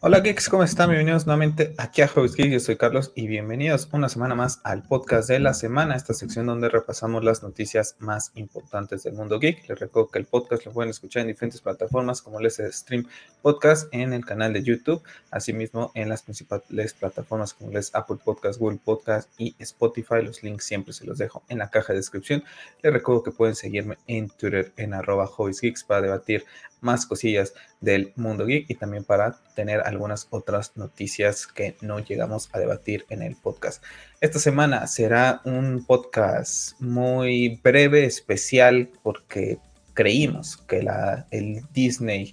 Hola 0.00 0.20
geeks, 0.20 0.48
¿cómo 0.48 0.62
están? 0.62 0.90
Bienvenidos 0.90 1.26
nuevamente 1.26 1.74
aquí 1.76 2.02
a 2.02 2.06
Hobbies 2.06 2.36
Geeks, 2.36 2.52
yo 2.52 2.60
soy 2.60 2.76
Carlos 2.76 3.10
y 3.16 3.26
bienvenidos 3.26 3.88
una 3.90 4.08
semana 4.08 4.36
más 4.36 4.60
al 4.62 4.84
podcast 4.84 5.28
de 5.28 5.40
la 5.40 5.54
semana, 5.54 5.96
esta 5.96 6.14
sección 6.14 6.46
donde 6.46 6.68
repasamos 6.68 7.24
las 7.24 7.42
noticias 7.42 7.96
más 7.98 8.30
importantes 8.36 9.02
del 9.02 9.14
mundo 9.14 9.40
geek. 9.40 9.68
Les 9.68 9.80
recuerdo 9.80 10.08
que 10.10 10.20
el 10.20 10.26
podcast 10.26 10.64
lo 10.66 10.72
pueden 10.72 10.90
escuchar 10.90 11.22
en 11.22 11.26
diferentes 11.26 11.60
plataformas 11.60 12.22
como 12.22 12.38
les 12.38 12.58
Stream 12.58 13.08
Podcast 13.42 13.92
en 13.92 14.12
el 14.12 14.24
canal 14.24 14.52
de 14.52 14.62
YouTube, 14.62 15.02
asimismo 15.32 15.90
en 15.96 16.08
las 16.08 16.22
principales 16.22 16.94
plataformas 16.94 17.52
como 17.52 17.72
les 17.72 17.92
Apple 17.92 18.18
Podcast, 18.24 18.60
Google 18.60 18.78
Podcast 18.84 19.28
y 19.36 19.56
Spotify. 19.58 20.22
Los 20.22 20.44
links 20.44 20.64
siempre 20.64 20.92
se 20.92 21.06
los 21.06 21.18
dejo 21.18 21.42
en 21.48 21.58
la 21.58 21.70
caja 21.70 21.92
de 21.92 21.98
descripción. 21.98 22.44
Les 22.84 22.92
recuerdo 22.92 23.24
que 23.24 23.32
pueden 23.32 23.56
seguirme 23.56 23.98
en 24.06 24.28
Twitter 24.28 24.72
en 24.76 24.94
arroba 24.94 25.28
Geeks 25.60 25.82
para 25.82 26.02
debatir 26.02 26.44
más 26.80 27.06
cosillas 27.06 27.54
del 27.80 28.12
mundo 28.16 28.46
geek 28.46 28.68
y 28.68 28.74
también 28.74 29.04
para 29.04 29.38
tener 29.54 29.80
algunas 29.80 30.26
otras 30.30 30.76
noticias 30.76 31.46
que 31.46 31.76
no 31.80 31.98
llegamos 31.98 32.48
a 32.52 32.58
debatir 32.58 33.04
en 33.08 33.22
el 33.22 33.36
podcast. 33.36 33.82
Esta 34.20 34.38
semana 34.38 34.86
será 34.86 35.40
un 35.44 35.84
podcast 35.84 36.80
muy 36.80 37.60
breve, 37.62 38.04
especial, 38.04 38.90
porque 39.02 39.58
creímos 39.94 40.56
que 40.56 40.82
la, 40.82 41.26
el 41.30 41.62
Disney 41.72 42.32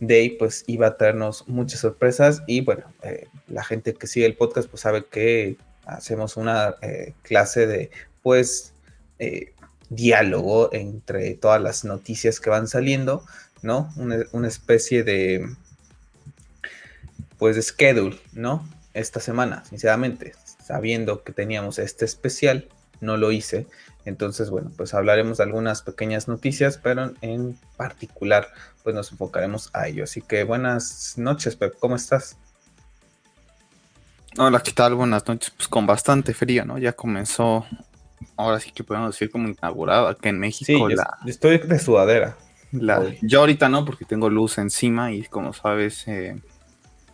Day 0.00 0.30
pues 0.30 0.64
iba 0.66 0.88
a 0.88 0.96
traernos 0.96 1.46
muchas 1.48 1.80
sorpresas 1.80 2.42
y 2.46 2.60
bueno, 2.60 2.92
eh, 3.02 3.28
la 3.46 3.62
gente 3.62 3.94
que 3.94 4.06
sigue 4.06 4.26
el 4.26 4.36
podcast 4.36 4.68
pues 4.68 4.82
sabe 4.82 5.04
que 5.06 5.56
hacemos 5.86 6.36
una 6.36 6.74
eh, 6.82 7.14
clase 7.22 7.66
de 7.66 7.90
pues 8.22 8.74
eh, 9.18 9.52
diálogo 9.90 10.70
entre 10.72 11.34
todas 11.34 11.60
las 11.60 11.84
noticias 11.84 12.40
que 12.40 12.50
van 12.50 12.68
saliendo 12.68 13.24
¿no? 13.64 13.90
Una, 13.96 14.46
especie 14.46 15.02
de, 15.02 15.48
pues, 17.38 17.56
de 17.56 17.62
schedule, 17.62 18.20
¿no? 18.34 18.68
Esta 18.92 19.20
semana, 19.20 19.64
sinceramente, 19.64 20.34
sabiendo 20.62 21.24
que 21.24 21.32
teníamos 21.32 21.78
este 21.78 22.04
especial, 22.04 22.68
no 23.00 23.16
lo 23.16 23.32
hice. 23.32 23.66
Entonces, 24.04 24.50
bueno, 24.50 24.70
pues 24.76 24.92
hablaremos 24.92 25.38
de 25.38 25.44
algunas 25.44 25.80
pequeñas 25.80 26.28
noticias, 26.28 26.78
pero 26.78 27.14
en 27.22 27.58
particular, 27.78 28.48
pues 28.82 28.94
nos 28.94 29.10
enfocaremos 29.10 29.70
a 29.72 29.88
ello. 29.88 30.04
Así 30.04 30.20
que 30.20 30.44
buenas 30.44 31.14
noches, 31.16 31.56
Pep, 31.56 31.74
¿cómo 31.80 31.96
estás? 31.96 32.36
Hola, 34.36 34.60
¿qué 34.60 34.72
tal? 34.72 34.94
Buenas 34.94 35.26
noches. 35.26 35.50
Pues 35.56 35.68
con 35.68 35.86
bastante 35.86 36.34
frío, 36.34 36.66
¿no? 36.66 36.76
Ya 36.76 36.92
comenzó, 36.92 37.64
ahora 38.36 38.60
sí 38.60 38.72
que 38.72 38.84
podemos 38.84 39.14
decir 39.14 39.30
como 39.30 39.48
inaugurado 39.48 40.06
acá 40.06 40.28
en 40.28 40.38
México. 40.38 40.66
Sí, 40.66 40.96
estoy 41.26 41.58
de 41.58 41.78
sudadera 41.78 42.36
yo 43.22 43.40
ahorita 43.40 43.68
no, 43.68 43.84
porque 43.84 44.04
tengo 44.04 44.28
luz 44.30 44.58
encima 44.58 45.12
y 45.12 45.22
como 45.24 45.52
sabes, 45.52 46.06
eh, 46.08 46.36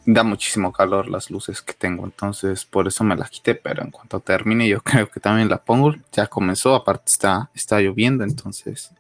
da 0.07 0.23
muchísimo 0.23 0.73
calor 0.73 1.09
las 1.09 1.31
luces 1.31 1.63
que 1.63 1.73
tengo. 1.73 2.05
Entonces, 2.05 2.65
por 2.65 2.87
eso 2.87 3.05
me 3.05 3.17
las 3.17 3.31
quité. 3.31 3.55
Pero 3.55 3.83
en 3.83 3.91
cuanto 3.91 4.21
termine, 4.21 4.69
yo 4.69 4.81
creo 4.83 5.11
que 5.11 5.21
también 5.21 5.49
la 5.49 5.63
pongo. 5.63 5.95
Ya 6.13 6.27
comenzó, 6.27 6.75
aparte 6.75 7.05
está, 7.07 7.51
está 7.55 7.81
lloviendo, 7.81 8.25
entonces. 8.25 8.91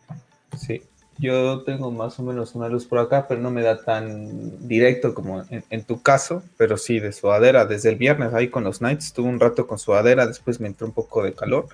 Sí, 0.56 0.83
yo 1.19 1.62
tengo 1.62 1.91
más 1.91 2.19
o 2.19 2.22
menos 2.22 2.55
una 2.55 2.69
luz 2.69 2.86
por 2.86 2.98
acá, 2.98 3.27
pero 3.28 3.41
no 3.41 3.50
me 3.50 3.62
da 3.62 3.83
tan 3.83 4.67
directo 4.67 5.14
como 5.14 5.45
en, 5.48 5.84
tu 5.84 6.02
caso. 6.02 6.42
Pero 6.56 6.77
sí, 6.77 7.00
de 7.00 7.12
sudadera. 7.12 7.67
Desde 7.67 7.91
el 7.91 7.97
viernes 7.97 8.34
ahí 8.34 8.48
con 8.48 8.64
los 8.64 8.80
nights, 8.80 9.06
estuve 9.06 9.28
un 9.28 9.41
rato 9.41 9.67
con 9.67 9.78
sudadera, 9.78 10.27
después 10.27 10.61
me 10.61 10.69
entró 10.69 10.86
un 10.86 10.92
poco 10.92 11.22
de 11.22 11.34
calor. 11.34 11.69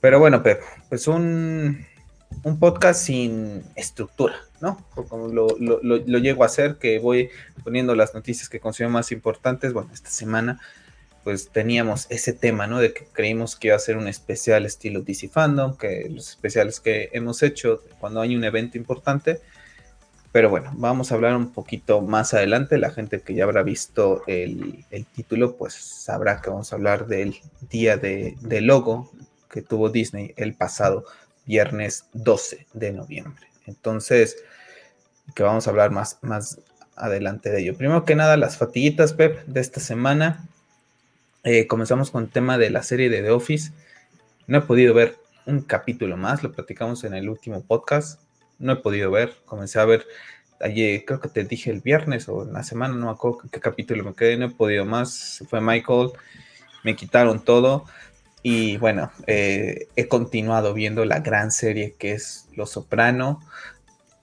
Pero 0.00 0.20
bueno, 0.20 0.42
Pep, 0.42 0.60
pues 0.88 1.08
un 1.08 1.86
un 2.42 2.58
podcast 2.58 3.02
sin 3.02 3.64
estructura, 3.74 4.36
¿no? 4.60 4.84
Como 5.08 5.28
lo, 5.28 5.48
llego 6.18 6.42
a 6.42 6.46
hacer, 6.46 6.76
que 6.76 6.98
voy 6.98 7.30
poniendo 7.64 7.94
las 7.94 8.14
noticias 8.14 8.48
que 8.48 8.60
considero 8.60 8.90
más 8.90 9.12
importantes. 9.12 9.72
Bueno, 9.72 9.90
esta 9.92 10.10
semana 10.10 10.60
pues 11.24 11.50
teníamos 11.50 12.06
ese 12.08 12.32
tema, 12.32 12.68
¿no? 12.68 12.78
De 12.78 12.92
que 12.92 13.04
creímos 13.12 13.56
que 13.56 13.68
iba 13.68 13.76
a 13.76 13.80
ser 13.80 13.96
un 13.96 14.06
especial 14.06 14.64
estilo 14.64 15.02
DC 15.02 15.28
Fandom, 15.28 15.76
que 15.76 16.08
los 16.08 16.30
especiales 16.30 16.78
que 16.78 17.10
hemos 17.12 17.42
hecho 17.42 17.82
cuando 17.98 18.20
hay 18.20 18.36
un 18.36 18.44
evento 18.44 18.78
importante. 18.78 19.40
Pero 20.30 20.50
bueno, 20.50 20.70
vamos 20.76 21.10
a 21.10 21.16
hablar 21.16 21.34
un 21.34 21.52
poquito 21.52 22.00
más 22.00 22.32
adelante. 22.32 22.78
La 22.78 22.90
gente 22.90 23.20
que 23.22 23.34
ya 23.34 23.42
habrá 23.42 23.64
visto 23.64 24.22
el, 24.28 24.84
título, 25.16 25.56
pues 25.56 25.74
sabrá 25.74 26.40
que 26.40 26.50
vamos 26.50 26.72
a 26.72 26.76
hablar 26.76 27.08
del 27.08 27.34
día 27.70 27.96
de, 27.96 28.36
de 28.42 28.60
logo 28.60 29.10
que 29.50 29.62
tuvo 29.62 29.88
Disney 29.88 30.32
el 30.36 30.54
pasado 30.54 31.06
viernes 31.46 32.06
12 32.12 32.66
de 32.72 32.92
noviembre. 32.92 33.46
Entonces, 33.66 34.36
que 35.34 35.42
vamos 35.42 35.66
a 35.66 35.70
hablar 35.70 35.90
más, 35.90 36.18
más 36.22 36.60
adelante 36.96 37.50
de 37.50 37.60
ello. 37.60 37.76
Primero 37.76 38.04
que 38.04 38.14
nada, 38.14 38.36
las 38.36 38.56
fatiguitas, 38.56 39.12
Pep, 39.12 39.44
de 39.46 39.60
esta 39.60 39.80
semana. 39.80 40.46
Eh, 41.44 41.66
comenzamos 41.66 42.10
con 42.10 42.24
el 42.24 42.30
tema 42.30 42.58
de 42.58 42.70
la 42.70 42.82
serie 42.82 43.08
de 43.08 43.22
The 43.22 43.30
Office. 43.30 43.72
No 44.46 44.58
he 44.58 44.62
podido 44.62 44.94
ver 44.94 45.16
un 45.46 45.62
capítulo 45.62 46.16
más, 46.16 46.42
lo 46.42 46.52
platicamos 46.52 47.04
en 47.04 47.14
el 47.14 47.28
último 47.28 47.62
podcast. 47.62 48.20
No 48.58 48.72
he 48.72 48.76
podido 48.76 49.10
ver, 49.10 49.34
comencé 49.44 49.78
a 49.78 49.84
ver 49.84 50.06
ayer, 50.60 51.04
creo 51.04 51.20
que 51.20 51.28
te 51.28 51.44
dije 51.44 51.70
el 51.70 51.80
viernes 51.80 52.28
o 52.28 52.44
la 52.44 52.62
semana, 52.62 52.94
no 52.94 53.06
me 53.06 53.12
acuerdo 53.12 53.40
qué 53.50 53.60
capítulo 53.60 54.02
me 54.02 54.14
quedé, 54.14 54.36
no 54.36 54.46
he 54.46 54.50
podido 54.50 54.84
más. 54.84 55.44
Fue 55.48 55.60
Michael, 55.60 56.10
me 56.82 56.96
quitaron 56.96 57.44
todo. 57.44 57.84
Y 58.48 58.76
bueno, 58.76 59.10
eh, 59.26 59.88
he 59.96 60.06
continuado 60.06 60.72
viendo 60.72 61.04
la 61.04 61.18
gran 61.18 61.50
serie 61.50 61.96
que 61.98 62.12
es 62.12 62.46
Lo 62.54 62.64
Soprano. 62.64 63.40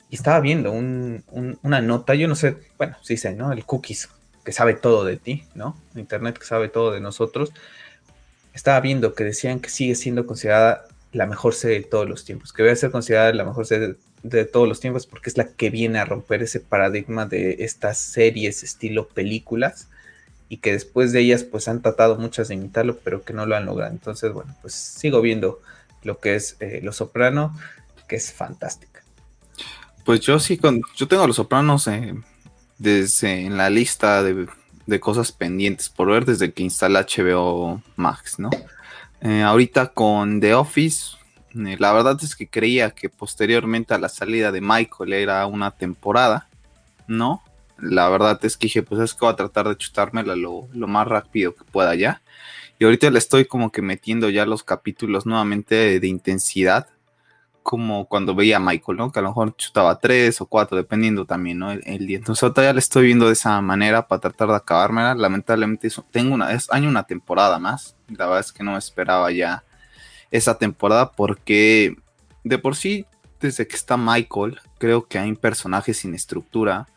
Y 0.09 0.15
estaba 0.15 0.39
viendo 0.39 0.71
una 0.71 1.81
nota, 1.81 2.15
yo 2.15 2.29
no 2.29 2.35
sé, 2.35 2.55
bueno, 2.77 2.95
sí 3.01 3.17
sé, 3.17 3.33
¿no? 3.33 3.51
El 3.51 3.65
cookies, 3.65 4.07
que 4.45 4.53
sabe 4.53 4.75
todo 4.75 5.03
de 5.03 5.17
ti, 5.17 5.43
¿no? 5.55 5.77
Internet 5.95 6.39
que 6.39 6.45
sabe 6.45 6.69
todo 6.69 6.91
de 6.91 7.01
nosotros. 7.01 7.51
Estaba 8.53 8.79
viendo 8.79 9.13
que 9.13 9.25
decían 9.25 9.59
que 9.59 9.69
sigue 9.69 9.93
siendo 9.93 10.25
considerada 10.25 10.85
la 11.11 11.25
mejor 11.25 11.53
serie 11.53 11.79
de 11.79 11.87
todos 11.87 12.07
los 12.07 12.23
tiempos, 12.23 12.53
que 12.53 12.63
debe 12.63 12.77
ser 12.77 12.91
considerada 12.91 13.33
la 13.33 13.43
mejor 13.43 13.65
serie 13.65 13.97
de 14.21 14.45
todos 14.45 14.69
los 14.69 14.79
tiempos 14.79 15.05
porque 15.05 15.31
es 15.31 15.37
la 15.37 15.49
que 15.49 15.69
viene 15.69 15.99
a 15.99 16.05
romper 16.05 16.43
ese 16.43 16.61
paradigma 16.61 17.25
de 17.25 17.57
estas 17.59 17.97
series 17.97 18.63
estilo 18.63 19.09
películas 19.09 19.89
y 20.53 20.57
que 20.57 20.71
después 20.71 21.11
de 21.11 21.21
ellas 21.21 21.43
pues 21.43 21.67
han 21.67 21.81
tratado 21.81 22.15
muchas 22.15 22.47
de 22.47 22.53
imitarlo, 22.53 22.99
pero 23.03 23.23
que 23.23 23.33
no 23.33 23.47
lo 23.47 23.55
han 23.55 23.65
logrado. 23.65 23.91
Entonces, 23.91 24.31
bueno, 24.31 24.55
pues 24.61 24.75
sigo 24.75 25.19
viendo 25.19 25.59
lo 26.03 26.19
que 26.19 26.35
es 26.35 26.57
eh, 26.59 26.79
Los 26.83 26.97
Soprano, 26.97 27.57
que 28.07 28.17
es 28.17 28.31
fantástica. 28.31 29.01
Pues 30.05 30.19
yo 30.19 30.37
sí, 30.37 30.57
con, 30.57 30.83
yo 30.95 31.07
tengo 31.07 31.25
Los 31.25 31.37
Sopranos 31.37 31.87
eh, 31.87 32.13
desde 32.77 33.47
en 33.47 33.57
la 33.57 33.71
lista 33.71 34.21
de, 34.21 34.47
cosas 34.99 35.31
pendientes 35.31 35.89
por 35.89 36.11
ver 36.11 36.23
desde 36.23 36.53
que 36.53 36.61
instalé 36.61 36.99
HBO 36.99 37.81
Max, 37.95 38.37
¿no? 38.37 38.51
Eh, 39.21 39.41
ahorita 39.41 39.87
con 39.87 40.39
The 40.39 40.53
Office, 40.53 41.15
la 41.55 41.93
verdad 41.93 42.19
es 42.21 42.35
que 42.35 42.47
creía 42.47 42.91
que 42.91 43.09
posteriormente 43.09 43.95
a 43.95 43.97
la 43.97 44.09
salida 44.09 44.51
de 44.51 44.61
Michael 44.61 45.13
era 45.13 45.47
una 45.47 45.71
temporada, 45.71 46.47
¿no? 47.07 47.41
La 47.83 48.09
verdad 48.09 48.39
es 48.43 48.57
que 48.57 48.67
dije, 48.67 48.83
pues 48.83 49.01
es 49.01 49.13
que 49.13 49.19
voy 49.21 49.33
a 49.33 49.35
tratar 49.35 49.67
de 49.67 49.77
chutármela 49.77 50.35
lo, 50.35 50.67
lo 50.73 50.87
más 50.87 51.07
rápido 51.07 51.55
que 51.55 51.63
pueda 51.65 51.95
ya. 51.95 52.21
Y 52.79 52.85
ahorita 52.85 53.09
le 53.11 53.19
estoy 53.19 53.45
como 53.45 53.71
que 53.71 53.81
metiendo 53.81 54.29
ya 54.29 54.45
los 54.45 54.63
capítulos 54.63 55.25
nuevamente 55.25 55.99
de, 55.99 56.07
intensidad, 56.07 56.87
como 57.61 58.07
cuando 58.07 58.35
veía 58.35 58.57
a 58.57 58.59
Michael, 58.59 58.97
¿no? 58.97 59.11
Que 59.11 59.19
a 59.19 59.21
lo 59.21 59.29
mejor 59.29 59.55
chutaba 59.55 59.99
tres 59.99 60.41
o 60.41 60.47
cuatro, 60.47 60.75
dependiendo 60.75 61.25
también, 61.25 61.59
¿no? 61.59 61.71
El, 61.71 62.07
día. 62.07 62.17
Entonces 62.17 62.43
ahorita 62.43 62.63
ya 62.63 62.73
le 62.73 62.79
estoy 62.79 63.05
viendo 63.05 63.27
de 63.27 63.33
esa 63.33 63.61
manera 63.61 64.07
para 64.07 64.21
tratar 64.21 64.49
de 64.49 64.55
acabármela. 64.55 65.15
Lamentablemente 65.15 65.89
tengo 66.11 66.33
una, 66.33 66.51
es 66.51 66.69
año 66.71 66.89
una 66.89 67.03
temporada 67.03 67.59
más. 67.59 67.95
La 68.09 68.25
verdad 68.25 68.41
es 68.41 68.51
que 68.51 68.63
no 68.63 68.77
esperaba 68.77 69.31
ya 69.31 69.63
esa 70.31 70.57
temporada 70.57 71.11
porque 71.11 71.95
de 72.43 72.57
por 72.57 72.75
sí, 72.75 73.05
desde 73.39 73.67
que 73.67 73.75
está 73.75 73.97
Michael, 73.97 74.59
creo 74.77 75.07
que 75.07 75.19
hay 75.19 75.33
personajes 75.35 75.97
sin 75.97 76.15
estructura 76.15 76.87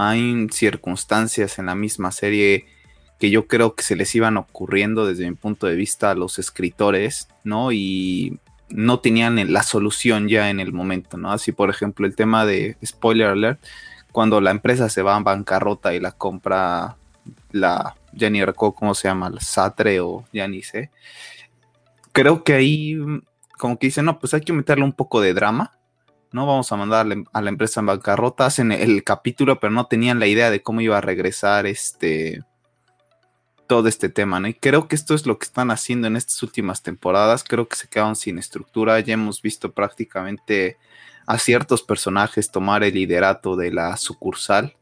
hay 0.00 0.46
circunstancias 0.50 1.58
en 1.58 1.66
la 1.66 1.74
misma 1.74 2.10
serie 2.10 2.66
que 3.18 3.30
yo 3.30 3.46
creo 3.46 3.74
que 3.74 3.82
se 3.82 3.96
les 3.96 4.14
iban 4.14 4.38
ocurriendo 4.38 5.06
desde 5.06 5.28
mi 5.28 5.36
punto 5.36 5.66
de 5.66 5.76
vista 5.76 6.10
a 6.10 6.14
los 6.14 6.38
escritores, 6.38 7.28
¿no? 7.44 7.70
Y 7.70 8.38
no 8.70 9.00
tenían 9.00 9.52
la 9.52 9.62
solución 9.62 10.28
ya 10.28 10.48
en 10.48 10.58
el 10.58 10.72
momento, 10.72 11.18
¿no? 11.18 11.30
Así, 11.30 11.52
por 11.52 11.68
ejemplo, 11.68 12.06
el 12.06 12.16
tema 12.16 12.46
de 12.46 12.76
spoiler 12.84 13.28
alert, 13.28 13.60
cuando 14.10 14.40
la 14.40 14.50
empresa 14.50 14.88
se 14.88 15.02
va 15.02 15.16
a 15.16 15.20
bancarrota 15.20 15.94
y 15.94 16.00
la 16.00 16.12
compra 16.12 16.96
la, 17.50 17.94
ya 18.12 18.30
ni 18.30 18.42
recuerdo 18.42 18.74
cómo 18.74 18.94
se 18.94 19.08
llama, 19.08 19.28
la 19.28 19.40
Satre 19.40 20.00
o 20.00 20.24
ya 20.32 20.48
ni 20.48 20.62
sé. 20.62 20.90
Creo 22.12 22.42
que 22.42 22.54
ahí 22.54 22.98
como 23.58 23.78
que 23.78 23.88
dicen, 23.88 24.06
no, 24.06 24.18
pues 24.18 24.32
hay 24.32 24.40
que 24.40 24.54
meterle 24.54 24.84
un 24.84 24.94
poco 24.94 25.20
de 25.20 25.34
drama, 25.34 25.72
¿no? 26.32 26.46
Vamos 26.46 26.70
a 26.72 26.76
mandar 26.76 27.06
a 27.32 27.40
la 27.42 27.48
empresa 27.48 27.80
en 27.80 27.86
bancarrota, 27.86 28.46
hacen 28.46 28.72
el 28.72 29.02
capítulo, 29.04 29.60
pero 29.60 29.72
no 29.72 29.86
tenían 29.86 30.20
la 30.20 30.26
idea 30.26 30.50
de 30.50 30.62
cómo 30.62 30.80
iba 30.80 30.98
a 30.98 31.00
regresar 31.00 31.66
este 31.66 32.42
todo 33.66 33.86
este 33.88 34.08
tema, 34.08 34.40
¿no? 34.40 34.48
Y 34.48 34.54
creo 34.54 34.88
que 34.88 34.96
esto 34.96 35.14
es 35.14 35.26
lo 35.26 35.38
que 35.38 35.44
están 35.44 35.70
haciendo 35.70 36.08
en 36.08 36.16
estas 36.16 36.42
últimas 36.42 36.82
temporadas, 36.82 37.44
creo 37.44 37.68
que 37.68 37.76
se 37.76 37.88
quedaron 37.88 38.16
sin 38.16 38.38
estructura, 38.38 38.98
ya 38.98 39.14
hemos 39.14 39.42
visto 39.42 39.70
prácticamente 39.70 40.76
a 41.26 41.38
ciertos 41.38 41.82
personajes 41.82 42.50
tomar 42.50 42.82
el 42.82 42.94
liderato 42.94 43.54
de 43.54 43.70
la 43.70 43.96
sucursal, 43.96 44.74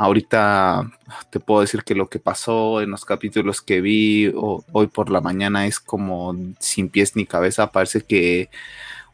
ahorita 0.00 0.90
te 1.28 1.40
puedo 1.40 1.60
decir 1.60 1.84
que 1.84 1.94
lo 1.94 2.08
que 2.08 2.18
pasó 2.18 2.80
en 2.80 2.90
los 2.90 3.04
capítulos 3.04 3.60
que 3.60 3.82
vi 3.82 4.32
hoy 4.34 4.86
por 4.86 5.10
la 5.10 5.20
mañana 5.20 5.66
es 5.66 5.78
como 5.78 6.34
sin 6.58 6.88
pies 6.88 7.16
ni 7.16 7.26
cabeza. 7.26 7.70
Parece 7.70 8.00
que 8.00 8.48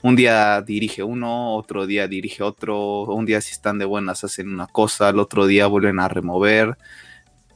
un 0.02 0.16
día 0.16 0.62
dirige 0.62 1.02
uno, 1.02 1.54
otro 1.54 1.86
día 1.86 2.08
dirige 2.08 2.42
otro, 2.42 3.04
un 3.04 3.26
día 3.26 3.40
si 3.40 3.52
están 3.52 3.78
de 3.78 3.84
buenas 3.84 4.24
hacen 4.24 4.48
una 4.48 4.66
cosa, 4.66 5.08
el 5.08 5.18
otro 5.18 5.46
día 5.46 5.66
vuelven 5.66 6.00
a 6.00 6.08
remover. 6.08 6.76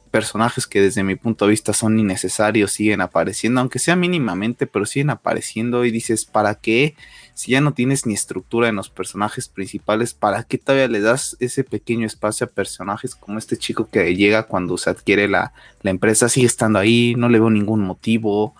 Personajes 0.09 0.67
que 0.67 0.81
desde 0.81 1.03
mi 1.03 1.15
punto 1.15 1.45
de 1.45 1.51
vista 1.51 1.71
son 1.71 1.97
innecesarios 1.97 2.73
siguen 2.73 3.01
apareciendo, 3.01 3.61
aunque 3.61 3.79
sea 3.79 3.95
mínimamente, 3.95 4.67
pero 4.67 4.85
siguen 4.85 5.09
apareciendo 5.09 5.85
y 5.85 5.91
dices, 5.91 6.25
¿para 6.25 6.55
qué? 6.55 6.95
si 7.33 7.51
ya 7.51 7.61
no 7.61 7.73
tienes 7.73 8.05
ni 8.05 8.13
estructura 8.13 8.69
en 8.69 8.75
los 8.75 8.89
personajes 8.89 9.47
principales, 9.47 10.13
¿para 10.13 10.43
qué 10.43 10.57
todavía 10.57 10.87
le 10.87 11.01
das 11.01 11.37
ese 11.39 11.63
pequeño 11.63 12.05
espacio 12.05 12.45
a 12.45 12.49
personajes 12.49 13.15
como 13.15 13.37
este 13.37 13.57
chico 13.57 13.89
que 13.89 14.15
llega 14.15 14.43
cuando 14.43 14.77
se 14.77 14.89
adquiere 14.89 15.27
la, 15.27 15.53
empresa? 15.83 16.29
Sigue 16.29 16.47
estando 16.47 16.79
ahí, 16.79 17.15
no 17.17 17.29
le 17.29 17.39
veo 17.39 17.49
ningún 17.49 17.81
motivo. 17.81 18.55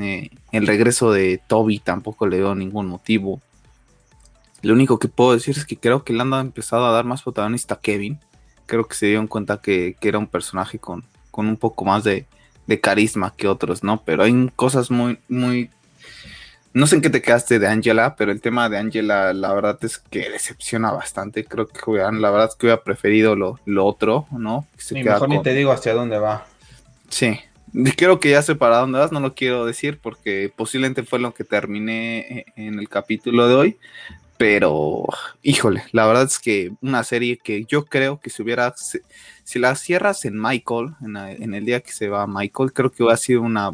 Eh, 0.00 0.30
el 0.52 0.66
regreso 0.66 1.12
de 1.12 1.40
Toby 1.46 1.78
tampoco 1.78 2.26
le 2.26 2.38
veo 2.38 2.54
ningún 2.54 2.86
motivo. 2.86 3.40
Lo 4.62 4.74
único 4.74 4.98
que 4.98 5.08
puedo 5.08 5.34
decir 5.34 5.56
es 5.56 5.66
que 5.66 5.76
creo 5.76 6.04
que 6.04 6.12
le 6.12 6.22
han 6.22 6.32
empezado 6.34 6.86
a 6.86 6.92
dar 6.92 7.04
más 7.04 7.22
protagonista 7.22 7.74
a 7.74 7.80
Kevin. 7.80 8.18
Creo 8.66 8.86
que 8.86 8.94
se 8.94 9.06
dieron 9.06 9.26
cuenta 9.26 9.60
que, 9.60 9.96
era 10.00 10.18
un 10.18 10.26
personaje 10.26 10.78
con, 10.78 11.04
con 11.30 11.46
un 11.46 11.56
poco 11.56 11.84
más 11.84 12.02
de, 12.04 12.26
de 12.66 12.80
carisma 12.80 13.34
que 13.36 13.46
otros, 13.46 13.84
¿no? 13.84 14.02
Pero 14.04 14.22
hay 14.22 14.50
cosas 14.56 14.90
muy, 14.90 15.18
muy 15.28 15.70
no 16.74 16.88
sé 16.88 16.96
en 16.96 17.02
qué 17.02 17.10
te 17.10 17.22
quedaste 17.22 17.60
de 17.60 17.68
Angela, 17.68 18.16
pero 18.16 18.32
el 18.32 18.40
tema 18.40 18.68
de 18.68 18.78
Angela, 18.78 19.32
la 19.32 19.54
verdad 19.54 19.78
es 19.82 19.98
que 19.98 20.28
decepciona 20.28 20.90
bastante. 20.90 21.44
Creo 21.44 21.68
que 21.68 21.80
la 21.92 22.30
verdad 22.30 22.48
es 22.48 22.56
que 22.56 22.66
hubiera 22.66 22.82
preferido 22.82 23.36
lo, 23.36 23.86
otro, 23.86 24.26
¿no? 24.32 24.66
mejor 24.90 25.28
ni 25.28 25.40
te 25.40 25.54
digo 25.54 25.70
hacia 25.70 25.94
dónde 25.94 26.18
va. 26.18 26.46
Sí, 27.08 27.38
creo 27.96 28.20
que 28.20 28.30
ya 28.30 28.42
sé 28.42 28.54
para 28.54 28.78
dónde 28.78 28.98
vas, 28.98 29.12
no 29.12 29.20
lo 29.20 29.34
quiero 29.34 29.66
decir 29.66 29.98
porque 30.00 30.52
posiblemente 30.54 31.02
fue 31.02 31.18
lo 31.18 31.34
que 31.34 31.44
terminé 31.44 32.46
en 32.56 32.78
el 32.78 32.88
capítulo 32.88 33.48
de 33.48 33.54
hoy. 33.54 33.76
Pero, 34.36 35.04
híjole, 35.42 35.84
la 35.92 36.06
verdad 36.06 36.24
es 36.24 36.40
que 36.40 36.72
una 36.82 37.04
serie 37.04 37.38
que 37.42 37.64
yo 37.66 37.84
creo 37.84 38.18
que 38.18 38.30
si 38.30 38.42
hubiera, 38.42 38.74
si, 38.76 39.58
la 39.60 39.76
cierras 39.76 40.24
en 40.24 40.40
Michael, 40.40 40.94
en, 41.04 41.16
en, 41.16 41.54
el 41.54 41.64
día 41.64 41.80
que 41.80 41.92
se 41.92 42.08
va 42.08 42.26
Michael, 42.26 42.72
creo 42.72 42.90
que 42.90 43.04
hubiera 43.04 43.16
sido 43.16 43.42
una 43.42 43.70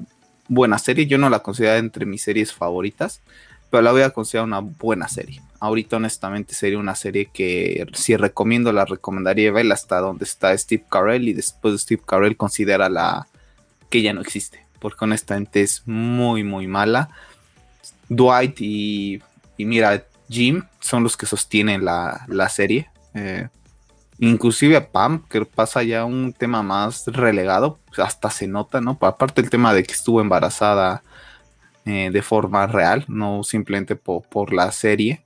buena 0.48 0.78
serie. 0.78 1.06
Yo 1.06 1.16
no 1.16 1.30
la 1.30 1.38
considero 1.38 1.76
entre 1.76 2.04
mis 2.04 2.22
series 2.22 2.52
favoritas, 2.52 3.22
pero 3.70 3.82
la 3.82 3.92
voy 3.92 4.02
a 4.02 4.10
considerar 4.10 4.46
una 4.46 4.60
buena 4.60 5.08
serie. 5.08 5.40
Ahorita 5.60 5.96
honestamente 5.96 6.54
sería 6.54 6.78
una 6.78 6.94
serie 6.94 7.30
que 7.32 7.86
si 7.94 8.16
recomiendo 8.16 8.70
la 8.72 8.84
recomendaría 8.84 9.52
ver 9.52 9.72
hasta 9.72 9.98
donde 10.00 10.24
está 10.24 10.56
Steve 10.58 10.84
Carell 10.90 11.28
y 11.28 11.32
después 11.32 11.72
de 11.72 11.78
Steve 11.78 12.02
Carell 12.04 12.36
considera 12.36 12.90
la 12.90 13.26
que 13.90 14.02
ya 14.02 14.12
no 14.12 14.20
existe, 14.20 14.66
porque 14.78 15.04
honestamente 15.04 15.60
es 15.60 15.82
muy 15.86 16.44
muy 16.44 16.66
mala. 16.66 17.10
Dwight 18.08 18.60
y, 18.60 19.22
mira 19.58 20.04
Jim 20.28 20.62
son 20.80 21.02
los 21.02 21.16
que 21.16 21.26
sostienen 21.26 21.84
la, 21.84 22.48
serie. 22.48 22.90
Eh, 23.14 23.48
Inclusive 24.22 24.76
a 24.76 24.92
Pam, 24.92 25.24
que 25.30 25.46
pasa 25.46 25.82
ya 25.82 26.04
un 26.04 26.34
tema 26.34 26.62
más 26.62 27.06
relegado, 27.06 27.78
hasta 27.96 28.28
se 28.28 28.46
nota, 28.46 28.82
¿no? 28.82 28.98
Aparte 29.00 29.40
el 29.40 29.48
tema 29.48 29.72
de 29.72 29.82
que 29.82 29.94
estuvo 29.94 30.20
embarazada 30.20 31.02
eh, 31.86 32.10
de 32.12 32.20
forma 32.20 32.66
real, 32.66 33.06
no 33.08 33.42
simplemente 33.44 33.96
por, 33.96 34.52
la 34.52 34.72
serie, 34.72 35.24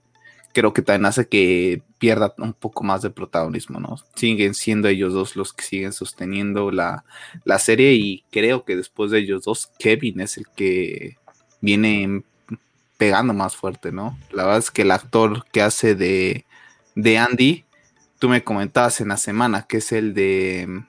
creo 0.54 0.72
que 0.72 0.80
también 0.80 1.04
hace 1.04 1.28
que 1.28 1.82
pierda 1.98 2.34
un 2.38 2.54
poco 2.54 2.84
más 2.84 3.02
de 3.02 3.10
protagonismo, 3.10 3.80
¿no? 3.80 3.96
Siguen 4.14 4.54
siendo 4.54 4.88
ellos 4.88 5.12
dos 5.12 5.36
los 5.36 5.52
que 5.52 5.64
siguen 5.64 5.92
sosteniendo 5.92 6.70
la, 6.70 7.04
la 7.44 7.58
serie 7.58 7.92
y 7.92 8.24
creo 8.30 8.64
que 8.64 8.76
después 8.76 9.10
de 9.10 9.18
ellos 9.18 9.44
dos, 9.44 9.70
Kevin 9.78 10.20
es 10.20 10.38
el 10.38 10.46
que 10.56 11.18
viene 11.60 12.22
pegando 12.96 13.34
más 13.34 13.56
fuerte, 13.56 13.92
¿no? 13.92 14.18
La 14.30 14.44
verdad 14.44 14.60
es 14.60 14.70
que 14.70 14.82
el 14.82 14.92
actor 14.92 15.44
que 15.50 15.60
hace 15.60 15.94
de, 15.94 16.46
de 16.94 17.18
Andy 17.18 17.64
tú 18.18 18.28
me 18.28 18.44
comentabas 18.44 19.00
en 19.00 19.08
la 19.08 19.16
semana, 19.16 19.66
que 19.68 19.78
es 19.78 19.92
el 19.92 20.14
de... 20.14 20.84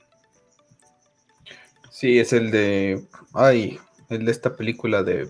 Sí, 1.90 2.20
es 2.20 2.34
el 2.34 2.52
de... 2.52 3.04
Ay, 3.34 3.80
el 4.10 4.26
de 4.26 4.32
esta 4.32 4.56
película 4.56 5.02
de... 5.04 5.30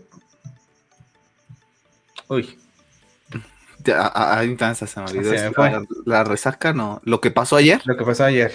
Uy. 2.28 2.58
Ahí 4.14 4.56
se 4.58 5.00
me 5.00 5.06
olvidó. 5.06 5.34
La, 5.34 5.84
la, 6.06 6.24
resaca, 6.24 6.74
no. 6.74 7.02
Lo 7.04 7.22
que 7.22 7.32
pasó 7.32 7.56
ayer. 7.56 7.82
Lo 7.86 7.98
que 7.98 8.04
pasó 8.04 8.26
ayer. 8.26 8.54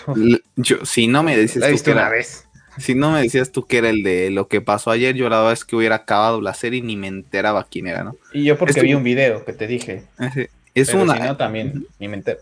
Yo, 0.56 0.84
si 0.84 1.06
no 1.06 1.22
me 1.22 1.36
decías 1.36 1.70
tú 1.70 1.84
que 1.84 1.92
una 1.92 2.08
vez. 2.08 2.46
Si 2.78 2.94
no 2.94 3.10
me 3.10 3.22
decías 3.22 3.50
tú 3.50 3.66
que 3.66 3.78
era 3.78 3.90
el 3.90 4.02
de 4.02 4.30
lo 4.30 4.48
que 4.48 4.60
pasó 4.60 4.90
ayer, 4.90 5.14
yo 5.14 5.28
la 5.28 5.38
verdad 5.38 5.52
es 5.52 5.64
que 5.64 5.76
hubiera 5.76 5.96
acabado 5.96 6.40
la 6.40 6.54
serie 6.54 6.78
y 6.78 6.82
ni 6.82 6.96
me 6.96 7.08
enteraba 7.08 7.66
quién 7.68 7.88
era, 7.88 8.04
¿no? 8.04 8.16
Y 8.32 8.44
yo 8.44 8.56
porque 8.56 8.80
vi 8.80 8.94
un 8.94 9.02
video 9.02 9.44
que 9.44 9.52
te 9.52 9.66
dije. 9.66 10.04
Es, 10.74 10.94
una. 10.94 11.16
Si 11.16 11.22
no, 11.22 11.36
también, 11.36 11.86
ni 11.98 12.08
me 12.08 12.16
entero 12.16 12.40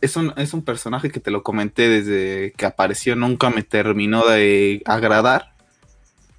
es 0.00 0.16
un, 0.16 0.32
es 0.36 0.54
un 0.54 0.62
personaje 0.62 1.10
que 1.10 1.20
te 1.20 1.30
lo 1.30 1.42
comenté 1.42 1.88
desde 1.88 2.52
que 2.52 2.66
apareció, 2.66 3.16
nunca 3.16 3.50
me 3.50 3.62
terminó 3.62 4.26
de 4.26 4.82
agradar. 4.84 5.52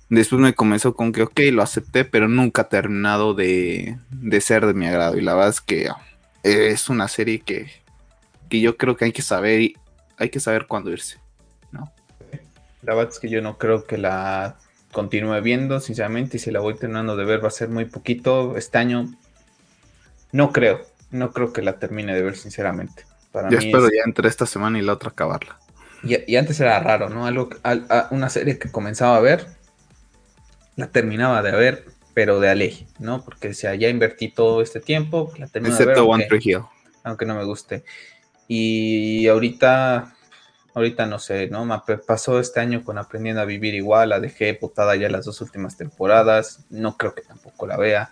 Después 0.09 0.41
me 0.41 0.55
comenzó 0.55 0.95
con 0.95 1.11
que, 1.11 1.21
ok, 1.21 1.39
lo 1.51 1.61
acepté, 1.61 2.03
pero 2.03 2.27
nunca 2.27 2.63
ha 2.63 2.69
terminado 2.69 3.35
de, 3.35 3.97
ser 4.41 4.65
de 4.65 4.73
mi 4.73 4.87
agrado. 4.87 5.17
Y 5.17 5.21
la 5.21 5.35
verdad 5.35 5.49
es 5.49 5.61
que 5.61 5.89
es 6.43 6.89
una 6.89 7.07
serie 7.07 7.41
que, 7.41 7.69
que 8.49 8.59
yo 8.59 8.75
creo 8.75 8.97
que 8.97 9.05
hay 9.05 9.11
que 9.11 9.21
saber, 9.21 9.73
hay 10.17 10.29
que 10.29 10.39
saber 10.39 10.65
cuándo 10.65 10.89
irse, 10.89 11.19
¿no? 11.71 11.91
La 12.81 12.95
verdad 12.95 13.13
es 13.13 13.19
que 13.19 13.29
yo 13.29 13.41
no 13.41 13.57
creo 13.59 13.85
que 13.85 13.97
la 13.97 14.57
continúe 14.91 15.41
viendo, 15.41 15.79
sinceramente, 15.79 16.37
y 16.37 16.39
si 16.39 16.49
la 16.49 16.59
voy 16.59 16.75
terminando 16.75 17.15
de 17.15 17.25
ver 17.25 17.43
va 17.43 17.49
a 17.49 17.51
ser 17.51 17.69
muy 17.69 17.85
poquito. 17.85 18.57
Este 18.57 18.79
año 18.79 19.05
no 20.31 20.51
creo, 20.51 20.81
no 21.11 21.31
creo 21.31 21.53
que 21.53 21.61
la 21.61 21.77
termine 21.77 22.15
de 22.15 22.23
ver, 22.23 22.35
sinceramente. 22.35 23.05
Para 23.31 23.49
Yo 23.49 23.59
espero 23.59 23.87
ya 23.89 24.01
entre 24.05 24.27
esta 24.27 24.47
semana 24.47 24.79
y 24.79 24.81
la 24.81 24.93
otra 24.93 25.09
acabarla. 25.09 25.59
Y, 26.01 26.37
antes 26.37 26.59
era 26.61 26.79
raro, 26.79 27.09
¿no? 27.09 27.25
Algo, 27.25 27.49
una 28.11 28.29
serie 28.29 28.57
que 28.57 28.71
comenzaba 28.71 29.17
a 29.17 29.19
ver, 29.19 29.47
la 30.75 30.87
terminaba 30.87 31.41
de 31.41 31.51
ver, 31.51 31.85
pero 32.13 32.39
de 32.39 32.49
aleje, 32.49 32.87
¿no? 32.99 33.23
Porque 33.23 33.49
decía, 33.49 33.75
ya 33.75 33.89
invertí 33.89 34.29
todo 34.29 34.61
este 34.61 34.79
tiempo, 34.79 35.31
la 35.37 35.47
terminé 35.47 35.75
de 35.75 35.85
ver. 35.85 35.99
One 35.99 36.27
aunque, 36.29 36.59
aunque 37.03 37.25
no 37.25 37.35
me 37.35 37.45
guste. 37.45 37.83
Y 38.47 39.27
ahorita, 39.27 40.15
ahorita 40.73 41.05
no 41.05 41.19
sé, 41.19 41.47
¿no? 41.47 41.65
Me 41.65 41.97
pasó 42.05 42.39
este 42.39 42.59
año 42.59 42.83
con 42.83 42.97
Aprendiendo 42.97 43.41
a 43.41 43.45
Vivir 43.45 43.75
Igual, 43.75 44.09
la 44.09 44.19
dejé 44.19 44.53
putada 44.55 44.95
ya 44.95 45.09
las 45.09 45.25
dos 45.25 45.41
últimas 45.41 45.77
temporadas, 45.77 46.65
no 46.69 46.97
creo 46.97 47.13
que 47.13 47.21
tampoco 47.21 47.67
la 47.67 47.77
vea. 47.77 48.11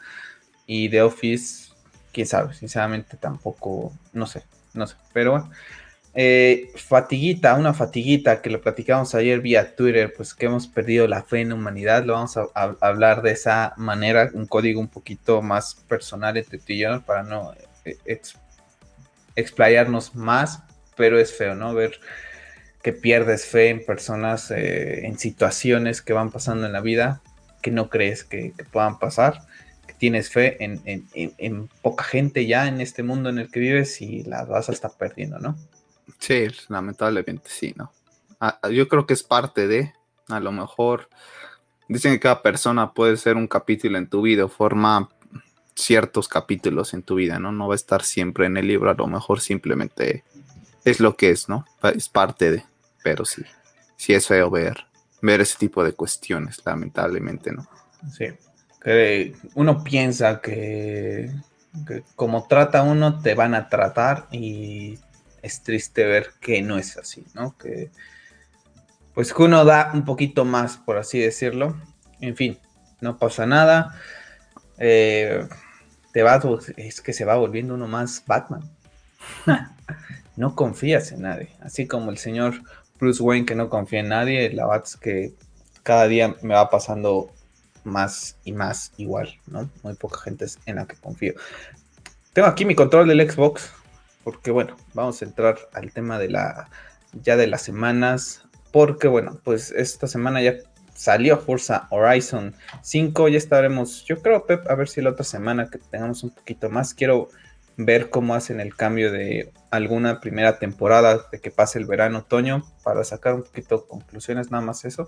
Y 0.65 0.89
The 0.89 1.01
Office, 1.01 1.73
quién 2.13 2.27
sabe, 2.27 2.53
sinceramente 2.53 3.17
tampoco, 3.17 3.93
no 4.13 4.27
sé, 4.27 4.43
no 4.73 4.85
sé, 4.85 4.95
pero 5.13 5.31
bueno. 5.31 5.49
Eh, 6.19 6.71
fatiguita, 6.75 7.53
una 7.53 7.75
fatiguita 7.75 8.41
que 8.41 8.49
lo 8.49 8.59
platicamos 8.59 9.13
ayer 9.13 9.39
vía 9.39 9.75
Twitter, 9.75 10.11
pues 10.17 10.33
que 10.33 10.47
hemos 10.47 10.67
perdido 10.67 11.07
la 11.07 11.21
fe 11.21 11.41
en 11.41 11.49
la 11.49 11.55
humanidad, 11.55 12.05
lo 12.05 12.13
vamos 12.13 12.35
a, 12.37 12.49
hablar 12.81 13.21
de 13.21 13.33
esa 13.33 13.75
manera, 13.77 14.31
un 14.33 14.47
código 14.47 14.79
un 14.79 14.87
poquito 14.87 15.43
más 15.43 15.75
personal 15.87 16.35
entre 16.35 16.57
tú 16.57 16.73
y 16.73 16.79
yo, 16.79 17.01
para 17.03 17.21
no 17.21 17.53
eh, 17.85 18.19
explayarnos 19.35 20.15
más, 20.15 20.63
pero 20.95 21.19
es 21.19 21.37
feo, 21.37 21.53
¿no? 21.53 21.75
Ver 21.75 21.99
que 22.81 22.93
pierdes 22.93 23.45
fe 23.45 23.69
en 23.69 23.85
personas, 23.85 24.49
eh, 24.49 25.05
en 25.05 25.19
situaciones 25.19 26.01
que 26.01 26.13
van 26.13 26.31
pasando 26.31 26.65
en 26.65 26.73
la 26.73 26.81
vida 26.81 27.21
que 27.61 27.69
no 27.69 27.89
crees 27.89 28.23
que 28.23 28.53
puedan 28.71 28.97
pasar 28.97 29.41
tienes 29.97 30.29
fe 30.29 30.57
en, 30.59 31.69
poca 31.81 32.03
gente 32.03 32.45
ya 32.45 32.67
en 32.67 32.81
este 32.81 33.03
mundo 33.03 33.29
en 33.29 33.39
el 33.39 33.49
que 33.49 33.59
vives 33.59 34.01
y 34.01 34.23
la 34.23 34.45
vas 34.45 34.69
a 34.69 34.71
estar 34.71 34.91
perdiendo, 34.97 35.39
¿no? 35.39 35.57
Sí, 36.19 36.47
lamentablemente 36.69 37.49
sí, 37.49 37.73
¿no? 37.75 37.91
Ah, 38.39 38.59
yo 38.69 38.87
creo 38.87 39.05
que 39.05 39.13
es 39.13 39.23
parte 39.23 39.67
de, 39.67 39.93
a 40.27 40.39
lo 40.39 40.51
mejor, 40.51 41.09
dicen 41.87 42.13
que 42.13 42.19
cada 42.19 42.41
persona 42.41 42.93
puede 42.93 43.17
ser 43.17 43.35
un 43.35 43.47
capítulo 43.47 43.97
en 43.97 44.07
tu 44.07 44.21
vida 44.21 44.47
forma 44.47 45.09
ciertos 45.75 46.27
capítulos 46.27 46.93
en 46.93 47.03
tu 47.03 47.15
vida, 47.15 47.39
¿no? 47.39 47.51
No 47.51 47.67
va 47.67 47.75
a 47.75 47.75
estar 47.75 48.03
siempre 48.03 48.47
en 48.47 48.57
el 48.57 48.67
libro, 48.67 48.89
a 48.89 48.95
lo 48.95 49.07
mejor 49.07 49.41
simplemente 49.41 50.23
es 50.85 50.99
lo 50.99 51.15
que 51.15 51.31
es, 51.31 51.49
¿no? 51.49 51.65
Es 51.95 52.09
parte 52.09 52.51
de, 52.51 52.65
pero 53.03 53.25
sí, 53.25 53.43
sí 53.95 54.13
es 54.13 54.27
feo 54.27 54.49
ver, 54.49 54.85
ver 55.21 55.41
ese 55.41 55.57
tipo 55.57 55.83
de 55.83 55.93
cuestiones, 55.93 56.61
lamentablemente, 56.65 57.51
¿no? 57.51 57.67
Sí 58.11 58.27
uno 59.55 59.83
piensa 59.83 60.39
que, 60.41 61.31
como 62.15 62.47
trata 62.47 62.83
uno, 62.83 63.19
te 63.19 63.33
van 63.33 63.53
a 63.53 63.67
tratar 63.67 64.27
y 64.31 64.97
es 65.47 65.63
triste 65.63 66.05
ver 66.05 66.31
que 66.39 66.61
no 66.61 66.77
es 66.77 66.97
así, 66.97 67.25
¿no? 67.33 67.57
Que 67.57 67.89
pues 69.13 69.33
que 69.33 69.41
uno 69.41 69.65
da 69.65 69.89
un 69.95 70.05
poquito 70.05 70.45
más, 70.45 70.77
por 70.77 70.97
así 70.97 71.19
decirlo. 71.19 71.75
En 72.21 72.35
fin, 72.35 72.59
no 73.01 73.17
pasa 73.17 73.47
nada. 73.47 73.95
Eh, 74.77 75.47
te 76.13 76.21
va, 76.21 76.39
es 76.77 77.01
que 77.01 77.13
se 77.13 77.25
va 77.25 77.35
volviendo 77.35 77.73
uno 77.73 77.87
más 77.87 78.23
Batman. 78.27 78.61
no 80.35 80.55
confías 80.55 81.11
en 81.11 81.23
nadie. 81.23 81.49
Así 81.61 81.87
como 81.87 82.11
el 82.11 82.19
señor 82.19 82.61
Bruce 82.99 83.23
Wayne 83.23 83.47
que 83.47 83.55
no 83.55 83.69
confía 83.69 84.01
en 84.01 84.09
nadie, 84.09 84.51
la 84.53 84.83
es 84.83 84.95
que 84.95 85.33
cada 85.81 86.07
día 86.07 86.35
me 86.43 86.53
va 86.53 86.69
pasando 86.69 87.31
más 87.83 88.37
y 88.43 88.51
más 88.51 88.91
igual, 88.97 89.39
¿no? 89.47 89.69
Muy 89.81 89.95
poca 89.95 90.19
gente 90.19 90.45
es 90.45 90.59
en 90.65 90.75
la 90.75 90.85
que 90.85 90.95
confío. 90.95 91.33
Tengo 92.33 92.47
aquí 92.47 92.65
mi 92.65 92.75
control 92.75 93.07
del 93.07 93.27
Xbox, 93.27 93.73
porque 94.27 94.51
bueno, 94.51 94.75
vamos 94.93 95.21
a 95.21 95.25
entrar 95.25 95.57
al 95.71 95.93
tema 95.93 96.19
de 96.19 96.27
la 96.27 96.69
ya 97.13 97.37
de 97.37 97.47
las 97.47 97.61
semanas, 97.61 98.41
porque 98.73 99.07
bueno, 99.07 99.39
pues 99.41 99.71
esta 99.71 100.05
semana 100.05 100.41
ya 100.41 100.55
salió 100.93 101.37
Forza 101.37 101.87
Horizon 101.91 102.53
5, 102.81 103.29
ya 103.29 103.37
estaremos, 103.37 104.03
yo 104.03 104.21
creo, 104.21 104.45
Pep, 104.45 104.69
a 104.69 104.75
ver 104.75 104.89
si 104.89 104.99
la 104.99 105.11
otra 105.11 105.23
semana 105.23 105.69
que 105.69 105.77
tengamos 105.77 106.25
un 106.25 106.31
poquito 106.31 106.69
más, 106.69 106.93
quiero 106.93 107.29
ver 107.77 108.09
cómo 108.09 108.35
hacen 108.35 108.59
el 108.59 108.75
cambio 108.75 109.13
de 109.13 109.53
alguna 109.71 110.19
primera 110.19 110.59
temporada, 110.59 111.25
de 111.31 111.39
que 111.39 111.49
pase 111.49 111.79
el 111.79 111.85
verano, 111.85 112.17
otoño, 112.17 112.65
para 112.83 113.05
sacar 113.05 113.33
un 113.33 113.43
poquito 113.43 113.87
conclusiones, 113.87 114.51
nada 114.51 114.61
más 114.61 114.83
eso. 114.83 115.07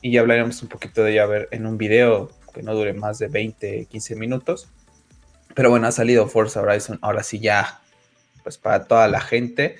Y 0.00 0.10
ya 0.10 0.22
hablaremos 0.22 0.60
un 0.60 0.68
poquito 0.68 1.04
de 1.04 1.12
ella 1.12 1.22
a 1.22 1.26
ver 1.26 1.48
en 1.52 1.66
un 1.66 1.78
video 1.78 2.32
que 2.52 2.64
no 2.64 2.74
dure 2.74 2.94
más 2.94 3.20
de 3.20 3.28
20, 3.28 3.86
15 3.86 4.16
minutos. 4.16 4.72
Pero 5.54 5.70
bueno, 5.70 5.86
ha 5.86 5.92
salido 5.92 6.26
Forza 6.26 6.62
Horizon, 6.62 6.98
ahora 7.00 7.22
sí 7.22 7.38
ya, 7.38 7.80
pues 8.44 8.58
para 8.58 8.84
toda 8.84 9.08
la 9.08 9.20
gente. 9.20 9.76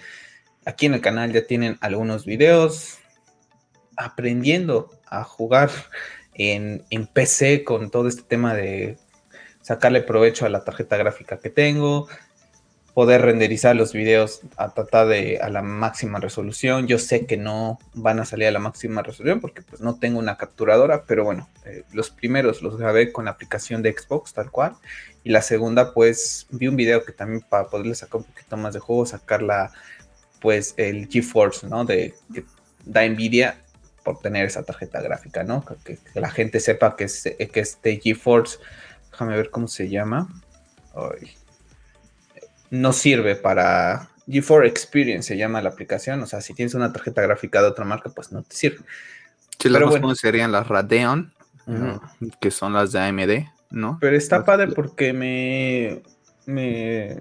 Aquí 0.65 0.87
en 0.87 0.95
el 0.95 1.01
canal 1.01 1.33
ya 1.33 1.47
tienen 1.47 1.79
algunos 1.81 2.25
videos 2.25 2.99
aprendiendo 3.97 4.91
a 5.07 5.23
jugar 5.23 5.71
en, 6.35 6.85
en 6.91 7.07
PC 7.07 7.63
con 7.63 7.93
todo 7.93 8.09
este 8.09 8.23
tema 8.23 8.55
de 8.55 8.99
sacarle 9.61 10.01
provecho 10.03 10.45
a 10.45 10.49
la 10.49 10.65
tarjeta 10.65 10.97
gráfica 10.97 11.39
que 11.39 11.51
tengo, 11.51 12.09
poder 12.95 13.23
renderizar 13.23 13.75
los 13.75 13.93
videos 13.93 14.43
a 14.57 14.73
tratar 14.73 15.09
de 15.09 15.39
a 15.41 15.51
la 15.51 15.63
máxima 15.63 16.21
resolución. 16.21 16.87
Yo 16.87 16.99
sé 16.99 17.27
que 17.27 17.37
no 17.37 17.79
van 17.93 18.21
a 18.21 18.25
salir 18.25 18.47
a 18.47 18.53
la 18.53 18.61
máxima 18.61 19.03
resolución 19.03 19.41
porque 19.41 19.63
pues 19.63 19.81
no 19.81 19.99
tengo 19.99 20.21
una 20.21 20.37
capturadora, 20.37 21.05
pero 21.05 21.25
bueno, 21.25 21.49
eh, 21.67 21.83
los 21.93 22.11
primeros 22.11 22.63
los 22.63 22.77
grabé 22.79 23.13
con 23.13 23.25
la 23.25 23.33
aplicación 23.33 23.83
de 23.83 23.93
Xbox 23.93 24.33
tal 24.33 24.51
cual. 24.51 24.77
Y 25.25 25.31
la 25.31 25.43
segunda 25.43 25.93
pues 25.93 26.47
vi 26.51 26.69
un 26.69 26.77
video 26.77 27.05
que 27.05 27.13
también 27.13 27.43
para 27.43 27.69
poderle 27.69 27.97
sacar 27.97 28.21
un 28.21 28.25
poquito 28.25 28.57
más 28.57 28.75
de 28.75 28.81
juego, 28.81 29.05
sacar 29.07 29.43
la 29.43 29.73
pues 30.41 30.75
el 30.77 31.09
GeForce, 31.09 31.67
¿no? 31.67 31.85
De 31.85 32.15
que 32.33 32.45
da 32.85 33.07
Nvidia 33.09 33.59
por 34.05 34.21
tener 34.21 34.47
esa 34.47 34.63
tarjeta 34.63 35.01
gráfica, 35.01 35.43
¿no? 35.43 35.65
Que, 35.85 35.99
la 36.15 36.31
gente 36.31 36.61
sepa 36.61 36.95
que, 36.97 37.07
que 37.07 37.61
este 37.61 37.99
GeForce 38.01 38.59
Déjame 39.15 39.37
ver 39.37 39.51
cómo 39.51 39.69
se 39.69 39.89
llama. 39.89 40.29
No 42.71 42.93
sirve 42.93 43.37
para 43.37 44.11
G4 44.27 44.67
Experience, 44.67 45.29
se 45.29 45.37
llama 45.37 45.63
la 45.63 45.71
aplicación. 45.71 46.23
O 46.23 46.27
sea, 46.27 46.41
si 46.41 46.55
tienes 46.55 46.75
una 46.75 46.93
tarjeta 46.93 47.23
gráfica 47.23 47.63
de 47.63 47.69
otra 47.69 47.85
marca, 47.85 48.11
pues 48.11 48.33
no 48.33 48.43
te 48.43 48.57
sirve. 48.57 48.85
Pero 49.63 49.89
bueno. 49.89 50.15
serían 50.15 50.53
las 50.53 50.69
Radeon, 50.69 51.33
que 52.41 52.51
son 52.51 52.73
las 52.73 52.93
de 52.93 53.01
AMD, 53.01 53.47
¿no? 53.71 53.99
Pero 54.01 54.17
está 54.17 54.45
padre 54.45 54.69
porque 54.69 55.13
me, 55.13 56.03
me 56.47 57.19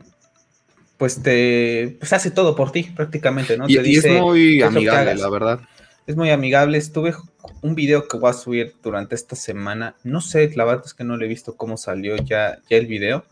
pues 0.97 1.21
te 1.21 1.97
pues 1.99 2.13
hace 2.13 2.31
todo 2.31 2.55
por 2.55 2.71
ti 2.71 2.83
prácticamente, 2.83 3.57
¿no? 3.57 3.65
Y, 3.67 3.75
te 3.75 3.83
dice 3.83 4.15
es 4.15 4.21
muy 4.21 4.61
amigable, 4.61 5.15
la 5.15 5.29
verdad. 5.29 5.59
Es 6.05 6.15
muy 6.17 6.31
amigable. 6.31 6.77
Estuve 6.77 7.13
un 7.61 7.75
video 7.75 8.07
que 8.07 8.17
voy 8.17 8.29
a 8.29 8.33
subir 8.33 8.75
durante 8.83 9.15
esta 9.15 9.35
semana. 9.35 9.95
No 10.03 10.19
sé, 10.19 10.51
la 10.55 10.65
verdad 10.65 10.83
es 10.85 10.93
que 10.93 11.03
no 11.03 11.15
le 11.15 11.25
he 11.25 11.29
visto 11.29 11.55
cómo 11.55 11.77
salió 11.77 12.17
ya, 12.17 12.59
ya 12.69 12.77
el 12.77 12.87
video, 12.87 13.25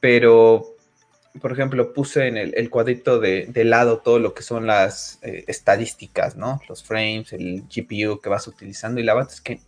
pero 0.00 0.73
por 1.40 1.52
ejemplo, 1.52 1.92
puse 1.92 2.28
en 2.28 2.36
el, 2.36 2.70
cuadrito 2.70 3.18
de, 3.18 3.50
lado 3.64 3.98
todo 3.98 4.18
lo 4.18 4.34
que 4.34 4.42
son 4.42 4.66
las 4.66 5.18
eh, 5.22 5.44
estadísticas, 5.48 6.36
¿no? 6.36 6.60
Los 6.68 6.84
frames, 6.84 7.32
el 7.32 7.62
GPU 7.62 8.20
que 8.20 8.28
vas 8.28 8.46
utilizando. 8.46 9.00
Y 9.00 9.04
la 9.04 9.14
verdad 9.14 9.32
es 9.32 9.40
que 9.40 9.60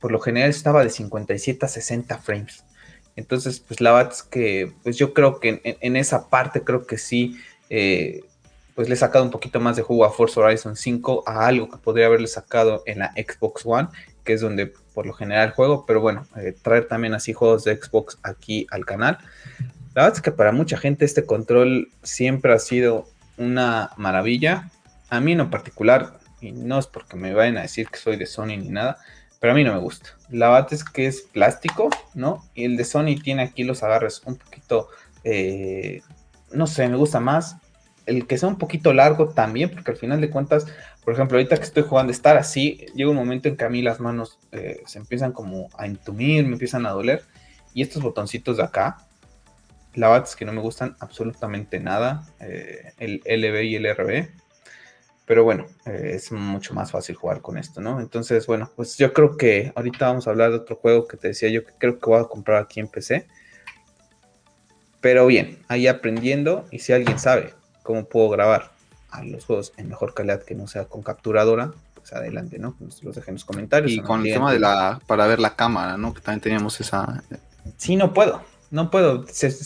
por 0.00 0.10
lo 0.10 0.20
general 0.20 0.50
estaba 0.50 0.82
de 0.82 0.90
57 0.90 1.66
a 1.66 1.68
60 1.68 2.18
frames. 2.18 2.64
Entonces, 3.14 3.60
pues 3.60 3.80
la 3.80 3.92
verdad 3.92 4.12
es 4.12 4.22
que, 4.22 4.72
pues 4.82 4.96
yo 4.96 5.12
creo 5.14 5.40
que 5.40 5.60
en, 5.64 5.96
esa 5.96 6.28
parte 6.28 6.62
creo 6.62 6.86
que 6.86 6.98
sí 6.98 7.36
eh, 7.70 8.20
pues 8.74 8.88
le 8.88 8.94
he 8.94 8.98
sacado 8.98 9.24
un 9.24 9.30
poquito 9.30 9.58
más 9.58 9.74
de 9.76 9.82
jugo 9.82 10.04
a 10.04 10.12
Forza 10.12 10.40
Horizon 10.40 10.76
5 10.76 11.24
a 11.26 11.46
algo 11.46 11.70
que 11.70 11.78
podría 11.78 12.06
haberle 12.06 12.28
sacado 12.28 12.82
en 12.84 12.98
la 12.98 13.12
Xbox 13.12 13.62
One, 13.64 13.88
que 14.22 14.34
es 14.34 14.42
donde 14.42 14.72
por 14.92 15.06
lo 15.06 15.14
general 15.14 15.52
juego, 15.52 15.86
pero 15.86 16.02
bueno, 16.02 16.26
eh, 16.36 16.54
traer 16.62 16.86
también 16.86 17.14
así 17.14 17.32
juegos 17.32 17.64
de 17.64 17.76
Xbox 17.76 18.18
aquí 18.22 18.66
al 18.70 18.84
canal. 18.84 19.18
La 19.96 20.02
verdad 20.02 20.18
es 20.18 20.22
que 20.22 20.30
para 20.30 20.52
mucha 20.52 20.76
gente 20.76 21.06
este 21.06 21.24
control 21.24 21.88
siempre 22.02 22.52
ha 22.52 22.58
sido 22.58 23.08
una 23.38 23.92
maravilla. 23.96 24.70
A 25.08 25.20
mí 25.20 25.32
en 25.32 25.48
particular, 25.48 26.18
y 26.42 26.52
no 26.52 26.78
es 26.78 26.86
porque 26.86 27.16
me 27.16 27.32
vayan 27.32 27.56
a 27.56 27.62
decir 27.62 27.88
que 27.88 27.96
soy 27.96 28.18
de 28.18 28.26
Sony 28.26 28.58
ni 28.58 28.68
nada, 28.68 28.98
pero 29.40 29.54
a 29.54 29.56
mí 29.56 29.64
no 29.64 29.72
me 29.72 29.80
gusta. 29.80 30.10
La 30.28 30.50
verdad 30.50 30.70
es 30.74 30.84
que 30.84 31.06
es 31.06 31.22
plástico, 31.22 31.88
¿no? 32.12 32.44
Y 32.54 32.66
el 32.66 32.76
de 32.76 32.84
Sony 32.84 33.16
tiene 33.24 33.42
aquí 33.42 33.64
los 33.64 33.82
agarres 33.82 34.20
un 34.26 34.36
poquito, 34.36 34.88
eh, 35.24 36.02
no 36.52 36.66
sé, 36.66 36.86
me 36.90 36.98
gusta 36.98 37.18
más 37.18 37.56
el 38.04 38.26
que 38.26 38.36
sea 38.36 38.50
un 38.50 38.58
poquito 38.58 38.92
largo 38.92 39.30
también, 39.30 39.70
porque 39.70 39.92
al 39.92 39.96
final 39.96 40.20
de 40.20 40.28
cuentas, 40.28 40.66
por 41.06 41.14
ejemplo, 41.14 41.38
ahorita 41.38 41.56
que 41.56 41.62
estoy 41.62 41.84
jugando, 41.84 42.12
estar 42.12 42.36
así, 42.36 42.84
llega 42.94 43.08
un 43.08 43.16
momento 43.16 43.48
en 43.48 43.56
que 43.56 43.64
a 43.64 43.70
mí 43.70 43.80
las 43.80 43.98
manos 43.98 44.38
eh, 44.52 44.82
se 44.84 44.98
empiezan 44.98 45.32
como 45.32 45.70
a 45.78 45.86
entumir, 45.86 46.44
me 46.44 46.52
empiezan 46.52 46.84
a 46.84 46.90
doler, 46.90 47.24
y 47.72 47.80
estos 47.80 48.02
botoncitos 48.02 48.58
de 48.58 48.62
acá, 48.62 48.98
la 49.96 50.08
verdad 50.08 50.28
es 50.28 50.36
que 50.36 50.44
no 50.44 50.52
me 50.52 50.60
gustan 50.60 50.96
absolutamente 51.00 51.80
nada, 51.80 52.26
eh, 52.40 52.92
el 52.98 53.22
LB 53.24 53.62
y 53.64 53.76
el 53.76 53.94
RB, 53.94 54.28
pero 55.26 55.42
bueno, 55.42 55.66
eh, 55.86 56.12
es 56.14 56.30
mucho 56.30 56.72
más 56.72 56.92
fácil 56.92 57.16
jugar 57.16 57.40
con 57.40 57.58
esto, 57.58 57.80
¿no? 57.80 58.00
Entonces, 58.00 58.46
bueno, 58.46 58.70
pues 58.76 58.96
yo 58.96 59.12
creo 59.12 59.36
que 59.36 59.72
ahorita 59.74 60.06
vamos 60.06 60.26
a 60.26 60.30
hablar 60.30 60.50
de 60.50 60.58
otro 60.58 60.76
juego 60.76 61.08
que 61.08 61.16
te 61.16 61.28
decía 61.28 61.48
yo 61.48 61.64
que 61.64 61.72
creo 61.78 61.98
que 61.98 62.06
voy 62.08 62.20
a 62.20 62.24
comprar 62.24 62.62
aquí 62.62 62.78
en 62.78 62.86
PC. 62.86 63.26
Pero 65.00 65.26
bien, 65.26 65.58
ahí 65.68 65.88
aprendiendo 65.88 66.66
y 66.70 66.78
si 66.78 66.92
alguien 66.92 67.18
sabe 67.18 67.54
cómo 67.82 68.04
puedo 68.04 68.28
grabar 68.28 68.70
a 69.10 69.24
los 69.24 69.44
juegos 69.44 69.72
en 69.76 69.88
mejor 69.88 70.14
calidad 70.14 70.44
que 70.44 70.54
no 70.54 70.68
sea 70.68 70.84
con 70.84 71.02
capturadora, 71.02 71.72
pues 71.94 72.12
adelante, 72.12 72.58
¿no? 72.60 72.76
Nos 72.78 73.02
los 73.02 73.16
dejen 73.16 73.32
en 73.32 73.34
los 73.34 73.44
comentarios. 73.44 73.92
Y 73.92 74.00
con 74.00 74.24
el 74.24 74.32
tema 74.32 74.52
de 74.52 74.60
la, 74.60 75.00
para 75.08 75.26
ver 75.26 75.40
la 75.40 75.56
cámara, 75.56 75.96
¿no? 75.96 76.14
Que 76.14 76.20
también 76.20 76.40
teníamos 76.40 76.80
esa... 76.80 77.24
Sí, 77.76 77.96
no 77.96 78.14
puedo, 78.14 78.42
no 78.70 78.90
puedo. 78.90 79.24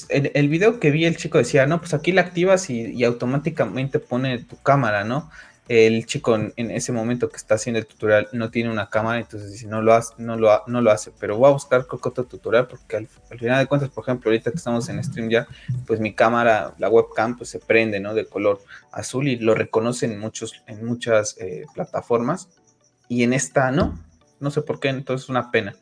El, 0.08 0.30
el 0.34 0.48
video 0.48 0.80
que 0.80 0.90
vi, 0.90 1.04
el 1.04 1.16
chico 1.16 1.38
decía, 1.38 1.66
no, 1.66 1.80
pues 1.80 1.94
aquí 1.94 2.12
la 2.12 2.22
activas 2.22 2.70
y, 2.70 3.02
automáticamente 3.04 3.98
pone 3.98 4.38
tu 4.38 4.56
cámara, 4.56 5.04
¿no? 5.04 5.30
el 5.70 6.04
chico 6.04 6.34
en, 6.34 6.70
ese 6.72 6.90
momento 6.90 7.28
que 7.28 7.36
está 7.36 7.54
haciendo 7.54 7.78
el 7.78 7.86
tutorial 7.86 8.26
no 8.32 8.50
tiene 8.50 8.72
una 8.72 8.90
cámara, 8.90 9.20
entonces 9.20 9.52
dice, 9.52 9.68
no 9.68 9.80
lo 9.80 9.94
hace, 9.94 10.14
no 10.18 10.36
lo, 10.36 10.64
no 10.66 10.80
lo 10.80 10.90
hace, 10.90 11.12
pero 11.20 11.38
voy 11.38 11.48
a 11.48 11.52
buscar 11.52 11.86
otro 11.88 12.24
tutorial 12.24 12.66
porque 12.66 12.96
al, 12.96 13.06
final 13.38 13.60
de 13.60 13.66
cuentas, 13.66 13.88
por 13.88 14.02
ejemplo, 14.02 14.30
ahorita 14.30 14.50
que 14.50 14.56
estamos 14.56 14.88
en 14.88 15.02
stream 15.04 15.28
ya, 15.30 15.46
pues 15.86 16.00
mi 16.00 16.12
cámara, 16.12 16.74
la 16.78 16.88
webcam, 16.88 17.36
pues 17.36 17.50
se 17.50 17.60
prende, 17.60 18.00
¿no? 18.00 18.14
De 18.14 18.26
color 18.26 18.60
azul 18.90 19.28
y 19.28 19.36
lo 19.36 19.54
reconocen 19.54 20.10
en, 20.10 20.18
muchos, 20.18 20.60
en 20.66 20.84
muchas 20.84 21.36
eh, 21.38 21.64
plataformas 21.72 22.48
y 23.06 23.22
en 23.22 23.32
esta 23.32 23.70
no, 23.70 23.96
no 24.40 24.50
sé 24.50 24.62
por 24.62 24.80
qué, 24.80 24.88
entonces 24.88 25.26
es 25.26 25.30
una 25.30 25.52
pena. 25.52 25.76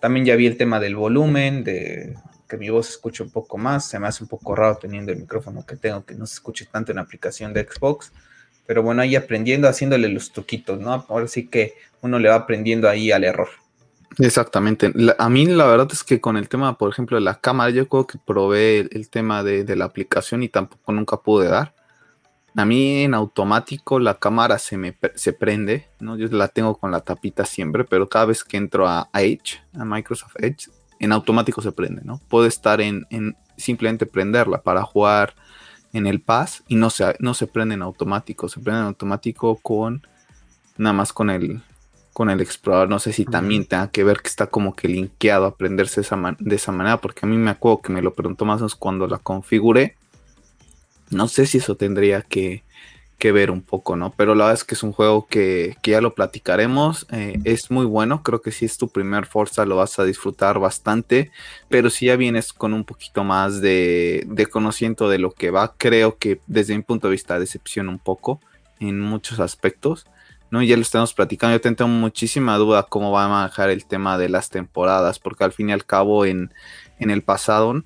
También 0.00 0.24
ya 0.24 0.34
vi 0.36 0.46
el 0.46 0.56
tema 0.56 0.80
del 0.80 0.96
volumen, 0.96 1.62
de 1.62 2.16
que 2.48 2.56
mi 2.56 2.70
voz 2.70 2.86
se 2.86 2.92
escuche 2.92 3.22
un 3.22 3.30
poco 3.30 3.58
más, 3.58 3.88
se 3.88 3.98
me 3.98 4.06
hace 4.06 4.22
un 4.22 4.28
poco 4.28 4.54
raro 4.54 4.76
teniendo 4.76 5.12
el 5.12 5.18
micrófono 5.18 5.64
que 5.66 5.76
tengo, 5.76 6.04
que 6.04 6.14
no 6.14 6.26
se 6.26 6.34
escuche 6.34 6.66
tanto 6.66 6.92
en 6.92 6.96
la 6.96 7.02
aplicación 7.02 7.52
de 7.52 7.66
Xbox. 7.68 8.12
Pero 8.66 8.82
bueno, 8.82 9.02
ahí 9.02 9.14
aprendiendo, 9.14 9.68
haciéndole 9.68 10.08
los 10.08 10.32
truquitos, 10.32 10.80
¿no? 10.80 11.06
Ahora 11.08 11.28
sí 11.28 11.46
que 11.46 11.74
uno 12.02 12.18
le 12.18 12.28
va 12.28 12.34
aprendiendo 12.36 12.88
ahí 12.88 13.12
al 13.12 13.24
error. 13.24 13.48
Exactamente. 14.18 14.92
a 15.18 15.28
mí 15.28 15.46
la 15.46 15.66
verdad 15.66 15.88
es 15.92 16.02
que 16.02 16.20
con 16.20 16.36
el 16.36 16.48
tema, 16.48 16.78
por 16.78 16.90
ejemplo, 16.90 17.16
de 17.16 17.20
la 17.20 17.40
cámara, 17.40 17.70
yo 17.70 17.88
creo 17.88 18.06
que 18.06 18.18
probé 18.24 18.88
el, 18.90 19.08
tema 19.10 19.42
de, 19.42 19.76
la 19.76 19.84
aplicación 19.84 20.42
y 20.42 20.48
tampoco 20.48 20.92
nunca 20.92 21.18
pude 21.18 21.48
dar. 21.48 21.74
A 22.54 22.64
mí 22.64 23.02
en 23.02 23.12
automático 23.12 23.98
la 23.98 24.18
cámara 24.18 24.58
se 24.58 24.78
me 24.78 24.96
se 25.14 25.34
prende, 25.34 25.88
¿no? 26.00 26.16
Yo 26.16 26.26
la 26.28 26.48
tengo 26.48 26.78
con 26.78 26.90
la 26.90 27.00
tapita 27.00 27.44
siempre, 27.44 27.84
pero 27.84 28.08
cada 28.08 28.26
vez 28.26 28.42
que 28.42 28.56
entro 28.56 28.88
a 28.88 29.10
Edge, 29.12 29.60
a 29.74 29.84
Microsoft 29.84 30.36
Edge, 30.38 30.70
en 30.98 31.12
automático 31.12 31.62
se 31.62 31.72
prende, 31.72 32.02
¿no? 32.04 32.20
Puede 32.28 32.48
estar 32.48 32.80
en, 32.80 33.06
en 33.10 33.36
simplemente 33.56 34.06
prenderla 34.06 34.62
para 34.62 34.82
jugar 34.82 35.34
en 35.92 36.06
el 36.06 36.20
Pass 36.20 36.62
y 36.68 36.76
no 36.76 36.90
se, 36.90 37.16
no 37.20 37.34
se 37.34 37.46
prende 37.46 37.74
en 37.74 37.82
automático, 37.82 38.48
se 38.48 38.60
prende 38.60 38.80
en 38.80 38.86
automático 38.86 39.56
con 39.56 40.06
nada 40.76 40.92
más 40.92 41.12
con 41.12 41.30
el 41.30 41.62
con 42.12 42.30
el 42.30 42.40
explorador. 42.40 42.88
No 42.88 42.98
sé 42.98 43.12
si 43.12 43.26
también 43.26 43.66
tenga 43.66 43.90
que 43.90 44.02
ver 44.02 44.22
que 44.22 44.28
está 44.28 44.46
como 44.46 44.74
que 44.74 44.88
linkeado 44.88 45.44
a 45.44 45.54
prenderse 45.54 46.00
esa 46.00 46.16
de 46.38 46.56
esa 46.56 46.72
manera, 46.72 46.98
porque 46.98 47.26
a 47.26 47.28
mí 47.28 47.36
me 47.36 47.50
acuerdo 47.50 47.82
que 47.82 47.92
me 47.92 48.00
lo 48.00 48.14
preguntó 48.14 48.46
más 48.46 48.56
o 48.56 48.60
menos 48.60 48.74
cuando 48.74 49.06
la 49.06 49.18
configuré. 49.18 49.96
No 51.10 51.28
sé 51.28 51.44
si 51.44 51.58
eso 51.58 51.76
tendría 51.76 52.22
que, 52.22 52.64
que 53.18 53.32
ver 53.32 53.50
un 53.50 53.62
poco, 53.62 53.96
¿no? 53.96 54.12
Pero 54.16 54.34
la 54.34 54.44
verdad 54.44 54.60
es 54.60 54.64
que 54.64 54.74
es 54.74 54.82
un 54.82 54.92
juego 54.92 55.26
que, 55.26 55.76
ya 55.82 56.00
lo 56.00 56.14
platicaremos, 56.14 57.06
eh, 57.10 57.38
es 57.44 57.70
muy 57.70 57.86
bueno, 57.86 58.22
creo 58.22 58.42
que 58.42 58.52
si 58.52 58.64
es 58.66 58.76
tu 58.76 58.88
primer 58.88 59.26
Forza 59.26 59.64
lo 59.64 59.76
vas 59.76 59.98
a 59.98 60.04
disfrutar 60.04 60.58
bastante, 60.58 61.30
pero 61.68 61.88
si 61.90 62.06
ya 62.06 62.16
vienes 62.16 62.52
con 62.52 62.74
un 62.74 62.84
poquito 62.84 63.24
más 63.24 63.60
de, 63.60 64.24
de 64.26 64.46
conocimiento 64.46 65.08
de 65.08 65.18
lo 65.18 65.32
que 65.32 65.50
va, 65.50 65.74
creo 65.76 66.18
que 66.18 66.40
desde 66.46 66.76
mi 66.76 66.82
punto 66.82 67.08
de 67.08 67.12
vista 67.12 67.38
decepciona 67.38 67.90
un 67.90 67.98
poco 67.98 68.40
en 68.80 69.00
muchos 69.00 69.40
aspectos. 69.40 70.06
¿no? 70.50 70.62
Ya 70.62 70.76
lo 70.76 70.82
estamos 70.82 71.12
platicando, 71.14 71.56
yo 71.56 71.60
tengo 71.60 71.88
muchísima 71.88 72.56
duda 72.56 72.84
cómo 72.84 73.10
va 73.10 73.24
a 73.24 73.28
manejar 73.28 73.70
el 73.70 73.84
tema 73.84 74.18
de 74.18 74.28
las 74.28 74.50
temporadas, 74.50 75.18
porque 75.18 75.44
al 75.44 75.52
fin 75.52 75.70
y 75.70 75.72
al 75.72 75.84
cabo 75.84 76.24
en, 76.24 76.52
en 76.98 77.10
el 77.10 77.22
pasado 77.22 77.82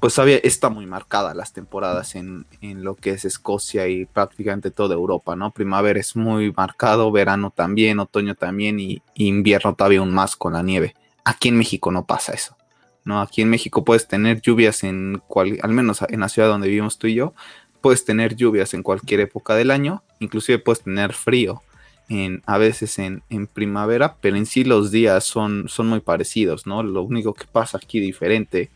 pues 0.00 0.18
había, 0.18 0.38
está 0.38 0.70
muy 0.70 0.86
marcada 0.86 1.34
las 1.34 1.52
temporadas 1.52 2.14
en, 2.14 2.46
lo 2.62 2.96
que 2.96 3.10
es 3.10 3.26
Escocia 3.26 3.86
y 3.86 4.06
prácticamente 4.06 4.70
toda 4.70 4.94
Europa, 4.94 5.36
¿no? 5.36 5.52
Primavera 5.52 6.00
es 6.00 6.16
muy 6.16 6.52
marcado, 6.52 7.12
verano 7.12 7.52
también, 7.54 8.00
otoño 8.00 8.34
también 8.34 8.80
y, 8.80 9.02
invierno 9.14 9.74
todavía 9.74 9.98
aún 9.98 10.12
más 10.12 10.36
con 10.36 10.54
la 10.54 10.62
nieve. 10.62 10.94
Aquí 11.22 11.48
en 11.48 11.58
México 11.58 11.92
no 11.92 12.06
pasa 12.06 12.32
eso, 12.32 12.56
¿no? 13.04 13.20
Aquí 13.20 13.42
en 13.42 13.50
México 13.50 13.84
puedes 13.84 14.08
tener 14.08 14.40
lluvias 14.40 14.84
en 14.84 15.20
cual, 15.28 15.58
al 15.62 15.72
menos 15.72 16.00
en 16.08 16.20
la 16.20 16.30
ciudad 16.30 16.48
donde 16.48 16.68
vivimos 16.68 16.98
tú 16.98 17.06
y 17.06 17.14
yo, 17.16 17.34
puedes 17.82 18.06
tener 18.06 18.36
lluvias 18.36 18.72
en 18.72 18.82
cualquier 18.82 19.20
época 19.20 19.54
del 19.54 19.70
año, 19.70 20.02
inclusive 20.18 20.58
puedes 20.58 20.82
tener 20.82 21.12
frío 21.12 21.62
en, 22.08 22.42
a 22.46 22.56
veces 22.56 22.98
en, 22.98 23.22
en, 23.28 23.46
primavera, 23.46 24.16
pero 24.22 24.36
en 24.36 24.46
sí 24.46 24.64
los 24.64 24.90
días 24.90 25.24
son, 25.24 25.68
son 25.68 25.88
muy 25.88 26.00
parecidos, 26.00 26.66
¿no? 26.66 26.82
Lo 26.82 27.02
único 27.02 27.34
que 27.34 27.44
pasa 27.44 27.76
aquí 27.76 28.00
diferente 28.00 28.70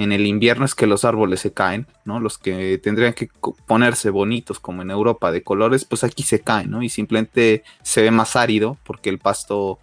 en 0.00 0.12
el 0.12 0.26
invierno 0.26 0.64
es 0.64 0.74
que 0.74 0.86
los 0.86 1.04
árboles 1.04 1.40
se 1.40 1.52
caen, 1.52 1.86
¿no? 2.06 2.20
Los 2.20 2.38
que 2.38 2.78
tendrían 2.78 3.12
que 3.12 3.28
ponerse 3.66 4.08
bonitos 4.08 4.58
como 4.58 4.80
en 4.80 4.90
Europa 4.90 5.30
de 5.30 5.42
colores, 5.42 5.84
pues 5.84 6.04
aquí 6.04 6.22
se 6.22 6.40
caen, 6.40 6.70
¿no? 6.70 6.82
Y 6.82 6.88
simplemente 6.88 7.64
se 7.82 8.00
ve 8.00 8.10
más 8.10 8.34
árido 8.34 8.78
porque 8.84 9.10
el 9.10 9.18
pasto 9.18 9.78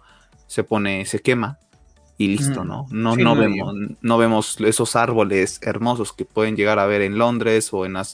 se 0.48 0.64
pone, 0.64 1.06
se 1.06 1.20
quema 1.20 1.58
y 2.16 2.26
listo, 2.26 2.64
¿no? 2.64 2.88
No, 2.90 3.14
no, 3.14 3.36
vemos, 3.36 3.74
no 4.00 4.18
vemos 4.18 4.60
esos 4.60 4.96
árboles 4.96 5.60
hermosos 5.62 6.12
que 6.12 6.24
pueden 6.24 6.56
llegar 6.56 6.80
a 6.80 6.86
ver 6.86 7.02
en 7.02 7.16
Londres 7.16 7.72
o 7.72 7.86
en 7.86 7.92
la 7.92 8.04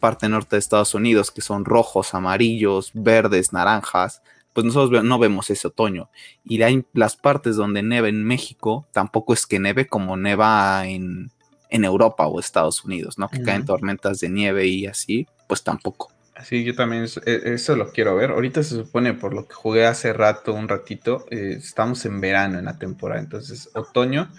parte 0.00 0.28
norte 0.28 0.56
de 0.56 0.60
Estados 0.60 0.92
Unidos, 0.94 1.30
que 1.30 1.40
son 1.40 1.64
rojos, 1.64 2.14
amarillos, 2.14 2.90
verdes, 2.94 3.52
naranjas. 3.52 4.22
Pues 4.52 4.66
nosotros 4.66 5.04
no 5.04 5.20
vemos 5.20 5.50
ese 5.50 5.68
otoño. 5.68 6.10
Y 6.44 6.58
las 6.94 7.16
partes 7.16 7.54
donde 7.54 7.84
neva 7.84 8.08
en 8.08 8.24
México, 8.24 8.86
tampoco 8.92 9.32
es 9.32 9.46
que 9.46 9.60
neve 9.60 9.86
como 9.86 10.16
neva 10.16 10.86
en, 10.86 11.30
en 11.74 11.84
Europa 11.84 12.26
o 12.28 12.38
Estados 12.38 12.84
Unidos, 12.84 13.18
¿no? 13.18 13.28
Que 13.28 13.42
caen 13.42 13.64
tormentas 13.64 14.20
de 14.20 14.28
nieve 14.28 14.68
y 14.68 14.86
así, 14.86 15.26
pues 15.48 15.64
tampoco. 15.64 16.12
Sí, 16.44 16.62
yo 16.62 16.76
también 16.76 17.06
e, 17.26 17.40
eso 17.46 17.74
lo 17.74 17.90
quiero 17.90 18.14
ver. 18.14 18.30
Ahorita 18.30 18.62
se 18.62 18.76
supone, 18.76 19.14
por 19.14 19.34
lo 19.34 19.48
que 19.48 19.54
jugué 19.54 19.84
hace 19.84 20.12
rato, 20.12 20.54
un 20.54 20.68
ratito, 20.68 21.26
eh, 21.30 21.56
estamos 21.58 22.04
en 22.04 22.20
verano 22.20 22.60
en 22.60 22.66
la 22.66 22.78
temporada, 22.78 23.20
entonces 23.20 23.70
otoño 23.74 24.30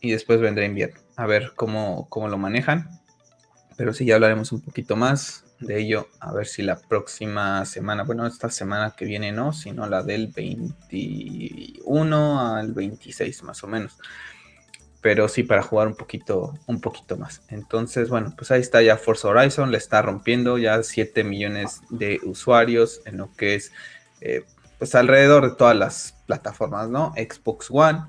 y 0.00 0.12
después 0.12 0.40
vendrá 0.40 0.64
invierno. 0.64 1.00
A 1.16 1.26
ver 1.26 1.54
cómo, 1.56 2.08
cómo 2.08 2.28
lo 2.28 2.38
manejan. 2.38 2.88
Pero 3.76 3.92
sí, 3.92 4.04
ya 4.04 4.14
hablaremos 4.14 4.52
un 4.52 4.60
poquito 4.60 4.94
más 4.94 5.42
de 5.58 5.80
ello. 5.80 6.06
A 6.20 6.32
ver 6.32 6.46
si 6.46 6.62
la 6.62 6.78
próxima 6.78 7.64
semana, 7.64 8.04
bueno, 8.04 8.28
esta 8.28 8.48
semana 8.48 8.94
que 8.96 9.06
viene 9.06 9.32
no, 9.32 9.52
sino 9.52 9.88
la 9.88 10.04
del 10.04 10.28
21 10.28 12.54
al 12.54 12.72
26 12.72 13.42
más 13.42 13.64
o 13.64 13.66
menos 13.66 13.98
pero 15.04 15.28
sí 15.28 15.42
para 15.42 15.60
jugar 15.60 15.86
un 15.86 15.96
poquito, 15.96 16.58
un 16.66 16.80
poquito 16.80 17.18
más. 17.18 17.42
Entonces, 17.50 18.08
bueno, 18.08 18.32
pues 18.38 18.50
ahí 18.50 18.62
está 18.62 18.80
ya 18.80 18.96
Forza 18.96 19.28
Horizon, 19.28 19.70
le 19.70 19.76
está 19.76 20.00
rompiendo 20.00 20.56
ya 20.56 20.82
7 20.82 21.24
millones 21.24 21.82
de 21.90 22.20
usuarios 22.24 23.02
en 23.04 23.18
lo 23.18 23.30
que 23.36 23.54
es, 23.54 23.70
eh, 24.22 24.46
pues 24.78 24.94
alrededor 24.94 25.50
de 25.50 25.56
todas 25.56 25.76
las 25.76 26.14
plataformas, 26.26 26.88
¿no? 26.88 27.12
Xbox 27.18 27.66
One, 27.70 28.00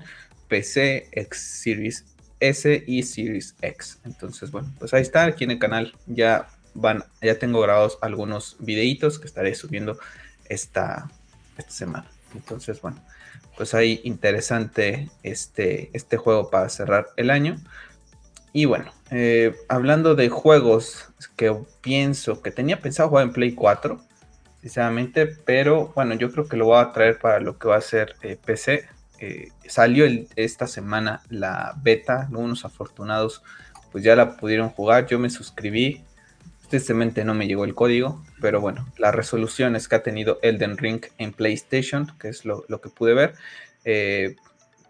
PC, 0.48 1.10
X 1.12 1.38
Series 1.62 2.06
S 2.40 2.84
y 2.86 3.02
Series 3.02 3.54
X. 3.60 3.98
Entonces, 4.06 4.50
bueno, 4.50 4.72
pues 4.78 4.94
ahí 4.94 5.02
está, 5.02 5.24
aquí 5.24 5.44
en 5.44 5.50
el 5.50 5.58
canal 5.58 5.92
ya 6.06 6.48
van, 6.72 7.04
ya 7.20 7.38
tengo 7.38 7.60
grabados 7.60 7.98
algunos 8.00 8.56
videitos 8.58 9.18
que 9.18 9.26
estaré 9.26 9.54
subiendo 9.54 9.98
esta, 10.48 11.10
esta 11.58 11.72
semana. 11.72 12.06
Entonces, 12.34 12.80
bueno, 12.80 13.02
pues 13.56 13.74
ahí 13.74 14.00
interesante 14.04 15.10
este, 15.22 15.90
este 15.92 16.16
juego 16.16 16.50
para 16.50 16.68
cerrar 16.68 17.08
el 17.16 17.30
año. 17.30 17.56
Y 18.52 18.64
bueno, 18.64 18.92
eh, 19.10 19.54
hablando 19.68 20.14
de 20.14 20.28
juegos 20.28 21.08
que 21.36 21.54
pienso 21.80 22.42
que 22.42 22.50
tenía 22.50 22.80
pensado 22.80 23.08
jugar 23.08 23.26
en 23.26 23.32
Play 23.32 23.54
4, 23.54 24.00
sinceramente, 24.60 25.26
pero 25.26 25.92
bueno, 25.94 26.14
yo 26.14 26.30
creo 26.32 26.48
que 26.48 26.56
lo 26.56 26.66
voy 26.66 26.80
a 26.80 26.92
traer 26.92 27.18
para 27.18 27.40
lo 27.40 27.58
que 27.58 27.68
va 27.68 27.76
a 27.76 27.80
ser 27.80 28.16
eh, 28.22 28.38
PC. 28.42 28.88
Eh, 29.18 29.48
salió 29.66 30.04
esta 30.36 30.66
semana 30.66 31.22
la 31.30 31.74
beta, 31.82 32.28
unos 32.30 32.64
afortunados 32.64 33.42
pues 33.96 34.04
ya 34.04 34.14
la 34.14 34.36
pudieron 34.36 34.68
jugar, 34.68 35.06
yo 35.06 35.18
me 35.18 35.30
suscribí, 35.30 36.04
Tristemente 36.68 37.24
no 37.24 37.34
me 37.34 37.46
llegó 37.46 37.64
el 37.64 37.74
código, 37.74 38.24
pero 38.40 38.60
bueno, 38.60 38.86
las 38.98 39.14
resoluciones 39.14 39.86
que 39.88 39.96
ha 39.96 40.02
tenido 40.02 40.38
Elden 40.42 40.76
Ring 40.76 41.04
en 41.18 41.32
PlayStation, 41.32 42.12
que 42.18 42.28
es 42.28 42.44
lo, 42.44 42.64
que 42.66 42.88
pude 42.88 43.14
ver, 43.14 43.34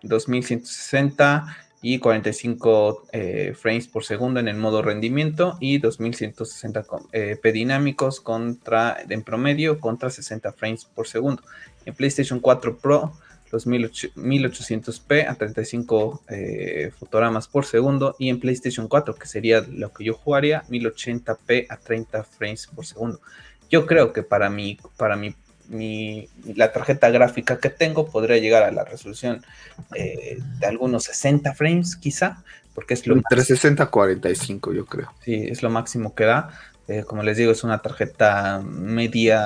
2160 0.03 1.47
eh, 1.47 1.67
y 1.83 1.99
45 1.99 3.07
eh, 3.13 3.55
frames 3.55 3.89
por 3.89 4.05
segundo 4.05 4.41
en 4.41 4.49
el 4.49 4.57
modo 4.57 4.81
rendimiento 4.81 5.59
y 5.61 5.79
2160 5.79 6.87
eh, 7.13 7.39
dinámicos 7.53 8.21
contra, 8.21 8.97
en 9.09 9.23
promedio 9.23 9.79
contra 9.79 10.09
60 10.09 10.53
frames 10.53 10.87
por 10.87 11.07
segundo. 11.07 11.43
En 11.85 11.95
PlayStation 11.95 12.41
4 12.41 12.79
Pro 12.79 13.13
los 13.57 13.67
1800p 13.67 15.29
a 15.29 15.35
35 15.35 16.23
eh, 16.29 16.91
fotogramas 16.99 17.49
por 17.49 17.65
segundo 17.65 18.15
y 18.19 18.29
en 18.29 18.39
PlayStation 18.39 18.89
4 18.89 19.15
que 19.15 19.27
sería 19.27 19.65
lo 19.69 19.93
que 19.93 20.05
yo 20.05 20.15
jugaría 20.15 20.65
1080p 20.69 21.67
a 21.69 21.77
30 21.77 22.25
frames 22.25 22.67
por 22.67 22.85
segundo. 22.85 23.21
Yo 23.71 23.87
creo 23.87 24.13
que 24.13 24.23
para 24.23 24.51
mí 24.51 24.79
para 24.97 25.17
mi, 25.17 25.35
la 26.55 26.73
tarjeta 26.73 27.11
gráfica 27.11 27.59
que 27.59 27.71
tengo 27.71 28.07
podría 28.07 28.39
llegar 28.39 28.63
a 28.63 28.71
la 28.71 28.85
resolución 28.85 29.45
eh, 29.95 30.39
de 30.61 30.67
algunos 30.67 31.05
60 31.05 31.55
frames 31.55 31.97
quizá 31.97 32.45
porque 32.75 32.95
es 32.95 33.07
lo 33.07 33.15
entre 33.15 33.43
60 33.43 33.83
y 33.83 33.87
45 33.87 34.73
yo 34.75 34.87
creo. 34.87 35.13
Sí 35.25 35.47
es 35.49 35.63
lo 35.63 35.71
máximo 35.71 36.15
que 36.15 36.25
da. 36.25 36.51
Eh, 36.89 37.03
como 37.05 37.23
les 37.23 37.37
digo 37.37 37.51
es 37.51 37.65
una 37.65 37.81
tarjeta 37.81 38.61
media 38.63 39.45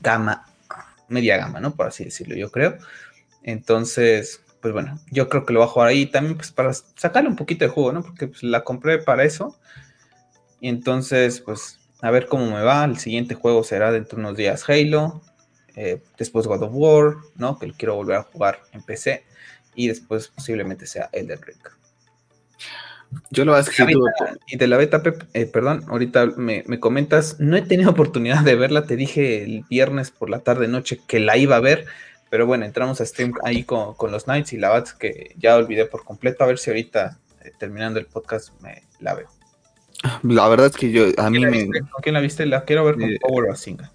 gama 0.00 0.43
media 1.08 1.36
gama, 1.36 1.60
¿no? 1.60 1.74
Por 1.74 1.86
así 1.86 2.04
decirlo, 2.04 2.34
yo 2.36 2.50
creo. 2.50 2.78
Entonces, 3.42 4.42
pues 4.60 4.72
bueno, 4.72 4.98
yo 5.10 5.28
creo 5.28 5.44
que 5.44 5.52
lo 5.52 5.60
voy 5.60 5.68
a 5.68 5.72
jugar 5.72 5.88
ahí 5.88 6.06
también 6.06 6.36
pues 6.36 6.50
para 6.50 6.72
sacarle 6.72 7.28
un 7.28 7.36
poquito 7.36 7.64
de 7.64 7.70
jugo, 7.70 7.92
¿no? 7.92 8.02
Porque 8.02 8.28
pues, 8.28 8.42
la 8.42 8.64
compré 8.64 8.98
para 8.98 9.24
eso. 9.24 9.58
Y 10.60 10.68
entonces, 10.68 11.40
pues 11.40 11.78
a 12.00 12.10
ver 12.10 12.26
cómo 12.28 12.46
me 12.46 12.62
va. 12.62 12.84
El 12.84 12.98
siguiente 12.98 13.34
juego 13.34 13.64
será 13.64 13.92
dentro 13.92 14.16
de 14.16 14.24
unos 14.24 14.36
días 14.36 14.68
Halo. 14.68 15.22
Eh, 15.76 16.02
después 16.16 16.46
God 16.46 16.62
of 16.62 16.70
War, 16.72 17.16
¿no? 17.34 17.58
Que 17.58 17.72
quiero 17.72 17.96
volver 17.96 18.16
a 18.16 18.22
jugar 18.22 18.60
en 18.72 18.82
PC. 18.82 19.24
Y 19.74 19.88
después 19.88 20.28
posiblemente 20.28 20.86
sea 20.86 21.08
Elden 21.12 21.42
Ring. 21.42 21.58
Yo 23.30 23.44
lo 23.44 23.52
voy 23.52 23.58
a 23.58 23.62
escribir. 23.62 23.96
Y 24.46 24.56
de 24.56 24.66
la 24.66 24.76
beta, 24.76 25.02
eh, 25.32 25.46
perdón, 25.46 25.84
ahorita 25.88 26.26
me, 26.36 26.64
comentas, 26.80 27.36
no 27.38 27.56
he 27.56 27.62
tenido 27.62 27.90
oportunidad 27.90 28.42
de 28.42 28.54
verla, 28.54 28.86
te 28.86 28.96
dije 28.96 29.42
el 29.44 29.64
viernes 29.68 30.10
por 30.10 30.30
la 30.30 30.40
tarde 30.40 30.68
noche 30.68 31.00
que 31.06 31.20
la 31.20 31.36
iba 31.36 31.56
a 31.56 31.60
ver, 31.60 31.86
pero 32.30 32.46
bueno, 32.46 32.64
entramos 32.64 33.00
a 33.00 33.06
stream 33.06 33.32
ahí 33.44 33.64
con, 33.64 33.94
los 34.10 34.24
Knights 34.24 34.52
y 34.52 34.58
la 34.58 34.70
Bats 34.70 34.94
que 34.94 35.34
ya 35.38 35.56
olvidé 35.56 35.86
por 35.86 36.04
completo, 36.04 36.44
a 36.44 36.46
ver 36.46 36.58
si 36.58 36.70
ahorita 36.70 37.18
eh, 37.42 37.52
terminando 37.58 37.98
el 37.98 38.06
podcast 38.06 38.50
me 38.60 38.82
la 39.00 39.14
veo. 39.14 39.28
La 40.22 40.48
verdad 40.48 40.66
es 40.66 40.76
que 40.76 40.90
yo, 40.90 41.06
a 41.16 41.30
mí 41.30 41.40
me... 41.40 41.66
¿Con 41.66 42.02
quién 42.02 42.14
la 42.14 42.20
viste? 42.20 42.44
La 42.46 42.64
quiero 42.64 42.84
ver 42.84 42.94
con 42.94 43.04
eh, 43.04 43.18
Power 43.20 43.48
Basinga. 43.48 43.90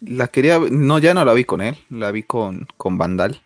la 0.00 0.28
quería, 0.28 0.58
no, 0.58 0.98
ya 0.98 1.14
no 1.14 1.24
la 1.24 1.32
vi 1.32 1.44
con 1.44 1.60
él, 1.60 1.76
la 1.90 2.10
vi 2.10 2.24
con, 2.24 2.66
con 2.76 2.98
Vandal. 2.98 3.40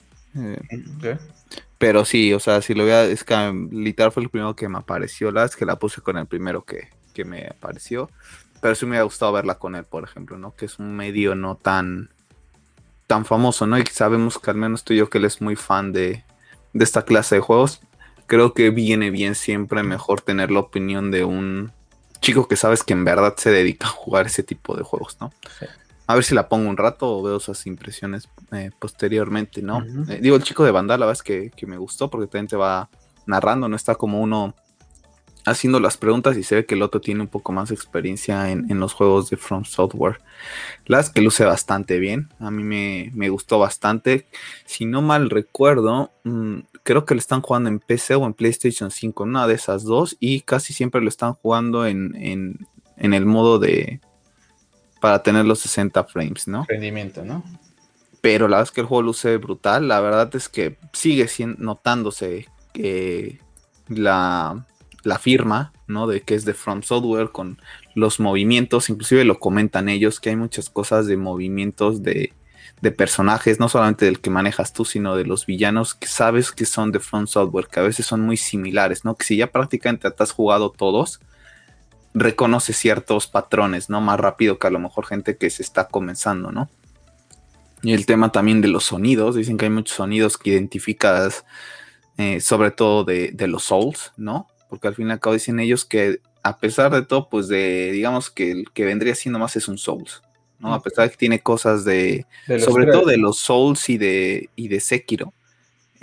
Pero 1.85 2.07
sí, 2.07 2.33
o 2.33 2.40
sea, 2.40 2.62
si 2.62 2.73
lo 2.73 2.85
voy 2.85 2.92
a, 2.92 3.05
es 3.05 3.25
que 3.25 3.68
literal 3.70 4.11
fue 4.11 4.23
el 4.23 4.31
primero 4.31 4.57
que 4.57 4.70
me 4.70 4.79
apareció, 4.79 5.31
la 5.31 5.47
que 5.51 5.66
la 5.66 5.79
puse 5.79 6.01
con 6.01 6.16
el 6.16 6.25
primero 6.25 6.64
que, 6.64 6.88
me 7.27 7.47
apareció. 7.47 8.09
Pero 8.62 8.75
sí 8.75 8.87
me 8.87 8.97
ha 8.97 9.03
gustado 9.03 9.33
verla 9.33 9.59
con 9.59 9.75
él, 9.75 9.85
por 9.85 10.03
ejemplo, 10.03 10.38
¿no? 10.38 10.57
Que 10.57 10.64
es 10.64 10.79
un 10.79 10.97
medio 10.97 11.35
no 11.35 11.57
tan, 11.57 12.09
tan 13.07 13.27
famoso, 13.27 13.66
¿no? 13.66 13.77
Y 13.79 13.85
sabemos 13.85 14.38
que 14.38 14.51
al 14.51 14.57
menos 14.57 14.83
tú 14.83 14.94
y 14.94 14.97
yo 14.97 15.11
que 15.11 15.18
él 15.18 15.27
es 15.27 15.42
muy 15.42 15.57
fan 15.57 15.92
de, 15.92 16.25
de 16.73 16.85
esta 16.85 17.05
clase 17.05 17.35
de 17.35 17.42
juegos. 17.42 17.83
Creo 18.29 18.55
que 18.55 18.70
viene 18.70 19.11
bien 19.11 19.35
siempre 19.35 19.83
mejor 19.83 20.23
tener 20.23 20.51
la 20.51 20.61
opinión 20.61 21.11
de 21.11 21.25
un 21.25 21.70
chico 22.23 22.49
que 22.49 22.57
sabes 22.57 22.83
que 22.83 22.94
en 22.94 23.05
verdad 23.05 23.35
se 23.37 23.51
dedica 23.51 23.88
a 23.88 23.90
jugar 23.90 24.25
ese 24.25 24.42
tipo 24.42 24.75
de 24.75 24.85
juegos, 24.85 25.18
¿no? 25.20 25.35
Sí. 25.59 25.66
A 26.07 26.14
ver 26.14 26.25
si 26.25 26.35
la 26.35 26.49
pongo 26.49 26.69
un 26.69 26.77
rato 26.77 27.19
o 27.19 27.23
veo 27.23 27.38
esas 27.38 27.67
impresiones 27.67 28.29
eh, 28.53 28.71
posteriormente, 28.79 29.62
¿no? 29.62 29.83
Eh, 30.09 30.19
digo, 30.21 30.37
el 30.37 30.43
chico 30.43 30.64
de 30.64 30.71
banda, 30.71 30.99
la 30.99 31.07
verdad 31.07 31.23
es 31.27 31.53
que, 31.53 31.67
me 31.67 31.79
gustó 31.79 32.11
porque 32.11 32.27
también 32.27 32.49
te 32.49 32.57
va 32.57 32.90
narrando, 33.27 33.69
no 33.69 33.77
está 33.77 33.95
como 33.95 34.21
uno 34.21 34.55
haciendo 35.47 35.79
las 35.81 35.97
preguntas 35.97 36.37
y 36.37 36.43
se 36.43 36.57
ve 36.57 36.67
que 36.67 36.75
el 36.75 36.83
otro 36.83 37.01
tiene 37.01 37.21
un 37.21 37.29
poco 37.29 37.53
más 37.53 37.69
de 37.69 37.75
experiencia 37.75 38.51
en, 38.51 38.81
los 38.81 38.93
juegos 38.93 39.31
de 39.31 39.37
From 39.38 39.64
Software. 39.64 40.19
Las 40.87 41.11
que 41.11 41.23
luce 41.23 41.45
bastante 41.45 41.99
bien, 41.99 42.31
a 42.38 42.51
mí 42.51 42.64
me, 42.64 43.29
gustó 43.31 43.59
bastante. 43.59 44.27
Si 44.67 44.85
no 44.85 45.01
mal 45.01 45.31
recuerdo, 45.31 46.11
mm, 46.25 46.61
creo 46.83 47.07
que 47.07 47.14
lo 47.14 47.19
están 47.19 47.40
jugando 47.40 47.71
en 47.71 47.79
PC 47.79 48.14
o 48.14 48.27
en 48.27 48.35
PlayStation 48.35 48.90
5, 48.90 49.23
una 49.23 49.47
de 49.47 49.55
esas 49.55 49.85
dos, 49.85 50.17
y 50.21 50.40
casi 50.43 50.75
siempre 50.75 51.01
lo 51.01 51.09
están 51.09 51.33
jugando 51.35 51.87
en, 51.87 52.14
en 52.97 53.14
el 53.14 53.25
modo 53.25 53.59
de... 53.59 54.01
para 55.05 55.23
tener 55.23 55.45
los 55.45 55.59
60 55.59 56.03
frames, 56.05 56.49
¿no? 56.49 56.64
Rendimiento, 56.67 57.27
¿no? 57.27 57.45
Pero 58.23 58.49
la 58.49 58.57
verdad 58.57 58.71
es 58.71 58.75
que 58.75 58.81
el 58.81 58.87
juego 58.87 59.03
luce 59.03 59.37
brutal. 59.37 59.87
La 59.87 60.01
verdad 60.01 60.35
es 60.35 60.49
que 60.49 60.79
sigue 60.95 61.29
notándose 61.59 62.49
que 62.73 63.38
la, 63.88 64.64
la 65.03 65.19
firma, 65.19 65.75
¿no? 65.88 66.07
De 66.07 66.23
que 66.23 66.35
es 66.35 66.47
de 66.47 66.55
From 66.55 66.83
Software 66.83 67.33
con 67.33 67.61
los 67.95 68.19
movimientos, 68.19 68.88
inclusive 68.88 69.27
lo 69.27 69.38
comentan 69.38 69.90
ellos, 69.90 70.21
que 70.21 70.31
hay 70.31 70.37
muchas 70.37 70.71
cosas 70.71 71.07
de 71.07 71.19
movimientos 71.19 72.03
de, 72.03 72.33
de 72.81 72.90
personajes, 72.90 73.61
no 73.61 73.69
solamente 73.69 74.07
del 74.07 74.21
que 74.21 74.31
manejas 74.31 74.73
tú, 74.73 74.87
sino 74.87 75.17
de 75.17 75.27
los 75.27 75.45
villanos 75.45 75.95
que 75.95 76.07
sabes 76.07 76.51
que 76.51 76.64
son 76.64 76.93
de 76.93 77.01
From 77.01 77.27
Software, 77.27 77.67
que 77.67 77.81
a 77.81 77.83
veces 77.83 78.07
son 78.07 78.23
muy 78.23 78.38
similares, 78.38 79.05
¿no? 79.05 79.17
Que 79.17 79.27
si 79.27 79.37
ya 79.37 79.49
prácticamente 79.49 80.11
te 80.11 80.23
has 80.23 80.33
jugado 80.33 80.71
todos, 80.71 81.21
reconoce 82.14 82.72
ciertos 82.72 83.27
patrones, 83.27 83.90
¿no? 83.90 84.00
Más 84.00 84.18
rápido 84.18 84.59
que 84.59 84.66
a 84.66 84.70
lo 84.70 84.79
mejor 84.79 85.07
gente 85.07 85.37
que 85.37 85.50
se 85.50 85.62
está 85.62 85.88
comenzando, 85.88 86.53
¿no? 86.53 86.70
Y 87.83 87.92
el 87.92 88.07
tema 88.07 88.33
también 88.33 88.62
de 88.62 88.68
los 88.68 88.85
sonidos, 88.85 89.37
dicen 89.37 89.59
que 89.59 89.66
hay 89.66 89.70
muchos 89.70 89.96
sonidos 89.96 90.38
que 90.38 90.50
identificas, 90.50 91.44
eh, 92.16 92.40
sobre 92.40 92.70
todo 92.70 93.05
de, 93.05 93.33
de 93.33 93.46
los 93.46 93.64
Souls, 93.64 94.12
¿no? 94.16 94.48
porque 94.74 94.88
al 94.88 94.96
fin 94.96 95.09
y 95.09 95.12
al 95.12 95.20
cabo 95.20 95.35
dicen 95.35 95.61
ellos 95.61 95.85
que 95.85 96.20
a 96.42 96.59
pesar 96.59 96.92
de 96.92 97.03
todo, 97.03 97.29
pues 97.29 97.46
de, 97.46 97.92
digamos 97.92 98.29
que 98.29 98.50
el 98.50 98.72
que 98.72 98.85
vendría 98.85 99.14
siendo 99.14 99.38
más 99.38 99.55
es 99.55 99.68
un 99.68 99.79
Souls, 99.79 100.20
¿no? 100.59 100.74
A 100.74 100.83
pesar 100.83 101.05
de 101.05 101.12
que 101.12 101.16
tiene 101.16 101.40
cosas 101.40 101.85
de, 101.85 102.27
sobre 102.59 102.87
todo 102.87 103.07
de 103.07 103.16
los 103.16 103.38
Souls 103.38 103.88
y 103.88 103.98
de, 103.98 104.50
y 104.57 104.66
de 104.66 104.81
Sekiro. 104.81 105.33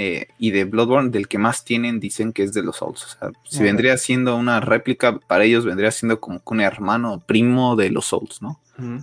Eh, 0.04 0.30
y 0.40 0.50
de 0.50 0.66
Bloodborne, 0.66 1.12
del 1.12 1.28
que 1.28 1.38
más 1.38 1.64
tienen, 1.64 2.00
dicen 2.00 2.34
que 2.34 2.42
es 2.42 2.54
de 2.54 2.64
los 2.64 2.78
Souls. 2.78 3.04
O 3.04 3.08
sea, 3.08 3.32
si 3.48 3.62
vendría 3.62 3.96
siendo 3.98 4.36
una 4.36 4.60
réplica, 4.60 5.20
para 5.20 5.44
ellos 5.44 5.64
vendría 5.64 5.92
siendo 5.92 6.20
como 6.20 6.42
un 6.44 6.60
hermano 6.60 7.22
primo 7.24 7.76
de 7.76 7.92
los 7.92 8.06
Souls, 8.06 8.42
¿no? 8.42 8.60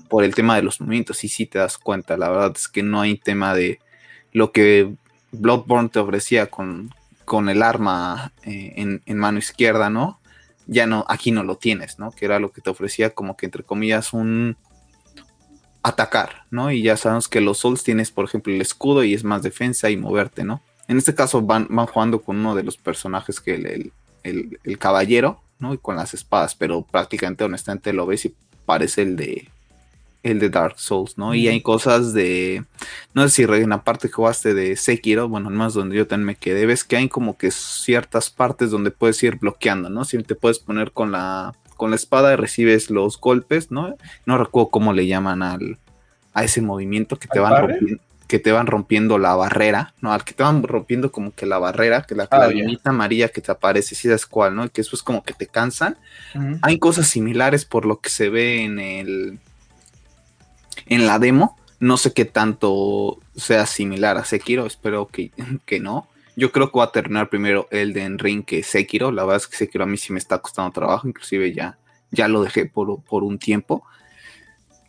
Por 0.08 0.24
el 0.24 0.34
tema 0.34 0.56
de 0.56 0.62
los 0.62 0.80
movimientos, 0.80 1.22
y 1.22 1.28
si 1.28 1.46
te 1.46 1.60
das 1.60 1.78
cuenta, 1.78 2.16
la 2.16 2.28
verdad 2.30 2.52
es 2.56 2.66
que 2.66 2.82
no 2.82 3.00
hay 3.00 3.16
tema 3.16 3.54
de 3.54 3.78
lo 4.32 4.50
que 4.50 4.92
Bloodborne 5.30 5.88
te 5.88 6.00
ofrecía 6.00 6.46
con, 6.46 6.92
con 7.24 7.48
el 7.48 7.62
arma 7.62 8.32
eh, 8.42 9.00
en, 9.06 9.18
mano 9.18 9.38
izquierda, 9.38 9.90
¿no? 9.90 10.18
Ya 10.66 10.88
no, 10.88 11.04
aquí 11.08 11.30
no 11.30 11.44
lo 11.44 11.58
tienes, 11.58 12.00
¿no? 12.00 12.10
Que 12.10 12.24
era 12.24 12.40
lo 12.40 12.50
que 12.50 12.60
te 12.60 12.70
ofrecía 12.70 13.10
como 13.10 13.36
que 13.36 13.46
entre 13.46 13.62
comillas 13.62 14.12
un 14.12 14.56
atacar, 15.84 16.46
¿no? 16.50 16.72
Y 16.72 16.82
ya 16.82 16.96
sabemos 16.96 17.28
que 17.28 17.40
los 17.40 17.58
Souls 17.58 17.84
tienes, 17.84 18.10
por 18.10 18.24
ejemplo, 18.24 18.52
el 18.52 18.60
escudo 18.60 19.04
y 19.04 19.14
es 19.14 19.22
más 19.22 19.44
defensa 19.44 19.90
y 19.90 19.96
moverte, 19.96 20.42
¿no? 20.42 20.60
En 20.88 20.98
este 20.98 21.14
caso 21.14 21.42
van, 21.42 21.66
van 21.70 21.86
jugando 21.86 22.20
con 22.20 22.38
uno 22.38 22.54
de 22.54 22.64
los 22.64 22.76
personajes 22.76 23.40
que 23.40 23.54
el, 23.54 23.92
el 24.22 24.78
caballero, 24.78 25.40
¿no? 25.58 25.74
Y 25.74 25.78
con 25.78 25.96
las 25.96 26.14
espadas, 26.14 26.54
pero 26.54 26.82
prácticamente 26.82 27.44
honestamente 27.44 27.92
lo 27.92 28.06
ves 28.06 28.24
y 28.24 28.34
parece 28.64 29.02
el 29.02 29.16
de 29.16 29.48
el 30.22 30.40
de 30.40 30.50
Dark 30.50 30.78
Souls, 30.78 31.16
¿no? 31.16 31.34
Y 31.34 31.48
hay 31.48 31.60
cosas 31.60 32.12
de, 32.12 32.64
no 33.14 33.28
sé 33.28 33.28
si 33.28 33.42
en 33.42 33.70
la 33.70 33.84
parte 33.84 34.08
que 34.08 34.14
jugaste 34.14 34.52
de 34.52 34.76
Sekiro, 34.76 35.28
bueno, 35.28 35.48
más 35.50 35.74
donde 35.74 35.96
yo 35.96 36.06
también 36.06 36.26
me 36.26 36.34
quedé, 36.34 36.66
ves 36.66 36.84
que 36.84 36.96
hay 36.96 37.08
como 37.08 37.36
que 37.36 37.50
ciertas 37.50 38.28
partes 38.28 38.70
donde 38.70 38.90
puedes 38.90 39.22
ir 39.22 39.36
bloqueando, 39.36 39.88
¿no? 39.90 40.04
Si 40.04 40.20
te 40.22 40.34
puedes 40.34 40.58
poner 40.58 40.92
con 40.92 41.12
la, 41.12 41.54
con 41.76 41.90
la 41.90 41.96
espada 41.96 42.32
y 42.32 42.36
recibes 42.36 42.90
los 42.90 43.18
golpes, 43.20 43.70
¿no? 43.70 43.96
No 44.26 44.38
recuerdo 44.38 44.70
cómo 44.70 44.92
le 44.92 45.06
llaman 45.06 45.42
al, 45.42 45.78
a 46.34 46.44
ese 46.44 46.62
movimiento 46.62 47.16
que 47.16 47.28
te 47.28 47.38
van 47.38 47.68
rompiendo 47.68 48.02
que 48.28 48.38
te 48.38 48.52
van 48.52 48.66
rompiendo 48.66 49.16
la 49.16 49.34
barrera, 49.34 49.94
¿no? 50.02 50.12
Al 50.12 50.22
que 50.22 50.34
te 50.34 50.42
van 50.42 50.62
rompiendo 50.62 51.10
como 51.10 51.34
que 51.34 51.46
la 51.46 51.58
barrera, 51.58 52.02
que 52.02 52.14
la, 52.14 52.28
ah, 52.30 52.50
amarilla 52.84 53.30
que 53.30 53.40
te 53.40 53.50
aparece, 53.50 53.94
si 53.94 54.06
sabes 54.06 54.26
cuál, 54.26 54.54
¿no? 54.54 54.66
Y 54.66 54.68
que 54.68 54.82
después 54.82 55.02
como 55.02 55.24
que 55.24 55.32
te 55.32 55.46
cansan. 55.46 55.96
Hay 56.60 56.78
cosas 56.78 57.08
similares 57.08 57.64
por 57.64 57.86
lo 57.86 58.00
que 58.00 58.10
se 58.10 58.28
ve 58.28 58.64
en 58.64 58.78
el, 58.78 59.38
en 60.86 61.06
la 61.06 61.18
demo. 61.18 61.56
No 61.80 61.96
sé 61.96 62.12
qué 62.12 62.26
tanto 62.26 63.18
sea 63.34 63.64
similar 63.64 64.18
a 64.18 64.24
Sekiro, 64.24 64.66
espero 64.66 65.08
que, 65.08 65.30
que 65.64 65.80
no. 65.80 66.06
Yo 66.36 66.52
creo 66.52 66.70
que 66.70 66.78
va 66.78 66.84
a 66.84 66.92
terminar 66.92 67.30
primero 67.30 67.66
Elden 67.70 68.18
Ring 68.18 68.44
que 68.44 68.62
Sekiro. 68.62 69.10
La 69.10 69.24
verdad 69.24 69.38
es 69.38 69.46
que 69.48 69.56
Sekiro 69.56 69.84
a 69.84 69.86
mí 69.88 69.96
sí 69.96 70.12
me 70.12 70.18
está 70.18 70.38
costando 70.38 70.70
trabajo, 70.70 71.08
inclusive 71.08 71.54
ya, 71.54 71.78
ya 72.10 72.28
lo 72.28 72.42
dejé 72.42 72.66
por, 72.66 73.02
por 73.02 73.24
un 73.24 73.38
tiempo. 73.38 73.84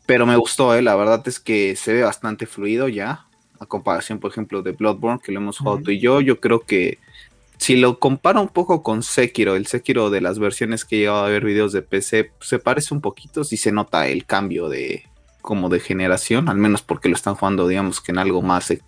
Pero 0.05 0.25
me 0.25 0.35
gustó, 0.35 0.75
¿eh? 0.75 0.81
la 0.81 0.95
verdad 0.95 1.25
es 1.27 1.39
que 1.39 1.77
se 1.77 1.93
ve 1.93 2.03
bastante 2.03 2.47
fluido 2.47 2.89
ya, 2.89 3.27
a 3.59 3.65
comparación, 3.65 4.19
por 4.19 4.31
ejemplo, 4.31 4.61
de 4.61 4.71
Bloodborne, 4.71 5.19
que 5.23 5.31
lo 5.31 5.39
hemos 5.39 5.59
jugado 5.59 5.81
tú 5.81 5.91
y 5.91 5.99
yo. 5.99 6.21
Yo 6.21 6.39
creo 6.39 6.61
que 6.61 6.97
si 7.57 7.75
lo 7.75 7.99
comparo 7.99 8.41
un 8.41 8.47
poco 8.47 8.83
con 8.83 9.03
Sekiro, 9.03 9.55
el 9.55 9.67
Sekiro 9.67 10.09
de 10.09 10.21
las 10.21 10.39
versiones 10.39 10.85
que 10.85 10.95
he 10.95 10.99
llegado 10.99 11.25
a 11.25 11.29
ver 11.29 11.43
videos 11.43 11.73
de 11.73 11.81
PC, 11.81 12.31
se 12.39 12.59
parece 12.59 12.93
un 12.93 13.01
poquito, 13.01 13.43
si 13.43 13.57
se 13.57 13.73
nota 13.73 14.07
el 14.07 14.25
cambio 14.25 14.69
de, 14.69 15.03
como 15.41 15.67
de 15.67 15.81
generación, 15.81 16.47
al 16.47 16.57
menos 16.57 16.81
porque 16.81 17.09
lo 17.09 17.15
están 17.15 17.35
jugando, 17.35 17.67
digamos 17.67 17.99
que 17.99 18.13
en 18.13 18.17
algo 18.17 18.41
más 18.41 18.71
eh, 18.71 18.81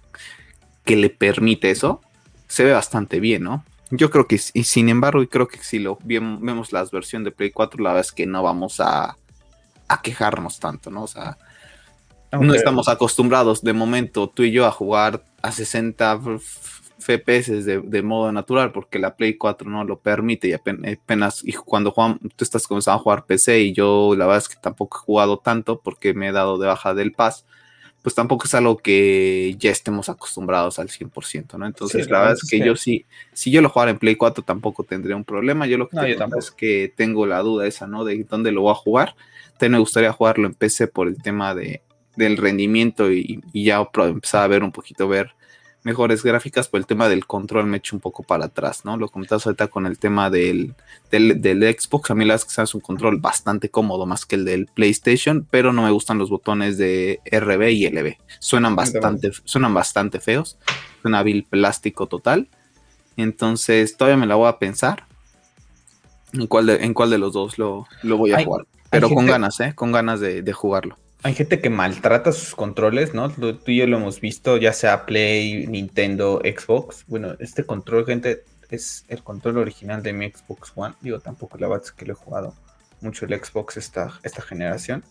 que 0.86 0.96
le 0.96 1.10
permite 1.10 1.70
eso, 1.70 2.02
se 2.48 2.64
ve 2.64 2.72
bastante 2.72 3.20
bien, 3.20 3.44
¿no? 3.44 3.66
Yo 3.90 4.10
creo 4.10 4.26
que, 4.26 4.40
y 4.54 4.64
sin 4.64 4.88
embargo, 4.88 5.22
y 5.22 5.28
creo 5.28 5.50
que 5.50 5.58
si 5.58 5.78
lo 5.80 6.00
vemos 6.04 6.72
la 6.72 6.86
versión 6.86 7.26
de 7.26 7.32
Play 7.32 7.52
4, 7.52 7.84
la 7.84 7.90
verdad 7.90 8.06
es 8.08 8.14
que 8.14 8.26
no 8.26 8.42
vamos 8.42 8.80
a, 8.80 9.18
a 9.90 10.02
quejarnos 10.02 10.60
tanto, 10.62 10.90
¿no? 10.90 11.04
O 11.04 11.08
sea, 11.08 11.38
no 12.39 12.54
estamos 12.54 12.88
acostumbrados 12.88 13.62
de 13.62 13.74
momento 13.74 14.30
tú 14.30 14.44
y 14.44 14.52
yo 14.52 14.65
a 14.65 14.72
jugar 14.72 15.24
a 15.41 15.52
60 15.52 16.20
FPS 17.02 17.65
de, 17.65 18.02
modo 18.04 18.32
natural 18.32 18.72
porque 18.72 19.00
la 19.00 19.15
Play 19.15 19.36
4 19.36 19.70
no 19.70 19.84
lo 19.84 20.00
permite 20.00 20.48
y 20.48 20.54
apenas, 20.54 21.41
y 21.44 21.54
cuando 21.54 21.91
Juan, 21.91 22.20
tú 22.36 22.44
estás 22.44 22.67
comenzando 22.67 23.00
a 23.00 23.04
jugar 23.04 23.26
PC 23.26 23.62
y 23.62 23.74
yo 23.74 24.15
la 24.15 24.26
verdad 24.26 24.44
es 24.44 24.50
que 24.50 24.62
tampoco 24.62 24.98
he 24.98 25.06
jugado 25.06 25.39
tanto 25.39 25.82
porque 25.82 26.13
me 26.13 26.30
he 26.30 26.32
dado 26.32 26.58
de 26.58 26.67
baja 26.67 26.94
del 26.94 27.12
Pass, 27.12 27.46
pues 28.02 28.15
tampoco 28.15 28.46
es 28.46 28.54
algo 28.54 28.78
que 28.78 29.56
ya 29.60 29.72
estemos 29.72 30.10
acostumbrados 30.10 30.80
al 30.80 30.89
100%, 30.89 31.58
¿no? 31.58 31.65
Entonces 31.65 32.10
la 32.10 32.20
verdad 32.20 32.38
es 32.41 32.50
que, 32.50 32.60
yo 32.60 32.76
sí, 32.76 33.06
si 33.34 33.52
yo 33.52 33.62
lo 33.62 33.70
jugara 33.70 33.91
en 33.91 34.00
Play 34.00 34.15
4 34.15 34.44
tampoco 34.44 34.84
tendría 34.84 35.15
un 35.15 35.26
problema, 35.26 35.67
yo 35.67 35.78
lo 35.78 35.89
que 35.89 36.15
tengo 36.15 36.39
es 36.39 36.52
que 36.52 36.94
tengo 36.96 37.26
la 37.26 37.39
duda 37.39 37.67
esa, 37.67 37.88
¿no? 37.88 38.06
De 38.06 38.24
dónde 38.24 38.52
lo 38.52 38.62
voy 38.62 38.72
a 38.72 38.76
jugar, 38.76 39.15
también 39.54 39.74
me 39.74 39.80
gustaría 39.80 40.12
jugarlo 40.12 40.48
en 40.48 40.54
PC 40.54 40.88
por 40.88 41.08
el 41.08 41.22
tema 41.22 41.54
de, 41.54 41.82
del 42.15 42.38
rendimiento 42.38 43.12
y, 43.12 43.43
y 43.54 43.65
ya 43.65 43.88
empezar 43.95 44.43
a 44.43 44.47
ver 44.47 44.63
un 44.63 44.71
poquito, 44.71 45.08
ver 45.08 45.34
mejores 45.84 46.24
gráficas, 46.24 46.67
por 46.67 46.80
el 46.80 46.86
tema 46.86 47.10
del 47.10 47.26
control 47.26 47.65
me 47.65 47.78
echo 47.78 47.95
un 47.95 48.02
poco 48.02 48.24
para 48.24 48.45
atrás, 48.45 48.86
¿no? 48.86 48.97
Lo 48.97 49.10
comentas 49.10 49.45
ahorita 49.45 49.67
con 49.67 49.86
el 49.86 49.97
tema 49.97 50.30
del, 50.30 50.76
del, 51.10 51.78
Xbox, 51.78 52.12
a 52.12 52.15
mí 52.15 52.26
las 52.26 52.45
que 52.45 52.62
es 52.62 52.76
un 52.76 52.82
control 52.82 53.17
bastante 53.17 53.69
cómodo, 53.69 54.06
más 54.06 54.26
que 54.26 54.36
el 54.36 54.45
del 54.45 54.67
PlayStation, 54.67 55.47
pero 55.50 55.74
no 55.74 55.84
me 55.84 55.91
gustan 55.91 56.17
los 56.17 56.30
botones 56.30 56.78
de 56.78 57.19
RB 57.32 57.69
y 57.69 57.89
LB. 57.89 58.17
Suenan 58.39 58.76
bastante, 58.76 59.32
suenan 59.43 59.74
bastante 59.74 60.19
feos, 60.19 60.58
suena 61.02 61.24
vil 61.24 61.43
plástico 61.43 62.08
total. 62.08 62.47
Entonces 63.17 63.97
todavía 63.97 64.17
me 64.17 64.28
la 64.28 64.36
voy 64.36 64.47
a 64.47 64.58
pensar 64.58 65.06
en 66.34 66.47
cuál 66.47 66.67
de, 66.67 66.76
en 66.76 66.93
cuál 66.93 67.10
de 67.10 67.17
los 67.17 67.34
dos 67.34 67.58
lo, 67.58 67.88
voy 68.04 68.32
a 68.34 68.43
jugar. 68.43 68.67
Pero 68.89 69.10
con 69.10 69.26
ganas, 69.26 69.60
¿eh? 69.62 69.74
Con 69.74 69.91
ganas 69.91 70.19
de 70.19 70.54
jugarlo. 70.54 71.01
Hay 71.24 71.36
gente 71.36 71.62
que 71.62 71.70
maltrata 71.70 72.32
sus 72.32 72.56
controles, 72.56 73.14
¿no? 73.14 73.30
Tú 73.30 73.60
y 73.68 73.78
yo 73.78 73.86
lo 73.86 73.98
hemos 73.98 74.20
visto, 74.22 74.58
ya 74.58 74.74
sea 74.74 75.06
Play, 75.06 75.68
Nintendo, 75.68 76.42
Xbox. 76.44 77.06
Bueno, 77.08 77.36
este 77.40 77.64
control, 77.64 78.08
gente, 78.08 78.44
es 78.72 79.06
el 79.08 79.22
control 79.22 79.60
original 79.60 80.02
de 80.02 80.14
mi 80.14 80.32
Xbox 80.32 80.72
One. 80.74 80.96
Digo, 81.00 81.20
tampoco 81.20 81.60
la 81.60 81.68
verdad 81.68 81.86
es 81.86 81.92
que 81.92 82.06
lo 82.06 82.14
he 82.14 82.16
jugado 82.16 82.56
mucho 83.02 83.26
el 83.26 83.40
Xbox 83.40 83.78
esta, 83.78 84.20
esta 84.24 84.42
generación. 84.42 85.04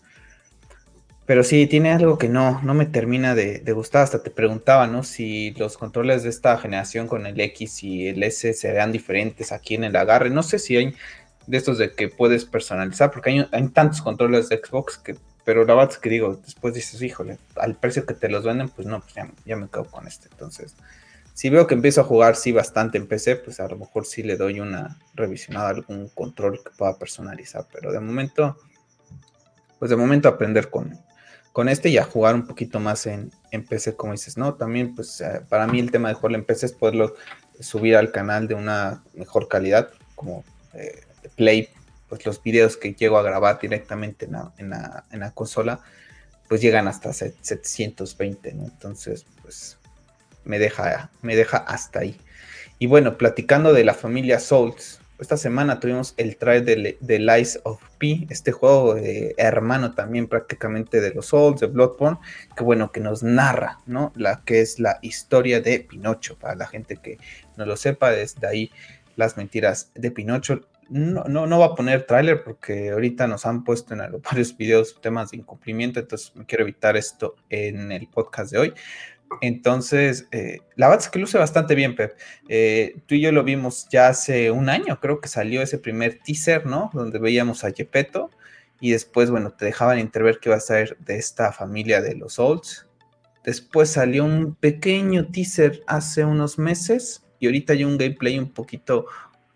Pero 1.25 1.43
sí, 1.43 1.65
tiene 1.67 1.91
algo 1.91 2.17
que 2.17 2.27
no, 2.27 2.61
no 2.61 2.73
me 2.73 2.87
termina 2.87 3.33
de, 3.33 3.59
de, 3.59 3.71
gustar. 3.71 4.03
Hasta 4.03 4.21
te 4.21 4.31
preguntaba, 4.31 4.87
¿no? 4.87 5.03
Si 5.03 5.51
los 5.51 5.77
controles 5.77 6.23
de 6.23 6.29
esta 6.29 6.57
generación 6.57 7.07
con 7.07 7.25
el 7.25 7.39
X 7.39 7.83
y 7.83 8.07
el 8.07 8.21
S 8.23 8.53
se 8.53 8.71
vean 8.73 8.91
diferentes 8.91 9.53
aquí 9.53 9.75
en 9.75 9.85
el 9.85 9.95
agarre. 9.95 10.29
No 10.29 10.43
sé 10.43 10.59
si 10.59 10.75
hay 10.75 10.93
de 11.47 11.57
estos 11.57 11.77
de 11.77 11.93
que 11.93 12.09
puedes 12.09 12.43
personalizar, 12.43 13.11
porque 13.11 13.29
hay, 13.29 13.47
hay 13.51 13.67
tantos 13.69 14.01
controles 14.01 14.49
de 14.49 14.57
Xbox 14.57 14.97
que 14.97 15.15
pero 15.43 15.65
la 15.65 15.73
verdad 15.73 15.91
es 15.91 15.97
que 15.97 16.09
digo, 16.09 16.35
después 16.35 16.73
dices, 16.73 17.01
híjole, 17.01 17.37
al 17.55 17.75
precio 17.75 18.05
que 18.05 18.13
te 18.13 18.29
los 18.29 18.43
venden, 18.43 18.69
pues 18.69 18.87
no, 18.87 18.99
pues 19.01 19.15
ya, 19.15 19.55
me 19.55 19.69
quedo 19.69 19.85
con 19.85 20.07
este. 20.07 20.27
Entonces, 20.31 20.75
si 21.33 21.49
veo 21.49 21.65
que 21.65 21.73
empiezo 21.73 22.01
a 22.01 22.03
jugar 22.03 22.35
sí 22.35 22.51
bastante 22.51 22.97
en 22.97 23.07
PC, 23.07 23.37
pues 23.37 23.59
a 23.59 23.67
lo 23.67 23.77
mejor 23.77 24.05
sí 24.05 24.21
le 24.21 24.37
doy 24.37 24.59
una 24.59 24.99
revisionada, 25.15 25.69
algún 25.69 26.09
control 26.09 26.63
que 26.63 26.71
pueda 26.77 26.97
personalizar. 26.97 27.65
Pero 27.71 27.91
de 27.91 27.99
momento, 27.99 28.57
pues 29.79 29.89
de 29.89 29.97
momento 29.97 30.29
aprender 30.29 30.69
con, 30.69 30.99
con 31.51 31.69
este 31.69 31.89
y 31.89 31.97
a 31.97 32.03
jugar 32.03 32.35
un 32.35 32.45
poquito 32.45 32.79
más 32.79 33.07
en, 33.07 33.31
en 33.49 33.65
PC, 33.65 33.95
como 33.95 34.11
dices, 34.11 34.37
¿no? 34.37 34.53
También, 34.53 34.93
pues 34.93 35.21
eh, 35.21 35.41
para 35.49 35.65
mí 35.65 35.79
el 35.79 35.89
tema 35.89 36.09
de 36.09 36.15
jugar 36.15 36.35
en 36.35 36.45
PC 36.45 36.67
es 36.67 36.73
poderlo 36.73 37.15
subir 37.59 37.95
al 37.95 38.11
canal 38.11 38.47
de 38.47 38.53
una 38.53 39.03
mejor 39.13 39.47
calidad, 39.47 39.89
como 40.15 40.43
eh, 40.73 41.01
Play, 41.35 41.69
pues 42.11 42.25
los 42.25 42.43
videos 42.43 42.75
que 42.75 42.93
llego 42.93 43.17
a 43.17 43.23
grabar 43.23 43.57
directamente 43.57 44.27
en 44.57 44.69
la, 44.69 45.31
consola, 45.33 45.79
pues 46.49 46.59
llegan 46.59 46.89
hasta 46.89 47.13
720, 47.13 48.51
¿no? 48.51 48.65
Entonces, 48.65 49.25
pues 49.41 49.77
me 50.43 50.59
deja, 50.59 51.09
me 51.21 51.37
deja 51.37 51.55
hasta 51.55 51.99
ahí. 51.99 52.19
Y 52.79 52.87
bueno, 52.87 53.17
platicando 53.17 53.71
de 53.71 53.85
la 53.85 53.93
familia 53.93 54.41
Souls, 54.41 54.99
esta 55.19 55.37
semana 55.37 55.79
tuvimos 55.79 56.13
el 56.17 56.35
trailer 56.35 56.65
de, 56.65 56.97
de 56.99 57.19
Lies 57.19 57.61
of 57.63 57.81
P, 57.97 58.27
este 58.29 58.51
juego 58.51 58.97
hermano 59.37 59.93
también 59.93 60.27
prácticamente 60.27 60.99
de 60.99 61.13
los 61.13 61.27
Souls, 61.27 61.61
de 61.61 61.67
Bloodborne, 61.67 62.19
que 62.57 62.65
bueno, 62.65 62.91
que 62.91 62.99
nos 62.99 63.23
narra, 63.23 63.79
¿no? 63.85 64.11
La 64.17 64.41
que 64.43 64.59
es 64.59 64.79
la 64.79 64.99
historia 65.01 65.61
de 65.61 65.79
Pinocho, 65.79 66.37
para 66.37 66.55
la 66.55 66.67
gente 66.67 66.97
que 66.97 67.19
no 67.55 67.65
lo 67.65 67.77
sepa, 67.77 68.11
desde 68.11 68.45
ahí 68.45 68.69
las 69.15 69.37
mentiras 69.37 69.91
de 69.95 70.11
Pinocho. 70.11 70.67
No, 70.91 71.23
no, 71.23 71.47
no 71.47 71.57
va 71.57 71.67
a 71.67 71.75
poner 71.75 72.05
tráiler 72.05 72.43
porque 72.43 72.89
ahorita 72.89 73.25
nos 73.25 73.45
han 73.45 73.63
puesto 73.63 73.93
en 73.93 74.01
varios 74.21 74.55
videos 74.57 74.99
temas 74.99 75.31
de 75.31 75.37
incumplimiento, 75.37 76.01
entonces 76.01 76.35
me 76.35 76.45
quiero 76.45 76.65
evitar 76.65 76.97
esto 76.97 77.35
en 77.49 77.93
el 77.93 78.07
podcast 78.07 78.51
de 78.51 78.59
hoy. 78.59 78.73
Entonces, 79.39 80.27
eh, 80.31 80.59
la 80.75 80.89
verdad 80.89 81.05
es 81.05 81.09
que 81.09 81.19
luce 81.19 81.37
bastante 81.37 81.75
bien, 81.75 81.95
Pep. 81.95 82.17
Eh, 82.49 82.97
tú 83.05 83.15
y 83.15 83.21
yo 83.21 83.31
lo 83.31 83.45
vimos 83.45 83.87
ya 83.89 84.09
hace 84.09 84.51
un 84.51 84.67
año, 84.67 84.99
creo 84.99 85.21
que 85.21 85.29
salió 85.29 85.61
ese 85.61 85.77
primer 85.77 86.19
teaser, 86.19 86.65
¿no? 86.65 86.89
Donde 86.93 87.19
veíamos 87.19 87.63
a 87.63 87.71
Gepetto 87.71 88.29
y 88.81 88.91
después, 88.91 89.31
bueno, 89.31 89.53
te 89.53 89.63
dejaban 89.63 89.99
entrever 89.99 90.39
que 90.39 90.49
iba 90.49 90.57
a 90.57 90.59
ser 90.59 90.97
de 90.99 91.15
esta 91.17 91.53
familia 91.53 92.01
de 92.01 92.15
los 92.15 92.37
Olds. 92.37 92.87
Después 93.45 93.91
salió 93.91 94.25
un 94.25 94.55
pequeño 94.55 95.27
teaser 95.31 95.81
hace 95.87 96.25
unos 96.25 96.59
meses 96.59 97.23
y 97.39 97.45
ahorita 97.45 97.73
hay 97.73 97.85
un 97.85 97.97
gameplay 97.97 98.37
un 98.37 98.51
poquito, 98.51 99.05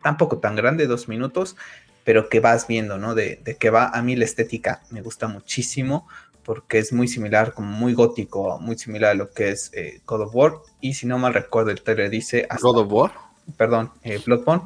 tampoco 0.05 0.37
tan 0.37 0.55
grande, 0.55 0.85
dos 0.85 1.07
minutos, 1.07 1.55
pero 2.03 2.29
que 2.29 2.39
vas 2.39 2.67
viendo, 2.67 2.99
¿no? 2.99 3.15
De, 3.15 3.39
de 3.43 3.55
que 3.55 3.71
va, 3.71 3.87
a 3.87 4.03
mí 4.03 4.15
la 4.15 4.25
estética 4.25 4.83
me 4.91 5.01
gusta 5.01 5.27
muchísimo 5.27 6.07
porque 6.43 6.77
es 6.77 6.93
muy 6.93 7.07
similar, 7.07 7.53
como 7.53 7.71
muy 7.71 7.95
gótico, 7.95 8.59
muy 8.59 8.77
similar 8.77 9.13
a 9.13 9.13
lo 9.15 9.31
que 9.31 9.49
es 9.49 9.71
eh, 9.73 10.01
God 10.05 10.21
of 10.21 10.35
War. 10.35 10.53
Y 10.79 10.93
si 10.93 11.07
no 11.07 11.17
mal 11.17 11.33
recuerdo, 11.33 11.71
el 11.71 11.81
trailer 11.81 12.11
dice. 12.11 12.47
¿God 12.61 12.77
of 12.77 12.91
War? 12.91 13.13
Perdón, 13.57 13.89
eh, 14.03 14.21
Bloodborne. 14.23 14.65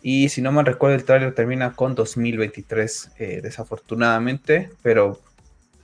Y 0.00 0.30
si 0.30 0.40
no 0.40 0.50
mal 0.50 0.64
recuerdo, 0.64 0.96
el 0.96 1.04
trailer 1.04 1.34
termina 1.34 1.76
con 1.76 1.94
2023, 1.94 3.10
eh, 3.18 3.40
desafortunadamente. 3.42 4.70
Pero 4.82 5.20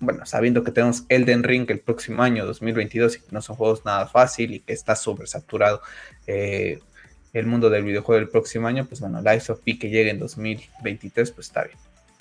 bueno, 0.01 0.25
sabiendo 0.25 0.65
que 0.65 0.71
tenemos 0.71 1.05
Elden 1.11 1.43
Ring 1.43 1.71
el 1.71 1.81
próximo 1.81 2.23
año, 2.23 2.47
2022, 2.47 3.17
y 3.17 3.21
que 3.21 3.27
no 3.31 3.43
son 3.43 3.57
juegos 3.57 3.85
nada 3.85 4.07
fácil 4.07 4.55
y 4.55 4.61
que 4.61 4.73
está 4.73 4.97
sobresaturado 4.97 5.83
el 7.39 7.47
mundo 7.47 7.71
del 7.71 7.85
videojuego 7.85 8.21
el 8.21 8.29
próximo 8.29 8.67
año, 8.67 8.87
pues 8.87 9.01
bueno, 9.01 9.21
Life 9.21 9.53
of 9.53 9.61
P 9.61 9.79
que 9.79 9.91
llegue 9.91 10.11
en 10.11 10.19
2023, 10.19 11.31
pues 11.33 11.49
está 11.49 11.65
bien. 11.65 11.77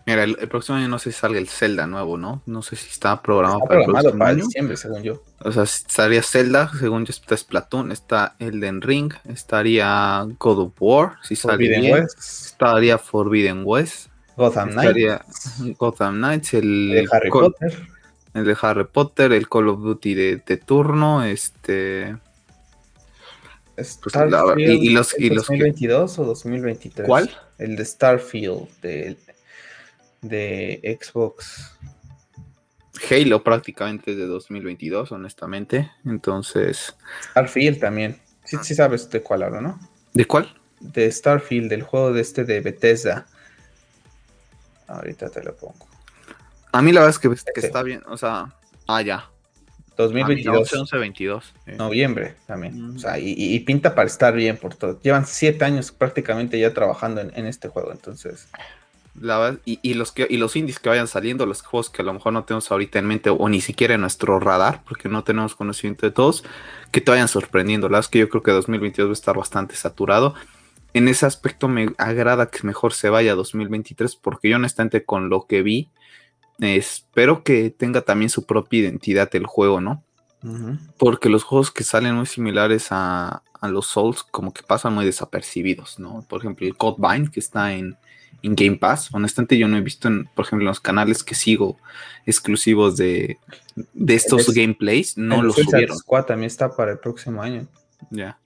Mira, 0.05 0.23
el, 0.23 0.35
próximo 0.47 0.77
año 0.77 0.87
no 0.87 0.99
sé 0.99 1.11
si 1.11 1.19
salga 1.19 1.39
el 1.39 1.47
Zelda 1.47 1.87
nuevo, 1.87 2.15
¿no? 2.15 2.43
No 2.45 2.61
sé 2.61 2.75
si 2.75 2.89
está 2.89 3.19
programado 3.23 3.61
para 3.61 3.81
el 3.81 3.85
próximo 3.87 4.23
año. 4.23 4.45
diciembre, 4.45 4.77
según 4.77 5.01
yo. 5.01 5.23
O 5.39 5.51
sea, 5.51 5.63
estaría 5.63 6.21
Zelda, 6.21 6.69
según 6.79 7.05
yo 7.05 7.11
está 7.11 7.35
Splatoon, 7.35 7.91
está 7.91 8.35
Elden 8.37 8.81
Ring, 8.81 9.13
estaría 9.27 10.23
God 10.37 10.59
of 10.59 10.73
War, 10.79 11.13
si 11.23 11.35
sale 11.35 11.57
bien. 11.57 11.91
West. 11.91 12.19
Estaría 12.19 12.99
Forbidden 12.99 13.63
West. 13.65 14.09
Gotham 14.37 14.71
Knights. 14.71 15.77
Gotham 15.77 16.17
Knights, 16.17 16.53
el, 16.53 16.89
de 16.91 17.07
Harry 17.11 17.29
Potter. 17.31 17.73
El 18.35 18.45
de 18.45 18.57
Harry 18.61 18.83
Potter, 18.83 19.31
el 19.31 19.49
Call 19.49 19.69
of 19.69 19.79
Duty 19.81 20.13
de, 20.13 20.57
turno, 20.63 21.23
este... 21.23 22.17
Pues 23.75 23.99
y, 24.57 24.89
los, 24.89 25.19
y 25.19 25.29
los 25.29 25.47
2022 25.47 26.19
o 26.19 26.25
2023? 26.25 27.05
¿Cuál? 27.05 27.29
El 27.57 27.75
de 27.75 27.85
Starfield, 27.85 28.69
de 28.81 29.17
de 30.29 30.99
Xbox. 31.01 31.71
Halo 33.09 33.43
prácticamente 33.43 34.15
de 34.15 34.25
2022, 34.25 35.11
honestamente. 35.11 35.91
Entonces. 36.05 36.95
Starfield 37.31 37.79
también. 37.79 38.19
Sí, 38.43 38.57
sí 38.63 38.75
sabes 38.75 39.09
de 39.09 39.21
cuál 39.21 39.43
hablo, 39.43 39.61
¿no? 39.61 39.79
¿De 40.13 40.25
cuál? 40.25 40.55
De 40.79 41.11
Starfield, 41.11 41.69
del 41.69 41.83
juego 41.83 42.13
de 42.13 42.21
este 42.21 42.43
de 42.43 42.61
Bethesda. 42.61 43.27
Ahorita 44.87 45.29
te 45.29 45.43
lo 45.43 45.55
pongo. 45.55 45.87
A 46.71 46.81
mí 46.81 46.91
la 46.91 47.01
verdad 47.01 47.19
es 47.23 47.43
que, 47.53 47.65
está 47.65 47.83
bien, 47.83 48.03
o 48.07 48.17
sea, 48.17 48.53
ah, 48.87 49.01
ya. 49.01 49.29
2022. 49.97 50.73
11, 50.73 50.97
22. 50.97 51.53
Noviembre 51.77 52.35
también. 52.45 52.95
O 52.95 52.99
sea, 52.99 53.17
y, 53.19 53.59
pinta 53.61 53.95
para 53.95 54.07
estar 54.07 54.33
bien 54.33 54.57
por 54.57 54.75
todo. 54.75 54.99
Llevan 55.01 55.25
siete 55.25 55.65
años 55.65 55.91
prácticamente 55.91 56.59
ya 56.59 56.73
trabajando 56.73 57.21
en, 57.21 57.31
en 57.35 57.45
este 57.45 57.67
juego, 57.67 57.91
entonces 57.91 58.47
y, 59.65 59.93
los 59.93 60.11
que, 60.11 60.27
y 60.29 60.37
los 60.37 60.55
indies 60.55 60.79
que 60.79 60.89
vayan 60.89 61.07
saliendo, 61.07 61.45
los 61.45 61.61
juegos 61.61 61.89
que 61.89 62.01
a 62.01 62.05
lo 62.05 62.13
mejor 62.13 62.33
no 62.33 62.43
tenemos 62.43 62.69
ahorita 62.71 62.99
en 62.99 63.05
mente 63.05 63.29
o 63.29 63.49
ni 63.49 63.61
siquiera 63.61 63.95
en 63.95 64.01
nuestro 64.01 64.39
radar, 64.39 64.81
porque 64.83 65.07
no 65.07 65.23
tenemos 65.23 65.55
conocimiento 65.55 66.05
de 66.05 66.11
todos, 66.11 66.43
que 66.91 67.01
te 67.01 67.11
vayan 67.11 67.27
sorprendiendo. 67.27 67.87
La 67.87 67.97
verdad 67.97 68.07
es 68.07 68.09
que 68.09 68.19
yo 68.19 68.29
creo 68.29 68.43
que 68.43 68.51
2022 68.51 69.07
va 69.07 69.11
a 69.11 69.13
estar 69.13 69.37
bastante 69.37 69.75
saturado. 69.75 70.35
En 70.93 71.07
ese 71.07 71.25
aspecto 71.25 71.67
me 71.67 71.93
agrada 71.97 72.47
que 72.47 72.65
mejor 72.67 72.93
se 72.93 73.09
vaya 73.09 73.35
2023, 73.35 74.15
porque 74.17 74.49
yo 74.49 74.57
honestamente 74.57 75.05
con 75.05 75.29
lo 75.29 75.45
que 75.47 75.61
vi, 75.61 75.89
espero 76.59 77.43
que 77.43 77.69
tenga 77.69 78.01
también 78.01 78.29
su 78.29 78.45
propia 78.45 78.79
identidad 78.79 79.29
el 79.35 79.45
juego, 79.45 79.81
¿no? 79.81 80.03
Porque 80.99 81.27
los 81.27 81.43
juegos 81.43 81.71
que 81.71 81.83
salen 81.83 82.13
muy 82.13 82.27
similares 82.27 82.89
a, 82.91 83.41
a, 83.59 83.67
los 83.67 83.87
Souls 83.87 84.21
como 84.21 84.53
que 84.53 84.61
pasan 84.61 84.93
muy 84.93 85.03
desapercibidos, 85.03 85.97
¿no? 85.97 86.23
Por 86.29 86.41
ejemplo, 86.41 86.67
el 86.67 86.77
Code 86.77 87.31
que 87.31 87.39
está 87.39 87.73
en, 87.73 87.97
en 88.43 88.55
Game 88.55 88.77
Pass. 88.77 89.09
Honestamente, 89.11 89.57
yo 89.57 89.67
no 89.67 89.77
he 89.77 89.81
visto, 89.81 90.07
en, 90.07 90.25
por 90.35 90.45
ejemplo, 90.45 90.63
en 90.63 90.67
los 90.67 90.79
canales 90.79 91.23
que 91.23 91.33
sigo 91.33 91.77
exclusivos 92.27 92.95
de, 92.95 93.39
estos 94.07 94.53
gameplays, 94.53 95.17
no 95.17 95.41
los 95.41 95.55
subieron. 95.55 95.97
Squad 95.97 96.25
también 96.25 96.47
está 96.47 96.69
para 96.69 96.91
el 96.91 96.99
próximo 96.99 97.41
año. 97.41 97.67
Ya. 98.11 98.37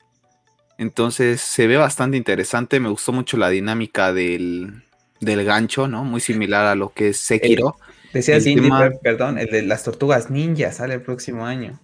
Entonces 0.77 1.41
se 1.41 1.67
ve 1.67 1.75
bastante 1.75 2.15
interesante. 2.15 2.79
Me 2.79 2.87
gustó 2.87 3.11
mucho 3.11 3.35
la 3.35 3.49
dinámica 3.49 4.13
del, 4.13 4.83
gancho, 5.19 5.89
¿no? 5.89 6.05
Muy 6.05 6.21
similar 6.21 6.65
a 6.65 6.75
lo 6.75 6.93
que 6.93 7.09
es 7.09 7.17
Sekiro. 7.17 7.75
Decía 8.13 8.39
Cindy, 8.39 8.69
perdón, 9.01 9.37
el 9.37 9.47
de 9.47 9.61
las 9.63 9.83
tortugas 9.83 10.29
ninja 10.29 10.71
sale 10.71 10.95
el 10.95 11.01
próximo 11.01 11.45
año 11.45 11.79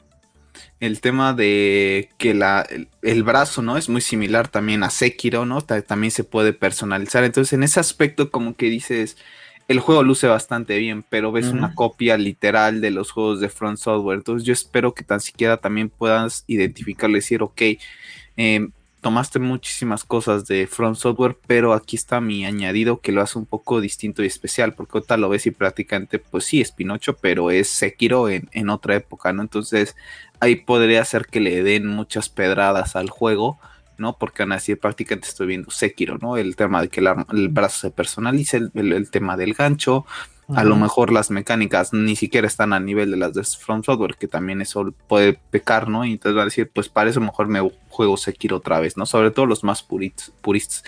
el 0.79 1.01
tema 1.01 1.33
de 1.33 2.09
que 2.17 2.33
la, 2.33 2.67
el, 3.01 3.23
brazo, 3.23 3.61
¿no? 3.61 3.77
Es 3.77 3.89
muy 3.89 4.01
similar 4.01 4.47
también 4.47 4.83
a 4.83 4.89
Sekiro, 4.89 5.45
¿no? 5.45 5.61
también 5.61 6.11
se 6.11 6.23
puede 6.23 6.53
personalizar. 6.53 7.23
Entonces, 7.23 7.53
en 7.53 7.63
ese 7.63 7.79
aspecto, 7.79 8.29
como 8.29 8.55
que 8.55 8.69
dices, 8.69 9.17
el 9.67 9.79
juego 9.79 10.03
luce 10.03 10.27
bastante 10.27 10.77
bien, 10.77 11.03
pero 11.07 11.31
ves 11.31 11.47
una 11.47 11.73
copia 11.73 12.17
literal 12.17 12.81
de 12.81 12.91
los 12.91 13.11
juegos 13.11 13.39
de 13.39 13.49
Front 13.49 13.77
Software. 13.77 14.17
Entonces, 14.17 14.45
yo 14.45 14.53
espero 14.53 14.93
que 14.93 15.03
tan 15.03 15.21
siquiera 15.21 15.57
también 15.57 15.89
puedas 15.89 16.43
identificarle 16.47 17.17
y 17.17 17.21
decir, 17.21 17.41
ok, 17.41 17.61
eh, 18.37 18.67
tomaste 19.05 19.37
muchísimas 19.37 20.03
cosas 20.03 20.47
de 20.47 20.65
Front 20.65 20.95
Software, 20.95 21.37
pero 21.45 21.73
aquí 21.73 21.95
está 21.95 22.21
mi 22.21 22.43
añadido 22.43 23.01
que 23.01 23.11
lo 23.11 23.21
hace 23.21 23.37
un 23.37 23.45
poco 23.45 23.79
distinto 23.79 24.23
y 24.23 24.25
especial, 24.25 24.73
porque 24.73 24.97
ahorita 24.97 25.15
lo 25.17 25.29
ves 25.29 25.45
y 25.45 25.51
prácticamente, 25.51 26.17
pues 26.17 26.45
sí, 26.45 26.59
es 26.59 26.71
Pinocho, 26.71 27.15
pero 27.15 27.51
es 27.51 27.69
Sekiro 27.69 28.29
en, 28.29 28.49
en 28.51 28.71
otra 28.71 28.95
época, 28.95 29.31
¿no? 29.31 29.43
Entonces 29.43 29.95
ahí 30.39 30.55
podría 30.55 31.05
ser 31.05 31.27
que 31.27 31.39
le 31.39 31.61
den 31.61 31.85
muchas 31.85 32.29
pedradas 32.29 32.95
al 32.95 33.11
juego, 33.11 33.59
¿no? 33.99 34.17
Porque 34.17 34.41
van 34.41 34.53
a 34.53 34.55
decir 34.55 34.79
prácticamente 34.79 35.27
estoy 35.27 35.45
viendo 35.45 35.69
Sekiro, 35.69 36.17
¿no? 36.17 36.35
El 36.35 36.55
tema 36.55 36.81
de 36.81 36.87
que 36.89 36.99
el, 36.99 37.49
brazo 37.49 37.81
se 37.81 37.91
personalice, 37.91 38.59
el 38.73 39.11
tema 39.11 39.37
del 39.37 39.53
gancho, 39.53 40.07
a 40.53 40.63
lo 40.63 40.75
mejor 40.75 41.11
las 41.11 41.31
mecánicas 41.31 41.91
ni 41.93 42.15
siquiera 42.15 42.47
están 42.47 42.73
a 42.73 42.79
nivel 42.79 43.11
de 43.11 43.17
las 43.17 43.33
de 43.33 43.43
From 43.43 43.83
Software, 43.83 44.15
que 44.15 44.27
también 44.27 44.61
eso 44.61 44.93
puede 45.07 45.39
pecar, 45.49 45.87
¿no? 45.87 46.05
Y 46.05 46.13
entonces 46.13 46.37
va 46.37 46.43
a 46.43 46.45
decir, 46.45 46.69
pues 46.73 46.89
para 46.89 47.09
eso 47.09 47.19
mejor 47.19 47.47
me 47.47 47.67
juego 47.89 48.17
Sekiro 48.17 48.57
otra 48.57 48.79
vez, 48.79 48.97
¿no? 48.97 49.05
Sobre 49.05 49.31
todo 49.31 49.45
los 49.45 49.63
más 49.63 49.81
puristas. 49.83 50.83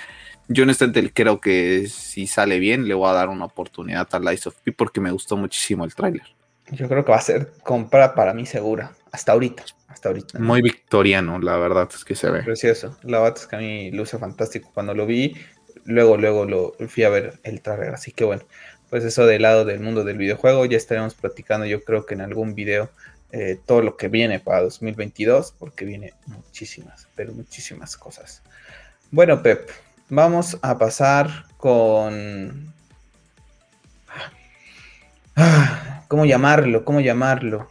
Yo 0.47 0.63
honestamente 0.63 1.11
creo 1.13 1.41
que 1.41 1.87
si 1.89 2.27
sale 2.27 2.59
bien, 2.59 2.87
le 2.87 2.93
voy 2.93 3.09
a 3.09 3.13
dar 3.13 3.29
una 3.29 3.45
oportunidad 3.45 4.07
a 4.11 4.19
Lies 4.19 4.47
of 4.47 4.55
P 4.63 4.71
porque 4.71 5.01
me 5.01 5.11
gustó 5.11 5.35
muchísimo 5.35 5.83
el 5.83 5.93
tráiler. 5.93 6.23
Yo 6.71 6.87
creo 6.87 7.03
que 7.03 7.11
va 7.11 7.17
a 7.17 7.21
ser 7.21 7.53
compra 7.63 8.13
para 8.13 8.33
mí 8.33 8.45
segura, 8.45 8.91
hasta 9.11 9.31
ahorita, 9.31 9.63
hasta 9.87 10.09
ahorita. 10.09 10.39
Muy 10.39 10.61
victoriano, 10.61 11.39
la 11.39 11.57
verdad 11.57 11.89
es 11.93 12.05
que 12.05 12.15
se 12.15 12.29
ve. 12.29 12.43
Precioso, 12.43 12.97
la 13.03 13.19
verdad 13.19 13.39
es 13.39 13.47
que 13.47 13.55
a 13.55 13.59
mí 13.59 13.91
luce 13.91 14.17
fantástico. 14.17 14.69
Cuando 14.73 14.93
lo 14.93 15.05
vi, 15.05 15.35
luego, 15.85 16.17
luego 16.17 16.45
lo 16.45 16.73
fui 16.87 17.03
a 17.03 17.09
ver 17.09 17.39
el 17.43 17.61
tráiler, 17.61 17.93
así 17.93 18.11
que 18.11 18.25
bueno, 18.25 18.43
pues 18.89 19.03
eso 19.03 19.25
del 19.25 19.41
lado 19.41 19.65
del 19.65 19.79
mundo 19.79 20.03
del 20.03 20.17
videojuego. 20.17 20.65
Ya 20.65 20.77
estaremos 20.77 21.13
platicando, 21.13 21.65
yo 21.65 21.83
creo 21.83 22.05
que 22.05 22.13
en 22.13 22.21
algún 22.21 22.55
video, 22.55 22.89
eh, 23.31 23.59
todo 23.65 23.81
lo 23.81 23.97
que 23.97 24.07
viene 24.07 24.39
para 24.39 24.61
2022, 24.61 25.53
porque 25.57 25.85
viene 25.85 26.13
muchísimas, 26.27 27.07
pero 27.15 27.33
muchísimas 27.33 27.97
cosas. 27.97 28.41
Bueno, 29.11 29.41
Pep, 29.41 29.69
vamos 30.09 30.57
a 30.61 30.77
pasar 30.77 31.45
con... 31.57 32.73
Ah, 35.35 36.03
¿Cómo 36.07 36.25
llamarlo? 36.25 36.83
¿Cómo 36.83 36.99
llamarlo? 36.99 37.69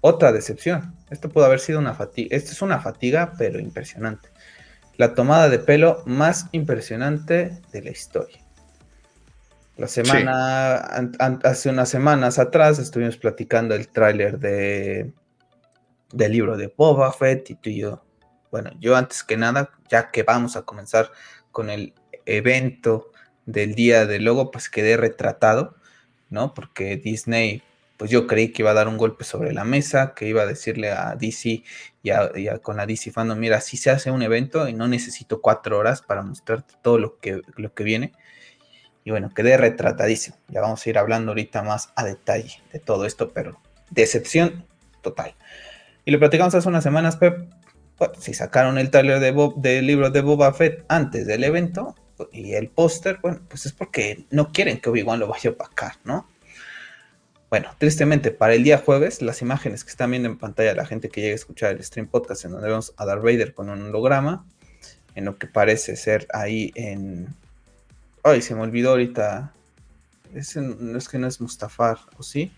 Otra 0.00 0.32
decepción. 0.32 0.94
Esto 1.10 1.28
pudo 1.28 1.44
haber 1.44 1.60
sido 1.60 1.78
una 1.78 1.94
fatiga. 1.94 2.36
Esto 2.36 2.52
es 2.52 2.62
una 2.62 2.80
fatiga, 2.80 3.34
pero 3.38 3.60
impresionante. 3.60 4.28
La 4.96 5.14
tomada 5.14 5.48
de 5.48 5.58
pelo 5.58 6.02
más 6.06 6.46
impresionante 6.52 7.60
de 7.72 7.82
la 7.82 7.90
historia. 7.90 8.43
La 9.76 9.88
semana, 9.88 10.76
hace 11.42 11.68
unas 11.68 11.88
semanas 11.88 12.38
atrás 12.38 12.78
estuvimos 12.78 13.16
platicando 13.16 13.74
el 13.74 13.88
tráiler 13.88 14.38
de 14.38 15.12
del 16.14 16.32
libro 16.32 16.56
de 16.56 16.72
Boba 16.74 17.12
Fett 17.12 17.50
y 17.50 17.54
tú 17.56 17.70
y 17.70 17.80
yo. 17.80 18.04
Bueno, 18.50 18.70
yo 18.80 18.96
antes 18.96 19.24
que 19.24 19.36
nada, 19.36 19.70
ya 19.90 20.10
que 20.10 20.22
vamos 20.22 20.56
a 20.56 20.62
comenzar 20.62 21.10
con 21.50 21.70
el 21.70 21.92
evento 22.24 23.10
del 23.46 23.74
día 23.74 24.06
del 24.06 24.24
logo, 24.24 24.50
pues 24.50 24.70
quedé 24.70 24.96
retratado, 24.96 25.74
¿no? 26.30 26.54
Porque 26.54 26.96
Disney, 26.96 27.62
pues 27.96 28.12
yo 28.12 28.28
creí 28.28 28.52
que 28.52 28.62
iba 28.62 28.70
a 28.70 28.74
dar 28.74 28.86
un 28.86 28.96
golpe 28.96 29.24
sobre 29.24 29.52
la 29.52 29.64
mesa, 29.64 30.14
que 30.14 30.28
iba 30.28 30.42
a 30.42 30.46
decirle 30.46 30.92
a 30.92 31.16
DC 31.16 31.64
y, 32.02 32.10
a, 32.10 32.30
con 32.62 32.76
la 32.76 32.86
DC 32.86 33.10
Fandom, 33.10 33.38
mira, 33.38 33.60
si 33.60 33.76
se 33.76 33.90
hace 33.90 34.12
un 34.12 34.22
evento 34.22 34.68
y 34.68 34.72
no 34.72 34.86
necesito 34.86 35.40
cuatro 35.40 35.78
horas 35.78 36.00
para 36.02 36.22
mostrarte 36.22 36.74
todo 36.80 36.98
lo 36.98 37.18
que, 37.18 37.42
lo 37.56 37.74
que 37.74 37.82
viene. 37.82 38.12
Y 39.04 39.10
bueno, 39.10 39.30
quedé 39.34 39.56
retratadísimo. 39.56 40.36
Ya 40.48 40.62
vamos 40.62 40.84
a 40.84 40.90
ir 40.90 40.98
hablando 40.98 41.32
ahorita 41.32 41.62
más 41.62 41.90
a 41.94 42.04
detalle 42.04 42.62
de 42.72 42.80
todo 42.80 43.04
esto, 43.04 43.32
pero 43.32 43.60
decepción 43.90 44.64
total. 45.02 45.34
Y 46.04 46.10
lo 46.10 46.18
platicamos 46.18 46.54
hace 46.54 46.68
unas 46.68 46.82
semanas, 46.82 47.16
Pep. 47.16 47.48
si 48.18 48.34
sacaron 48.34 48.78
el 48.78 48.90
trailer 48.90 49.20
de 49.20 49.30
Bob, 49.30 49.60
del 49.60 49.86
libro 49.86 50.10
de 50.10 50.20
Boba 50.20 50.52
Fett 50.52 50.84
antes 50.88 51.26
del 51.26 51.44
evento 51.44 51.94
y 52.32 52.54
el 52.54 52.68
póster, 52.68 53.18
bueno, 53.22 53.40
pues 53.48 53.66
es 53.66 53.72
porque 53.72 54.24
no 54.30 54.52
quieren 54.52 54.80
que 54.80 54.88
Obi-Wan 54.90 55.20
lo 55.20 55.28
vaya 55.28 55.50
a 55.50 55.52
opacar, 55.52 55.94
¿no? 56.04 56.28
Bueno, 57.50 57.70
tristemente, 57.78 58.30
para 58.32 58.54
el 58.54 58.64
día 58.64 58.78
jueves, 58.78 59.22
las 59.22 59.40
imágenes 59.40 59.84
que 59.84 59.90
están 59.90 60.10
viendo 60.10 60.28
en 60.28 60.38
pantalla, 60.38 60.74
la 60.74 60.86
gente 60.86 61.08
que 61.08 61.20
llega 61.20 61.34
a 61.34 61.36
escuchar 61.36 61.72
el 61.72 61.84
stream 61.84 62.08
podcast, 62.08 62.44
en 62.44 62.52
donde 62.52 62.68
vemos 62.68 62.94
a 62.96 63.04
Darth 63.04 63.22
Vader 63.22 63.54
con 63.54 63.68
un 63.68 63.82
holograma, 63.82 64.44
en 65.14 65.24
lo 65.24 65.38
que 65.38 65.46
parece 65.46 65.96
ser 65.96 66.26
ahí 66.32 66.72
en. 66.74 67.28
Ay, 68.24 68.40
se 68.40 68.54
me 68.54 68.62
olvidó 68.62 68.90
ahorita. 68.90 69.52
no 70.32 70.98
es 70.98 71.08
que 71.08 71.18
no 71.18 71.26
es 71.26 71.40
Mustafar, 71.42 71.98
¿o 72.16 72.22
sí? 72.22 72.50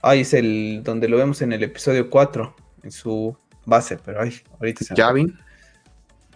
Ay, 0.00 0.20
es 0.20 0.32
el 0.32 0.80
donde 0.82 1.06
lo 1.06 1.18
vemos 1.18 1.42
en 1.42 1.52
el 1.52 1.62
episodio 1.62 2.08
4, 2.08 2.56
en 2.82 2.90
su 2.90 3.36
base, 3.66 3.98
pero 3.98 4.22
ay, 4.22 4.40
ahorita 4.58 4.84
se 4.84 4.96
¿Javin? 4.96 5.38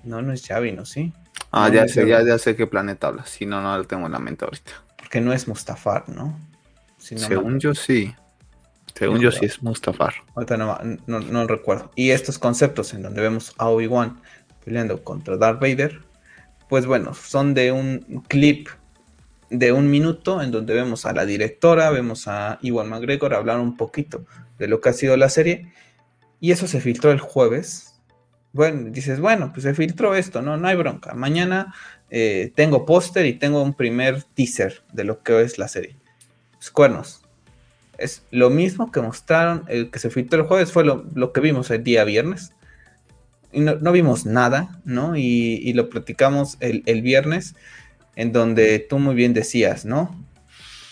No, 0.04 0.20
no 0.20 0.32
es 0.32 0.46
Javin, 0.46 0.78
¿o 0.78 0.84
sí? 0.84 1.12
Ah, 1.50 1.70
ya 1.70 1.88
sé, 1.88 2.06
ya, 2.06 2.38
sé 2.38 2.54
qué 2.54 2.66
planeta 2.66 3.08
habla. 3.08 3.24
Si 3.24 3.46
no, 3.46 3.62
no 3.62 3.76
lo 3.76 3.84
tengo 3.84 4.06
en 4.06 4.12
la 4.12 4.18
mente 4.18 4.44
ahorita. 4.44 4.72
Porque 4.98 5.20
no 5.20 5.32
es 5.32 5.48
Mustafar, 5.48 6.08
¿no? 6.08 6.38
Según 6.98 7.58
yo 7.60 7.74
sí. 7.74 8.14
Según 8.94 9.20
yo 9.20 9.32
sí 9.32 9.46
es 9.46 9.62
Mustafar. 9.62 10.14
Ahorita 10.34 10.58
no, 10.58 10.78
no, 11.06 11.20
no, 11.20 11.46
recuerdo. 11.46 11.90
Y 11.94 12.10
estos 12.10 12.38
conceptos 12.38 12.92
en 12.92 13.02
donde 13.02 13.22
vemos 13.22 13.54
a 13.56 13.68
Obi-Wan 13.68 14.20
peleando 14.64 15.02
contra 15.02 15.36
Darth 15.36 15.60
Vader, 15.60 16.00
pues 16.72 16.86
bueno, 16.86 17.12
son 17.12 17.52
de 17.52 17.70
un 17.70 18.24
clip 18.28 18.66
de 19.50 19.72
un 19.72 19.90
minuto 19.90 20.40
en 20.40 20.50
donde 20.50 20.72
vemos 20.72 21.04
a 21.04 21.12
la 21.12 21.26
directora, 21.26 21.90
vemos 21.90 22.28
a 22.28 22.58
Iwan 22.62 22.88
McGregor 22.88 23.34
hablar 23.34 23.60
un 23.60 23.76
poquito 23.76 24.24
de 24.58 24.68
lo 24.68 24.80
que 24.80 24.88
ha 24.88 24.94
sido 24.94 25.14
la 25.18 25.28
serie. 25.28 25.70
Y 26.40 26.50
eso 26.50 26.66
se 26.66 26.80
filtró 26.80 27.12
el 27.12 27.20
jueves. 27.20 28.00
Bueno, 28.54 28.88
dices, 28.88 29.20
bueno, 29.20 29.50
pues 29.52 29.64
se 29.64 29.74
filtró 29.74 30.14
esto, 30.14 30.40
no, 30.40 30.56
no 30.56 30.66
hay 30.66 30.76
bronca. 30.76 31.12
Mañana 31.12 31.74
eh, 32.08 32.50
tengo 32.54 32.86
póster 32.86 33.26
y 33.26 33.34
tengo 33.34 33.62
un 33.62 33.74
primer 33.74 34.22
teaser 34.22 34.82
de 34.94 35.04
lo 35.04 35.22
que 35.22 35.42
es 35.42 35.58
la 35.58 35.68
serie. 35.68 35.98
Los 36.54 36.70
cuernos. 36.70 37.20
Es 37.98 38.24
lo 38.30 38.48
mismo 38.48 38.90
que 38.90 39.02
mostraron, 39.02 39.66
el 39.68 39.90
que 39.90 39.98
se 39.98 40.08
filtró 40.08 40.40
el 40.40 40.46
jueves 40.46 40.72
fue 40.72 40.86
lo, 40.86 41.32
que 41.34 41.40
vimos 41.42 41.70
el 41.70 41.84
día 41.84 42.04
viernes. 42.04 42.54
Y 43.52 43.60
no, 43.60 43.92
vimos 43.92 44.24
nada, 44.24 44.80
¿no? 44.84 45.16
Y, 45.16 45.72
lo 45.74 45.90
platicamos 45.90 46.56
el, 46.60 46.82
el 46.86 47.02
viernes 47.02 47.54
en 48.16 48.32
donde 48.32 48.78
tú 48.78 48.98
muy 48.98 49.14
bien 49.14 49.34
decías, 49.34 49.84
¿no? 49.84 50.18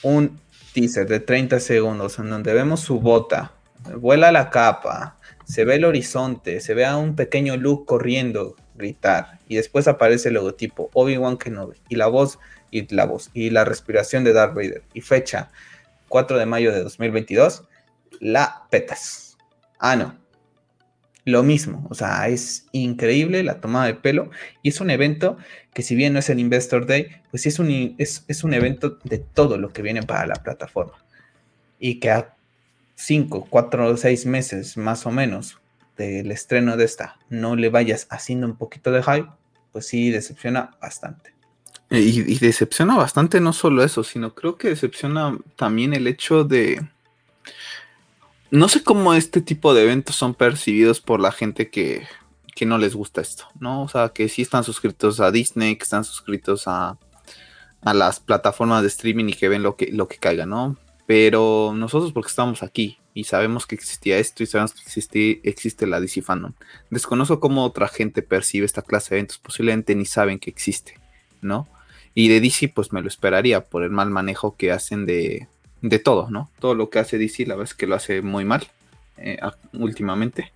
Un 0.02 0.38
teaser 0.72 1.06
de 1.06 1.20
30 1.20 1.60
segundos 1.60 2.18
en 2.18 2.30
donde 2.30 2.54
vemos 2.54 2.80
su 2.80 3.00
bota, 3.00 3.52
vuela 3.96 4.32
la 4.32 4.50
capa, 4.50 5.16
se 5.44 5.64
ve 5.64 5.76
el 5.76 5.84
horizonte, 5.84 6.60
se 6.60 6.74
ve 6.74 6.84
a 6.84 6.96
un 6.96 7.16
pequeño 7.16 7.56
Luke 7.56 7.84
corriendo, 7.86 8.56
gritar, 8.74 9.38
y 9.48 9.56
después 9.56 9.88
aparece 9.88 10.28
el 10.28 10.34
logotipo 10.34 10.90
Obi-Wan 10.94 11.38
Kenobi, 11.38 11.76
y 11.88 11.96
la 11.96 12.06
voz, 12.06 12.38
y 12.70 12.92
la 12.94 13.04
voz, 13.04 13.30
y 13.34 13.50
la 13.50 13.64
respiración 13.64 14.24
de 14.24 14.32
Darth 14.32 14.54
Vader, 14.54 14.82
y 14.94 15.00
fecha 15.00 15.50
4 16.08 16.38
de 16.38 16.46
mayo 16.46 16.72
de 16.72 16.82
2022, 16.82 17.64
la 18.20 18.66
petas. 18.70 19.36
Ah, 19.78 19.96
no, 19.96 20.16
lo 21.30 21.42
mismo, 21.42 21.86
o 21.90 21.94
sea, 21.94 22.28
es 22.28 22.66
increíble 22.72 23.42
la 23.42 23.60
tomada 23.60 23.86
de 23.86 23.94
pelo 23.94 24.30
y 24.62 24.68
es 24.70 24.80
un 24.80 24.90
evento 24.90 25.36
que 25.72 25.82
si 25.82 25.94
bien 25.94 26.12
no 26.12 26.18
es 26.18 26.28
el 26.30 26.38
Investor 26.38 26.86
Day, 26.86 27.08
pues 27.30 27.42
sí 27.42 27.48
es 27.48 27.58
un, 27.58 27.94
es, 27.98 28.44
un 28.44 28.54
evento 28.54 28.98
de 29.04 29.18
todo 29.18 29.56
lo 29.56 29.70
que 29.72 29.82
viene 29.82 30.02
para 30.02 30.26
la 30.26 30.34
plataforma. 30.34 30.94
Y 31.78 32.00
que 32.00 32.10
a 32.10 32.34
5, 32.96 33.46
4 33.48 33.88
o 33.88 33.96
6 33.96 34.26
meses 34.26 34.76
más 34.76 35.06
o 35.06 35.10
menos 35.10 35.58
del 35.96 36.30
estreno 36.32 36.76
de 36.76 36.84
esta 36.84 37.18
no 37.28 37.56
le 37.56 37.68
vayas 37.68 38.06
haciendo 38.10 38.46
un 38.46 38.56
poquito 38.56 38.90
de 38.90 39.02
hype, 39.02 39.28
pues 39.72 39.86
sí 39.86 40.10
decepciona 40.10 40.76
bastante. 40.80 41.32
Y, 41.90 42.20
y 42.20 42.38
decepciona 42.38 42.96
bastante 42.96 43.40
no 43.40 43.52
solo 43.52 43.82
eso, 43.82 44.04
sino 44.04 44.34
creo 44.34 44.56
que 44.56 44.68
decepciona 44.68 45.36
también 45.56 45.92
el 45.92 46.06
hecho 46.06 46.44
de 46.44 46.80
no 48.50 48.68
sé 48.68 48.82
cómo 48.82 49.14
este 49.14 49.40
tipo 49.40 49.74
de 49.74 49.82
eventos 49.82 50.16
son 50.16 50.34
percibidos 50.34 51.00
por 51.00 51.20
la 51.20 51.32
gente 51.32 51.70
que, 51.70 52.06
no 52.66 52.76
les 52.76 52.94
gusta 52.94 53.22
esto, 53.22 53.46
¿no? 53.58 53.84
O 53.84 53.88
sea, 53.88 54.10
que 54.10 54.28
sí 54.28 54.42
están 54.42 54.64
suscritos 54.64 55.18
a 55.20 55.30
Disney, 55.30 55.76
que 55.76 55.84
están 55.84 56.04
suscritos 56.04 56.64
a, 56.66 56.98
las 57.82 58.20
plataformas 58.20 58.82
de 58.82 58.88
streaming 58.88 59.30
y 59.30 59.32
que 59.32 59.48
ven 59.48 59.62
lo 59.62 59.76
que, 59.76 59.90
lo 59.90 60.08
que 60.08 60.18
caiga, 60.18 60.44
¿no? 60.44 60.76
Pero 61.06 61.72
nosotros 61.74 62.12
porque 62.12 62.28
estamos 62.28 62.62
aquí 62.62 62.98
y 63.14 63.24
sabemos 63.24 63.66
que 63.66 63.76
existía 63.76 64.18
esto 64.18 64.42
y 64.42 64.46
sabemos 64.46 64.74
que 64.74 64.82
existe, 64.82 65.40
existe 65.48 65.86
la 65.86 66.00
DC 66.00 66.20
Fandom. 66.20 66.52
Desconozco 66.90 67.40
cómo 67.40 67.64
otra 67.64 67.88
gente 67.88 68.20
percibe 68.20 68.66
esta 68.66 68.82
clase 68.82 69.14
de 69.14 69.20
eventos, 69.20 69.38
posiblemente 69.38 69.94
ni 69.94 70.04
saben 70.04 70.38
que 70.38 70.50
existe, 70.50 71.00
¿no? 71.40 71.66
Y 72.14 72.28
de 72.28 72.42
DC 72.42 72.68
pues 72.68 72.92
me 72.92 73.00
lo 73.00 73.08
esperaría 73.08 73.64
por 73.70 73.84
el 73.84 73.90
mal 73.90 74.10
manejo 74.10 74.54
que 74.58 74.70
hacen 74.70 75.06
de, 75.06 75.48
de 75.82 75.98
todo, 75.98 76.30
¿no? 76.30 76.50
Todo 76.58 76.74
lo 76.74 76.90
que 76.90 76.98
hace 76.98 77.18
DC, 77.18 77.46
la 77.46 77.54
verdad 77.54 77.72
es 77.72 77.74
que 77.74 77.86
lo 77.86 77.94
hace 77.94 78.22
muy 78.22 78.44
mal 78.44 78.66
eh, 79.16 79.38
últimamente. 79.72 80.52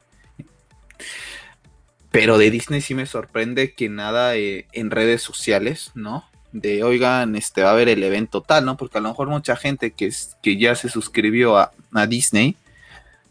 Pero 2.10 2.38
de 2.38 2.50
Disney 2.50 2.80
sí 2.80 2.94
me 2.94 3.06
sorprende 3.06 3.74
que 3.74 3.88
nada 3.88 4.36
eh, 4.36 4.66
en 4.72 4.90
redes 4.90 5.22
sociales, 5.22 5.90
¿no? 5.94 6.24
De, 6.52 6.84
oigan, 6.84 7.34
este 7.34 7.62
va 7.62 7.70
a 7.70 7.72
haber 7.72 7.88
el 7.88 8.02
evento 8.04 8.40
tal, 8.40 8.64
¿no? 8.64 8.76
Porque 8.76 8.98
a 8.98 9.00
lo 9.00 9.08
mejor 9.08 9.28
mucha 9.28 9.56
gente 9.56 9.90
que, 9.90 10.12
que 10.42 10.56
ya 10.56 10.76
se 10.76 10.88
suscribió 10.88 11.58
a, 11.58 11.72
a 11.92 12.06
Disney, 12.06 12.56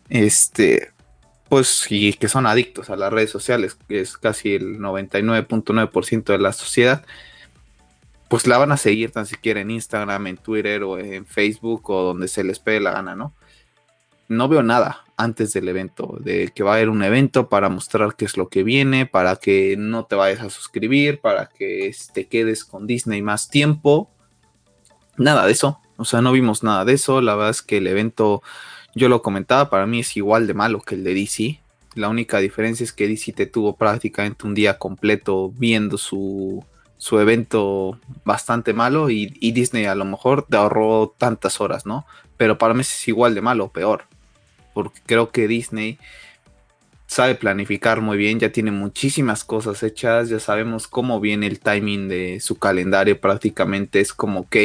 este, 0.09 0.91
pues 1.47 1.67
sí, 1.67 2.13
que 2.13 2.27
son 2.27 2.45
adictos 2.45 2.89
a 2.89 2.95
las 2.95 3.13
redes 3.13 3.29
sociales, 3.29 3.77
que 3.87 4.01
es 4.01 4.17
casi 4.17 4.55
el 4.55 4.79
99.9% 4.79 6.23
de 6.23 6.39
la 6.39 6.51
sociedad, 6.51 7.05
pues 8.33 8.47
la 8.47 8.57
van 8.57 8.71
a 8.71 8.77
seguir 8.77 9.11
tan 9.11 9.27
siquiera 9.27 9.61
en 9.61 9.69
Instagram, 9.69 10.25
en 10.25 10.37
Twitter 10.37 10.81
o 10.81 10.97
en 10.97 11.23
Facebook 11.23 11.87
o 11.91 12.01
donde 12.01 12.27
se 12.27 12.43
les 12.43 12.57
pegue 12.57 12.79
la 12.79 12.89
gana, 12.89 13.15
¿no? 13.15 13.35
No 14.27 14.47
veo 14.47 14.63
nada 14.63 15.05
antes 15.17 15.53
del 15.53 15.69
evento, 15.69 16.17
de 16.19 16.47
que 16.47 16.63
va 16.63 16.71
a 16.71 16.75
haber 16.77 16.89
un 16.89 17.03
evento 17.03 17.47
para 17.47 17.69
mostrar 17.69 18.15
qué 18.15 18.25
es 18.25 18.35
lo 18.35 18.49
que 18.49 18.63
viene, 18.63 19.05
para 19.05 19.35
que 19.35 19.75
no 19.77 20.05
te 20.05 20.15
vayas 20.15 20.41
a 20.41 20.49
suscribir, 20.49 21.21
para 21.21 21.45
que 21.45 21.95
te 22.11 22.25
quedes 22.25 22.65
con 22.65 22.87
Disney 22.87 23.21
más 23.21 23.51
tiempo. 23.51 24.09
Nada 25.15 25.45
de 25.45 25.51
eso, 25.51 25.79
o 25.97 26.03
sea, 26.03 26.21
no 26.21 26.31
vimos 26.31 26.63
nada 26.63 26.85
de 26.85 26.93
eso. 26.93 27.21
La 27.21 27.35
verdad 27.35 27.51
es 27.51 27.61
que 27.61 27.77
el 27.77 27.85
evento, 27.85 28.41
yo 28.95 29.09
lo 29.09 29.21
comentaba, 29.21 29.69
para 29.69 29.85
mí 29.85 29.99
es 29.99 30.17
igual 30.17 30.47
de 30.47 30.55
malo 30.55 30.81
que 30.81 30.95
el 30.95 31.03
de 31.03 31.13
DC. 31.13 31.61
La 31.93 32.09
única 32.09 32.39
diferencia 32.39 32.83
es 32.83 32.93
que 32.93 33.07
DC 33.07 33.31
te 33.33 33.45
tuvo 33.45 33.75
prácticamente 33.75 34.47
un 34.47 34.55
día 34.55 34.79
completo 34.79 35.51
viendo 35.51 35.99
su, 35.99 36.65
su 37.03 37.19
evento 37.19 37.99
bastante 38.23 38.71
malo 38.71 39.09
y, 39.09 39.25
Disney 39.51 39.87
a 39.87 39.93
lo 39.93 40.05
mejor 40.05 40.47
te 40.47 40.55
ahorró 40.55 41.13
tantas 41.17 41.59
horas, 41.59 41.85
¿no? 41.85 42.05
Pero 42.37 42.57
para 42.57 42.73
mí 42.73 42.79
es 42.79 43.07
igual 43.09 43.35
de 43.35 43.41
malo 43.41 43.65
o 43.65 43.71
peor, 43.73 44.05
porque 44.73 45.01
creo 45.05 45.29
que 45.29 45.49
Disney 45.49 45.99
sabe 47.05 47.35
planificar 47.35 47.99
muy 47.99 48.15
bien, 48.15 48.39
ya 48.39 48.53
tiene 48.53 48.71
muchísimas 48.71 49.43
cosas 49.43 49.83
hechas, 49.83 50.29
ya 50.29 50.39
sabemos 50.39 50.87
cómo 50.87 51.19
viene 51.19 51.45
el 51.47 51.59
timing 51.59 52.07
de 52.07 52.39
su 52.39 52.57
calendario, 52.57 53.19
prácticamente 53.19 53.99
es 53.99 54.13
como, 54.13 54.39
ok, 54.39 54.55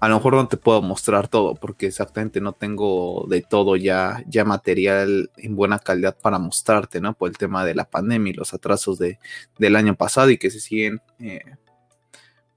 a 0.00 0.08
lo 0.08 0.16
mejor 0.16 0.34
no 0.34 0.48
te 0.48 0.56
puedo 0.56 0.80
mostrar 0.80 1.28
todo 1.28 1.54
porque 1.54 1.86
exactamente 1.86 2.40
no 2.40 2.52
tengo 2.52 3.26
de 3.28 3.42
todo 3.42 3.74
ya, 3.76 4.22
ya 4.28 4.44
material 4.44 5.30
en 5.36 5.56
buena 5.56 5.80
calidad 5.80 6.16
para 6.16 6.38
mostrarte, 6.38 7.00
¿no? 7.00 7.14
Por 7.14 7.30
el 7.30 7.38
tema 7.38 7.64
de 7.64 7.74
la 7.74 7.84
pandemia 7.84 8.30
y 8.30 8.34
los 8.34 8.54
atrasos 8.54 8.98
de, 8.98 9.18
del 9.58 9.74
año 9.74 9.96
pasado 9.96 10.30
y 10.30 10.38
que 10.38 10.50
se 10.50 10.60
siguen 10.60 11.00
eh, 11.18 11.42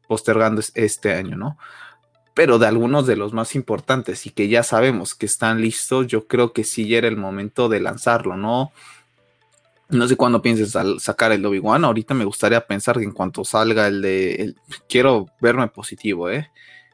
postergando 0.07 0.61
este 0.75 1.13
año, 1.13 1.35
¿no? 1.35 1.57
Pero 2.35 2.59
de 2.59 2.67
algunos 2.67 3.07
de 3.07 3.15
los 3.15 3.33
más 3.33 3.55
importantes 3.55 4.25
y 4.27 4.29
que 4.29 4.47
ya 4.47 4.61
sabemos 4.61 5.15
que 5.15 5.25
están 5.25 5.61
listos, 5.61 6.07
yo 6.07 6.27
creo 6.27 6.53
que 6.53 6.63
sí 6.63 6.87
ya 6.87 6.99
era 6.99 7.07
el 7.07 7.17
momento 7.17 7.69
de 7.69 7.79
lanzarlo, 7.79 8.37
¿no? 8.37 8.71
No 9.89 10.07
sé 10.07 10.15
cuándo 10.15 10.41
pienses 10.41 10.77
sacar 10.99 11.33
el 11.33 11.45
Obi-Wan. 11.45 11.83
Ahorita 11.83 12.13
me 12.13 12.23
gustaría 12.23 12.65
pensar 12.65 12.97
que 12.97 13.03
en 13.03 13.11
cuanto 13.11 13.43
salga 13.43 13.87
el 13.87 14.01
de. 14.01 14.55
quiero 14.87 15.25
verme 15.41 15.67
positivo, 15.67 16.29
¿eh? 16.29 16.49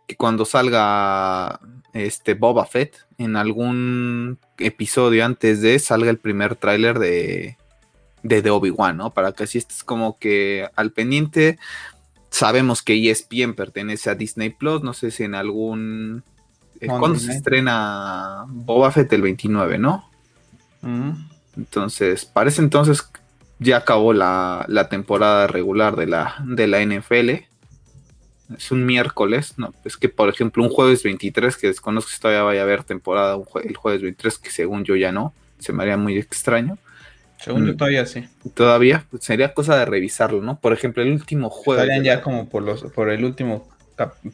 Que 0.08 0.16
cuando 0.16 0.46
salga 0.46 1.60
este 1.94 2.34
Boba 2.34 2.66
Fett 2.66 2.96
en 3.18 3.36
algún 3.36 4.40
episodio 4.58 5.26
antes 5.26 5.62
de 5.62 5.78
salga 5.80 6.10
el 6.10 6.18
primer 6.18 6.56
tráiler 6.56 7.00
de 7.00 7.58
de, 8.24 8.42
de 8.42 8.50
Obi-Wan, 8.50 8.98
¿no? 8.98 9.14
Para 9.14 9.32
que 9.32 9.44
así 9.44 9.58
estés 9.58 9.84
como 9.84 10.18
que 10.18 10.68
al 10.76 10.92
pendiente. 10.92 11.60
Sabemos 12.30 12.84
que 12.84 13.10
ESPN 13.10 13.54
pertenece 13.54 14.10
a 14.10 14.16
Disney 14.16 14.50
Plus, 14.50 14.84
no 14.84 14.94
sé 14.94 15.12
si 15.12 15.24
en 15.24 15.34
algún 15.34 16.24
eh, 16.80 16.88
¿Cuándo 16.88 17.18
se 17.18 17.32
estrena 17.32 18.46
Boba 18.48 18.92
Fett 18.92 19.12
el 19.14 19.22
29, 19.22 19.78
no? 19.80 20.10
Entonces, 21.56 22.26
parece 22.26 22.62
entonces 22.62 23.10
ya 23.60 23.78
acabó 23.78 24.14
la, 24.14 24.66
la, 24.68 24.88
temporada 24.88 25.48
regular 25.48 25.96
de 25.96 26.06
la, 26.06 26.36
de 26.46 26.68
la 26.68 26.82
NFL. 26.86 27.48
Es 28.56 28.72
un 28.72 28.86
miércoles, 28.86 29.56
¿no? 29.58 29.74
Es 29.84 29.98
que, 29.98 30.10
por 30.10 30.30
ejemplo, 30.30 30.64
un 30.64 30.70
jueves 30.70 31.04
23, 31.04 31.58
que 31.58 31.68
desconozco 31.68 32.12
si 32.12 32.20
todavía 32.20 32.44
vaya 32.44 32.62
a 32.62 32.64
haber 32.64 32.84
temporada 32.84 33.38
el 33.64 33.76
jueves 33.76 34.02
23, 34.02 34.38
que 34.38 34.50
según 34.50 34.86
yo 34.86 34.96
ya 34.96 35.12
no, 35.12 35.34
se 35.60 35.74
me 35.74 35.84
haría 35.84 35.98
muy 35.98 36.18
extraño. 36.18 36.78
Según 37.40 37.68
yo 37.68 37.74
mm. 37.74 37.78
todavía 37.78 38.06
sí. 38.06 38.26
Todavía, 38.54 39.06
pues, 39.10 39.24
sería 39.24 39.54
cosa 39.54 39.78
de 39.78 39.86
revisarlo, 39.86 40.42
¿no? 40.42 40.60
Por 40.60 40.74
ejemplo, 40.74 41.04
el 41.04 41.12
último 41.12 41.50
jueves. 41.50 41.84
Estarían 41.84 42.04
ya 42.04 42.22
como 42.22 42.48
por 42.50 42.64
los, 42.64 42.84
por 42.84 43.10
el 43.10 43.26
último 43.26 43.68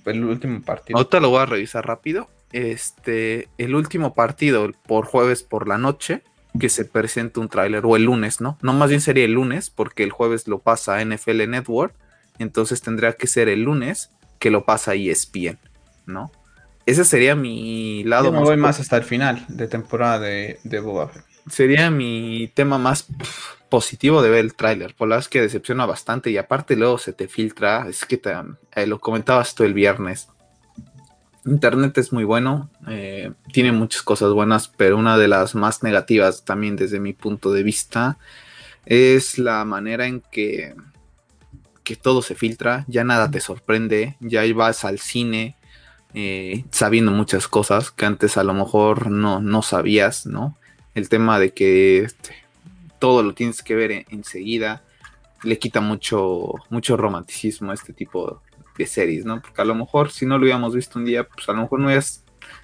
el 0.05 0.24
último 0.24 0.61
partido. 0.61 0.97
Ahorita 0.97 1.20
lo 1.20 1.30
voy 1.30 1.41
a 1.41 1.45
revisar 1.45 1.86
rápido. 1.86 2.28
Este, 2.51 3.47
el 3.57 3.76
último 3.76 4.14
partido 4.14 4.72
por 4.86 5.05
jueves 5.05 5.43
por 5.43 5.68
la 5.68 5.78
noche 5.78 6.22
que 6.59 6.70
se 6.70 6.86
presenta 6.86 7.39
un 7.39 7.49
tráiler 7.49 7.84
o 7.86 7.95
el 7.95 8.03
lunes, 8.03 8.39
¿no? 8.39 8.57
No 8.61 8.74
más 8.74 8.89
bien 8.89 9.01
sería 9.01 9.26
el 9.26 9.34
lunes 9.34 9.72
porque 9.72 10.03
el 10.03 10.11
jueves 10.11 10.47
lo 10.47 10.59
pasa 10.59 10.97
a 10.97 11.03
NFL 11.03 11.49
Network, 11.49 11.95
entonces 12.39 12.81
tendría 12.81 13.13
que 13.13 13.27
ser 13.27 13.49
el 13.49 13.63
lunes 13.63 14.11
que 14.39 14.51
lo 14.51 14.65
pasa 14.65 14.95
ESPN, 14.95 15.59
¿no? 16.05 16.31
Ese 16.86 17.05
sería 17.05 17.36
mi 17.36 18.03
lado. 18.03 18.25
Yo 18.25 18.31
me 18.34 18.39
voy 18.39 18.57
más 18.57 18.79
hasta 18.79 18.97
el 18.97 19.03
final 19.03 19.45
de 19.47 19.67
temporada 19.67 20.19
de, 20.19 20.59
de 20.63 20.79
Boba 20.79 21.11
Sería 21.49 21.89
mi 21.89 22.51
tema 22.53 22.77
más 22.77 23.05
positivo 23.69 24.21
de 24.21 24.29
ver 24.29 24.39
el 24.39 24.53
tráiler. 24.53 24.93
Por 24.95 25.07
la 25.07 25.17
es 25.17 25.27
que 25.27 25.41
decepciona 25.41 25.86
bastante 25.86 26.29
y 26.29 26.38
aparte 26.38 26.75
luego 26.75 26.97
se 26.97 27.13
te 27.13 27.27
filtra. 27.27 27.88
Es 27.88 28.05
que 28.05 28.17
te, 28.17 28.34
eh, 28.75 28.86
lo 28.86 28.99
comentabas 28.99 29.55
tú 29.55 29.63
el 29.63 29.73
viernes. 29.73 30.27
Internet 31.45 31.97
es 31.97 32.13
muy 32.13 32.23
bueno, 32.23 32.69
eh, 32.88 33.31
tiene 33.51 33.73
muchas 33.73 34.01
cosas 34.01 34.31
buenas, 34.31 34.69
pero 34.69 34.97
una 34.97 35.17
de 35.17 35.27
las 35.27 35.55
más 35.55 35.84
negativas 35.84 36.45
también 36.45 36.77
desde 36.77 37.01
mi 37.01 37.11
punto 37.11 37.51
de 37.51 37.63
vista 37.63 38.17
es 38.86 39.38
la 39.38 39.65
manera 39.65 40.07
en 40.07 40.21
que, 40.21 40.73
que 41.84 41.95
todo 41.95 42.21
se 42.21 42.36
filtra, 42.36 42.86
ya 42.88 43.03
nada 43.03 43.29
te 43.29 43.39
sorprende, 43.39 44.15
ya 44.19 44.41
vas 44.53 44.86
al 44.86 44.99
cine 44.99 45.55
eh, 46.13 46.63
sabiendo 46.71 47.11
muchas 47.11 47.47
cosas 47.47 47.91
que 47.91 48.05
antes 48.05 48.38
a 48.38 48.43
lo 48.43 48.53
mejor 48.53 49.09
no, 49.09 49.41
no 49.41 49.61
sabías, 49.61 50.25
¿no? 50.25 50.57
El 50.93 51.09
tema 51.09 51.39
de 51.39 51.53
que 51.53 51.99
este, 51.99 52.36
todo 52.99 53.23
lo 53.23 53.34
tienes 53.34 53.63
que 53.63 53.75
ver 53.75 54.05
enseguida 54.09 54.84
le 55.43 55.59
quita 55.59 55.81
mucho, 55.81 56.53
mucho 56.69 56.97
romanticismo 56.97 57.71
a 57.71 57.73
este 57.73 57.93
tipo 57.93 58.41
de 58.77 58.86
series, 58.86 59.25
¿no? 59.25 59.41
Porque 59.41 59.61
a 59.61 59.65
lo 59.65 59.75
mejor 59.75 60.11
si 60.11 60.25
no 60.25 60.38
lo 60.38 60.43
hubiéramos 60.43 60.73
visto 60.75 60.99
un 60.99 61.05
día, 61.05 61.27
pues 61.27 61.47
a 61.49 61.53
lo 61.53 61.63
mejor 61.63 61.79
no 61.79 61.88
hubieras, 61.88 62.23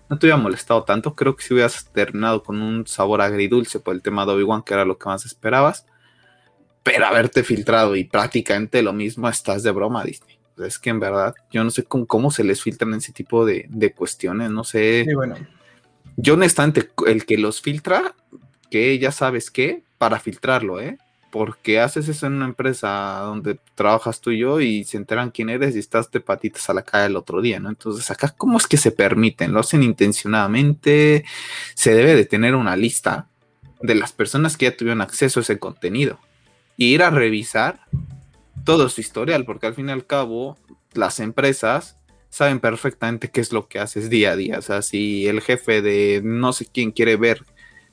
no 0.09 0.17
te 0.17 0.27
hubiera 0.27 0.41
molestado 0.41 0.83
tanto. 0.83 1.15
Creo 1.15 1.35
que 1.35 1.43
si 1.43 1.53
hubieras 1.53 1.89
terminado 1.91 2.43
con 2.43 2.61
un 2.61 2.87
sabor 2.87 3.21
agridulce 3.21 3.79
por 3.79 3.95
el 3.95 4.01
tema 4.01 4.25
de 4.25 4.33
Obi-Wan, 4.33 4.63
que 4.63 4.73
era 4.73 4.85
lo 4.85 4.97
que 4.97 5.09
más 5.09 5.25
esperabas. 5.25 5.85
Pero 6.83 7.05
haberte 7.05 7.43
filtrado 7.43 7.95
y 7.95 8.03
prácticamente 8.03 8.81
lo 8.81 8.93
mismo, 8.93 9.27
estás 9.29 9.63
de 9.63 9.71
broma, 9.71 10.03
Disney. 10.03 10.39
Es 10.57 10.79
que 10.79 10.89
en 10.89 10.99
verdad, 10.99 11.33
yo 11.51 11.63
no 11.63 11.69
sé 11.69 11.83
cómo 11.83 12.31
se 12.31 12.43
les 12.43 12.61
filtran 12.61 12.93
ese 12.93 13.13
tipo 13.13 13.45
de, 13.45 13.65
de 13.69 13.93
cuestiones, 13.93 14.51
no 14.51 14.63
sé. 14.63 15.05
Sí, 15.07 15.13
bueno. 15.13 15.35
Yo 16.17 16.33
honestamente, 16.33 16.89
el 17.07 17.25
que 17.25 17.37
los 17.37 17.61
filtra, 17.61 18.15
que 18.69 18.97
ya 18.99 19.11
sabes 19.11 19.51
qué, 19.51 19.83
para 19.97 20.19
filtrarlo, 20.19 20.81
¿eh? 20.81 20.97
porque 21.31 21.79
haces 21.79 22.07
eso 22.09 22.27
en 22.27 22.33
una 22.33 22.45
empresa 22.45 23.19
donde 23.23 23.59
trabajas 23.75 24.19
tú 24.19 24.31
y 24.31 24.39
yo 24.39 24.59
y 24.61 24.83
se 24.83 24.97
enteran 24.97 25.31
quién 25.31 25.49
eres 25.49 25.75
y 25.75 25.79
estás 25.79 26.09
de 26.11 26.19
patitas 26.19 26.69
a 26.69 26.73
la 26.73 26.81
calle 26.81 27.07
el 27.07 27.15
otro 27.15 27.41
día, 27.41 27.59
¿no? 27.59 27.69
Entonces, 27.69 28.09
acá, 28.09 28.33
¿cómo 28.35 28.57
es 28.57 28.67
que 28.67 28.77
se 28.77 28.91
permiten? 28.91 29.53
¿Lo 29.53 29.59
hacen 29.59 29.83
intencionadamente? 29.83 31.25
Se 31.75 31.93
debe 31.93 32.15
de 32.15 32.25
tener 32.25 32.55
una 32.55 32.75
lista 32.75 33.27
de 33.81 33.95
las 33.95 34.11
personas 34.11 34.57
que 34.57 34.65
ya 34.65 34.75
tuvieron 34.75 35.01
acceso 35.01 35.39
a 35.39 35.43
ese 35.43 35.59
contenido 35.59 36.19
y 36.79 36.93
ir 36.93 37.03
a 37.03 37.09
revisar 37.09 37.81
todo 38.63 38.87
su 38.87 39.01
historial, 39.01 39.43
porque 39.43 39.67
al 39.67 39.75
fin 39.75 39.89
y 39.89 39.91
al 39.91 40.05
cabo, 40.05 40.57
las 40.93 41.19
empresas 41.19 41.97
saben 42.29 42.61
perfectamente 42.61 43.29
qué 43.29 43.41
es 43.41 43.51
lo 43.51 43.67
que 43.67 43.79
haces 43.79 44.09
día 44.09 44.31
a 44.31 44.35
día. 44.37 44.59
O 44.59 44.61
sea, 44.61 44.81
si 44.81 45.27
el 45.27 45.41
jefe 45.41 45.81
de 45.81 46.21
no 46.23 46.53
sé 46.53 46.67
quién 46.71 46.91
quiere 46.91 47.17
ver 47.17 47.43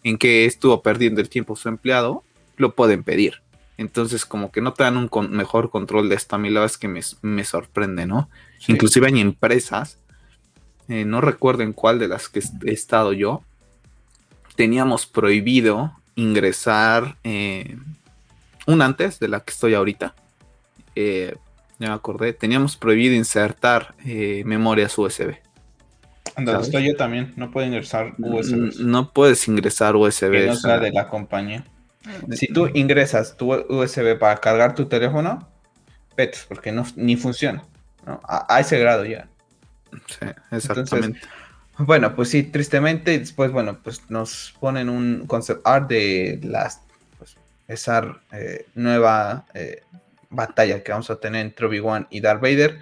en 0.04 0.18
qué 0.18 0.44
estuvo 0.44 0.82
perdiendo 0.82 1.20
el 1.20 1.28
tiempo 1.28 1.56
su 1.56 1.68
empleado, 1.68 2.22
lo 2.58 2.76
pueden 2.76 3.02
pedir. 3.02 3.42
Entonces, 3.76 4.24
como 4.24 4.52
que 4.52 4.60
no 4.60 4.72
te 4.72 4.84
dan 4.84 4.96
un 4.96 5.10
mejor 5.30 5.70
control 5.70 6.08
de 6.08 6.14
esta, 6.14 6.36
a 6.36 6.38
mí 6.38 6.48
la 6.48 6.60
verdad 6.60 6.72
es 6.72 6.78
que 6.78 7.16
me, 7.22 7.44
sorprende, 7.44 8.06
¿no? 8.06 8.30
Inclusive 8.68 9.08
hay 9.08 9.20
empresas, 9.20 9.98
eh, 10.88 11.04
no 11.04 11.20
recuerdo 11.20 11.64
en 11.64 11.72
cuál 11.72 11.98
de 11.98 12.06
las 12.06 12.28
que 12.28 12.40
he 12.66 12.72
estado 12.72 13.12
yo, 13.12 13.42
teníamos 14.54 15.06
prohibido 15.06 15.92
ingresar 16.14 17.18
eh, 17.24 17.76
un 18.66 18.82
antes 18.82 19.18
de 19.18 19.28
la 19.28 19.40
que 19.40 19.52
estoy 19.52 19.74
ahorita. 19.74 20.14
Eh, 20.94 21.36
ya 21.78 21.88
me 21.88 21.94
acordé, 21.94 22.32
teníamos 22.32 22.76
prohibido 22.76 23.14
insertar 23.14 23.94
memorias 24.04 24.96
USB. 24.96 25.36
Anda, 26.36 26.60
estoy 26.60 26.86
yo 26.88 26.96
también, 26.96 27.32
no 27.36 27.50
puedo 27.50 27.66
ingresar 27.66 28.14
USB. 28.18 28.80
No 28.80 29.12
puedes 29.12 29.46
ingresar 29.48 29.96
USB. 29.96 30.32
Que 30.32 30.46
no 30.46 30.56
sea 30.56 30.78
de 30.78 30.92
la 30.92 31.08
compañía. 31.08 31.64
Si 32.32 32.46
tú 32.48 32.68
ingresas 32.74 33.36
tu 33.36 33.52
USB 33.52 34.18
para 34.18 34.36
cargar 34.36 34.74
tu 34.74 34.86
teléfono, 34.86 35.48
vete, 36.16 36.38
porque 36.48 36.72
no, 36.72 36.84
ni 36.96 37.16
funciona. 37.16 37.64
A, 38.28 38.60
ese 38.60 38.78
grado 38.78 39.04
ya. 39.04 39.28
Sí, 40.06 40.26
exactamente. 40.52 41.20
bueno, 41.78 42.14
pues 42.14 42.28
sí, 42.30 42.44
tristemente, 42.44 43.18
después, 43.18 43.50
bueno, 43.50 43.78
pues 43.82 44.02
nos 44.08 44.54
ponen 44.60 44.88
un 44.88 45.26
concept 45.26 45.66
art 45.66 45.88
de 45.88 46.38
las, 46.44 46.82
esa 47.68 48.20
eh, 48.32 48.66
nueva 48.74 49.46
eh, 49.54 49.82
batalla 50.30 50.82
que 50.82 50.92
vamos 50.92 51.10
a 51.10 51.16
tener 51.16 51.40
entre 51.40 51.66
Obi-Wan 51.66 52.06
y 52.10 52.20
Darth 52.20 52.40
Vader. 52.40 52.78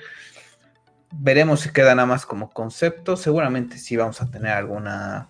Veremos 1.12 1.60
si 1.60 1.70
queda 1.70 1.94
nada 1.94 2.06
más 2.06 2.26
como 2.26 2.50
concepto. 2.50 3.16
Seguramente 3.16 3.78
sí 3.78 3.96
vamos 3.96 4.20
a 4.20 4.30
tener 4.30 4.52
alguna 4.52 5.28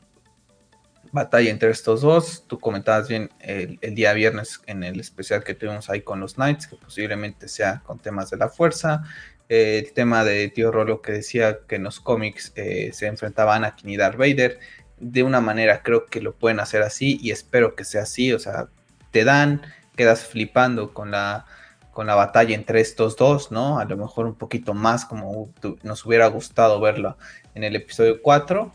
batalla 1.13 1.51
entre 1.51 1.71
estos 1.71 2.01
dos. 2.01 2.45
Tú 2.47 2.59
comentabas 2.59 3.09
bien 3.09 3.31
el, 3.39 3.79
día 3.95 4.13
viernes 4.15 4.61
en 4.67 4.83
el 4.83 4.99
especial 4.99 5.45
que 5.45 5.55
tuvimos 5.55 5.89
ahí 5.91 6.01
con 6.01 6.21
los 6.21 6.35
Knights, 6.35 6.67
que 6.67 6.77
posiblemente 6.77 7.49
sea 7.49 7.83
con 7.85 7.99
temas 7.99 8.31
de 8.31 8.39
la 8.39 8.49
fuerza. 8.49 9.03
el 9.49 9.93
tema 9.93 10.25
de 10.25 10.49
Tío 10.49 10.73
Rolo 10.73 11.03
que 11.03 11.13
decía 11.13 11.61
que 11.69 11.77
en 11.77 11.85
los 11.85 12.01
cómics 12.01 12.53
eh, 12.57 12.91
se 12.93 13.07
enfrentaban 13.07 13.65
a 13.65 13.77
y 13.85 13.97
Darth 13.97 14.17
Vader. 14.17 14.59
De 14.99 15.23
una 15.23 15.41
manera 15.41 15.83
creo 15.83 16.07
que 16.07 16.21
lo 16.21 16.35
pueden 16.35 16.61
hacer 16.61 16.83
así 16.83 17.19
y 17.23 17.31
espero 17.31 17.77
que 17.77 17.85
sea 17.85 18.03
así. 18.03 18.33
O 18.33 18.39
sea, 18.39 18.69
te 19.15 19.25
dan, 19.25 19.63
quedas 19.97 20.27
flipando 20.27 20.93
con 20.93 21.13
la, 21.13 21.47
con 21.93 22.07
la 22.07 22.17
batalla 22.17 22.55
entre 22.55 22.81
estos 22.81 23.17
dos, 23.17 23.53
¿no? 23.53 23.79
A 23.79 23.87
lo 23.87 23.97
mejor 23.97 24.27
un 24.27 24.35
poquito 24.35 24.75
más 24.75 25.07
como 25.07 25.49
nos 25.83 26.05
hubiera 26.05 26.27
gustado 26.27 26.81
verlo 26.81 27.17
en 27.55 27.63
el 27.63 27.77
episodio 27.77 28.21
4 28.21 28.73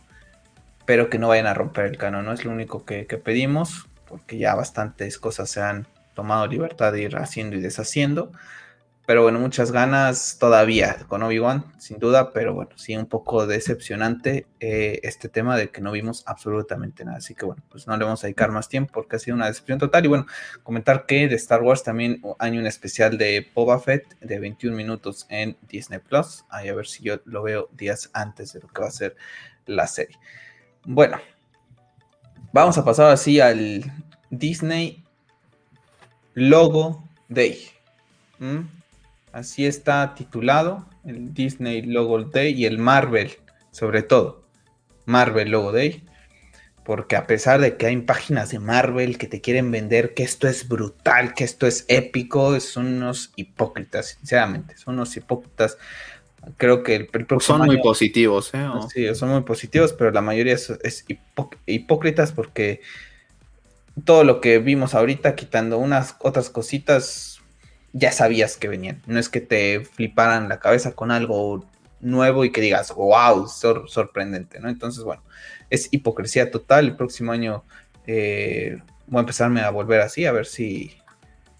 Espero 0.90 1.12
que 1.12 1.20
no 1.20 1.28
vayan 1.28 1.46
a 1.46 1.54
romper 1.54 1.86
el 1.86 1.98
canon, 1.98 2.26
no 2.26 2.34
es 2.34 2.46
lo 2.46 2.52
único 2.52 2.84
que, 2.84 3.04
pedimos, 3.24 3.88
porque 4.08 4.40
ya 4.40 4.56
bastantes 4.56 5.20
cosas 5.20 5.48
se 5.52 5.62
han 5.62 5.86
tomado 6.16 6.48
libertad 6.48 6.94
de 6.94 7.04
ir 7.04 7.16
haciendo 7.16 7.56
y 7.56 7.62
deshaciendo. 7.62 8.32
Pero 9.10 9.24
bueno, 9.24 9.40
muchas 9.40 9.72
ganas 9.72 10.38
todavía 10.40 10.98
con 11.08 11.24
Obi-Wan, 11.24 11.66
sin 11.80 11.98
duda, 11.98 12.32
pero 12.32 12.54
bueno, 12.54 12.70
sí 12.76 12.96
un 12.96 13.08
poco 13.08 13.48
decepcionante 13.48 14.46
eh, 14.60 15.00
este 15.02 15.30
tema 15.30 15.58
de 15.58 15.72
que 15.72 15.82
no 15.82 15.92
vimos 15.92 16.22
absolutamente 16.28 17.04
nada. 17.04 17.18
Así 17.18 17.34
que 17.34 17.44
bueno, 17.44 17.64
pues 17.72 17.88
no 17.88 17.98
le 17.98 18.06
vamos 18.06 18.24
a 18.24 18.28
dedicar 18.28 18.52
más 18.52 18.70
tiempo 18.70 18.94
porque 18.94 19.16
ha 19.16 19.20
sido 19.20 19.36
una 19.36 19.48
decepción 19.48 19.80
total. 19.80 20.06
Y 20.06 20.10
bueno, 20.10 20.28
comentar 20.62 21.08
que 21.08 21.28
de 21.28 21.34
Star 21.38 21.64
Wars 21.64 21.82
también 21.82 22.22
hay 22.38 22.56
un 22.60 22.68
especial 22.68 23.18
de 23.18 23.50
Boba 23.56 23.80
Fett 23.80 24.16
de 24.20 24.38
21 24.38 24.78
minutos 24.78 25.26
en 25.30 25.58
Disney 25.68 25.98
Plus. 25.98 26.46
Ahí 26.52 26.70
a 26.70 26.76
ver 26.76 26.86
si 26.86 27.02
yo 27.02 27.20
lo 27.26 27.42
veo 27.42 27.68
días 27.72 28.12
antes 28.14 28.54
de 28.54 28.60
lo 28.60 28.68
que 28.68 28.82
va 28.84 28.90
a 28.90 28.92
ser 28.92 29.16
la 29.66 29.88
serie. 29.88 30.20
Bueno, 30.84 31.18
vamos 32.54 32.78
a 32.78 32.86
pasar 32.86 33.10
así 33.10 33.40
al 33.40 33.92
Disney 34.30 35.04
Logo 36.36 37.04
Day. 37.28 37.70
¿Mm? 38.38 38.79
Así 39.32 39.66
está 39.66 40.16
titulado 40.16 40.86
el 41.06 41.34
Disney 41.34 41.82
Logo 41.82 42.24
Day 42.24 42.54
y 42.54 42.66
el 42.66 42.78
Marvel, 42.78 43.32
sobre 43.72 44.04
todo. 44.04 44.44
Marvel 45.06 45.52
Logo 45.52 45.72
Day. 45.72 46.04
Porque 46.84 47.16
a 47.16 47.28
pesar 47.28 47.62
de 47.62 47.78
que 47.78 47.86
hay 47.86 47.98
páginas 47.98 48.50
de 48.50 48.60
Marvel 48.60 49.20
que 49.20 49.28
te 49.28 49.42
quieren 49.42 49.70
vender 49.70 50.16
que 50.16 50.24
esto 50.24 50.48
es 50.48 50.68
brutal, 50.68 51.36
que 51.36 51.44
esto 51.44 51.68
es 51.68 51.86
épico, 51.88 52.60
son 52.60 52.88
unos 52.88 53.32
hipócritas, 53.36 54.18
sinceramente, 54.20 54.76
son 54.76 54.96
unos 54.96 55.16
hipócritas 55.16 55.78
Creo 56.58 56.84
que 56.84 56.96
el, 56.96 57.08
próximo 57.08 57.58
Son 57.58 57.68
muy 57.68 57.82
positivos, 57.82 58.52
¿eh? 58.54 58.66
Sí, 58.94 59.14
son 59.14 59.30
muy 59.30 59.42
positivos, 59.42 59.94
pero 59.94 60.12
la 60.12 60.22
mayoría 60.22 60.54
es, 60.54 61.06
hipócritas 61.66 62.32
porque 62.32 62.82
todo 64.06 64.24
lo 64.24 64.40
que 64.40 64.60
vimos 64.60 64.96
ahorita, 64.96 65.36
quitando 65.36 65.78
unas 65.78 66.16
otras 66.20 66.50
cositas, 66.50 67.39
ya 67.94 68.12
sabías 68.12 68.58
que 68.58 68.68
venían. 68.68 69.02
No 69.08 69.20
es 69.20 69.30
que 69.30 69.42
te 69.42 69.82
fliparan 69.82 70.50
la 70.50 70.60
cabeza 70.60 70.94
con 70.94 71.12
algo 71.12 71.66
nuevo 72.02 72.46
y 72.46 72.52
que 72.52 72.62
digas, 72.62 72.94
wow, 72.94 73.48
sorprendente, 73.48 74.60
¿no? 74.60 74.70
Entonces, 74.70 75.04
bueno, 75.04 75.22
es 75.70 75.90
hipocresía 75.92 76.52
total. 76.52 76.86
El 76.86 76.96
próximo 76.96 77.32
año 77.32 77.64
eh, 78.08 78.80
voy 79.08 79.20
a 79.20 79.22
empezarme 79.22 79.62
a 79.62 79.70
volver 79.70 80.02
así, 80.02 80.26
a 80.26 80.32
ver 80.32 80.46
si, 80.46 80.96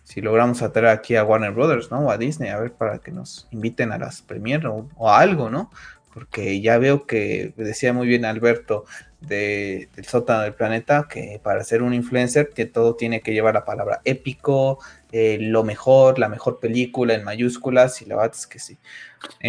si 0.04 0.22
logramos 0.22 0.62
atraer 0.62 0.98
aquí 0.98 1.16
a 1.16 1.24
Warner 1.24 1.52
Brothers, 1.52 1.92
¿no? 1.92 2.00
O 2.02 2.12
a 2.12 2.18
Disney, 2.18 2.50
a 2.50 2.60
ver 2.60 2.74
para 2.74 3.00
que 3.00 3.12
nos 3.12 3.48
inviten 3.52 3.92
a 3.92 3.98
las 3.98 4.22
premier 4.22 4.66
o, 4.68 4.88
a 5.08 5.20
algo, 5.20 5.50
¿no? 5.50 5.72
Porque 6.14 6.60
ya 6.62 6.78
veo 6.78 7.06
que 7.06 7.54
decía 7.56 7.94
muy 7.94 8.08
bien 8.08 8.26
Alberto 8.26 8.86
de, 9.22 9.90
del 9.96 10.06
sótano 10.06 10.42
del 10.42 10.54
planeta 10.54 11.08
que 11.10 11.40
para 11.44 11.64
ser 11.64 11.84
un 11.84 11.94
influencer 11.94 12.50
que 12.50 12.66
todo 12.66 12.96
tiene 12.96 13.22
que 13.22 13.34
llevar 13.34 13.54
la 13.54 13.66
palabra 13.66 14.02
épico, 14.06 14.80
eh, 15.12 15.38
lo 15.42 15.64
mejor, 15.64 16.20
la 16.20 16.30
mejor 16.30 16.60
película 16.60 17.16
en 17.16 17.24
mayúsculas 17.24 18.02
y 18.02 18.06
la 18.06 18.16
verdad 18.16 18.36
es 18.36 18.46
que 18.46 18.60
sí. 18.60 18.78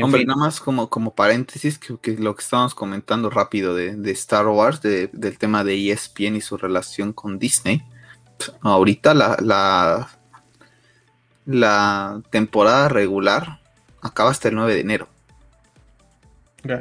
Hombre, 0.02 0.24
nada 0.24 0.38
más 0.38 0.58
como, 0.58 0.88
como 0.88 1.14
paréntesis, 1.14 1.78
que, 1.78 2.16
lo 2.16 2.34
que 2.34 2.42
estábamos 2.42 2.74
comentando 2.74 3.28
rápido 3.28 3.74
de, 3.74 4.10
Star 4.12 4.46
Wars, 4.46 4.80
del 4.80 5.38
tema 5.38 5.62
de 5.62 5.90
ESPN 5.92 6.36
y 6.36 6.40
su 6.40 6.56
relación 6.56 7.12
con 7.12 7.38
Disney. 7.38 7.82
Ahorita 8.62 9.12
la, 9.12 9.36
la, 9.40 10.08
la 11.44 12.22
temporada 12.30 12.88
regular 12.88 13.60
acaba 14.00 14.30
hasta 14.30 14.48
el 14.48 14.54
9 14.54 14.74
de 14.74 14.80
enero. 14.80 15.08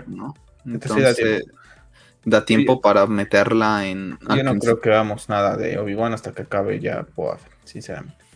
¿no? 0.07 0.35
Entonces, 0.65 1.45
da 2.23 2.45
tiempo, 2.45 2.79
para 2.79 3.07
meterla 3.07 3.85
en. 3.87 4.17
Yo 4.35 4.43
no 4.43 4.57
creo 4.57 4.79
que 4.79 4.89
hagamos 4.89 5.27
nada 5.27 5.57
de 5.57 5.77
Obi-Wan 5.79 6.13
hasta 6.13 6.31
que 6.31 6.43
acabe 6.43 6.79
ya 6.79 7.05
Boa, 7.15 7.37
sinceramente. 7.65 8.28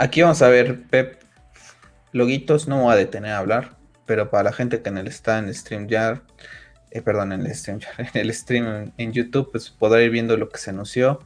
Aquí 0.00 0.22
vamos 0.22 0.42
a 0.42 0.48
ver 0.48 0.84
Pep 0.84 1.20
loguitos, 2.12 2.68
no 2.68 2.82
voy 2.82 2.92
a 2.92 2.96
detener 2.96 3.32
a 3.32 3.38
hablar, 3.38 3.76
pero 4.06 4.30
para 4.30 4.44
la 4.44 4.52
gente 4.52 4.80
que 4.80 4.90
en 4.90 4.96
el 4.96 5.08
está 5.08 5.40
en 5.40 5.46
el 5.46 5.54
stream 5.56 5.88
ya, 5.88 6.22
eh, 6.92 7.02
perdón, 7.02 7.32
en 7.32 7.44
el 7.44 7.52
stream, 7.52 7.80
en 7.98 8.08
el 8.20 8.32
stream 8.32 8.92
en, 8.96 9.12
YouTube, 9.12 9.50
pues 9.50 9.70
podrá 9.70 10.00
ir 10.00 10.10
viendo 10.10 10.36
lo 10.36 10.50
que 10.50 10.58
se 10.58 10.70
anunció. 10.70 11.18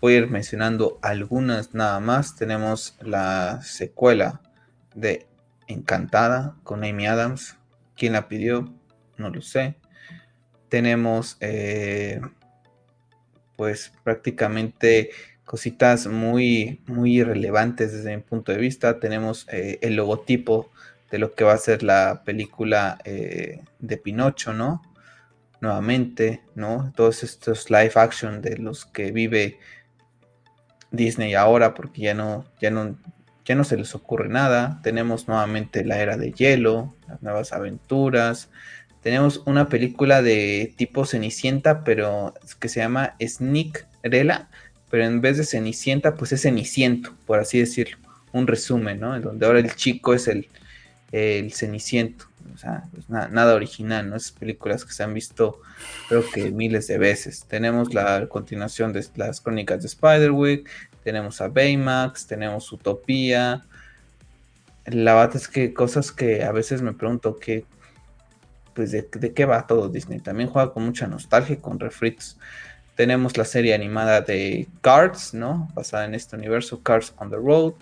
Voy 0.00 0.14
a 0.14 0.16
ir 0.16 0.28
mencionando 0.28 0.98
algunas 1.02 1.72
nada 1.72 2.00
más. 2.00 2.34
Tenemos 2.34 2.96
la 3.00 3.60
secuela 3.62 4.40
de 4.96 5.28
Encantada 5.68 6.56
con 6.64 6.82
Amy 6.82 7.06
Adams. 7.06 7.54
¿Quién 7.96 8.14
la 8.14 8.26
pidió? 8.26 8.74
No 9.18 9.30
lo 9.30 9.40
sé. 9.40 9.76
Tenemos 10.68 11.36
eh, 11.38 12.20
pues 13.56 13.92
prácticamente 14.02 15.10
cositas 15.46 16.08
muy, 16.08 16.82
muy 16.86 17.20
irrelevantes 17.20 17.92
desde 17.92 18.14
mi 18.14 18.22
punto 18.22 18.52
de 18.52 18.58
vista. 18.58 19.00
Tenemos 19.00 19.46
eh, 19.50 19.78
el 19.80 19.96
logotipo 19.96 20.70
de 21.10 21.18
lo 21.18 21.32
que 21.32 21.44
va 21.44 21.54
a 21.54 21.58
ser 21.58 21.82
la 21.82 22.22
película 22.24 22.98
eh, 23.04 23.62
de 23.78 23.96
Pinocho, 23.96 24.52
¿no? 24.52 24.82
Nuevamente, 25.60 26.42
¿no? 26.54 26.92
Todos 26.96 27.22
estos 27.22 27.70
live 27.70 27.92
action 27.94 28.42
de 28.42 28.58
los 28.58 28.84
que 28.84 29.12
vive 29.12 29.58
Disney 30.90 31.34
ahora, 31.34 31.74
porque 31.74 32.02
ya 32.02 32.14
no, 32.14 32.44
ya 32.60 32.70
no, 32.70 32.98
ya 33.44 33.54
no 33.54 33.62
se 33.62 33.76
les 33.76 33.94
ocurre 33.94 34.28
nada. 34.28 34.80
Tenemos 34.82 35.28
nuevamente 35.28 35.84
la 35.84 36.00
era 36.00 36.16
de 36.16 36.32
hielo, 36.32 36.96
las 37.06 37.22
nuevas 37.22 37.52
aventuras. 37.52 38.50
Tenemos 39.00 39.42
una 39.46 39.68
película 39.68 40.22
de 40.22 40.74
tipo 40.76 41.06
Cenicienta, 41.06 41.84
pero 41.84 42.34
que 42.58 42.68
se 42.68 42.80
llama 42.80 43.14
Sneak 43.24 43.86
Rela, 44.02 44.48
pero 44.90 45.04
en 45.04 45.20
vez 45.20 45.36
de 45.36 45.44
Cenicienta, 45.44 46.14
pues 46.14 46.32
es 46.32 46.42
Ceniciento, 46.42 47.14
por 47.26 47.38
así 47.38 47.58
decirlo. 47.58 47.98
Un 48.32 48.46
resumen, 48.46 49.00
¿no? 49.00 49.16
En 49.16 49.22
donde 49.22 49.46
ahora 49.46 49.58
el 49.58 49.74
chico 49.74 50.14
es 50.14 50.28
el, 50.28 50.48
el 51.12 51.52
Ceniciento. 51.52 52.26
O 52.54 52.58
sea, 52.58 52.84
pues 52.92 53.08
nada, 53.10 53.54
original, 53.54 54.08
¿no? 54.08 54.16
Esas 54.16 54.32
películas 54.32 54.84
que 54.84 54.92
se 54.92 55.02
han 55.02 55.12
visto, 55.12 55.60
creo 56.08 56.24
que 56.30 56.50
miles 56.50 56.86
de 56.86 56.98
veces. 56.98 57.44
Tenemos 57.48 57.92
la 57.92 58.26
continuación 58.28 58.92
de 58.92 59.04
las 59.16 59.40
crónicas 59.40 59.82
de 59.82 59.88
Spiderwick, 59.88 60.68
tenemos 61.02 61.40
a 61.40 61.48
Baymax, 61.48 62.26
tenemos 62.26 62.72
Utopía. 62.72 63.64
La 64.86 65.14
verdad 65.14 65.36
es 65.36 65.48
que 65.48 65.74
cosas 65.74 66.12
que 66.12 66.44
a 66.44 66.52
veces 66.52 66.80
me 66.80 66.92
pregunto 66.92 67.36
que, 67.36 67.64
pues, 68.74 68.92
de, 68.92 69.08
de 69.12 69.32
qué 69.32 69.44
va 69.44 69.66
todo 69.66 69.88
Disney. 69.88 70.20
También 70.20 70.48
juega 70.48 70.72
con 70.72 70.84
mucha 70.84 71.06
nostalgia 71.06 71.60
con 71.60 71.78
refritos. 71.78 72.38
Tenemos 72.96 73.36
la 73.36 73.44
serie 73.44 73.74
animada 73.74 74.22
de 74.22 74.66
Cards, 74.80 75.34
¿no? 75.34 75.68
Basada 75.74 76.06
en 76.06 76.14
este 76.14 76.34
universo, 76.34 76.82
Cards 76.82 77.14
on 77.18 77.30
the 77.30 77.36
Road. 77.36 77.74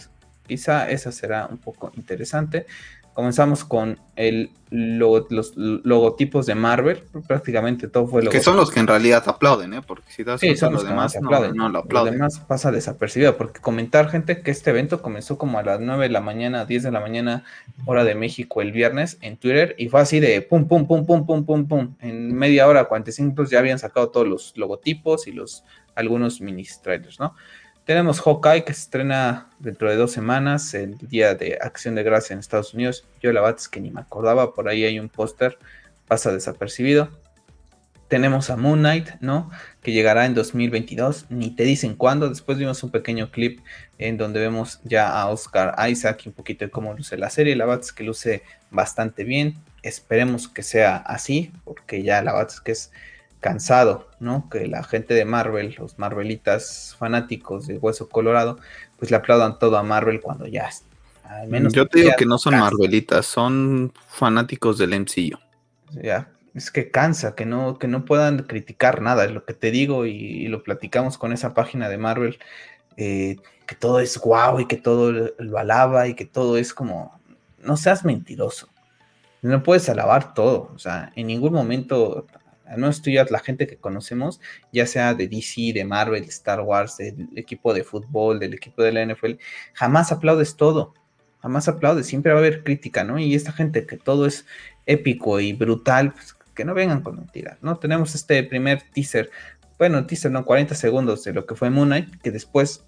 Quizá 0.47 0.91
esa 0.91 1.13
será 1.13 1.47
un 1.47 1.59
poco 1.59 1.93
interesante. 1.97 2.67
Comenzamos 3.15 3.65
con 3.65 3.99
el 4.17 4.51
los 4.75 5.53
logotipos 5.57 6.47
de 6.47 6.57
Marvel, 6.57 7.05
prácticamente 7.29 7.87
todo 7.87 8.09
fue 8.09 8.25
lo 8.25 8.31
Que 8.31 8.41
son 8.41 8.57
los 8.57 8.73
que 8.73 8.81
en 8.81 8.89
realidad 8.89 9.23
aplauden, 9.27 9.73
¿eh? 9.73 9.83
Porque 9.87 10.11
si 10.11 10.25
das 10.25 10.41
sí, 10.41 10.57
son 10.57 10.73
los, 10.73 10.85
demás 10.85 11.17
no, 11.21 11.31
no, 11.53 11.69
lo 11.69 11.79
aplauden. 11.81 12.19
Los 12.19 12.35
demás 12.35 12.41
pasa 12.49 12.73
desapercibido, 12.73 13.37
porque 13.37 13.61
comentar, 13.61 14.09
gente, 14.09 14.43
que 14.43 14.51
este 14.51 14.71
evento 14.71 15.01
comenzó 15.01 15.39
como 15.39 15.61
a 15.61 15.63
las 15.63 15.79
9 15.79 16.05
de 16.05 16.09
la 16.11 16.21
mañana, 16.21 16.65
10 16.65 16.83
de 16.83 16.91
la 16.91 16.99
mañana, 16.99 17.45
hora 17.85 18.03
de 18.03 18.17
México, 18.17 18.63
el 18.63 18.73
viernes, 18.73 19.19
en 19.21 19.37
Twitter, 19.37 19.77
y 19.79 19.89
fue 19.89 20.01
así 20.01 20.19
de 20.19 20.43
pum, 20.43 20.67
pum, 20.67 20.89
pum, 20.89 21.07
pum, 21.07 21.25
pum, 21.25 21.47
pum, 21.47 21.69
pum. 21.69 21.95
En 22.01 22.35
media 22.35 22.67
hora, 22.67 22.87
45 22.87 23.25
minutos, 23.25 23.51
ya 23.51 23.61
habían 23.61 23.79
sacado 23.79 24.09
todos 24.09 24.27
los 24.27 24.57
logotipos 24.57 25.29
y 25.29 25.33
los 25.33 25.63
algunos 25.95 26.41
mini 26.41 26.65
trailers, 26.83 27.21
¿no? 27.21 27.37
Tenemos 27.85 28.23
Hawkeye 28.23 28.65
que 28.65 28.73
se 28.73 28.81
estrena 28.81 29.51
dentro 29.59 29.91
de 29.91 29.97
dos 29.97 30.11
semanas, 30.11 30.73
el 30.73 30.97
día 30.97 31.35
de 31.35 31.59
Acción 31.61 31.95
de 31.95 32.03
Gracia 32.03 32.33
en 32.33 32.41
Estados 32.41 32.73
Unidos. 32.73 33.05
Yo 33.21 33.31
la 33.31 33.43
verdad 33.43 33.59
es 33.61 33.69
que 33.69 33.79
ni 33.79 33.91
me 33.91 34.01
acordaba, 34.01 34.55
por 34.55 34.71
ahí 34.71 34.85
hay 34.85 34.99
un 34.99 35.11
póster, 35.11 35.59
pasa 36.09 36.33
desapercibido. 36.33 37.11
Tenemos 38.09 38.49
a 38.49 38.57
Moon 38.57 38.79
Knight, 38.79 39.11
¿no? 39.21 39.51
Que 39.83 39.93
llegará 39.93 40.25
en 40.25 40.33
2022, 40.33 41.27
ni 41.29 41.51
te 41.51 41.65
dicen 41.65 41.95
cuándo. 41.95 42.31
Después 42.31 42.57
vimos 42.57 42.83
un 42.83 42.91
pequeño 42.91 43.31
clip 43.31 43.61
en 43.99 44.17
donde 44.17 44.41
vemos 44.41 44.81
ya 44.85 45.11
a 45.11 45.29
Oscar 45.29 45.75
Isaac 45.91 46.23
y 46.25 46.31
un 46.31 46.35
poquito 46.35 46.65
de 46.65 46.71
cómo 46.71 46.95
luce 46.95 47.19
la 47.19 47.29
serie. 47.29 47.55
La 47.55 47.67
verdad 47.67 47.85
es 47.85 47.93
que 47.93 48.05
luce 48.05 48.45
bastante 48.71 49.25
bien. 49.25 49.57
Esperemos 49.83 50.49
que 50.49 50.63
sea 50.63 50.97
así, 50.97 51.53
porque 51.65 52.03
ya 52.03 52.23
la 52.23 52.33
verdad 52.33 52.51
es 52.51 52.61
que 52.63 52.73
es 52.73 52.93
cansado, 53.45 54.09
¿no? 54.21 54.49
Que 54.49 54.67
la 54.69 54.83
gente 54.83 55.13
de 55.13 55.27
Marvel, 55.27 55.75
los 55.79 55.99
Marvelitas 55.99 56.97
fanáticos 56.99 57.67
de 57.67 57.77
Hueso 57.77 58.09
Colorado, 58.09 58.59
pues 58.99 59.11
le 59.11 59.19
aplaudan 59.19 59.59
todo 59.59 59.77
a 59.77 59.83
Marvel 59.83 60.23
cuando 60.23 60.47
ya 60.47 60.71
al 61.25 61.49
menos 61.49 61.75
Yo 61.75 61.87
te 61.87 62.01
digo 62.01 62.13
que 62.17 62.25
no 62.25 62.39
son 62.39 62.59
Marvelitas, 62.59 63.27
son 63.27 63.93
fanáticos 64.09 64.79
del 64.79 64.99
MCU. 64.99 65.37
Ya, 66.03 66.31
es 66.55 66.71
que 66.71 66.91
cansa, 66.91 67.35
que 67.35 67.45
no, 67.45 67.79
que 67.79 67.87
no 67.87 68.07
puedan 68.07 68.45
criticar 68.45 69.03
nada, 69.03 69.27
es 69.27 69.33
lo 69.33 69.45
que 69.45 69.53
te 69.53 69.71
digo 69.71 70.07
y, 70.07 70.49
lo 70.49 70.63
platicamos 70.63 71.19
con 71.19 71.35
esa 71.35 71.53
página 71.53 71.91
de 71.91 71.99
Marvel, 71.99 72.39
eh, 72.97 73.37
que 73.67 73.75
todo 73.75 74.01
es 74.01 74.17
guau 74.17 74.59
y 74.61 74.67
que 74.67 74.79
todo 74.79 75.13
lo 75.37 75.59
alaba 75.59 76.09
y 76.09 76.15
que 76.15 76.25
todo 76.25 76.57
es 76.57 76.73
como, 76.73 77.21
no 77.59 77.77
seas 77.77 78.07
mentiroso, 78.07 78.71
no 79.43 79.63
puedes 79.63 79.87
alabar 79.91 80.33
todo, 80.33 80.73
o 80.75 80.79
sea, 80.79 81.13
en 81.15 81.27
ningún 81.27 81.53
momento 81.53 82.27
no 82.77 82.89
estudias 82.89 83.31
la 83.31 83.39
gente 83.39 83.67
que 83.67 83.77
conocemos, 83.77 84.41
ya 84.73 84.87
sea 84.87 85.15
de 85.15 85.29
DC, 85.29 85.73
de 85.75 85.85
Marvel, 85.85 86.23
de 86.23 86.31
Star 86.31 86.61
Wars, 86.61 86.97
del 86.97 87.29
equipo 87.37 87.75
de 87.75 87.85
fútbol, 87.85 88.39
del 88.39 88.55
equipo 88.55 88.83
de 88.83 88.93
la 88.93 89.05
NFL, 89.05 89.33
jamás 89.73 90.13
aplaudes 90.13 90.57
todo, 90.57 90.95
jamás 91.41 91.69
aplaudes, 91.69 92.07
siempre 92.07 92.33
va 92.33 92.39
a 92.39 92.41
haber 92.41 92.65
crítica, 92.65 93.05
¿no? 93.05 93.19
Y 93.19 93.35
esta 93.35 93.53
gente 93.53 93.87
que 93.87 93.97
todo 93.97 94.27
es 94.27 94.47
épico 94.87 95.41
y 95.41 95.53
brutal, 95.53 96.13
pues, 96.13 96.35
que 96.55 96.65
no 96.65 96.75
vengan 96.75 97.03
con 97.03 97.17
mentiras, 97.17 97.59
¿no? 97.63 97.77
Tenemos 97.77 98.15
este 98.15 98.43
primer 98.45 98.83
teaser, 98.93 99.31
bueno, 99.79 100.07
teaser, 100.07 100.31
no, 100.31 100.45
40 100.45 100.75
segundos 100.75 101.25
de 101.25 101.33
lo 101.33 101.47
que 101.47 101.55
fue 101.55 101.71
Moon 101.71 101.89
Knight, 101.89 102.21
que 102.23 102.31
después 102.31 102.85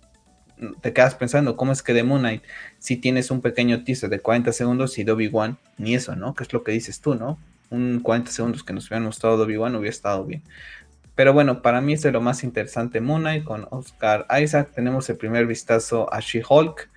te 0.80 0.92
quedas 0.92 1.14
pensando, 1.14 1.56
¿cómo 1.56 1.72
es 1.72 1.82
que 1.82 1.92
de 1.92 2.02
Moon 2.02 2.20
Knight, 2.20 2.42
si 2.78 2.96
tienes 2.96 3.30
un 3.30 3.42
pequeño 3.42 3.84
teaser 3.84 4.08
de 4.08 4.20
40 4.20 4.52
segundos 4.52 4.96
y 4.98 5.04
Dobby 5.04 5.28
One, 5.32 5.56
ni 5.76 5.94
eso, 5.94 6.16
¿no? 6.16 6.34
Que 6.34 6.44
es 6.44 6.52
lo 6.52 6.64
que 6.64 6.72
dices 6.72 7.00
tú, 7.00 7.14
¿no? 7.14 7.38
Un 7.70 8.00
40 8.00 8.30
segundos 8.30 8.62
que 8.62 8.72
nos 8.72 8.86
hubieran 8.86 9.04
mostrado 9.04 9.42
Obi-Wan 9.42 9.74
hubiera 9.76 9.90
estado 9.90 10.24
bien. 10.24 10.42
Pero 11.16 11.32
bueno, 11.32 11.62
para 11.62 11.80
mí 11.80 11.94
es 11.94 12.02
de 12.02 12.12
lo 12.12 12.20
más 12.20 12.44
interesante 12.44 13.00
Moon 13.00 13.22
Knight 13.22 13.44
con 13.44 13.66
Oscar 13.70 14.26
Isaac. 14.38 14.70
Tenemos 14.74 15.08
el 15.08 15.16
primer 15.16 15.46
vistazo 15.46 16.12
a 16.12 16.20
She-Hulk. 16.20 16.90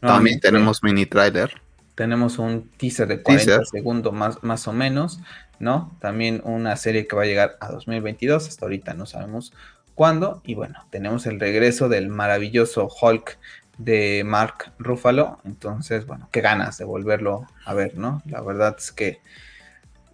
También 0.00 0.40
tenemos 0.40 0.82
mini 0.82 1.06
trailer. 1.06 1.52
Tenemos 1.94 2.38
un 2.38 2.68
teaser 2.76 3.06
de 3.06 3.22
40 3.22 3.64
segundos 3.66 4.12
más, 4.12 4.42
más 4.42 4.66
o 4.66 4.72
menos, 4.72 5.20
¿no? 5.60 5.96
También 6.00 6.40
una 6.44 6.74
serie 6.76 7.06
que 7.06 7.14
va 7.14 7.22
a 7.22 7.26
llegar 7.26 7.58
a 7.60 7.70
2022. 7.70 8.48
Hasta 8.48 8.64
ahorita 8.64 8.94
no 8.94 9.06
sabemos 9.06 9.52
cuándo. 9.94 10.42
Y 10.44 10.54
bueno, 10.54 10.84
tenemos 10.90 11.26
el 11.26 11.38
regreso 11.38 11.88
del 11.88 12.08
maravilloso 12.08 12.88
Hulk 12.88 13.38
de 13.78 14.24
Mark 14.24 14.72
Ruffalo. 14.78 15.38
Entonces, 15.44 16.06
bueno, 16.06 16.28
qué 16.32 16.40
ganas 16.40 16.78
de 16.78 16.86
volverlo 16.86 17.46
a 17.64 17.74
ver, 17.74 17.96
¿no? 17.96 18.20
La 18.26 18.40
verdad 18.40 18.74
es 18.76 18.90
que 18.90 19.20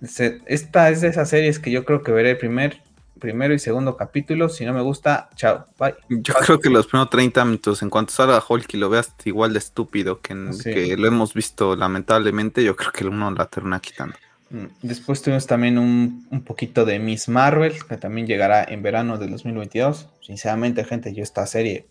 esta 0.00 0.90
es 0.90 1.00
de 1.00 1.08
esas 1.08 1.28
series 1.28 1.58
que 1.58 1.70
yo 1.70 1.84
creo 1.84 2.02
que 2.02 2.12
veré 2.12 2.32
el 2.32 2.38
primer, 2.38 2.82
primero 3.18 3.54
y 3.54 3.58
segundo 3.58 3.96
capítulo. 3.96 4.48
Si 4.48 4.64
no 4.64 4.72
me 4.72 4.82
gusta, 4.82 5.30
chao, 5.36 5.66
bye. 5.78 5.94
Yo 6.08 6.34
creo 6.34 6.60
que 6.60 6.70
los 6.70 6.86
primeros 6.86 7.10
30 7.10 7.44
minutos, 7.44 7.82
en 7.82 7.90
cuanto 7.90 8.12
salga 8.12 8.42
Hulk 8.46 8.74
y 8.74 8.76
lo 8.76 8.90
veas 8.90 9.14
igual 9.24 9.52
de 9.52 9.58
estúpido 9.58 10.20
que, 10.20 10.34
que 10.62 10.96
lo 10.96 11.06
hemos 11.06 11.34
visto 11.34 11.76
lamentablemente, 11.76 12.62
yo 12.62 12.76
creo 12.76 12.92
que 12.92 13.04
el 13.04 13.10
uno 13.10 13.30
la 13.30 13.46
termina 13.46 13.80
quitando. 13.80 14.16
Mm, 14.50 14.66
después 14.82 15.22
tuvimos 15.22 15.46
también 15.46 15.78
un, 15.78 16.26
un, 16.30 16.42
poquito 16.42 16.84
de 16.84 16.98
Miss 16.98 17.28
Marvel, 17.28 17.74
que 17.84 17.96
también 17.96 18.26
llegará 18.26 18.64
en 18.64 18.82
verano 18.82 19.18
del 19.18 19.30
2022. 19.30 20.08
Sinceramente, 20.20 20.84
gente, 20.84 21.12
yo 21.12 21.22
esta 21.22 21.46
serie 21.46 21.86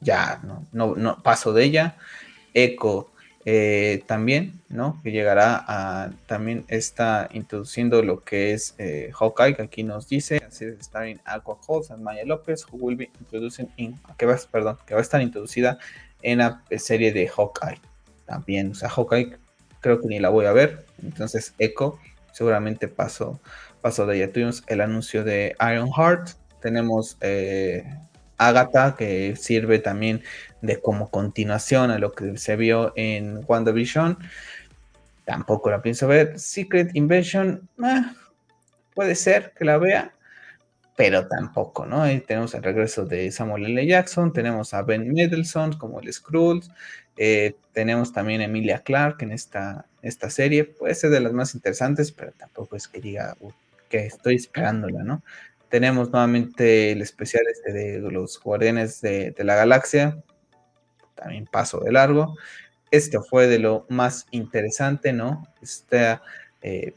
ya 0.00 0.40
no, 0.42 0.66
no, 0.72 0.94
no 0.96 1.22
paso 1.22 1.52
de 1.52 1.64
ella. 1.64 1.96
Echo 2.54 3.11
eh, 3.44 4.04
también, 4.06 4.60
¿no? 4.68 5.00
Que 5.02 5.10
llegará 5.10 5.64
a 5.66 6.10
también 6.26 6.64
está 6.68 7.28
introduciendo 7.32 8.02
lo 8.02 8.20
que 8.20 8.52
es 8.52 8.74
eh, 8.78 9.10
Hawkeye, 9.12 9.56
que 9.56 9.62
aquí 9.62 9.82
nos 9.82 10.08
dice, 10.08 10.42
así 10.46 10.66
es, 10.66 10.84
starring 10.84 11.20
Aqua 11.24 11.58
Holtz 11.66 11.90
and 11.90 12.02
Maya 12.02 12.24
López, 12.24 12.64
who 12.70 12.78
will 12.78 12.96
be 12.96 13.10
introducing 13.20 13.68
in, 13.76 13.98
que 14.16 14.26
va, 14.26 14.36
perdón, 14.50 14.78
que 14.86 14.94
va 14.94 15.00
a 15.00 15.02
estar 15.02 15.20
introducida 15.20 15.78
en 16.22 16.38
la 16.38 16.62
serie 16.78 17.12
de 17.12 17.28
Hawkeye. 17.28 17.80
También, 18.26 18.70
o 18.70 18.74
sea, 18.74 18.88
Hawkeye 18.88 19.36
creo 19.80 20.00
que 20.00 20.06
ni 20.06 20.20
la 20.20 20.28
voy 20.28 20.46
a 20.46 20.52
ver, 20.52 20.86
entonces 21.02 21.54
Echo 21.58 21.98
seguramente 22.32 22.88
paso, 22.88 23.40
paso 23.80 24.06
de 24.06 24.16
ella. 24.16 24.32
Tuvimos 24.32 24.62
el 24.68 24.80
anuncio 24.80 25.24
de 25.24 25.56
Ironheart, 25.60 26.30
tenemos 26.60 27.18
eh, 27.20 27.84
Agatha, 28.38 28.94
que 28.96 29.36
sirve 29.36 29.78
también 29.78 30.22
de 30.62 30.80
como 30.80 31.10
continuación 31.10 31.90
a 31.90 31.98
lo 31.98 32.12
que 32.12 32.38
se 32.38 32.56
vio 32.56 32.92
en 32.96 33.44
WandaVision. 33.46 34.18
Tampoco 35.24 35.70
la 35.70 35.82
pienso 35.82 36.08
ver. 36.08 36.38
Secret 36.38 36.94
Invasion, 36.94 37.68
eh, 37.84 38.02
puede 38.94 39.14
ser 39.14 39.52
que 39.56 39.64
la 39.64 39.78
vea, 39.78 40.14
pero 40.96 41.26
tampoco, 41.26 41.84
¿no? 41.84 42.02
Ahí 42.02 42.20
tenemos 42.20 42.54
el 42.54 42.62
regreso 42.62 43.04
de 43.04 43.30
Samuel 43.30 43.66
L. 43.66 43.86
Jackson, 43.86 44.32
tenemos 44.32 44.72
a 44.74 44.82
Ben 44.82 45.12
Mendelsohn 45.12 45.72
como 45.74 46.00
el 46.00 46.12
Skrulls, 46.12 46.70
eh, 47.16 47.54
tenemos 47.72 48.12
también 48.12 48.40
a 48.40 48.44
Emilia 48.44 48.80
Clark 48.80 49.22
en 49.22 49.32
esta, 49.32 49.86
esta 50.02 50.30
serie, 50.30 50.64
puede 50.64 50.94
ser 50.94 51.10
de 51.10 51.20
las 51.20 51.32
más 51.32 51.54
interesantes, 51.54 52.12
pero 52.12 52.32
tampoco 52.32 52.76
es 52.76 52.88
que 52.88 53.00
diga 53.00 53.36
que 53.88 54.06
estoy 54.06 54.36
esperándola, 54.36 55.02
¿no? 55.02 55.22
Tenemos 55.68 56.10
nuevamente 56.10 56.92
el 56.92 57.00
especial 57.00 57.44
este 57.50 57.72
de 57.72 57.98
los 57.98 58.38
Guardianes 58.38 59.00
de, 59.00 59.34
la 59.38 59.54
Galaxia. 59.54 60.22
También 61.14 61.46
paso 61.46 61.80
de 61.80 61.92
largo. 61.92 62.36
Esto 62.90 63.22
fue 63.22 63.46
de 63.46 63.58
lo 63.58 63.86
más 63.88 64.26
interesante, 64.30 65.12
¿no? 65.12 65.46
Esta, 65.62 66.22
eh, 66.60 66.94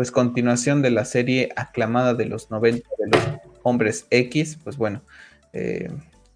pues, 0.00 0.10
continuación 0.10 0.80
de 0.80 0.90
la 0.90 1.04
serie 1.04 1.50
aclamada 1.56 2.14
de 2.14 2.24
los 2.24 2.50
90 2.50 2.88
de 2.98 3.06
los 3.08 3.40
Hombres 3.62 4.06
X. 4.08 4.58
Pues 4.64 4.78
bueno, 4.78 5.02
eh, 5.52 5.90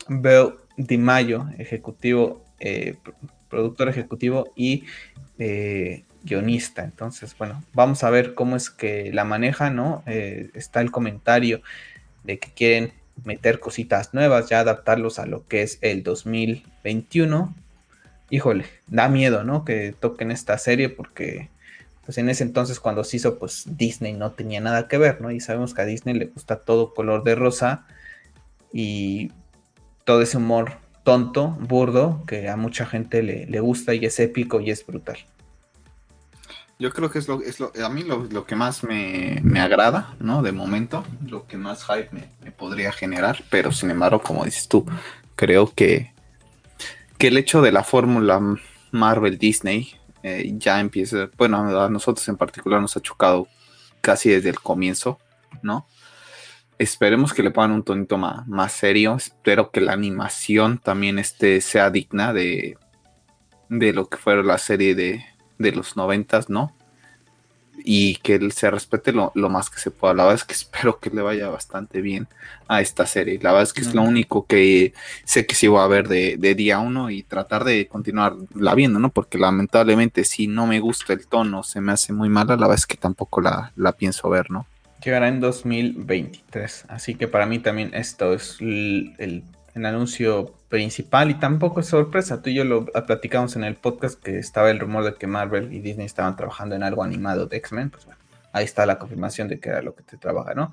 Bill 0.06 0.56
Di 0.76 0.98
Mayo, 0.98 1.46
ejecutivo, 1.56 2.44
eh, 2.60 2.96
productor 3.48 3.88
ejecutivo 3.88 4.52
y 4.54 4.84
eh, 5.38 6.04
guionista. 6.24 6.84
Entonces, 6.84 7.34
bueno, 7.38 7.64
vamos 7.72 8.04
a 8.04 8.10
ver 8.10 8.34
cómo 8.34 8.54
es 8.54 8.68
que 8.68 9.10
la 9.14 9.24
maneja, 9.24 9.70
¿no? 9.70 10.02
Está 10.06 10.82
el 10.82 10.90
comentario 10.90 11.62
de 12.22 12.38
que 12.38 12.52
quieren 12.52 12.92
meter 13.22 13.60
cositas 13.60 14.14
nuevas, 14.14 14.48
ya 14.48 14.60
adaptarlos 14.60 15.18
a 15.18 15.26
lo 15.26 15.46
que 15.46 15.62
es 15.62 15.78
el 15.80 16.02
2021. 16.02 17.54
Híjole, 18.30 18.64
da 18.86 19.08
miedo, 19.08 19.44
¿no? 19.44 19.64
Que 19.64 19.94
toquen 19.98 20.30
esta 20.30 20.58
serie 20.58 20.88
porque, 20.88 21.50
pues 22.04 22.18
en 22.18 22.28
ese 22.28 22.42
entonces 22.42 22.80
cuando 22.80 23.04
se 23.04 23.18
hizo, 23.18 23.38
pues 23.38 23.64
Disney 23.76 24.14
no 24.14 24.32
tenía 24.32 24.60
nada 24.60 24.88
que 24.88 24.98
ver, 24.98 25.20
¿no? 25.20 25.30
Y 25.30 25.40
sabemos 25.40 25.74
que 25.74 25.82
a 25.82 25.86
Disney 25.86 26.14
le 26.14 26.26
gusta 26.26 26.56
todo 26.56 26.94
color 26.94 27.22
de 27.24 27.34
rosa 27.34 27.86
y 28.72 29.30
todo 30.04 30.22
ese 30.22 30.38
humor 30.38 30.72
tonto, 31.04 31.50
burdo, 31.60 32.22
que 32.26 32.48
a 32.48 32.56
mucha 32.56 32.86
gente 32.86 33.22
le, 33.22 33.46
le 33.46 33.60
gusta 33.60 33.94
y 33.94 34.04
es 34.04 34.18
épico 34.18 34.60
y 34.60 34.70
es 34.70 34.84
brutal. 34.84 35.18
Yo 36.84 36.92
creo 36.92 37.10
que 37.10 37.18
es 37.18 37.28
lo, 37.28 37.40
es 37.40 37.60
lo 37.60 37.72
a 37.82 37.88
mí 37.88 38.02
lo, 38.02 38.44
que 38.44 38.56
más 38.56 38.84
me, 38.84 39.40
agrada, 39.58 40.14
¿no? 40.20 40.42
De 40.42 40.52
momento, 40.52 41.02
lo 41.26 41.46
que 41.46 41.56
más 41.56 41.82
hype 41.86 42.10
me, 42.12 42.50
podría 42.50 42.92
generar, 42.92 43.42
pero 43.48 43.72
sin 43.72 43.90
embargo, 43.90 44.20
como 44.20 44.44
dices 44.44 44.68
tú, 44.68 44.84
creo 45.34 45.72
que, 45.74 46.12
que 47.16 47.28
el 47.28 47.38
hecho 47.38 47.62
de 47.62 47.72
la 47.72 47.84
fórmula 47.84 48.38
Marvel 48.90 49.38
Disney 49.38 49.94
eh, 50.22 50.52
ya 50.58 50.78
empieza, 50.78 51.30
bueno, 51.38 51.56
a 51.80 51.88
nosotros 51.88 52.28
en 52.28 52.36
particular 52.36 52.82
nos 52.82 52.94
ha 52.98 53.00
chocado 53.00 53.48
casi 54.02 54.28
desde 54.28 54.50
el 54.50 54.60
comienzo, 54.60 55.18
¿no? 55.62 55.86
Esperemos 56.76 57.32
que 57.32 57.42
le 57.42 57.50
pongan 57.50 57.72
un 57.72 57.82
tonito 57.82 58.18
más, 58.18 58.46
más 58.46 58.72
serio, 58.72 59.14
espero 59.16 59.70
que 59.70 59.80
la 59.80 59.94
animación 59.94 60.76
también 60.76 61.18
esté, 61.18 61.62
sea 61.62 61.88
digna 61.88 62.34
de, 62.34 62.76
de 63.70 63.94
lo 63.94 64.10
que 64.10 64.18
fue 64.18 64.44
la 64.44 64.58
serie 64.58 64.94
de, 64.94 65.24
de 65.58 65.72
los 65.72 65.96
noventas, 65.96 66.48
¿no? 66.48 66.72
Y 67.86 68.16
que 68.16 68.36
él 68.36 68.52
se 68.52 68.70
respete 68.70 69.12
lo, 69.12 69.32
más 69.34 69.68
que 69.68 69.78
se 69.78 69.90
pueda. 69.90 70.14
La 70.14 70.24
verdad 70.24 70.40
es 70.40 70.44
que 70.44 70.54
espero 70.54 70.98
que 70.98 71.10
le 71.10 71.22
vaya 71.22 71.48
bastante 71.48 72.00
bien 72.00 72.28
a 72.68 72.80
esta 72.80 73.06
serie. 73.06 73.38
La 73.42 73.50
verdad 73.50 73.64
es 73.64 73.72
que 73.72 73.82
es 73.82 73.94
lo 73.94 74.02
único 74.02 74.46
que 74.46 74.94
sé 75.24 75.46
que 75.46 75.54
sí 75.54 75.66
voy 75.68 75.80
a 75.80 75.86
ver 75.86 76.08
de, 76.08 76.54
día 76.54 76.78
uno 76.78 77.10
y 77.10 77.22
tratar 77.22 77.64
de 77.64 77.86
continuar 77.88 78.34
la 78.54 78.74
viendo, 78.74 78.98
¿no? 78.98 79.10
Porque 79.10 79.38
lamentablemente 79.38 80.24
si 80.24 80.46
no 80.46 80.66
me 80.66 80.80
gusta 80.80 81.12
el 81.12 81.26
tono, 81.26 81.62
se 81.62 81.80
me 81.80 81.92
hace 81.92 82.12
muy 82.12 82.28
mala, 82.28 82.56
la 82.56 82.66
verdad 82.66 82.76
es 82.76 82.86
que 82.86 82.96
tampoco 82.96 83.40
la, 83.40 83.72
la 83.76 83.92
pienso 83.92 84.30
ver, 84.30 84.50
¿no? 84.50 84.66
Llegará 85.04 85.28
en 85.28 85.40
2023. 85.40 86.86
Así 86.88 87.14
que 87.14 87.28
para 87.28 87.44
mí 87.44 87.58
también 87.58 87.90
esto 87.92 88.32
es 88.32 88.56
el 88.60 89.44
el 89.74 89.86
anuncio 89.86 90.54
principal 90.74 91.30
y 91.30 91.34
tampoco 91.34 91.78
es 91.78 91.86
sorpresa. 91.86 92.42
Tú 92.42 92.50
y 92.50 92.54
yo 92.54 92.64
lo 92.64 92.86
platicamos 92.86 93.54
en 93.54 93.62
el 93.62 93.76
podcast 93.76 94.20
que 94.20 94.40
estaba 94.40 94.72
el 94.72 94.80
rumor 94.80 95.04
de 95.04 95.14
que 95.14 95.28
Marvel 95.28 95.72
y 95.72 95.78
Disney 95.78 96.04
estaban 96.04 96.34
trabajando 96.34 96.74
en 96.74 96.82
algo 96.82 97.04
animado 97.04 97.46
de 97.46 97.58
X-Men. 97.58 97.90
Pues 97.90 98.06
bueno, 98.06 98.18
ahí 98.52 98.64
está 98.64 98.84
la 98.84 98.98
confirmación 98.98 99.46
de 99.46 99.60
que 99.60 99.68
era 99.68 99.82
lo 99.82 99.94
que 99.94 100.02
te 100.02 100.16
trabaja, 100.16 100.52
¿no? 100.54 100.72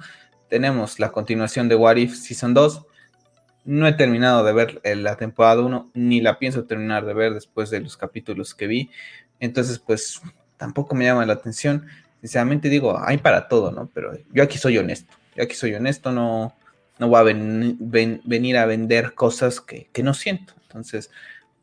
Tenemos 0.49 0.97
la 0.97 1.11
continuación 1.11 1.69
de 1.69 1.75
What 1.75 1.97
If 1.97 2.15
Season 2.15 2.55
2. 2.55 2.83
No 3.65 3.87
he 3.87 3.93
terminado 3.93 4.43
de 4.43 4.53
ver 4.53 4.81
la 4.83 5.17
temporada 5.17 5.61
1, 5.61 5.91
ni 5.93 6.19
la 6.19 6.39
pienso 6.39 6.63
terminar 6.63 7.05
de 7.05 7.13
ver 7.13 7.35
después 7.35 7.69
de 7.69 7.81
los 7.81 7.95
capítulos 7.95 8.55
que 8.55 8.65
vi. 8.65 8.89
Entonces, 9.39 9.77
pues 9.77 10.19
tampoco 10.57 10.95
me 10.95 11.05
llama 11.05 11.27
la 11.27 11.33
atención. 11.33 11.85
Sinceramente 12.21 12.69
digo, 12.69 12.99
hay 12.99 13.19
para 13.19 13.47
todo, 13.47 13.71
¿no? 13.71 13.87
Pero 13.93 14.13
yo 14.33 14.41
aquí 14.41 14.57
soy 14.57 14.79
honesto. 14.79 15.13
Yo 15.35 15.43
aquí 15.43 15.53
soy 15.53 15.75
honesto, 15.75 16.11
no, 16.11 16.55
no 17.01 17.07
voy 17.07 17.19
a 17.19 17.23
venir 17.23 18.57
a 18.57 18.65
vender 18.67 19.15
cosas 19.15 19.59
que, 19.59 19.89
no 20.03 20.13
siento. 20.13 20.53
Entonces, 20.61 21.09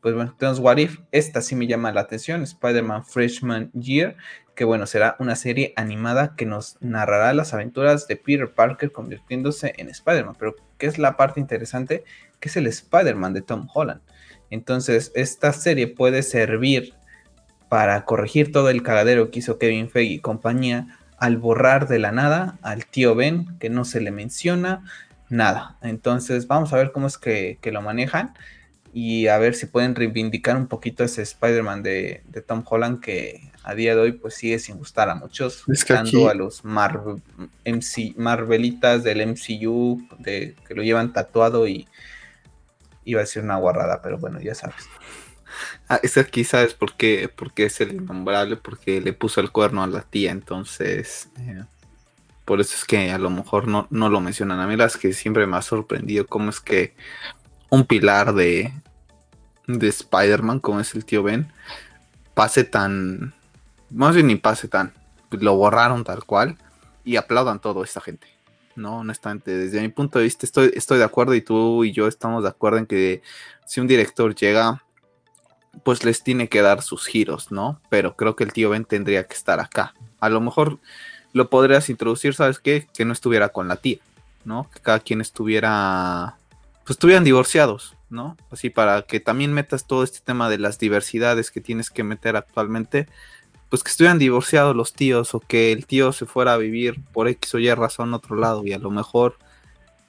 pues 0.01 0.13
bueno, 0.13 0.35
tenemos 0.37 0.59
What 0.59 0.77
If. 0.77 0.99
Esta 1.13 1.41
sí 1.41 1.55
me 1.55 1.65
llama 1.65 1.93
la 1.93 2.01
atención, 2.01 2.43
Spider-Man 2.43 3.05
Freshman 3.05 3.71
Year, 3.71 4.17
que 4.53 4.65
bueno, 4.65 4.85
será 4.85 5.15
una 5.17 5.37
serie 5.37 5.71
animada 5.77 6.35
que 6.35 6.45
nos 6.45 6.75
narrará 6.81 7.33
las 7.33 7.53
aventuras 7.53 8.05
de 8.09 8.17
Peter 8.17 8.53
Parker 8.53 8.91
convirtiéndose 8.91 9.73
en 9.77 9.87
Spider-Man. 9.87 10.35
Pero, 10.37 10.57
¿qué 10.77 10.87
es 10.87 10.97
la 10.97 11.15
parte 11.15 11.39
interesante? 11.39 12.03
Que 12.41 12.49
es 12.49 12.57
el 12.57 12.67
Spider-Man 12.67 13.33
de 13.33 13.41
Tom 13.41 13.69
Holland. 13.73 14.01
Entonces, 14.49 15.13
esta 15.15 15.53
serie 15.53 15.87
puede 15.87 16.21
servir 16.21 16.95
para 17.69 18.03
corregir 18.03 18.51
todo 18.51 18.69
el 18.69 18.83
cagadero 18.83 19.31
que 19.31 19.39
hizo 19.39 19.57
Kevin 19.57 19.89
Feige 19.89 20.15
y 20.15 20.19
compañía 20.19 20.99
al 21.17 21.37
borrar 21.37 21.87
de 21.87 21.99
la 21.99 22.11
nada 22.11 22.57
al 22.61 22.85
tío 22.85 23.15
Ben, 23.15 23.57
que 23.59 23.69
no 23.69 23.85
se 23.85 24.01
le 24.01 24.11
menciona, 24.11 24.83
nada. 25.29 25.77
Entonces 25.81 26.47
vamos 26.47 26.73
a 26.73 26.77
ver 26.77 26.91
cómo 26.91 27.07
es 27.07 27.17
que, 27.17 27.59
lo 27.71 27.81
manejan 27.81 28.33
y 28.93 29.27
a 29.27 29.37
ver 29.37 29.53
si 29.53 29.67
pueden 29.67 29.95
reivindicar 29.95 30.57
un 30.57 30.67
poquito 30.67 31.03
ese 31.03 31.21
Spider-Man 31.21 31.83
de, 31.83 32.23
Tom 32.47 32.63
Holland 32.67 32.99
que 33.01 33.51
a 33.63 33.75
día 33.75 33.93
de 33.93 34.01
hoy 34.01 34.11
pues 34.13 34.33
sigue 34.35 34.57
sin 34.57 34.77
gustar 34.77 35.09
a 35.09 35.15
muchos, 35.15 35.63
buscando 35.67 36.29
a 36.29 36.33
los 36.33 36.63
MC, 36.63 38.15
Marvelitas 38.17 39.03
del 39.03 39.27
MCU 39.27 40.01
de, 40.17 40.55
que 40.67 40.73
lo 40.73 40.81
llevan 40.81 41.13
tatuado 41.13 41.67
y 41.67 41.87
iba 43.05 43.21
a 43.21 43.25
ser 43.25 43.43
una 43.43 43.57
guarrada, 43.57 44.01
pero 44.01 44.17
bueno, 44.17 44.39
ya 44.41 44.55
sabes. 44.55 44.87
Ah, 45.87 45.99
ese 46.03 46.19
aquí 46.19 46.43
sabes 46.43 46.73
por 46.73 46.95
qué, 46.95 47.29
porque 47.33 47.65
es 47.65 47.81
el 47.81 47.93
innombrable, 47.93 48.55
porque 48.55 49.01
le 49.01 49.13
puso 49.13 49.41
el 49.41 49.51
cuerno 49.51 49.83
a 49.83 49.87
la 49.87 50.01
tía, 50.01 50.31
entonces... 50.31 51.29
Eh, 51.39 51.63
por 52.49 52.61
eso 52.61 52.75
es 52.75 52.83
que 52.83 53.11
a 53.11 53.19
lo 53.19 53.29
mejor 53.29 53.67
no, 53.67 53.87
lo 53.91 54.21
mencionan. 54.21 54.59
A 54.59 54.65
mí 54.65 54.75
las 54.75 54.97
que 54.97 55.13
siempre 55.13 55.45
me 55.45 55.55
ha 55.55 55.61
sorprendido 55.61 56.25
cómo 56.25 56.49
es 56.49 56.59
que 56.59 56.95
un 57.69 57.85
pilar 57.85 58.33
de, 58.33 58.73
de 59.67 59.87
Spider-Man, 59.87 60.59
como 60.59 60.79
es 60.79 60.95
el 60.95 61.05
tío 61.05 61.21
Ben, 61.21 61.53
pase 62.33 62.63
tan... 62.63 63.35
Más 63.91 64.15
bien 64.15 64.25
ni 64.25 64.35
pase 64.35 64.67
tan. 64.67 64.95
Lo 65.29 65.57
borraron 65.57 66.03
tal 66.03 66.23
cual 66.23 66.57
y 67.03 67.17
aplaudan 67.17 67.61
todo 67.61 67.83
esta 67.83 68.01
gente. 68.01 68.25
¿no? 68.75 68.97
Honestamente, 68.97 69.55
desde 69.55 69.81
mi 69.81 69.89
punto 69.89 70.17
de 70.17 70.25
vista 70.25 70.47
estoy, 70.47 70.71
estoy 70.73 70.97
de 70.97 71.03
acuerdo 71.03 71.35
y 71.35 71.41
tú 71.41 71.83
y 71.83 71.91
yo 71.91 72.07
estamos 72.07 72.41
de 72.41 72.49
acuerdo 72.49 72.79
en 72.79 72.87
que 72.87 73.21
si 73.67 73.79
un 73.79 73.85
director 73.85 74.33
llega, 74.33 74.83
pues 75.83 76.03
les 76.03 76.23
tiene 76.23 76.49
que 76.49 76.63
dar 76.63 76.81
sus 76.81 77.05
giros, 77.05 77.51
¿no? 77.51 77.79
Pero 77.91 78.15
creo 78.15 78.35
que 78.35 78.43
el 78.43 78.53
tío 78.53 78.71
Ben 78.71 78.85
tendría 78.85 79.27
que 79.27 79.35
estar 79.35 79.59
acá. 79.59 79.93
A 80.19 80.29
lo 80.29 80.41
mejor 80.41 80.79
lo 81.33 81.49
podrías 81.49 81.89
introducir, 81.89 82.33
¿sabes 82.33 82.59
qué? 82.59 82.87
Que 82.93 83.05
no 83.05 83.13
estuviera 83.13 83.49
con 83.49 83.67
la 83.67 83.77
tía, 83.77 83.99
¿no? 84.45 84.69
Que 84.73 84.79
cada 84.79 84.99
quien 84.99 85.21
estuviera, 85.21 86.37
pues 86.83 86.91
estuvieran 86.91 87.23
divorciados, 87.23 87.95
¿no? 88.09 88.37
Así 88.51 88.69
para 88.69 89.03
que 89.03 89.19
también 89.19 89.53
metas 89.53 89.85
todo 89.85 90.03
este 90.03 90.19
tema 90.19 90.49
de 90.49 90.57
las 90.57 90.79
diversidades 90.79 91.51
que 91.51 91.61
tienes 91.61 91.89
que 91.89 92.03
meter 92.03 92.35
actualmente, 92.35 93.07
pues 93.69 93.83
que 93.83 93.91
estuvieran 93.91 94.17
divorciados 94.17 94.75
los 94.75 94.93
tíos 94.93 95.35
o 95.35 95.39
que 95.39 95.71
el 95.71 95.85
tío 95.85 96.11
se 96.11 96.25
fuera 96.25 96.53
a 96.53 96.57
vivir 96.57 97.03
por 97.13 97.27
X 97.27 97.53
o 97.55 97.59
Y 97.59 97.71
razón 97.73 98.13
a 98.13 98.17
otro 98.17 98.35
lado 98.35 98.65
y 98.65 98.73
a 98.73 98.79
lo 98.79 98.89
mejor 98.89 99.37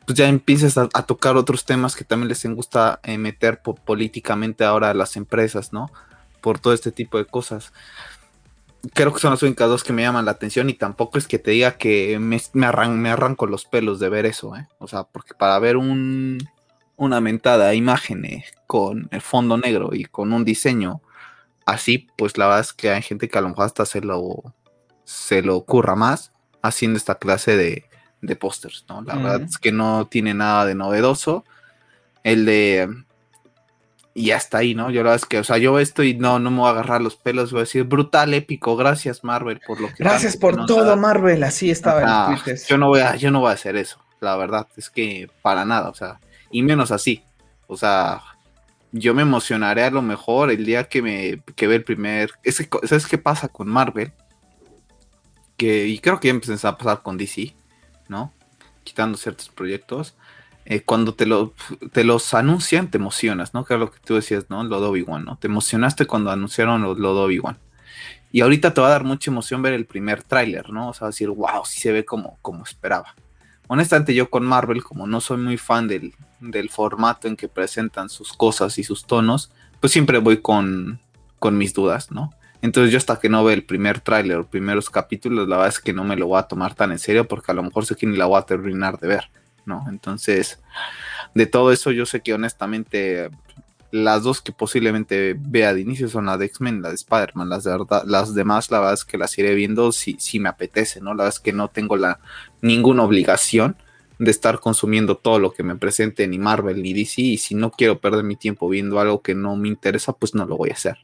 pues 0.06 0.18
ya 0.18 0.28
empieces 0.28 0.76
a, 0.76 0.88
tocar 0.88 1.36
otros 1.36 1.64
temas 1.64 1.94
que 1.94 2.04
también 2.04 2.28
les 2.28 2.44
gusta 2.46 2.98
eh, 3.04 3.18
meter 3.18 3.60
políticamente 3.62 4.64
ahora 4.64 4.90
a 4.90 4.94
las 4.94 5.16
empresas, 5.16 5.72
¿no? 5.72 5.90
Por 6.40 6.58
todo 6.58 6.72
este 6.72 6.90
tipo 6.90 7.18
de 7.18 7.26
cosas. 7.26 7.72
Creo 8.94 9.12
que 9.12 9.20
son 9.20 9.32
las 9.32 9.42
únicas 9.42 9.68
dos 9.68 9.84
que 9.84 9.92
me 9.92 10.02
llaman 10.02 10.24
la 10.24 10.30
atención 10.30 10.70
y 10.70 10.74
tampoco 10.74 11.18
es 11.18 11.26
que 11.28 11.38
te 11.38 11.50
diga 11.50 11.72
que 11.72 12.18
me, 12.18 12.40
me, 12.54 12.66
arranco 13.10 13.46
los 13.46 13.66
pelos 13.66 14.00
de 14.00 14.08
ver 14.08 14.26
eso, 14.26 14.56
¿eh? 14.56 14.68
O 14.78 14.88
sea, 14.88 15.04
porque 15.04 15.34
para 15.34 15.58
ver 15.58 15.76
un, 15.76 16.38
una 16.96 17.20
mentada 17.20 17.74
imagen 17.74 18.24
eh, 18.24 18.44
con 18.66 19.08
el 19.10 19.20
fondo 19.20 19.58
negro 19.58 19.90
y 19.92 20.04
con 20.04 20.32
un 20.32 20.44
diseño 20.44 21.02
así, 21.66 22.08
pues 22.16 22.38
la 22.38 22.46
verdad 22.46 22.60
es 22.60 22.72
que 22.72 22.90
hay 22.90 23.02
gente 23.02 23.28
que 23.28 23.38
a 23.38 23.42
lo 23.42 23.50
mejor 23.50 23.66
hasta 23.66 23.84
se 23.84 24.00
lo, 24.00 24.54
se 25.04 25.42
lo 25.42 25.56
ocurra 25.56 25.94
más 25.94 26.32
haciendo 26.62 26.96
esta 26.96 27.16
clase 27.16 27.56
de, 27.56 27.84
de 28.22 28.36
pósters, 28.36 28.84
¿no? 28.88 29.02
La 29.02 29.16
verdad 29.16 29.42
es 29.42 29.58
que 29.58 29.72
no 29.72 30.06
tiene 30.06 30.34
nada 30.34 30.64
de 30.66 30.74
novedoso. 30.74 31.44
El 32.22 32.44
de. 32.44 32.88
Y 34.12 34.26
ya 34.26 34.36
está 34.36 34.58
ahí, 34.58 34.74
¿no? 34.74 34.90
Yo 34.90 35.02
la 35.02 35.10
verdad 35.10 35.16
es 35.16 35.26
que, 35.26 35.38
o 35.38 35.44
sea, 35.44 35.58
yo 35.58 35.78
esto 35.78 36.02
y 36.02 36.14
no, 36.14 36.38
no 36.38 36.50
me 36.50 36.58
voy 36.58 36.68
a 36.68 36.70
agarrar 36.70 37.00
los 37.00 37.16
pelos, 37.16 37.52
voy 37.52 37.60
a 37.60 37.62
decir, 37.62 37.84
brutal, 37.84 38.34
épico, 38.34 38.76
gracias 38.76 39.22
Marvel 39.22 39.60
por 39.64 39.80
lo 39.80 39.88
que... 39.88 39.94
Gracias 39.98 40.36
por 40.36 40.66
todo, 40.66 40.96
Marvel, 40.96 41.44
así 41.44 41.70
estaba 41.70 42.32
en 42.32 42.56
Yo 42.68 42.76
no, 42.76 42.88
voy 42.88 43.00
a, 43.00 43.14
yo 43.14 43.30
no 43.30 43.40
voy 43.40 43.50
a 43.50 43.54
hacer 43.54 43.76
eso, 43.76 44.04
la 44.20 44.36
verdad, 44.36 44.66
es 44.76 44.90
que 44.90 45.30
para 45.42 45.64
nada, 45.64 45.90
o 45.90 45.94
sea, 45.94 46.18
y 46.50 46.62
menos 46.62 46.90
así, 46.90 47.22
o 47.68 47.76
sea, 47.76 48.20
yo 48.92 49.14
me 49.14 49.22
emocionaré 49.22 49.84
a 49.84 49.90
lo 49.90 50.02
mejor 50.02 50.50
el 50.50 50.64
día 50.64 50.84
que 50.84 51.02
me 51.02 51.42
que 51.54 51.66
ve 51.66 51.76
el 51.76 51.84
primer... 51.84 52.30
¿Sabes 52.42 53.06
qué 53.06 53.18
pasa 53.18 53.48
con 53.48 53.68
Marvel? 53.68 54.12
Que, 55.56 55.86
y 55.86 55.98
creo 55.98 56.18
que 56.18 56.28
ya 56.28 56.34
empezó 56.34 56.66
a 56.66 56.76
pasar 56.76 57.02
con 57.02 57.16
DC, 57.16 57.54
¿no? 58.08 58.32
Quitando 58.82 59.16
ciertos 59.16 59.48
proyectos. 59.48 60.16
Eh, 60.70 60.82
cuando 60.82 61.14
te, 61.14 61.26
lo, 61.26 61.52
te 61.90 62.04
los 62.04 62.32
anuncian, 62.32 62.92
te 62.92 62.98
emocionas, 62.98 63.54
¿no? 63.54 63.64
Que 63.64 63.74
es 63.74 63.80
lo 63.80 63.90
que 63.90 63.98
tú 63.98 64.14
decías, 64.14 64.46
¿no? 64.50 64.62
Lo 64.62 64.80
de 64.80 64.86
Obi-Wan, 64.86 65.24
¿no? 65.24 65.36
Te 65.36 65.48
emocionaste 65.48 66.06
cuando 66.06 66.30
anunciaron 66.30 66.80
lo, 66.80 66.94
lo 66.94 67.12
de 67.16 67.20
Obi-Wan. 67.22 67.58
Y 68.30 68.42
ahorita 68.42 68.72
te 68.72 68.80
va 68.80 68.86
a 68.86 68.90
dar 68.90 69.02
mucha 69.02 69.32
emoción 69.32 69.62
ver 69.62 69.72
el 69.72 69.84
primer 69.84 70.22
tráiler, 70.22 70.70
¿no? 70.70 70.90
O 70.90 70.94
sea, 70.94 71.08
decir, 71.08 71.28
wow, 71.28 71.64
sí 71.64 71.80
se 71.80 71.90
ve 71.90 72.04
como, 72.04 72.38
como 72.40 72.62
esperaba. 72.62 73.16
Honestamente, 73.66 74.14
yo 74.14 74.30
con 74.30 74.46
Marvel, 74.46 74.84
como 74.84 75.08
no 75.08 75.20
soy 75.20 75.38
muy 75.38 75.56
fan 75.56 75.88
del, 75.88 76.14
del 76.38 76.70
formato 76.70 77.26
en 77.26 77.34
que 77.34 77.48
presentan 77.48 78.08
sus 78.08 78.32
cosas 78.32 78.78
y 78.78 78.84
sus 78.84 79.06
tonos, 79.06 79.50
pues 79.80 79.92
siempre 79.92 80.18
voy 80.18 80.36
con, 80.36 81.00
con 81.40 81.58
mis 81.58 81.74
dudas, 81.74 82.12
¿no? 82.12 82.30
Entonces 82.62 82.92
yo 82.92 82.98
hasta 82.98 83.18
que 83.18 83.28
no 83.28 83.42
ve 83.42 83.54
el 83.54 83.64
primer 83.64 83.98
tráiler 83.98 84.36
o 84.36 84.46
primeros 84.46 84.88
capítulos, 84.88 85.48
la 85.48 85.56
verdad 85.56 85.70
es 85.70 85.80
que 85.80 85.92
no 85.92 86.04
me 86.04 86.14
lo 86.14 86.28
voy 86.28 86.38
a 86.38 86.44
tomar 86.44 86.74
tan 86.74 86.92
en 86.92 87.00
serio 87.00 87.26
porque 87.26 87.50
a 87.50 87.54
lo 87.54 87.64
mejor 87.64 87.86
sé 87.86 87.96
que 87.96 88.06
ni 88.06 88.16
la 88.16 88.26
voy 88.26 88.38
a 88.38 88.42
terminar 88.42 89.00
de 89.00 89.08
ver, 89.08 89.30
¿no? 89.66 89.84
Entonces, 89.88 90.60
de 91.34 91.46
todo 91.46 91.72
eso 91.72 91.90
yo 91.90 92.06
sé 92.06 92.20
que 92.20 92.34
honestamente 92.34 93.30
las 93.92 94.22
dos 94.22 94.40
que 94.40 94.52
posiblemente 94.52 95.36
vea 95.38 95.74
de 95.74 95.80
inicio 95.80 96.08
son 96.08 96.26
la 96.26 96.38
de 96.38 96.46
X-Men, 96.46 96.82
la 96.82 96.90
de 96.90 96.94
Spider-Man, 96.94 97.48
las, 97.48 97.64
de 97.64 97.76
las 98.06 98.34
demás 98.34 98.70
la 98.70 98.78
verdad 98.78 98.94
es 98.94 99.04
que 99.04 99.18
las 99.18 99.36
iré 99.36 99.54
viendo 99.54 99.90
si, 99.92 100.16
si 100.18 100.38
me 100.38 100.48
apetece, 100.48 101.00
¿no? 101.00 101.10
La 101.10 101.24
verdad 101.24 101.36
es 101.36 101.40
que 101.40 101.52
no 101.52 101.68
tengo 101.68 101.96
la, 101.96 102.20
ninguna 102.62 103.02
obligación 103.02 103.76
de 104.18 104.30
estar 104.30 104.60
consumiendo 104.60 105.16
todo 105.16 105.38
lo 105.38 105.52
que 105.52 105.62
me 105.62 105.76
presente 105.76 106.28
ni 106.28 106.38
Marvel 106.38 106.82
ni 106.82 106.92
DC 106.92 107.22
y 107.22 107.38
si 107.38 107.54
no 107.54 107.70
quiero 107.70 108.00
perder 108.00 108.22
mi 108.22 108.36
tiempo 108.36 108.68
viendo 108.68 109.00
algo 109.00 109.22
que 109.22 109.34
no 109.34 109.56
me 109.56 109.68
interesa, 109.68 110.12
pues 110.12 110.34
no 110.34 110.44
lo 110.44 110.56
voy 110.58 110.70
a 110.70 110.74
hacer. 110.74 110.98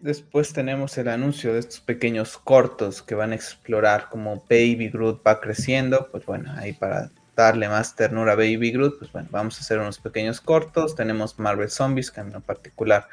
Después 0.00 0.52
tenemos 0.52 0.96
el 0.98 1.08
anuncio 1.08 1.52
de 1.52 1.60
estos 1.60 1.80
pequeños 1.80 2.36
cortos 2.36 3.02
que 3.02 3.14
van 3.14 3.32
a 3.32 3.34
explorar 3.34 4.08
como 4.10 4.42
Baby 4.50 4.88
Groot 4.88 5.22
va 5.24 5.38
creciendo. 5.38 6.08
Pues 6.10 6.24
bueno, 6.26 6.50
ahí 6.56 6.72
para 6.72 7.10
darle 7.36 7.68
más 7.68 7.96
ternura 7.96 8.32
a 8.32 8.36
Baby 8.36 8.72
Groot, 8.72 8.98
pues 8.98 9.12
bueno, 9.12 9.28
vamos 9.30 9.58
a 9.58 9.60
hacer 9.60 9.78
unos 9.78 9.98
pequeños 9.98 10.40
cortos. 10.40 10.94
Tenemos 10.94 11.38
Marvel 11.38 11.70
Zombies, 11.70 12.10
que 12.10 12.20
en 12.20 12.32
particular, 12.42 13.08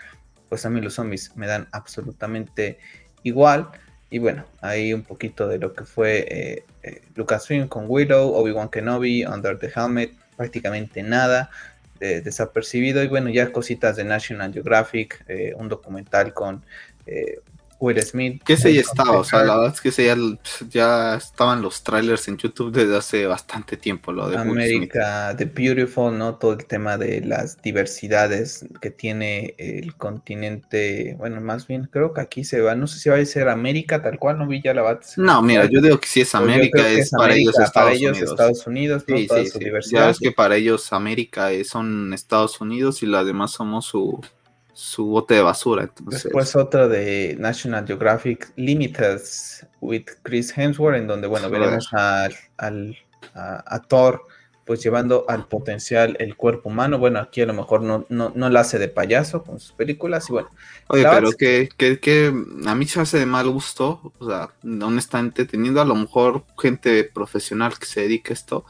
pues 0.50 0.66
a 0.66 0.70
mí 0.70 0.82
los 0.82 0.96
zombies 0.96 1.36
me 1.36 1.48
dan 1.48 1.68
absolutamente 1.72 2.80
igual. 3.24 3.70
Y 4.10 4.20
bueno, 4.20 4.46
ahí 4.62 4.94
un 4.94 5.04
poquito 5.04 5.48
de 5.48 5.60
lo 5.60 5.74
que 5.74 5.86
fue 5.86 6.26
eh, 6.30 6.64
eh, 6.84 7.02
Lucasfilm 7.16 7.68
con 7.68 7.86
Willow, 7.88 8.34
Obi-Wan 8.34 8.70
Kenobi, 8.70 9.26
Under 9.26 9.58
the 9.58 9.72
Helmet, 9.74 10.14
prácticamente 10.36 11.04
nada 11.04 11.50
desapercibido. 12.00 13.04
Y 13.04 13.08
bueno, 13.08 13.30
ya 13.30 13.52
cositas 13.52 13.98
de 13.98 14.06
National 14.06 14.54
Geographic, 14.54 15.24
eh, 15.28 15.54
un 15.56 15.68
documental 15.68 16.34
con 16.34 16.64
eh, 17.06 17.40
Will 17.80 18.02
Smith. 18.02 18.44
Que 18.44 18.54
ese 18.54 18.74
ya 18.74 18.82
estaba, 18.82 19.20
o 19.20 19.24
sea, 19.24 19.44
la 19.44 19.56
verdad 19.56 19.74
es 19.74 19.82
que 19.82 19.90
ese 19.90 20.06
ya, 20.06 20.16
ya 20.70 21.16
estaban 21.16 21.62
los 21.62 21.84
trailers 21.84 22.28
en 22.28 22.38
YouTube 22.38 22.72
desde 22.72 22.96
hace 22.96 23.26
bastante 23.26 23.78
tiempo, 23.78 24.12
lo 24.12 24.30
de 24.30 24.38
América, 24.38 25.34
The 25.38 25.46
Beautiful, 25.46 26.18
¿no? 26.18 26.36
Todo 26.36 26.54
el 26.54 26.66
tema 26.66 26.98
de 26.98 27.22
las 27.22 27.62
diversidades 27.62 28.66
que 28.82 28.92
tiene 28.92 29.56
el 29.58 29.96
continente, 29.96 31.16
bueno, 31.18 31.40
más 31.42 31.68
bien 31.68 31.88
creo 31.92 32.14
que 32.14 32.22
aquí 32.22 32.44
se 32.44 32.62
va, 32.62 32.76
no 32.76 32.88
sé 32.88 33.00
si 33.00 33.10
va 33.10 33.18
a 33.18 33.26
ser 33.26 33.50
América 33.50 34.02
tal 34.02 34.20
cual, 34.20 34.38
no 34.38 34.48
vi 34.48 34.62
ya 34.62 34.74
la 34.74 34.82
base. 34.82 35.22
No, 35.22 35.42
mira, 35.42 35.66
yo 35.66 35.82
digo 35.82 36.00
que 36.00 36.08
si 36.08 36.22
es 36.22 36.36
América, 36.36 36.88
es, 36.90 37.12
para 37.12 37.36
ellos 37.36 37.54
Estados 37.58 37.72
para 37.72 37.92
ellos 37.92 38.12
Unidos. 38.12 38.32
Estados 38.32 38.68
Unidos, 38.68 39.04
sí, 39.08 39.28
sí, 39.28 39.60
Ya 39.92 40.10
es 40.10 40.20
que 40.20 40.32
para 40.32 40.56
ellos 40.58 40.92
América 40.92 41.50
son 41.64 42.14
Estados 42.14 42.60
Unidos 42.60 43.04
y 43.04 43.06
las 43.06 43.26
demás 43.26 43.52
somos 43.52 43.86
su 43.86 44.20
su 44.80 45.08
bote 45.08 45.34
de 45.34 45.42
basura. 45.42 45.92
Después 46.06 46.56
otro 46.56 46.88
de 46.88 47.36
National 47.38 47.86
Geographic 47.86 48.54
Limited 48.56 49.20
with 49.82 50.06
Chris 50.24 50.58
Hemsworth, 50.58 50.96
en 50.96 51.06
donde, 51.06 51.28
bueno, 51.28 51.50
veremos 51.50 51.90
al, 51.92 52.96
a, 53.34 53.82
Thor 53.90 54.24
pues 54.64 54.82
llevando 54.82 55.26
al 55.28 55.48
potencial 55.48 56.16
el 56.20 56.38
cuerpo 56.38 56.70
humano. 56.70 56.98
Bueno, 56.98 57.20
aquí 57.20 57.42
a 57.42 57.46
lo 57.46 57.54
mejor 57.54 57.82
no, 57.82 58.06
no, 58.08 58.32
no 58.34 58.50
la 58.50 58.62
hace 58.62 58.80
de 58.80 58.88
payaso 58.88 59.44
con 59.44 59.60
sus 59.60 59.74
películas 59.74 60.30
y 60.30 60.32
bueno. 60.32 60.50
Oye, 60.88 61.04
pero 61.04 61.32
que, 61.34 61.68
que, 61.76 62.00
que, 62.00 62.34
a 62.66 62.76
mí 62.76 62.86
se 62.86 63.02
hace 63.02 63.20
de 63.20 63.26
mal 63.26 63.50
gusto, 63.50 64.14
o 64.18 64.30
sea, 64.30 64.54
honestamente, 64.64 65.44
teniendo 65.44 65.82
a 65.82 65.86
lo 65.86 65.96
mejor 65.96 66.46
gente 66.58 67.04
profesional 67.04 67.78
que 67.78 67.86
se 67.86 68.02
dedique 68.02 68.32
a 68.32 68.34
esto, 68.36 68.66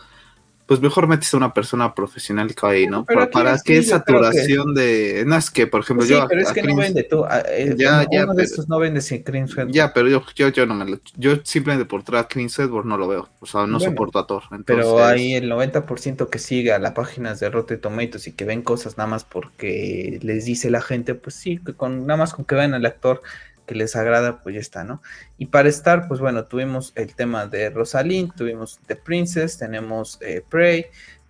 pues 0.70 0.82
mejor 0.82 1.08
metes 1.08 1.34
a 1.34 1.38
una 1.38 1.52
persona 1.52 1.96
profesional 1.96 2.54
que 2.54 2.68
ahí, 2.68 2.86
¿no? 2.86 3.04
para, 3.04 3.58
qué 3.66 3.82
saturación 3.82 4.76
de. 4.76 5.24
No 5.26 5.36
es 5.36 5.50
que, 5.50 5.66
por 5.66 5.82
ejemplo, 5.82 6.06
sí, 6.06 6.12
yo. 6.14 6.28
pero 6.30 6.42
es 6.42 6.52
que 6.52 6.62
no 6.62 6.76
vende 6.76 7.02
tú. 7.06 7.26
Eh, 7.48 7.74
ya, 7.76 8.06
ya, 8.12 8.26
uno 8.26 8.36
de 8.36 8.44
estos 8.44 8.70
no 8.70 8.78
vende 8.78 9.02
sin 9.02 9.24
Chris 9.24 9.56
Ya, 9.70 9.92
pero 9.92 10.08
yo, 10.10 10.24
yo, 10.36 10.50
yo 10.50 10.68
no 10.68 10.76
me 10.76 10.86
lo. 10.86 11.00
Yo 11.18 11.38
simplemente 11.42 11.86
por 11.86 12.04
traer 12.04 12.28
a 12.32 12.62
Edward 12.62 12.86
no 12.86 13.00
lo 13.00 13.08
veo. 13.08 13.30
O 13.40 13.48
sea, 13.48 13.66
no 13.66 13.80
soporto 13.80 14.20
a 14.20 14.28
Thor. 14.28 14.44
Pero 14.64 15.04
hay 15.04 15.34
el 15.34 15.52
90% 15.52 16.30
que 16.30 16.38
sigue 16.38 16.72
a 16.72 16.78
las 16.78 16.92
páginas 16.92 17.40
de 17.40 17.50
Rotten 17.50 17.82
Tomatoes 17.82 18.28
y 18.28 18.34
que 18.34 18.46
ven 18.46 18.62
cosas 18.62 18.96
nada 18.96 19.10
más 19.10 19.24
porque 19.24 20.20
les 20.22 20.46
dice 20.46 20.70
la 20.70 20.82
gente, 20.82 21.16
pues 21.16 21.34
sí, 21.34 21.58
con, 21.78 22.06
nada 22.06 22.18
más 22.18 22.36
con 22.36 22.46
que 22.46 22.54
vean 22.54 22.76
al 22.76 22.86
actor 22.86 23.24
que 23.70 23.76
les 23.76 23.96
agrada, 23.96 24.42
pues 24.42 24.56
ya 24.56 24.62
está, 24.62 24.84
¿no? 24.84 25.00
Y 25.38 25.46
para 25.46 25.70
estar, 25.70 26.08
pues 26.08 26.20
bueno, 26.20 26.46
tuvimos 26.46 26.92
el 26.96 27.14
tema 27.14 27.46
de 27.46 27.70
Rosalind, 27.70 28.34
tuvimos 28.34 28.80
The 28.88 28.96
Princess, 28.96 29.60
tenemos 29.60 30.18
eh, 30.22 30.44
Prey, 30.50 30.88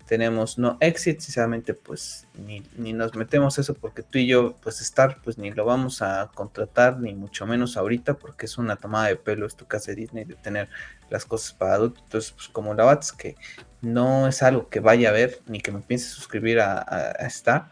tenemos 0.07 0.57
No 0.57 0.77
Exit, 0.79 1.19
sinceramente 1.19 1.73
pues 1.73 2.27
ni, 2.37 2.93
nos 2.93 3.13
metemos 3.15 3.59
eso 3.59 3.73
porque 3.73 4.03
tú 4.03 4.19
y 4.19 4.27
yo 4.27 4.55
pues 4.63 4.79
estar 4.79 5.17
pues 5.21 5.37
ni 5.37 5.51
lo 5.51 5.65
vamos 5.65 6.01
a 6.01 6.31
contratar 6.33 7.01
ni 7.01 7.13
mucho 7.13 7.45
menos 7.45 7.75
ahorita 7.75 8.13
porque 8.13 8.45
es 8.45 8.57
una 8.57 8.77
tomada 8.77 9.07
de 9.07 9.17
pelo 9.17 9.45
esto 9.45 9.67
que 9.67 9.75
hace 9.75 9.93
Disney 9.93 10.23
de 10.23 10.35
tener 10.35 10.69
las 11.09 11.25
cosas 11.25 11.51
para 11.51 11.73
adultos, 11.73 12.01
entonces 12.05 12.31
pues 12.31 12.47
como 12.47 12.73
la 12.73 12.85
Bats 12.85 13.11
que 13.11 13.35
no 13.81 14.29
es 14.29 14.41
algo 14.43 14.69
que 14.69 14.79
vaya 14.79 15.09
a 15.09 15.11
ver 15.11 15.41
ni 15.45 15.59
que 15.59 15.73
me 15.73 15.81
piense 15.81 16.07
suscribir 16.07 16.61
a, 16.61 16.79
a, 16.79 17.27
Star, 17.27 17.69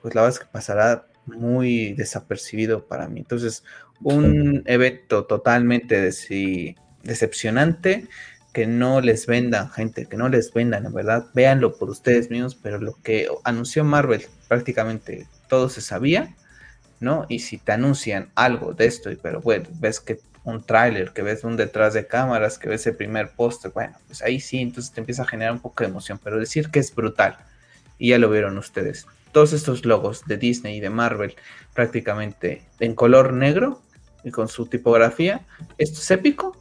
pues 0.00 0.14
la 0.14 0.22
verdad 0.22 0.38
que 0.38 0.46
pasará 0.46 1.04
muy 1.26 1.94
desapercibido 1.94 2.86
para 2.86 3.08
mí. 3.08 3.20
Entonces, 3.20 3.64
un 4.02 4.62
evento 4.66 5.24
totalmente 5.24 6.00
decepcionante, 7.02 8.08
que 8.52 8.66
no 8.68 9.00
les 9.00 9.26
vendan, 9.26 9.68
gente, 9.70 10.06
que 10.06 10.16
no 10.16 10.28
les 10.28 10.52
vendan, 10.52 10.86
en 10.86 10.92
verdad, 10.92 11.26
véanlo 11.34 11.76
por 11.76 11.90
ustedes 11.90 12.30
mismos, 12.30 12.54
pero 12.54 12.78
lo 12.78 12.94
que 13.02 13.26
anunció 13.42 13.82
Marvel 13.82 14.26
prácticamente 14.46 15.26
todo 15.48 15.68
se 15.68 15.80
sabía, 15.80 16.36
¿no? 17.00 17.26
Y 17.28 17.40
si 17.40 17.58
te 17.58 17.72
anuncian 17.72 18.30
algo 18.36 18.72
de 18.72 18.86
esto, 18.86 19.10
pero 19.20 19.40
bueno, 19.40 19.68
ves 19.80 19.98
que 19.98 20.20
un 20.44 20.62
tráiler, 20.62 21.12
que 21.12 21.22
ves 21.22 21.42
un 21.42 21.56
detrás 21.56 21.94
de 21.94 22.06
cámaras, 22.06 22.58
que 22.58 22.68
ves 22.68 22.86
el 22.86 22.94
primer 22.94 23.30
póster, 23.30 23.72
bueno, 23.72 23.96
pues 24.06 24.22
ahí 24.22 24.38
sí, 24.38 24.60
entonces 24.60 24.92
te 24.92 25.00
empieza 25.00 25.22
a 25.22 25.26
generar 25.26 25.52
un 25.52 25.60
poco 25.60 25.82
de 25.82 25.90
emoción, 25.90 26.20
pero 26.22 26.38
decir 26.38 26.70
que 26.70 26.78
es 26.78 26.94
brutal, 26.94 27.38
y 27.98 28.10
ya 28.10 28.18
lo 28.18 28.30
vieron 28.30 28.56
ustedes, 28.56 29.06
todos 29.34 29.52
estos 29.52 29.84
logos 29.84 30.24
de 30.26 30.38
Disney 30.38 30.76
y 30.76 30.80
de 30.80 30.88
Marvel 30.88 31.34
prácticamente 31.74 32.62
en 32.78 32.94
color 32.94 33.34
negro 33.34 33.82
y 34.22 34.30
con 34.30 34.48
su 34.48 34.66
tipografía, 34.66 35.44
esto 35.76 35.98
es 35.98 36.10
épico, 36.12 36.56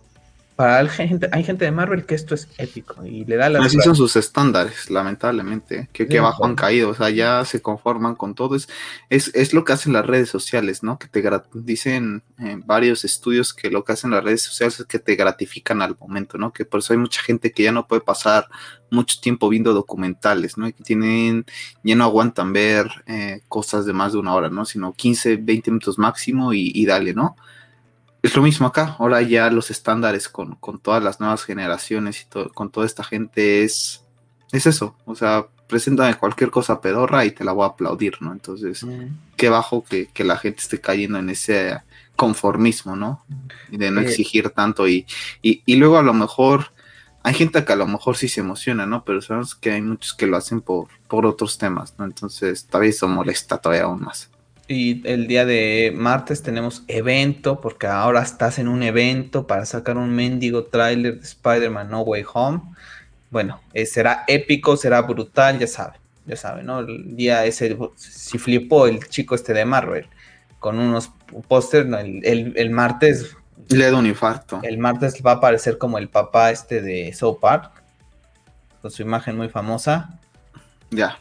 para 0.55 0.87
gente, 0.87 1.29
hay 1.31 1.43
gente 1.43 1.65
de 1.65 1.71
Marvel 1.71 2.05
que 2.05 2.13
esto 2.13 2.35
es 2.35 2.47
épico 2.57 3.03
y 3.05 3.25
le 3.25 3.37
da 3.37 3.49
la... 3.49 3.59
Así 3.63 3.79
son 3.79 3.95
sus 3.95 4.15
estándares, 4.15 4.89
lamentablemente, 4.91 5.89
que, 5.91 6.07
que 6.07 6.19
abajo 6.19 6.45
han 6.45 6.55
caído, 6.55 6.89
o 6.89 6.93
sea, 6.93 7.09
ya 7.09 7.43
se 7.43 7.61
conforman 7.61 8.15
con 8.15 8.35
todo. 8.35 8.55
Es, 8.55 8.67
es, 9.09 9.53
lo 9.53 9.65
que 9.65 9.73
hacen 9.73 9.93
las 9.93 10.05
redes 10.05 10.29
sociales, 10.29 10.83
¿no? 10.83 10.99
Que 10.99 11.07
te 11.07 11.23
dicen 11.53 12.21
en 12.37 12.61
varios 12.67 13.03
estudios 13.03 13.53
que 13.53 13.71
lo 13.71 13.83
que 13.83 13.93
hacen 13.93 14.11
las 14.11 14.23
redes 14.23 14.43
sociales 14.43 14.79
es 14.79 14.85
que 14.85 14.99
te 14.99 15.15
gratifican 15.15 15.81
al 15.81 15.97
momento, 15.99 16.37
¿no? 16.37 16.53
Que 16.53 16.65
por 16.65 16.81
eso 16.81 16.93
hay 16.93 16.99
mucha 16.99 17.21
gente 17.21 17.51
que 17.51 17.63
ya 17.63 17.71
no 17.71 17.87
puede 17.87 18.01
pasar 18.01 18.47
mucho 18.91 19.19
tiempo 19.19 19.49
viendo 19.49 19.73
documentales, 19.73 20.57
¿no? 20.57 20.67
Y 20.67 20.73
que 20.73 20.83
tienen, 20.83 21.45
ya 21.83 21.95
no 21.95 22.03
aguantan 22.03 22.53
ver 22.53 22.87
eh, 23.07 23.41
cosas 23.47 23.87
de 23.87 23.93
más 23.93 24.13
de 24.13 24.19
una 24.19 24.35
hora, 24.35 24.49
¿no? 24.49 24.65
Sino 24.65 24.93
15, 24.93 25.37
20 25.37 25.71
minutos 25.71 25.97
máximo 25.97 26.53
y, 26.53 26.71
y 26.75 26.85
dale, 26.85 27.15
¿no? 27.15 27.35
Es 28.23 28.35
lo 28.35 28.41
mismo 28.41 28.65
acá. 28.65 28.95
Ahora 28.97 29.21
ya 29.21 29.49
los 29.51 29.69
estándares 29.69 30.29
con, 30.29 30.57
todas 30.81 31.03
las 31.03 31.19
nuevas 31.19 31.43
generaciones 31.43 32.21
y 32.21 32.25
todo, 32.25 32.49
con 32.49 32.71
toda 32.71 32.85
esta 32.85 33.03
gente 33.03 33.63
es, 33.63 34.05
es 34.51 34.65
eso. 34.65 34.95
O 35.05 35.13
sea, 35.13 35.47
preséntame 35.67 36.15
cualquier 36.15 36.49
cosa 36.49 36.79
pedorra 36.79 37.25
y 37.25 37.31
te 37.31 37.43
la 37.43 37.51
voy 37.51 37.65
a 37.65 37.71
aplaudir, 37.71 38.21
¿no? 38.21 38.31
Entonces, 38.31 38.83
mm. 38.83 39.07
qué 39.35 39.49
bajo 39.49 39.83
que, 39.83 40.09
la 40.23 40.37
gente 40.37 40.61
esté 40.61 40.79
cayendo 40.79 41.19
en 41.19 41.29
ese 41.29 41.81
conformismo, 42.15 42.95
¿no? 42.95 43.25
De 43.69 43.91
no 43.91 43.99
exigir 43.99 44.51
tanto 44.51 44.87
y, 44.87 45.05
y, 45.41 45.75
luego 45.75 45.97
a 45.97 46.03
lo 46.03 46.13
mejor 46.13 46.71
hay 47.23 47.33
gente 47.33 47.65
que 47.65 47.73
a 47.73 47.75
lo 47.75 47.87
mejor 47.87 48.15
sí 48.15 48.29
se 48.29 48.39
emociona, 48.39 48.85
¿no? 48.85 49.03
Pero 49.03 49.21
sabemos 49.21 49.55
que 49.55 49.71
hay 49.71 49.81
muchos 49.81 50.13
que 50.13 50.27
lo 50.27 50.37
hacen 50.37 50.61
por, 50.61 50.87
por 51.09 51.25
otros 51.25 51.57
temas, 51.57 51.95
¿no? 51.97 52.05
Entonces, 52.05 52.67
todavía 52.67 52.91
eso 52.91 53.09
molesta 53.09 53.57
todavía 53.57 53.83
aún 53.83 54.01
más. 54.01 54.29
Y 54.67 55.05
el 55.07 55.27
día 55.27 55.45
de 55.45 55.91
martes 55.93 56.41
tenemos 56.41 56.83
evento, 56.87 57.59
porque 57.59 57.87
ahora 57.87 58.21
estás 58.21 58.59
en 58.59 58.69
un 58.69 58.81
evento 58.81 59.45
para 59.45 59.65
sacar 59.65 59.97
un 59.97 60.15
mendigo 60.15 60.65
tráiler 60.65 61.19
de 61.19 61.25
Spider-Man 61.25 61.89
No 61.89 62.01
Way 62.01 62.23
Home. 62.33 62.61
Bueno, 63.29 63.61
eh, 63.73 63.85
será 63.85 64.23
épico, 64.27 64.77
será 64.77 65.01
brutal, 65.01 65.59
ya 65.59 65.67
saben, 65.67 65.99
ya 66.25 66.37
saben, 66.37 66.65
¿no? 66.65 66.79
El 66.79 67.15
día 67.15 67.45
ese, 67.45 67.77
si 67.95 68.37
flipó 68.37 68.87
el 68.87 69.05
chico 69.09 69.35
este 69.35 69.53
de 69.53 69.65
Marvel 69.65 70.07
con 70.59 70.79
unos 70.79 71.11
pósters, 71.49 71.89
el, 72.23 72.69
martes... 72.69 73.35
Le 73.67 73.91
da 73.91 73.97
un 73.97 74.05
infarto. 74.05 74.61
El 74.63 74.77
martes 74.77 75.21
va 75.25 75.31
a 75.31 75.35
aparecer 75.35 75.77
como 75.77 75.97
el 75.97 76.07
papá 76.07 76.51
este 76.51 76.81
de 76.81 77.11
South 77.11 77.39
Park, 77.41 77.83
con 78.81 78.89
su 78.89 79.01
imagen 79.01 79.35
muy 79.35 79.49
famosa. 79.49 80.21
Ya. 80.89 81.19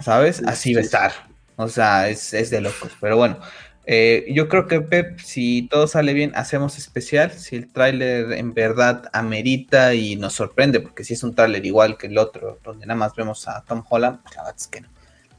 ¿Sabes? 0.00 0.42
Así 0.46 0.72
va 0.72 0.80
a 0.80 0.84
estar 0.84 1.31
o 1.56 1.68
sea, 1.68 2.08
es, 2.08 2.30
de 2.30 2.60
locos. 2.60 2.92
Pero 3.00 3.16
bueno, 3.16 3.38
eh, 3.84 4.26
yo 4.30 4.48
creo 4.48 4.66
que 4.66 4.80
Pep, 4.80 5.18
si 5.18 5.68
todo 5.68 5.86
sale 5.86 6.12
bien, 6.12 6.32
hacemos 6.34 6.78
especial. 6.78 7.32
Si 7.32 7.56
el 7.56 7.72
tráiler 7.72 8.32
en 8.32 8.54
verdad 8.54 9.10
amerita 9.12 9.94
y 9.94 10.16
nos 10.16 10.34
sorprende, 10.34 10.80
porque 10.80 11.04
si 11.04 11.14
es 11.14 11.22
un 11.22 11.34
tráiler 11.34 11.64
igual 11.66 11.98
que 11.98 12.06
el 12.06 12.18
otro, 12.18 12.58
donde 12.62 12.86
nada 12.86 12.98
más 12.98 13.14
vemos 13.14 13.48
a 13.48 13.62
Tom 13.62 13.84
Holland, 13.88 14.20
la 14.34 14.42
verdad 14.42 14.54
es 14.56 14.66
que 14.68 14.80
no. 14.80 14.88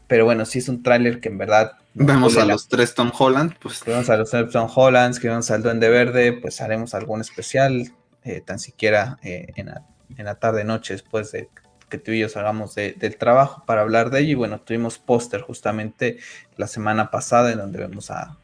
Pero 0.07 0.25
bueno, 0.25 0.45
si 0.45 0.59
es 0.59 0.69
un 0.69 0.83
tráiler 0.83 1.19
que 1.19 1.29
en 1.29 1.37
verdad... 1.37 1.73
Vemos 1.95 2.37
a 2.37 2.45
los 2.45 2.67
tres 2.67 2.93
Tom 2.93 3.11
Holland, 3.17 3.55
pues... 3.59 3.83
Vemos 3.85 4.09
a 4.09 4.17
los 4.17 4.29
tres 4.29 4.51
Tom 4.51 4.69
Hollands, 4.73 5.19
que 5.19 5.29
vemos 5.29 5.49
al 5.49 5.63
Duende 5.63 5.89
Verde, 5.89 6.33
pues 6.33 6.59
haremos 6.61 6.93
algún 6.93 7.21
especial, 7.21 7.91
eh, 8.23 8.41
tan 8.41 8.59
siquiera 8.59 9.17
eh, 9.23 9.47
en, 9.55 9.67
la, 9.67 9.85
en 10.17 10.25
la 10.25 10.35
tarde-noche 10.35 10.93
después 10.93 11.31
de 11.31 11.49
que 11.93 11.99
tú 11.99 12.11
y 12.11 12.21
yo 12.21 12.27
salgamos 12.27 12.73
del 12.73 13.17
trabajo 13.17 13.61
para 13.67 13.81
hablar 13.81 14.09
de 14.09 14.21
ello. 14.21 14.31
Y 14.31 14.33
bueno, 14.33 14.59
tuvimos 14.59 14.97
póster 14.97 15.41
justamente 15.41 16.17
la 16.57 16.65
semana 16.65 17.11
pasada 17.11 17.51
en 17.51 17.59
donde 17.59 17.77
vemos 17.77 18.09
a, 18.09 18.39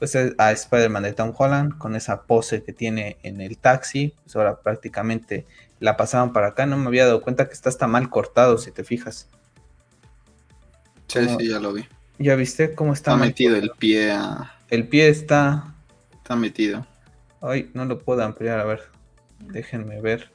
pues, 0.00 0.16
a 0.16 0.50
Spider-Man 0.50 1.04
de 1.04 1.12
Tom 1.12 1.32
Holland 1.38 1.78
con 1.78 1.94
esa 1.94 2.22
pose 2.22 2.64
que 2.64 2.72
tiene 2.72 3.18
en 3.22 3.40
el 3.40 3.56
taxi. 3.56 4.16
Pues 4.24 4.34
ahora 4.34 4.58
prácticamente 4.62 5.46
la 5.78 5.96
pasaban 5.96 6.32
para 6.32 6.48
acá. 6.48 6.66
No 6.66 6.76
me 6.76 6.88
había 6.88 7.06
dado 7.06 7.22
cuenta 7.22 7.46
que 7.46 7.54
está 7.54 7.68
hasta 7.68 7.86
mal 7.86 8.10
cortado, 8.10 8.58
si 8.58 8.72
te 8.72 8.82
fijas. 8.82 9.28
Sí, 11.06 11.20
sí, 11.38 11.48
ya 11.48 11.60
lo 11.60 11.72
vi. 11.72 11.86
¿Ya 12.18 12.34
viste 12.34 12.74
cómo 12.74 12.94
está? 12.94 13.12
Está 13.12 13.24
metido 13.24 13.54
el 13.54 13.70
pie 13.78 14.10
a... 14.10 14.56
El 14.70 14.88
pie 14.88 15.08
está... 15.08 15.72
Está 16.16 16.34
metido. 16.34 16.84
Ay, 17.40 17.70
no 17.74 17.84
lo 17.84 18.00
puedo 18.00 18.24
ampliar, 18.24 18.58
a 18.58 18.64
ver. 18.64 18.82
Déjenme 19.38 20.00
ver. 20.00 20.32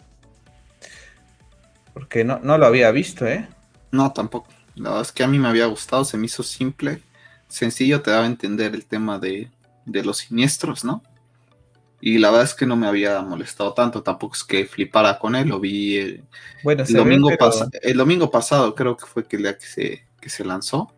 Porque 1.93 2.23
no, 2.23 2.39
no 2.41 2.57
lo 2.57 2.65
había 2.65 2.91
visto, 2.91 3.27
¿eh? 3.27 3.47
No, 3.91 4.11
tampoco. 4.11 4.47
La 4.75 4.89
verdad 4.89 5.03
es 5.03 5.11
que 5.11 5.23
a 5.23 5.27
mí 5.27 5.37
me 5.37 5.47
había 5.47 5.67
gustado, 5.67 6.03
se 6.03 6.17
me 6.17 6.25
hizo 6.25 6.41
simple, 6.41 7.01
sencillo, 7.47 8.01
te 8.01 8.11
daba 8.11 8.23
a 8.23 8.27
entender 8.27 8.73
el 8.73 8.85
tema 8.85 9.19
de, 9.19 9.51
los 9.85 10.17
siniestros, 10.17 10.83
¿no? 10.83 11.03
Y 12.01 12.17
la 12.17 12.31
verdad 12.31 12.45
es 12.45 12.53
que 12.53 12.65
no 12.65 12.75
me 12.75 12.87
había 12.87 13.21
molestado 13.21 13.73
tanto, 13.73 14.01
tampoco 14.01 14.35
es 14.35 14.43
que 14.43 14.65
flipara 14.65 15.19
con 15.19 15.35
él, 15.35 15.47
lo 15.47 15.59
vi 15.59 15.97
el, 15.97 16.23
bueno, 16.63 16.83
el 16.83 16.93
domingo, 16.93 17.29
el 17.81 17.97
domingo 17.97 18.31
pasado, 18.31 18.75
creo 18.75 18.97
que 18.97 19.05
fue 19.05 19.25
que 19.25 19.37
el 19.37 19.43
día 19.43 19.57
que 19.57 19.65
se, 19.65 20.05
que 20.19 20.29
se 20.29 20.43
lanzó. 20.43 20.91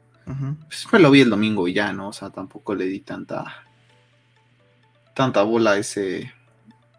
Pues 0.67 0.87
me 0.91 0.97
lo 0.97 1.11
vi 1.11 1.21
el 1.21 1.29
domingo 1.29 1.67
y 1.67 1.73
ya, 1.73 1.93
¿no? 1.93 2.07
O 2.09 2.13
sea, 2.13 2.31
tampoco 2.31 2.73
le 2.73 2.85
di 2.85 3.01
tanta 3.01 3.63
tanta 5.13 5.43
bola 5.43 5.71
a 5.71 5.77
ese 5.77 6.33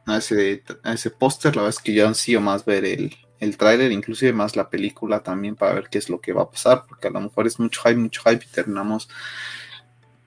a 0.07 0.19
ese, 0.19 0.63
a 0.85 0.93
ese 0.93 1.11
póster, 1.11 1.57
la 1.57 1.63
verdad 1.63 1.77
es 1.77 1.83
que 1.83 1.93
yo 1.93 2.07
ansío 2.07 2.41
más 2.41 2.65
ver 2.65 2.85
el, 2.85 3.17
el 3.41 3.57
tráiler, 3.57 3.93
inclusive 3.93 4.33
más 4.33 4.57
la 4.57 4.71
película 4.71 5.21
también 5.21 5.57
para 5.57 5.75
ver 5.75 5.89
qué 5.91 5.99
es 5.99 6.09
lo 6.09 6.21
que 6.21 6.33
va 6.33 6.43
a 6.43 6.51
pasar, 6.51 6.85
porque 6.89 7.09
a 7.09 7.11
lo 7.11 7.21
mejor 7.21 7.47
es 7.47 7.59
mucho 7.59 7.81
hype, 7.83 7.97
mucho 7.97 8.23
hype 8.25 8.45
y 8.45 8.49
terminamos 8.49 9.09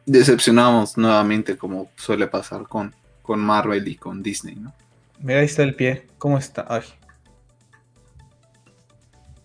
decepcionados 0.05 0.97
nuevamente 0.97 1.57
como 1.57 1.89
suele 1.95 2.27
pasar 2.27 2.63
con, 2.67 2.95
con 3.21 3.39
Marvel 3.39 3.87
y 3.87 3.95
con 3.95 4.23
Disney, 4.23 4.55
¿no? 4.55 4.73
Mira, 5.19 5.39
ahí 5.39 5.45
está 5.45 5.63
el 5.63 5.75
pie, 5.75 6.07
¿cómo 6.17 6.37
está? 6.37 6.65
Ay. 6.69 6.83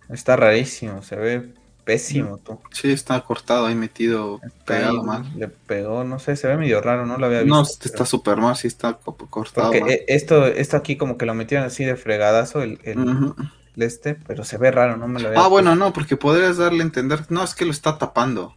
Está 0.08 0.36
rarísimo, 0.36 1.02
se 1.02 1.16
ve 1.16 1.54
pésimo 1.84 2.38
tú. 2.38 2.58
Sí, 2.72 2.90
está 2.90 3.20
cortado 3.20 3.66
ahí 3.66 3.74
metido, 3.74 4.40
pegado 4.64 5.02
mal. 5.02 5.24
Le 5.36 5.48
pegó, 5.48 6.04
no 6.04 6.18
sé, 6.18 6.36
se 6.36 6.48
ve 6.48 6.56
medio 6.56 6.80
raro, 6.80 7.06
no 7.06 7.18
lo 7.18 7.26
había 7.26 7.42
visto. 7.42 7.54
No, 7.54 7.62
está 7.62 8.06
súper 8.06 8.38
mal, 8.38 8.56
sí 8.56 8.66
está 8.66 8.98
cortado. 9.30 9.70
Porque 9.70 10.04
esto, 10.08 10.46
esto 10.46 10.76
aquí 10.76 10.96
como 10.96 11.18
que 11.18 11.26
lo 11.26 11.34
metieron 11.34 11.66
así 11.66 11.84
de 11.84 11.96
fregadazo 11.96 12.62
el, 12.62 12.78
este, 13.76 14.14
pero 14.14 14.44
se 14.44 14.56
ve 14.56 14.70
raro, 14.70 14.96
no 14.96 15.08
me 15.08 15.20
lo 15.20 15.28
había 15.28 15.40
Ah, 15.40 15.48
bueno, 15.48 15.74
no, 15.74 15.92
porque 15.92 16.16
podrías 16.16 16.56
darle 16.56 16.80
a 16.80 16.86
entender, 16.86 17.20
no, 17.28 17.42
es 17.44 17.54
que 17.54 17.64
lo 17.64 17.72
está 17.72 17.98
tapando. 17.98 18.54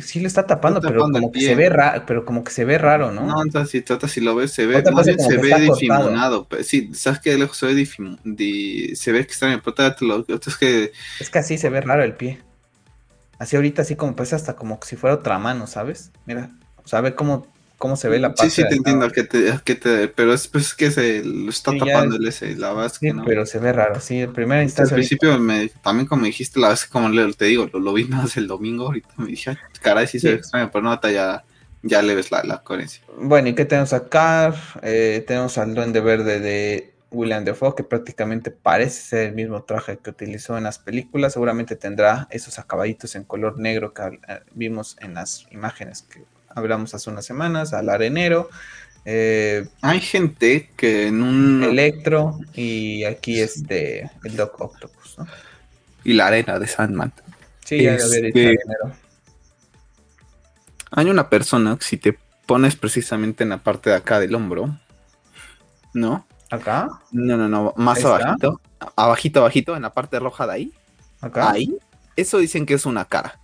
Sí 0.00 0.20
lo 0.20 0.26
está 0.26 0.46
tapando, 0.46 0.82
pero 0.82 1.00
como 1.00 1.32
que 1.32 1.40
se 1.40 1.54
ve 1.54 1.70
raro, 1.70 2.04
pero 2.06 2.26
como 2.26 2.44
que 2.44 2.50
se 2.50 2.66
ve 2.66 2.76
raro, 2.76 3.10
¿no? 3.10 3.24
No, 3.24 3.42
entonces 3.42 3.70
si 3.70 3.80
trata, 3.80 4.06
si 4.06 4.20
lo 4.20 4.34
ves, 4.34 4.52
se 4.52 4.66
ve, 4.66 4.82
más 4.92 5.06
bien 5.06 5.18
se 5.18 5.38
ve 5.38 5.58
difuminado. 5.60 6.46
Sí, 6.62 6.90
sabes 6.92 7.20
que 7.20 7.30
de 7.30 7.38
lejos 7.38 7.56
se 7.56 7.66
ve 7.66 7.74
difuminado, 7.74 8.20
se 8.26 9.12
ve 9.12 9.20
extraño, 9.20 9.62
pero 9.64 9.94
lo, 10.00 10.26
es 10.28 10.56
que... 10.58 10.92
Es 11.20 11.30
que 11.30 11.38
así 11.38 11.56
se 11.56 11.70
ve 11.70 11.80
raro 11.80 12.04
el 12.04 12.12
pie. 12.12 12.38
Así 13.38 13.56
ahorita, 13.56 13.82
así 13.82 13.94
como 13.96 14.16
parece 14.16 14.34
hasta 14.34 14.56
como 14.56 14.80
si 14.84 14.96
fuera 14.96 15.16
otra 15.16 15.38
mano, 15.38 15.66
¿sabes? 15.66 16.10
Mira, 16.26 16.50
o 16.82 16.88
sea, 16.88 17.00
ve 17.00 17.14
cómo, 17.14 17.46
cómo 17.76 17.96
se 17.96 18.08
ve 18.08 18.18
la 18.18 18.34
parte. 18.34 18.50
Sí, 18.50 18.62
sí, 18.62 18.68
te 18.68 18.74
entiendo, 18.74 19.08
que 19.10 19.22
te, 19.22 19.54
que 19.64 19.76
te, 19.76 20.08
pero 20.08 20.34
es 20.34 20.48
pues, 20.48 20.74
que 20.74 20.90
se 20.90 21.22
lo 21.24 21.50
está 21.50 21.72
tapando 21.76 22.16
el 22.16 22.26
ese, 22.26 22.56
la 22.56 22.70
verdad 22.70 22.86
es 22.86 22.98
que 22.98 23.12
no. 23.12 23.24
Pero 23.24 23.46
se 23.46 23.60
ve 23.60 23.72
raro, 23.72 24.00
sí, 24.00 24.20
en 24.20 24.32
primera 24.32 24.62
instancia. 24.62 24.94
Al 24.94 24.98
principio, 24.98 25.38
me, 25.38 25.68
también 25.68 26.06
como 26.08 26.24
dijiste, 26.24 26.58
la 26.58 26.70
vez 26.70 26.84
como 26.86 27.10
te 27.32 27.44
digo, 27.44 27.68
lo, 27.72 27.78
lo 27.78 27.92
vi 27.92 28.04
más 28.06 28.36
el 28.36 28.48
domingo, 28.48 28.86
ahorita 28.86 29.08
me 29.18 29.26
dije, 29.26 29.56
caray, 29.80 30.08
sí, 30.08 30.18
se 30.18 30.30
ve 30.30 30.34
extraño, 30.36 30.70
pero 30.72 30.82
no, 30.82 31.00
ya, 31.00 31.44
ya 31.82 32.02
le 32.02 32.16
ves 32.16 32.32
la, 32.32 32.42
la 32.42 32.62
coherencia. 32.62 33.04
Bueno, 33.20 33.48
¿y 33.48 33.54
qué 33.54 33.64
tenemos 33.64 33.92
acá? 33.92 34.52
Eh, 34.82 35.24
tenemos 35.26 35.58
al 35.58 35.74
Duende 35.74 36.00
Verde 36.00 36.40
de 36.40 36.97
William 37.10 37.44
Defoe, 37.44 37.74
que 37.74 37.84
prácticamente 37.84 38.50
parece 38.50 39.00
ser 39.00 39.26
el 39.28 39.34
mismo 39.34 39.62
traje 39.62 39.98
que 39.98 40.10
utilizó 40.10 40.58
en 40.58 40.64
las 40.64 40.78
películas. 40.78 41.32
Seguramente 41.32 41.76
tendrá 41.76 42.28
esos 42.30 42.58
acabaditos 42.58 43.14
en 43.14 43.24
color 43.24 43.58
negro 43.58 43.94
que 43.94 44.02
eh, 44.02 44.40
vimos 44.52 44.96
en 45.00 45.14
las 45.14 45.46
imágenes 45.50 46.02
que 46.02 46.22
hablamos 46.48 46.94
hace 46.94 47.10
unas 47.10 47.24
semanas, 47.24 47.72
al 47.72 47.88
arenero. 47.88 48.50
Eh, 49.04 49.66
Hay 49.80 50.00
gente 50.00 50.70
que 50.76 51.06
en 51.06 51.22
un... 51.22 51.64
Electro 51.64 52.38
y 52.54 53.04
aquí 53.04 53.40
este, 53.40 54.10
el 54.24 54.36
Doc 54.36 54.60
Octopus, 54.60 55.16
Y 56.04 56.12
la 56.12 56.26
arena 56.26 56.58
de 56.58 56.66
Sandman. 56.66 57.12
Sí, 57.64 57.82
ya 57.82 57.92
había 57.92 58.04
dicho 58.04 58.26
este, 58.26 58.46
arenero. 58.46 58.92
Hay 60.90 61.06
una 61.06 61.28
persona 61.30 61.76
que 61.78 61.84
si 61.84 61.96
te 61.96 62.18
pones 62.46 62.76
precisamente 62.76 63.44
en 63.44 63.50
la 63.50 63.58
parte 63.58 63.90
de 63.90 63.96
acá 63.96 64.20
del 64.20 64.34
hombro, 64.34 64.78
¿no? 65.94 66.26
¿Acá? 66.50 66.88
No, 67.12 67.36
no, 67.36 67.48
no, 67.48 67.74
más 67.76 68.04
abajito. 68.04 68.60
Abajito, 68.96 69.40
abajito, 69.40 69.76
en 69.76 69.82
la 69.82 69.92
parte 69.92 70.18
roja 70.18 70.46
de 70.46 70.52
ahí. 70.52 70.72
¿Acá? 71.20 71.50
Ahí. 71.50 71.74
Eso 72.16 72.38
dicen 72.38 72.66
que 72.66 72.74
es 72.74 72.86
una 72.86 73.04
cara. 73.04 73.38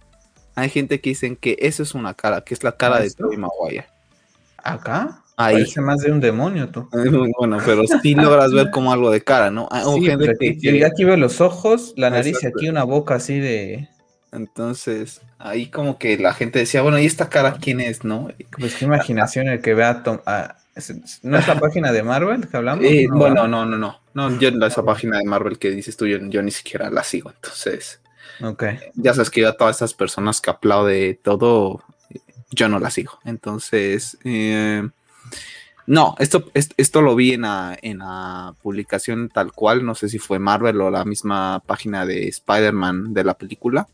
Hay 0.54 0.70
gente 0.70 1.00
que 1.00 1.10
dicen 1.10 1.36
que 1.36 1.56
eso 1.60 1.82
es 1.82 1.94
una 1.94 2.14
cara, 2.14 2.42
que 2.42 2.54
es 2.54 2.62
la 2.62 2.72
cara 2.72 3.00
de 3.00 3.10
Tobey 3.10 3.36
Maguire. 3.36 3.86
¿Acá? 4.56 5.22
Ahí. 5.36 5.54
Parece 5.54 5.80
más 5.80 6.00
de 6.00 6.12
un 6.12 6.20
demonio, 6.20 6.68
tú. 6.68 6.88
Bueno, 7.38 7.58
pero 7.64 7.82
sí 8.02 8.14
logras 8.14 8.52
ver 8.52 8.70
como 8.70 8.92
algo 8.92 9.10
de 9.10 9.22
cara, 9.22 9.50
¿no? 9.50 9.68
Ah, 9.70 9.82
sí, 9.84 10.10
aquí, 10.10 10.82
aquí 10.82 11.04
veo 11.04 11.16
los 11.16 11.40
ojos, 11.40 11.92
la 11.96 12.10
nariz 12.10 12.38
y 12.42 12.46
aquí 12.46 12.68
una 12.68 12.84
boca 12.84 13.16
así 13.16 13.38
de... 13.38 13.88
Entonces, 14.32 15.20
ahí 15.38 15.66
como 15.66 15.98
que 15.98 16.18
la 16.18 16.34
gente 16.34 16.58
decía, 16.58 16.82
bueno, 16.82 16.98
¿y 16.98 17.06
esta 17.06 17.28
cara 17.28 17.56
quién 17.60 17.80
es, 17.80 18.02
no? 18.02 18.28
Pues 18.58 18.74
qué 18.74 18.84
imaginación 18.84 19.48
el 19.48 19.60
que 19.60 19.74
vea 19.74 20.02
a, 20.26 20.56
¿No 21.22 21.38
es 21.38 21.46
la 21.46 21.60
página 21.60 21.92
de 21.92 22.02
Marvel 22.02 22.48
que 22.48 22.56
hablamos? 22.56 22.84
Eh, 22.84 23.06
bueno, 23.10 23.46
no, 23.46 23.64
no, 23.64 23.78
no. 23.78 24.00
No, 24.12 24.38
yo 24.38 24.48
esa 24.48 24.84
página 24.84 25.18
de 25.18 25.24
Marvel 25.24 25.58
que 25.58 25.70
dices 25.70 25.96
tú, 25.96 26.06
yo, 26.06 26.18
ni 26.18 26.50
siquiera 26.50 26.90
la 26.90 27.04
sigo. 27.04 27.30
Entonces, 27.30 28.00
okay. 28.42 28.78
ya 28.94 29.14
sabes 29.14 29.30
que 29.30 29.42
yo 29.42 29.48
a 29.48 29.56
todas 29.56 29.76
esas 29.76 29.94
personas 29.94 30.40
que 30.40 30.50
aplaude 30.50 31.14
todo, 31.22 31.82
yo 32.50 32.68
no 32.68 32.78
la 32.78 32.90
sigo. 32.90 33.18
Entonces, 33.24 34.18
eh, 34.24 34.88
no, 35.86 36.14
esto, 36.18 36.50
esto 36.54 37.02
lo 37.02 37.14
vi 37.14 37.34
en 37.34 37.42
la, 37.42 37.78
en 37.80 37.98
la 37.98 38.54
publicación 38.62 39.28
tal 39.28 39.52
cual. 39.52 39.84
No 39.84 39.94
sé 39.94 40.08
si 40.08 40.18
fue 40.18 40.38
Marvel 40.38 40.80
o 40.80 40.90
la 40.90 41.04
misma 41.04 41.62
página 41.66 42.06
de 42.06 42.28
Spider-Man 42.28 43.14
de 43.14 43.24
la 43.24 43.34
película. 43.34 43.86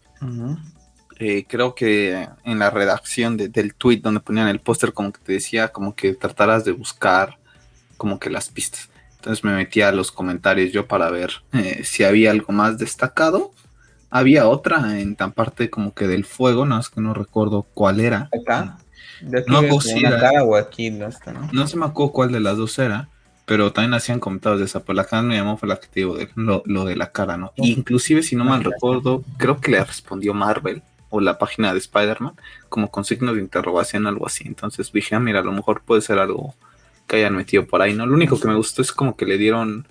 Eh, 1.22 1.44
creo 1.46 1.74
que 1.74 2.26
en 2.44 2.58
la 2.58 2.70
redacción 2.70 3.36
del 3.36 3.74
tweet 3.74 3.98
donde 3.98 4.20
ponían 4.20 4.48
el 4.48 4.58
póster, 4.58 4.94
como 4.94 5.12
que 5.12 5.20
te 5.20 5.32
decía, 5.34 5.68
como 5.68 5.94
que 5.94 6.14
trataras 6.14 6.64
de 6.64 6.72
buscar 6.72 7.36
como 7.98 8.18
que 8.18 8.30
las 8.30 8.48
pistas. 8.48 8.88
Entonces 9.16 9.44
me 9.44 9.54
metí 9.54 9.82
a 9.82 9.92
los 9.92 10.10
comentarios 10.10 10.72
yo 10.72 10.86
para 10.86 11.10
ver 11.10 11.30
eh, 11.52 11.82
si 11.84 12.04
había 12.04 12.30
algo 12.30 12.54
más 12.54 12.78
destacado. 12.78 13.52
Había 14.08 14.48
otra 14.48 14.98
en 14.98 15.14
tan 15.14 15.32
parte 15.32 15.68
como 15.68 15.92
que 15.92 16.08
del 16.08 16.24
fuego, 16.24 16.64
no 16.64 16.80
es 16.80 16.88
que 16.88 17.02
no 17.02 17.12
recuerdo 17.12 17.66
cuál 17.74 18.00
era. 18.00 18.30
Acá. 18.32 18.78
no, 19.46 19.58
aquí, 20.56 20.90
no, 20.90 21.08
no 21.52 21.66
se 21.66 21.76
me 21.76 21.84
acuerdo 21.84 22.12
cuál 22.12 22.32
de 22.32 22.40
las 22.40 22.56
dos 22.56 22.78
era 22.78 23.10
pero 23.50 23.72
también 23.72 23.94
hacían 23.94 24.20
comentarios 24.20 24.60
de 24.60 24.66
esa, 24.66 24.78
pero 24.78 24.94
la 24.94 25.04
cara 25.04 25.22
me 25.22 25.34
llamó 25.34 25.56
fue 25.56 25.68
la 25.68 25.74
que 25.74 25.88
te 25.88 25.98
digo, 25.98 26.16
lo, 26.36 26.62
lo, 26.66 26.84
de 26.84 26.94
la 26.94 27.10
cara, 27.10 27.36
¿no? 27.36 27.52
Inclusive, 27.56 28.22
si 28.22 28.36
no 28.36 28.44
mal 28.44 28.62
recuerdo, 28.62 29.24
creo 29.38 29.60
que 29.60 29.72
le 29.72 29.82
respondió 29.82 30.32
Marvel 30.32 30.84
o 31.10 31.20
la 31.20 31.38
página 31.38 31.72
de 31.72 31.78
Spider-Man, 31.78 32.34
como 32.68 32.90
con 32.90 33.04
signos 33.04 33.34
de 33.34 33.42
interrogación, 33.42 34.06
algo 34.06 34.26
así. 34.26 34.44
Entonces 34.46 34.90
dije, 34.92 35.14
ah, 35.14 35.20
mira, 35.20 35.40
a 35.40 35.44
lo 35.44 35.52
mejor 35.52 35.82
puede 35.82 36.00
ser 36.00 36.18
algo 36.18 36.54
que 37.06 37.16
hayan 37.16 37.36
metido 37.36 37.66
por 37.66 37.82
ahí, 37.82 37.92
¿no? 37.92 38.06
Lo 38.06 38.14
único 38.14 38.38
que 38.38 38.48
me 38.48 38.54
gustó 38.54 38.82
es 38.82 38.92
como 38.92 39.16
que 39.16 39.26
le 39.26 39.36
dieron 39.36 39.86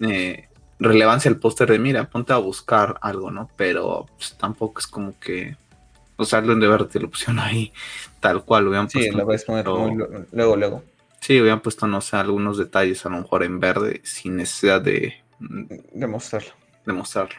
eh, 0.00 0.48
relevancia 0.78 1.30
al 1.30 1.38
póster 1.38 1.70
de, 1.70 1.78
mira, 1.78 2.08
ponte 2.10 2.32
a 2.32 2.36
buscar 2.36 2.98
algo, 3.00 3.30
¿no? 3.30 3.50
Pero 3.56 4.06
pues, 4.16 4.36
tampoco 4.38 4.80
es 4.80 4.86
como 4.86 5.18
que, 5.18 5.56
o 6.16 6.24
sea, 6.24 6.42
de 6.42 6.54
verte 6.54 7.00
lo 7.00 7.10
pusieron 7.10 7.38
ahí 7.38 7.72
tal 8.20 8.44
cual, 8.44 8.64
lo 8.64 8.70
habían 8.70 8.90
Sí, 8.90 9.10
lo 9.10 9.24
ves 9.24 9.46
luego, 9.48 10.56
luego. 10.56 10.84
Sí, 11.20 11.38
habían 11.38 11.60
puesto, 11.60 11.86
no 11.86 12.00
sé, 12.00 12.16
algunos 12.16 12.58
detalles 12.58 13.04
a 13.06 13.08
lo 13.08 13.18
mejor 13.18 13.42
en 13.42 13.58
verde 13.58 14.00
sin 14.04 14.36
necesidad 14.36 14.80
de... 14.80 15.14
Demostrarlo. 15.38 16.50
Demostrarlo. 16.84 17.34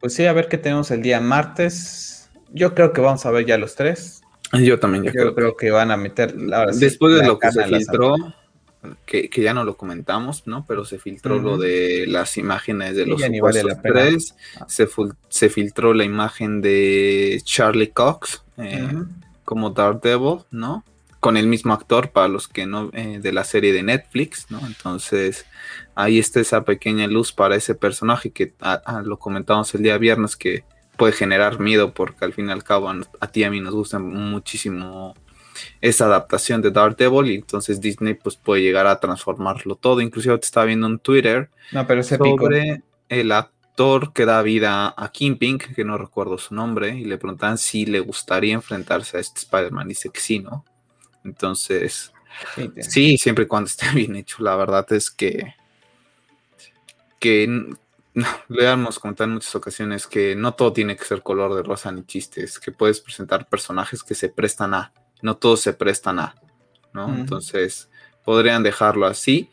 Pues 0.00 0.14
sí, 0.14 0.24
a 0.24 0.32
ver 0.32 0.48
qué 0.48 0.56
tenemos 0.56 0.90
el 0.90 1.02
día 1.02 1.20
martes 1.20 2.25
yo 2.52 2.74
creo 2.74 2.92
que 2.92 3.00
vamos 3.00 3.24
a 3.26 3.30
ver 3.30 3.46
ya 3.46 3.58
los 3.58 3.74
tres. 3.74 4.22
Yo 4.52 4.78
también, 4.78 5.04
yo 5.04 5.34
creo, 5.34 5.56
que 5.56 5.70
van 5.70 5.90
a 5.90 5.96
meter. 5.96 6.34
Después 6.34 7.16
de 7.16 7.26
lo 7.26 7.38
que 7.38 7.50
se 7.50 7.64
filtró, 7.64 8.14
que, 9.04 9.28
ya 9.34 9.54
no 9.54 9.64
lo 9.64 9.76
comentamos, 9.76 10.46
¿no? 10.46 10.64
Pero 10.66 10.84
se 10.84 10.98
filtró 10.98 11.38
lo 11.38 11.58
de 11.58 12.06
las 12.06 12.36
imágenes 12.36 12.96
de 12.96 13.06
los 13.06 13.20
supuestos 13.20 13.72
tres. 13.82 14.34
Ah. 14.60 14.66
Se, 15.28 15.48
filtró 15.48 15.94
la 15.94 16.04
imagen 16.04 16.60
de 16.60 17.40
Charlie 17.44 17.90
Cox 17.90 18.44
eh, 18.58 18.88
como 19.44 19.70
Daredevil, 19.70 20.40
¿no? 20.50 20.84
Con 21.18 21.36
el 21.36 21.48
mismo 21.48 21.72
actor 21.72 22.10
para 22.10 22.28
los 22.28 22.46
que 22.46 22.66
no 22.66 22.90
eh, 22.92 23.18
de 23.20 23.32
la 23.32 23.42
serie 23.42 23.72
de 23.72 23.82
Netflix, 23.82 24.46
¿no? 24.50 24.64
Entonces 24.66 25.44
ahí 25.94 26.18
está 26.18 26.40
esa 26.40 26.64
pequeña 26.64 27.08
luz 27.08 27.32
para 27.32 27.56
ese 27.56 27.74
personaje 27.74 28.30
que 28.30 28.52
lo 29.02 29.18
comentamos 29.18 29.74
el 29.74 29.82
día 29.82 29.98
viernes 29.98 30.36
que 30.36 30.64
puede 30.96 31.12
generar 31.12 31.60
miedo 31.60 31.92
porque 31.92 32.24
al 32.24 32.32
fin 32.32 32.48
y 32.48 32.52
al 32.52 32.64
cabo 32.64 32.88
a, 32.88 33.26
ti 33.28 33.40
y 33.40 33.44
a 33.44 33.50
mí 33.50 33.60
nos 33.60 33.74
gusta 33.74 33.98
muchísimo 33.98 35.14
esa 35.80 36.06
adaptación 36.06 36.60
de 36.60 36.70
Daredevil 36.70 37.30
y 37.30 37.34
entonces 37.36 37.80
Disney 37.80 38.14
pues 38.14 38.36
puede 38.36 38.62
llegar 38.62 38.86
a 38.86 39.00
transformarlo 39.00 39.76
todo. 39.76 40.00
Inclusive 40.00 40.38
te 40.38 40.46
estaba 40.46 40.66
viendo 40.66 40.86
en 40.86 40.98
Twitter 40.98 41.50
no, 41.72 41.86
pero 41.86 42.02
sobre 42.02 42.82
el 43.08 43.32
actor 43.32 44.12
que 44.12 44.24
da 44.24 44.42
vida 44.42 44.94
a 44.96 45.10
Kingpin, 45.10 45.58
que 45.58 45.84
no 45.84 45.98
recuerdo 45.98 46.38
su 46.38 46.54
nombre, 46.54 46.96
y 46.96 47.04
le 47.04 47.18
preguntan 47.18 47.58
si 47.58 47.86
le 47.86 48.00
gustaría 48.00 48.54
enfrentarse 48.54 49.16
a 49.16 49.20
este 49.20 49.40
Spider-Man. 49.40 49.88
Dice 49.88 50.10
que 50.10 50.20
sí, 50.20 50.38
¿no? 50.38 50.64
Entonces, 51.24 52.12
sí, 52.80 53.18
siempre 53.18 53.44
y 53.44 53.46
cuando 53.48 53.68
esté 53.68 53.86
bien 53.94 54.16
hecho. 54.16 54.42
La 54.42 54.56
verdad 54.56 54.90
es 54.92 55.10
que 55.10 55.54
que 57.18 57.74
le 58.48 58.70
hemos 58.70 58.98
comentado 58.98 59.28
en 59.28 59.34
muchas 59.34 59.54
ocasiones 59.54 60.06
que 60.06 60.34
no 60.34 60.54
todo 60.54 60.72
tiene 60.72 60.96
que 60.96 61.04
ser 61.04 61.22
color 61.22 61.54
de 61.54 61.62
rosa 61.62 61.92
ni 61.92 62.04
chistes, 62.04 62.58
que 62.58 62.72
puedes 62.72 63.00
presentar 63.00 63.48
personajes 63.48 64.02
que 64.02 64.14
se 64.14 64.30
prestan 64.30 64.72
a, 64.74 64.92
no 65.20 65.36
todos 65.36 65.60
se 65.60 65.74
prestan 65.74 66.18
a, 66.20 66.34
¿no? 66.94 67.14
Entonces, 67.14 67.90
podrían 68.24 68.62
dejarlo 68.62 69.06
así. 69.06 69.50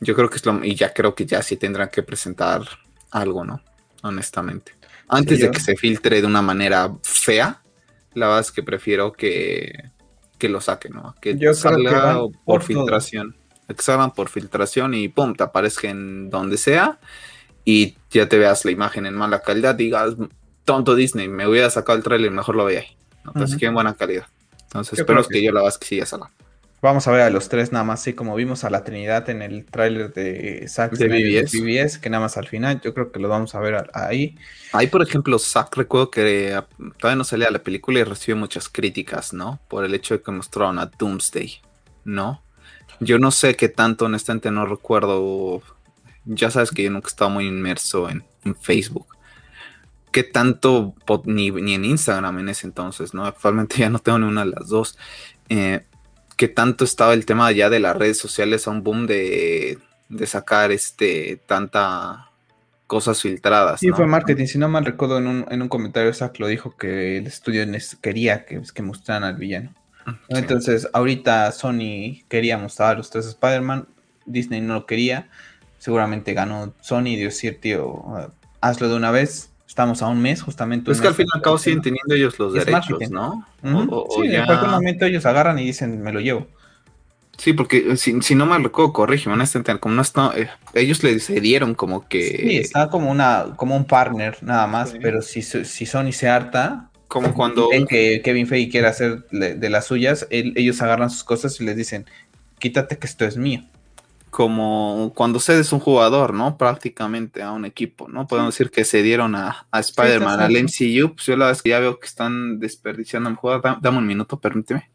Yo 0.00 0.14
creo 0.14 0.28
que 0.28 0.36
es 0.36 0.44
lo, 0.44 0.62
y 0.62 0.74
ya 0.74 0.92
creo 0.92 1.14
que 1.14 1.24
ya 1.24 1.42
sí 1.42 1.56
tendrán 1.56 1.88
que 1.88 2.02
presentar 2.02 2.62
algo, 3.10 3.44
¿no? 3.44 3.62
Honestamente. 4.02 4.72
Antes 5.08 5.40
de 5.40 5.50
que 5.50 5.60
se 5.60 5.76
filtre 5.76 6.20
de 6.20 6.26
una 6.26 6.42
manera 6.42 6.92
fea, 7.02 7.62
la 8.12 8.26
verdad 8.26 8.40
es 8.40 8.52
que 8.52 8.62
prefiero 8.62 9.12
que, 9.12 9.90
que 10.36 10.48
lo 10.50 10.60
saquen, 10.60 10.92
¿no? 10.92 11.14
Que 11.20 11.38
salga 11.54 12.20
por, 12.44 12.62
filtración. 12.62 13.36
Que 13.68 13.82
salgan 13.82 14.12
por 14.12 14.28
filtración 14.28 14.92
y 14.92 15.08
pum, 15.08 15.34
te 15.34 15.44
aparezca 15.44 15.88
en 15.88 16.28
donde 16.28 16.58
sea 16.58 16.98
y 17.66 17.96
ya 18.10 18.28
te 18.28 18.38
veas 18.38 18.64
la 18.64 18.70
imagen 18.70 19.04
en 19.04 19.14
mala 19.14 19.40
calidad, 19.40 19.74
digas, 19.74 20.14
tonto 20.64 20.94
Disney, 20.94 21.28
me 21.28 21.48
hubiera 21.48 21.68
sacado 21.68 21.98
el 21.98 22.04
trailer, 22.04 22.30
mejor 22.30 22.54
lo 22.54 22.64
veía 22.64 22.80
ahí. 22.80 22.96
Entonces, 23.26 23.58
que 23.58 23.66
en 23.66 23.74
buena 23.74 23.94
calidad. 23.94 24.26
Entonces, 24.62 25.00
espero 25.00 25.24
que, 25.24 25.42
yo 25.42 25.50
la 25.50 25.62
vas 25.62 25.76
que 25.76 25.84
siga 25.84 26.06
salga. 26.06 26.30
Vamos 26.80 27.08
a 27.08 27.10
ver 27.10 27.22
a 27.22 27.30
los 27.30 27.48
tres 27.48 27.72
nada 27.72 27.84
más, 27.84 28.00
así 28.00 28.12
como 28.12 28.36
vimos 28.36 28.62
a 28.62 28.70
la 28.70 28.84
Trinidad 28.84 29.28
en 29.30 29.42
el 29.42 29.64
tráiler 29.64 30.12
de 30.12 30.68
Zack 30.68 30.92
de 30.92 31.08
BBS. 31.08 31.98
que 31.98 32.08
nada 32.08 32.22
más 32.22 32.36
al 32.36 32.46
final, 32.46 32.80
yo 32.80 32.94
creo 32.94 33.10
que 33.10 33.18
lo 33.18 33.28
vamos 33.28 33.56
a 33.56 33.60
ver 33.60 33.90
ahí. 33.94 34.38
Ahí, 34.72 34.86
por 34.86 35.02
ejemplo, 35.02 35.36
Zack, 35.40 35.76
recuerdo 35.76 36.12
que 36.12 36.54
ah, 36.54 36.68
todavía 37.00 37.16
no 37.16 37.24
salía 37.24 37.50
la 37.50 37.58
película 37.58 37.98
y 37.98 38.04
recibió 38.04 38.36
muchas 38.36 38.68
críticas, 38.68 39.32
¿no? 39.32 39.58
Por 39.66 39.84
el 39.84 39.92
hecho 39.92 40.14
de 40.14 40.22
que 40.22 40.30
mostraron 40.30 40.78
a 40.78 40.86
Doomsday, 40.86 41.60
¿no? 42.04 42.42
Yo 43.00 43.18
no 43.18 43.32
sé 43.32 43.56
qué 43.56 43.68
tanto, 43.68 44.04
honestamente, 44.04 44.52
no 44.52 44.66
recuerdo 44.66 45.62
ya 46.26 46.50
sabes 46.50 46.70
que 46.70 46.82
yo 46.82 46.90
nunca 46.90 47.06
he 47.06 47.10
estado 47.10 47.30
muy 47.30 47.46
inmerso 47.46 48.08
en, 48.10 48.24
Facebook. 48.60 49.08
¿Qué 50.12 50.22
tanto, 50.22 50.94
ni, 51.24 51.48
en 51.48 51.84
Instagram 51.84 52.38
en 52.38 52.48
ese 52.48 52.68
entonces, 52.68 53.12
¿no? 53.12 53.24
Actualmente 53.24 53.76
ya 53.78 53.90
no 53.90 53.98
tengo 53.98 54.18
ni 54.18 54.26
una 54.26 54.44
de 54.44 54.52
las 54.52 54.68
dos. 54.68 54.98
Eh, 55.48 55.84
¿Qué 56.36 56.48
tanto 56.48 56.84
estaba 56.84 57.14
el 57.14 57.26
tema 57.26 57.50
ya 57.50 57.70
de 57.70 57.80
las 57.80 57.96
redes 57.96 58.18
sociales 58.18 58.68
a 58.68 58.70
un 58.70 58.84
boom 58.84 59.06
de, 59.06 59.78
sacar 60.26 60.70
este 60.70 61.40
tanta 61.46 62.30
cosas 62.86 63.20
filtradas. 63.20 63.80
Sí, 63.80 63.88
fue 63.90 64.06
marketing. 64.06 64.46
Si 64.46 64.58
no 64.58 64.68
mal 64.68 64.84
recuerdo, 64.84 65.18
en 65.18 65.26
un, 65.26 65.46
en 65.50 65.60
un 65.60 65.68
comentario 65.68 66.14
Zach 66.14 66.38
lo 66.38 66.46
dijo 66.46 66.76
que 66.76 67.16
el 67.16 67.26
estudio 67.26 67.64
quería 68.00 68.44
que, 68.44 68.62
que 68.72 68.82
mostraran 68.82 69.24
al 69.24 69.34
villano. 69.34 69.74
Entonces, 70.28 70.88
ahorita 70.92 71.50
Sony 71.50 72.22
quería 72.28 72.58
mostrar 72.58 72.94
a 72.94 72.98
los 72.98 73.10
tres 73.10 73.26
Spider-Man, 73.26 73.88
Disney 74.24 74.60
no 74.60 74.74
lo 74.74 74.86
quería 74.86 75.28
seguramente 75.78 76.34
ganó 76.34 76.72
Sony 76.80 77.08
y 77.08 77.16
dio 77.16 77.26
decir, 77.26 77.60
tío, 77.60 78.04
hazlo 78.60 78.88
de 78.88 78.96
una 78.96 79.10
vez. 79.10 79.50
Estamos 79.66 80.00
a 80.00 80.06
un 80.06 80.22
mes, 80.22 80.42
justamente. 80.42 80.90
Es 80.90 81.00
que 81.00 81.08
al 81.08 81.14
fin 81.14 81.26
y 81.32 81.36
al 81.36 81.42
cabo 81.42 81.58
siguen 81.58 81.82
teniendo 81.82 82.14
ellos 82.14 82.38
los 82.38 82.54
derechos, 82.54 82.98
¿no? 83.10 83.46
sí, 83.62 84.34
en 84.34 84.46
cualquier 84.46 84.70
momento 84.70 85.04
ellos 85.04 85.26
agarran 85.26 85.58
y 85.58 85.64
dicen, 85.64 86.00
me 86.02 86.12
lo 86.12 86.20
llevo. 86.20 86.46
Sí, 87.36 87.52
porque 87.52 87.92
eh, 87.92 87.96
si, 87.96 88.34
no 88.34 88.46
me 88.46 88.58
recuerdo, 88.58 88.94
corrígeme, 88.94 89.34
honestamente, 89.34 89.78
como 89.78 89.94
no 89.96 90.02
está, 90.02 90.32
eh, 90.34 90.48
ellos 90.72 91.02
le 91.02 91.20
cedieron 91.20 91.74
como 91.74 92.08
que... 92.08 92.22
Sí, 92.22 92.56
está 92.56 92.88
como 92.88 93.10
una, 93.10 93.48
como 93.56 93.76
un 93.76 93.84
partner 93.84 94.38
nada 94.40 94.66
más, 94.66 94.94
pero 95.02 95.20
si, 95.20 95.42
si 95.42 95.84
Sony 95.84 96.12
se 96.12 96.28
harta, 96.28 96.88
como 97.08 97.34
cuando... 97.34 97.68
Que 97.88 98.22
Kevin 98.24 98.46
Feige 98.46 98.70
quiere 98.70 98.86
hacer 98.86 99.26
de, 99.30 99.68
las 99.68 99.84
suyas, 99.84 100.26
ellos 100.30 100.80
agarran 100.80 101.10
sus 101.10 101.24
cosas 101.24 101.60
y 101.60 101.64
les 101.64 101.76
dicen, 101.76 102.06
quítate 102.58 102.96
que 102.96 103.06
esto 103.06 103.26
es 103.26 103.36
mío 103.36 103.62
como 104.36 105.14
cuando 105.16 105.40
cedes 105.40 105.72
un 105.72 105.80
jugador, 105.80 106.34
¿no? 106.34 106.58
Prácticamente 106.58 107.42
a 107.42 107.52
un 107.52 107.64
equipo, 107.64 108.06
¿no? 108.06 108.26
Podemos 108.26 108.52
decir 108.52 108.70
que 108.70 108.84
se 108.84 109.02
dieron 109.02 109.34
a, 109.34 109.66
Spider-Man, 109.72 110.40
al 110.40 110.52
MCU, 110.52 111.14
pues 111.14 111.24
yo 111.24 111.38
la 111.38 111.46
verdad 111.46 111.52
es 111.52 111.62
que 111.62 111.70
ya 111.70 111.80
veo 111.80 111.98
que 111.98 112.06
están 112.06 112.60
desperdiciando 112.60 113.30
el 113.30 113.36
jugador. 113.36 113.78
Dame 113.80 113.96
un 113.96 114.06
minuto, 114.06 114.38
permíteme. 114.38 114.90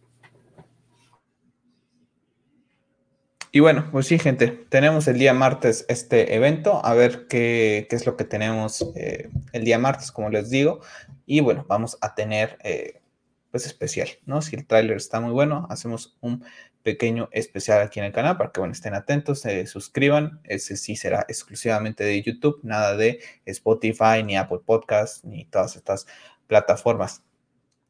Y 3.52 3.62
bueno, 3.62 3.90
pues 3.92 4.06
sí, 4.06 4.20
gente, 4.20 4.50
tenemos 4.70 5.08
el 5.08 5.18
día 5.18 5.34
martes 5.34 5.88
este 5.90 6.36
evento, 6.36 6.86
a 6.86 6.94
ver 6.94 7.26
qué, 7.26 7.88
es 7.90 8.06
lo 8.06 8.16
que 8.18 8.26
tenemos 8.26 8.92
eh, 8.96 9.32
el 9.54 9.64
día 9.64 9.80
martes, 9.80 10.12
como 10.12 10.30
les 10.30 10.52
digo. 10.52 10.82
Y 11.26 11.40
bueno, 11.40 11.66
vamos 11.68 11.98
a 12.02 12.14
tener, 12.14 12.60
eh, 12.64 13.02
pues 13.50 13.66
especial, 13.66 14.08
¿no? 14.28 14.44
Si 14.44 14.56
el 14.56 14.68
tráiler 14.68 14.98
está 14.98 15.20
muy 15.20 15.32
bueno, 15.32 15.66
hacemos 15.72 16.16
un 16.22 16.46
pequeño 16.84 17.30
especial 17.32 17.82
aquí 17.82 18.00
en 18.00 18.06
el 18.06 18.12
canal 18.12 18.38
para 18.38 18.52
que 18.52 18.60
bueno, 18.60 18.74
estén 18.74 18.94
atentos, 18.94 19.42
se 19.42 19.66
suscriban. 19.68 20.40
Ese 20.44 20.78
sí 20.78 20.96
será 20.96 21.26
exclusivamente 21.28 22.04
de 22.04 22.22
YouTube, 22.22 22.60
nada 22.64 22.96
de 22.96 23.20
Spotify, 23.46 24.24
ni 24.24 24.38
Apple 24.38 24.60
Podcast, 24.66 25.24
ni 25.24 25.46
todas 25.46 25.76
estas 25.76 26.08
plataformas. 26.48 27.24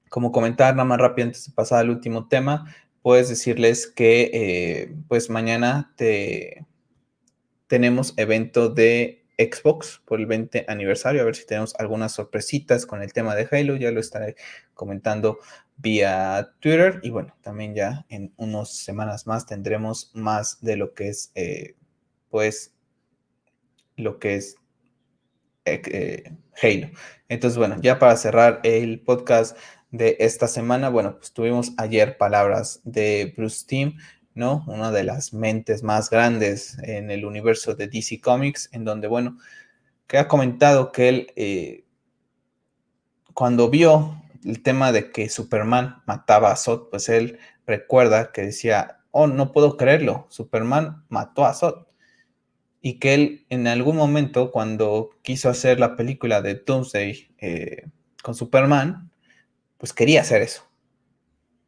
Como 0.09 0.31
comentar 0.31 0.75
nada 0.75 0.85
más 0.85 0.99
rápido 0.99 1.27
antes 1.27 1.45
de 1.45 1.53
pasar 1.53 1.79
al 1.79 1.89
último 1.89 2.27
tema, 2.27 2.73
puedes 3.01 3.29
decirles 3.29 3.87
que 3.87 4.29
eh, 4.33 4.95
pues 5.07 5.29
mañana 5.29 5.93
te, 5.95 6.65
tenemos 7.67 8.13
evento 8.17 8.69
de 8.69 9.20
Xbox 9.37 10.01
por 10.05 10.19
el 10.19 10.25
20 10.25 10.65
aniversario, 10.67 11.21
a 11.21 11.25
ver 11.25 11.35
si 11.35 11.45
tenemos 11.45 11.73
algunas 11.75 12.11
sorpresitas 12.11 12.85
con 12.85 13.01
el 13.01 13.13
tema 13.13 13.35
de 13.35 13.47
Halo, 13.51 13.75
ya 13.75 13.91
lo 13.91 13.99
estaré 13.99 14.35
comentando 14.73 15.39
vía 15.77 16.53
Twitter 16.59 16.99
y 17.03 17.09
bueno, 17.09 17.35
también 17.41 17.73
ya 17.73 18.05
en 18.09 18.33
unas 18.37 18.71
semanas 18.71 19.27
más 19.27 19.45
tendremos 19.45 20.11
más 20.13 20.61
de 20.61 20.77
lo 20.77 20.93
que 20.93 21.09
es 21.09 21.31
eh, 21.35 21.75
pues 22.29 22.73
lo 23.95 24.19
que 24.19 24.35
es 24.35 24.55
eh, 25.65 26.31
Halo. 26.61 26.89
Entonces 27.29 27.57
bueno, 27.57 27.77
ya 27.81 27.99
para 27.99 28.15
cerrar 28.17 28.59
el 28.63 29.01
podcast 29.01 29.57
de 29.91 30.17
esta 30.19 30.47
semana, 30.47 30.89
bueno, 30.89 31.17
pues 31.17 31.33
tuvimos 31.33 31.73
ayer 31.77 32.17
palabras 32.17 32.81
de 32.83 33.33
Bruce 33.35 33.65
Timm, 33.67 33.97
¿no? 34.33 34.63
Una 34.67 34.91
de 34.91 35.03
las 35.03 35.33
mentes 35.33 35.83
más 35.83 36.09
grandes 36.09 36.77
en 36.83 37.11
el 37.11 37.25
universo 37.25 37.75
de 37.75 37.87
DC 37.87 38.21
Comics, 38.21 38.69
en 38.71 38.85
donde, 38.85 39.07
bueno, 39.07 39.37
que 40.07 40.17
ha 40.17 40.27
comentado 40.27 40.91
que 40.91 41.09
él, 41.09 41.33
eh, 41.35 41.85
cuando 43.33 43.69
vio 43.69 44.21
el 44.43 44.61
tema 44.63 44.91
de 44.91 45.11
que 45.11 45.29
Superman 45.29 46.01
mataba 46.05 46.51
a 46.51 46.55
Zod, 46.55 46.89
pues 46.89 47.09
él 47.09 47.39
recuerda 47.65 48.31
que 48.31 48.41
decía, 48.43 48.99
oh, 49.11 49.27
no 49.27 49.51
puedo 49.51 49.77
creerlo, 49.77 50.27
Superman 50.29 51.05
mató 51.09 51.45
a 51.45 51.53
Zod. 51.53 51.87
Y 52.81 52.97
que 52.99 53.13
él 53.13 53.45
en 53.49 53.67
algún 53.67 53.95
momento, 53.95 54.51
cuando 54.51 55.11
quiso 55.21 55.49
hacer 55.49 55.79
la 55.79 55.95
película 55.95 56.41
de 56.41 56.55
Doomsday 56.55 57.35
eh, 57.37 57.87
con 58.23 58.33
Superman, 58.33 59.11
pues 59.77 59.93
quería 59.93 60.21
hacer 60.21 60.41
eso. 60.41 60.70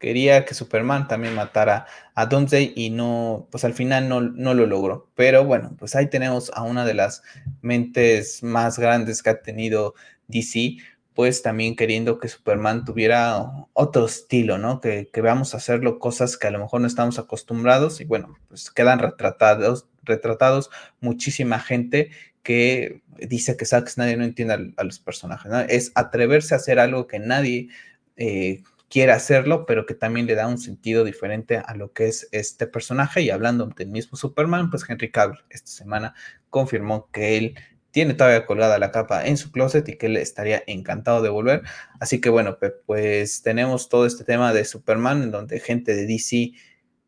Quería 0.03 0.43
que 0.43 0.53
Superman 0.53 1.07
también 1.07 1.33
matara 1.33 1.85
a 2.13 2.25
Doomsday 2.25 2.73
y 2.75 2.89
no, 2.89 3.47
pues 3.49 3.63
al 3.63 3.73
final 3.73 4.09
no, 4.09 4.19
no 4.19 4.53
lo 4.53 4.65
logró. 4.65 5.09
Pero 5.15 5.45
bueno, 5.45 5.77
pues 5.79 5.95
ahí 5.95 6.09
tenemos 6.09 6.51
a 6.53 6.63
una 6.63 6.83
de 6.83 6.93
las 6.93 7.23
mentes 7.61 8.43
más 8.43 8.77
grandes 8.77 9.23
que 9.23 9.29
ha 9.29 9.41
tenido 9.41 9.93
DC, 10.27 10.75
pues 11.13 11.41
también 11.41 11.77
queriendo 11.77 12.19
que 12.19 12.27
Superman 12.27 12.83
tuviera 12.83 13.45
otro 13.71 14.05
estilo, 14.05 14.57
¿no? 14.57 14.81
Que, 14.81 15.09
que, 15.09 15.21
veamos 15.21 15.55
hacerlo 15.55 15.99
cosas 15.99 16.35
que 16.37 16.47
a 16.47 16.51
lo 16.51 16.59
mejor 16.59 16.81
no 16.81 16.87
estamos 16.87 17.17
acostumbrados 17.17 18.01
y 18.01 18.03
bueno, 18.03 18.37
pues 18.49 18.71
quedan 18.71 18.99
retratados, 18.99 19.87
retratados 20.03 20.69
muchísima 20.99 21.59
gente 21.59 22.09
que 22.43 23.03
dice 23.07 23.55
que 23.55 23.65
Zack 23.65 23.87
Snyder 23.87 24.17
no 24.17 24.25
entiende 24.25 24.73
a, 24.75 24.83
los 24.83 24.99
personajes, 24.99 25.49
¿no? 25.49 25.61
Es 25.61 25.93
atreverse 25.95 26.55
a 26.55 26.57
hacer 26.57 26.77
algo 26.77 27.07
que 27.07 27.19
nadie 27.19 27.69
eh, 28.17 28.63
quiere 28.93 29.11
hacerlo, 29.11 29.65
pero 29.65 29.87
que 29.87 29.95
también 29.95 30.27
le 30.27 30.35
da 30.35 30.45
un 30.45 30.59
sentido 30.59 31.03
diferente 31.03 31.57
a 31.57 31.73
lo 31.73 31.93
que 31.93 32.05
es 32.05 32.29
este 32.31 32.67
personaje. 32.67 33.23
Y 33.23 33.31
hablando 33.31 33.65
del 33.65 33.89
mismo 33.89 34.15
Superman, 34.15 34.69
pues 34.69 34.87
Henry 34.87 35.09
Cavill 35.09 35.39
esta 35.49 35.71
semana 35.71 36.13
confirmó 36.51 37.09
que 37.11 37.37
él 37.37 37.55
tiene 37.89 38.13
todavía 38.13 38.45
colgada 38.45 38.77
la 38.77 38.91
capa 38.91 39.25
en 39.25 39.37
su 39.37 39.51
closet 39.51 39.89
y 39.89 39.97
que 39.97 40.05
él 40.05 40.17
estaría 40.17 40.61
encantado 40.67 41.23
de 41.23 41.29
volver. 41.29 41.63
Así 41.99 42.21
que 42.21 42.29
bueno, 42.29 42.59
pues 42.85 43.41
tenemos 43.41 43.89
todo 43.89 44.05
este 44.05 44.25
tema 44.25 44.53
de 44.53 44.63
Superman, 44.63 45.23
en 45.23 45.31
donde 45.31 45.59
gente 45.59 45.95
de 45.95 46.05
DC 46.05 46.51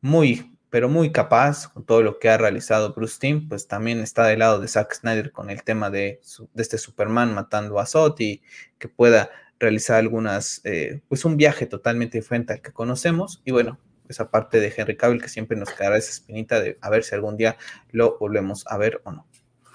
muy, 0.02 0.58
pero 0.72 0.90
muy 0.90 1.12
capaz 1.12 1.72
con 1.72 1.86
todo 1.86 2.02
lo 2.02 2.18
que 2.18 2.30
ha 2.30 2.38
realizado 2.40 2.96
Bruce 2.96 3.18
Timm, 3.20 3.48
pues 3.48 3.68
también 3.68 4.00
está 4.00 4.26
del 4.26 4.40
lado 4.40 4.60
de 4.60 4.68
Zack 4.68 4.92
Snyder 4.96 5.32
con 5.32 5.52
el 5.52 5.62
tema 5.62 5.92
de, 5.92 6.20
de 6.54 6.64
este 6.64 6.80
Superman 6.80 7.36
matando 7.36 7.80
a 7.80 7.86
Zod 7.86 8.20
y 8.20 8.42
que 8.80 8.88
pueda 8.88 9.30
realizar 9.60 9.98
algunas, 9.98 10.62
eh, 10.64 11.02
pues 11.08 11.26
un 11.26 11.38
viaje 11.38 11.66
totalmente 11.66 12.18
diferente 12.18 12.54
al 12.54 12.62
que 12.62 12.72
conocemos. 12.72 13.42
Y 13.46 13.52
bueno, 13.52 13.80
esa 14.10 14.30
parte 14.30 14.60
de 14.60 14.74
Henry 14.76 14.98
Cavill 14.98 15.22
que 15.22 15.30
siempre 15.30 15.58
nos 15.58 15.72
quedará 15.72 15.98
esa 15.98 16.12
espinita 16.12 16.60
de 16.60 16.78
a 16.82 16.90
ver 16.90 17.04
si 17.04 17.16
algún 17.16 17.38
día 17.38 17.58
lo 17.92 18.18
volvemos 18.20 18.66
a 18.68 18.78
ver 18.78 19.02
o 19.04 19.12
no. 19.12 19.28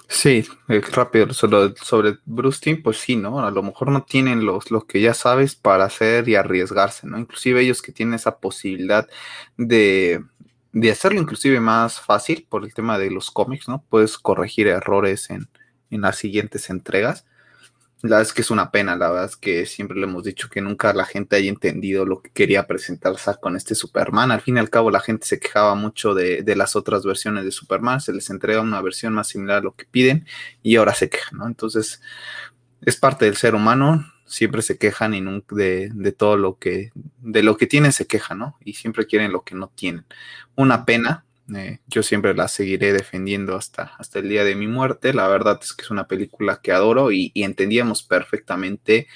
Sí, 0.07 0.45
eh, 0.67 0.81
rápido, 0.91 1.33
sobre, 1.33 1.73
sobre 1.81 2.17
Bruce 2.25 2.59
Team, 2.61 2.81
pues 2.83 2.97
sí, 2.97 3.15
¿no? 3.15 3.45
A 3.45 3.49
lo 3.49 3.63
mejor 3.63 3.91
no 3.91 4.03
tienen 4.03 4.45
los, 4.45 4.69
lo 4.69 4.85
que 4.85 4.99
ya 4.99 5.13
sabes 5.13 5.55
para 5.55 5.85
hacer 5.85 6.27
y 6.27 6.35
arriesgarse, 6.35 7.07
¿no? 7.07 7.17
Inclusive 7.17 7.61
ellos 7.61 7.81
que 7.81 7.93
tienen 7.93 8.15
esa 8.15 8.37
posibilidad 8.39 9.07
de, 9.55 10.21
de 10.73 10.91
hacerlo 10.91 11.21
inclusive 11.21 11.61
más 11.61 12.01
fácil 12.01 12.45
por 12.49 12.65
el 12.65 12.73
tema 12.73 12.99
de 12.99 13.09
los 13.09 13.31
cómics, 13.31 13.69
¿no? 13.69 13.85
Puedes 13.89 14.17
corregir 14.17 14.67
errores 14.67 15.29
en, 15.29 15.47
en 15.89 16.01
las 16.01 16.17
siguientes 16.17 16.69
entregas. 16.69 17.25
La 18.03 18.17
verdad 18.17 18.21
es 18.23 18.33
que 18.33 18.41
es 18.41 18.49
una 18.49 18.71
pena, 18.71 18.95
la 18.95 19.09
verdad 19.09 19.25
es 19.25 19.37
que 19.37 19.65
siempre 19.67 19.95
le 19.97 20.05
hemos 20.05 20.23
dicho 20.23 20.49
que 20.49 20.59
nunca 20.59 20.91
la 20.91 21.05
gente 21.05 21.35
haya 21.35 21.49
entendido 21.49 22.03
lo 22.03 22.21
que 22.21 22.31
quería 22.31 22.65
presentar 22.65 23.15
Zack 23.17 23.39
con 23.39 23.55
este 23.55 23.75
Superman. 23.75 24.31
Al 24.31 24.41
fin 24.41 24.57
y 24.57 24.59
al 24.59 24.71
cabo, 24.71 24.89
la 24.89 24.99
gente 24.99 25.27
se 25.27 25.39
quejaba 25.39 25.75
mucho 25.75 26.15
de, 26.15 26.43
las 26.55 26.75
otras 26.75 27.05
versiones 27.05 27.45
de 27.45 27.51
Superman, 27.51 28.01
se 28.01 28.11
les 28.11 28.29
entrega 28.31 28.61
una 28.61 28.81
versión 28.81 29.13
más 29.13 29.27
similar 29.27 29.57
a 29.57 29.61
lo 29.61 29.75
que 29.75 29.85
piden 29.85 30.25
y 30.63 30.77
ahora 30.77 30.95
se 30.95 31.09
quejan, 31.09 31.37
¿no? 31.37 31.47
Entonces, 31.47 32.01
es 32.81 32.97
parte 32.97 33.25
del 33.25 33.35
ser 33.35 33.53
humano, 33.53 34.11
siempre 34.25 34.63
se 34.63 34.79
quejan 34.79 35.13
y 35.13 35.21
nunca 35.21 35.55
de, 35.55 35.91
de 35.93 36.11
todo 36.11 36.37
lo 36.37 36.57
que, 36.57 36.91
de 36.95 37.43
lo 37.43 37.55
que 37.55 37.67
tienen 37.67 37.91
se 37.93 38.07
quejan, 38.07 38.39
¿no? 38.39 38.57
Y 38.65 38.73
siempre 38.73 39.05
quieren 39.05 39.31
lo 39.31 39.43
que 39.43 39.53
no 39.53 39.67
tienen. 39.75 40.05
Una 40.55 40.85
pena, 40.85 41.25
eh, 41.55 41.79
yo 41.87 42.03
siempre 42.03 42.33
la 42.33 42.47
seguiré 42.47 42.93
defendiendo 42.93 43.55
hasta, 43.55 43.95
hasta 43.97 44.19
el 44.19 44.29
día 44.29 44.43
de 44.43 44.55
mi 44.55 44.67
muerte. 44.67 45.13
La 45.13 45.27
verdad 45.27 45.59
es 45.61 45.73
que 45.73 45.83
es 45.83 45.91
una 45.91 46.07
película 46.07 46.61
que 46.61 46.71
adoro 46.71 47.11
y, 47.11 47.31
entendíamos 47.35 48.03
perfectamente 48.03 49.07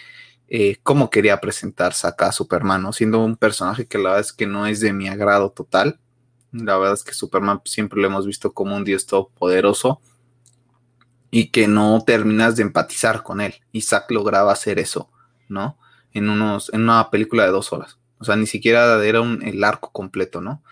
eh, 0.47 0.77
cómo 0.83 1.09
quería 1.09 1.39
presentarse 1.39 2.07
acá 2.07 2.27
a 2.27 2.31
Superman, 2.31 2.91
siendo 2.93 3.23
un 3.23 3.36
personaje 3.38 3.88
que 3.88 3.97
la 3.97 4.11
verdad 4.11 4.21
es 4.21 4.33
que 4.33 4.47
no 4.47 4.67
es 4.67 4.79
de 4.79 4.93
mi 4.93 5.07
agrado 5.07 5.51
total. 5.51 5.99
La 6.51 6.77
verdad 6.77 6.93
es 6.95 7.03
que 7.03 7.13
Superman 7.13 7.61
siempre 7.65 8.01
lo 8.01 8.07
hemos 8.07 8.25
visto 8.25 8.53
como 8.53 8.75
un 8.75 8.83
dios 8.83 9.05
todopoderoso 9.05 10.01
y 11.31 11.49
que 11.49 11.67
no 11.67 12.01
terminas 12.05 12.55
de 12.55 12.63
empatizar 12.63 13.23
con 13.23 13.41
él. 13.41 13.55
Isaac 13.71 14.09
lograba 14.11 14.51
hacer 14.51 14.79
eso, 14.79 15.09
¿no? 15.49 15.77
En, 16.13 16.29
unos, 16.29 16.73
en 16.73 16.83
una 16.83 17.09
película 17.11 17.43
de 17.43 17.51
dos 17.51 17.73
horas. 17.73 17.97
O 18.19 18.23
sea, 18.23 18.38
ni 18.38 18.47
siquiera 18.47 19.03
era 19.03 19.19
un, 19.21 19.43
el 19.43 19.63
arco 19.63 19.91
completo, 19.91 20.39
¿no? 20.39 20.63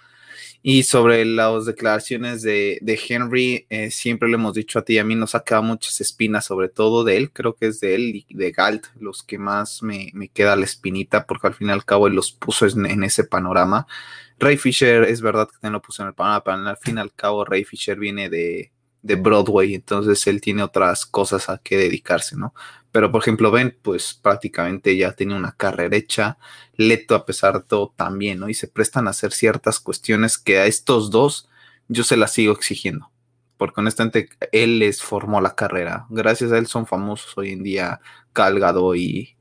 Y 0.66 0.84
sobre 0.84 1.26
las 1.26 1.66
declaraciones 1.66 2.42
de, 2.42 2.80
Henry, 3.10 3.68
eh, 3.70 3.92
siempre 3.92 4.30
le 4.30 4.36
hemos 4.36 4.54
dicho 4.54 4.80
a 4.80 4.86
ti, 4.86 4.98
a 4.98 5.04
mí 5.04 5.14
nos 5.14 5.36
quedado 5.44 5.62
muchas 5.62 6.00
espinas, 6.00 6.46
sobre 6.46 6.70
todo 6.70 7.04
de 7.04 7.18
él, 7.18 7.32
creo 7.34 7.54
que 7.54 7.68
es 7.68 7.82
de 7.82 7.96
él 7.96 8.26
y 8.28 8.34
de 8.34 8.52
Galt, 8.54 8.86
los 8.98 9.24
que 9.24 9.38
más 9.38 9.84
me, 9.84 10.10
me 10.14 10.30
queda 10.30 10.56
la 10.56 10.64
espinita, 10.64 11.26
porque 11.28 11.48
al 11.48 11.54
fin 11.54 11.68
y 11.68 11.72
al 11.72 11.84
cabo 11.84 12.08
él 12.08 12.14
los 12.14 12.32
puso 12.32 12.66
en, 12.66 13.04
ese 13.04 13.26
panorama. 13.26 13.88
Ray 14.40 14.56
Fisher, 14.56 15.04
es 15.04 15.20
verdad 15.20 15.48
que 15.48 15.54
también 15.56 15.74
lo 15.74 15.82
puso 15.82 16.02
en 16.02 16.08
el 16.08 16.14
panorama, 16.16 16.44
pero 16.46 16.70
al 16.70 16.78
fin 16.78 16.96
y 16.98 17.02
al 17.02 17.14
cabo 17.14 17.44
Ray 17.44 17.66
Fisher 17.66 18.00
viene 18.00 18.30
de, 18.30 18.72
de 19.04 19.16
Broadway, 19.16 19.76
entonces 19.76 20.26
él 20.28 20.42
tiene 20.42 20.64
otras 20.64 21.06
cosas 21.06 21.50
a 21.50 21.60
que 21.60 21.78
dedicarse, 21.78 22.36
¿no? 22.38 22.56
Pero 22.92 23.12
por 23.12 23.22
ejemplo, 23.22 23.52
Ben, 23.52 23.78
pues 23.82 24.14
prácticamente 24.14 24.96
ya 24.98 25.12
tiene 25.12 25.36
una 25.36 25.52
carrera 25.52 25.96
hecha, 25.96 26.38
Leto 26.76 27.14
a 27.14 27.26
pesar 27.26 27.54
de 27.54 27.66
todo 27.68 27.94
también, 27.96 28.40
¿no? 28.40 28.50
Y 28.50 28.54
se 28.56 28.68
prestan 28.68 29.08
a 29.08 29.12
hacer 29.12 29.32
ciertas 29.34 29.80
cuestiones 29.80 30.38
que 30.38 30.58
a 30.58 30.66
estos 30.66 31.12
dos 31.12 31.50
yo 31.88 32.04
se 32.04 32.18
las 32.18 32.32
sigo 32.32 32.54
exigiendo, 32.54 33.12
porque 33.58 33.82
honestamente 33.82 34.30
él 34.52 34.80
les 34.80 35.04
formó 35.04 35.42
la 35.42 35.54
carrera, 35.54 36.06
gracias 36.10 36.52
a 36.52 36.58
él 36.58 36.68
son 36.68 36.88
famosos 36.88 37.38
hoy 37.38 37.52
en 37.52 37.62
día 37.62 38.00
Calgado 38.32 38.96
y, 38.96 39.36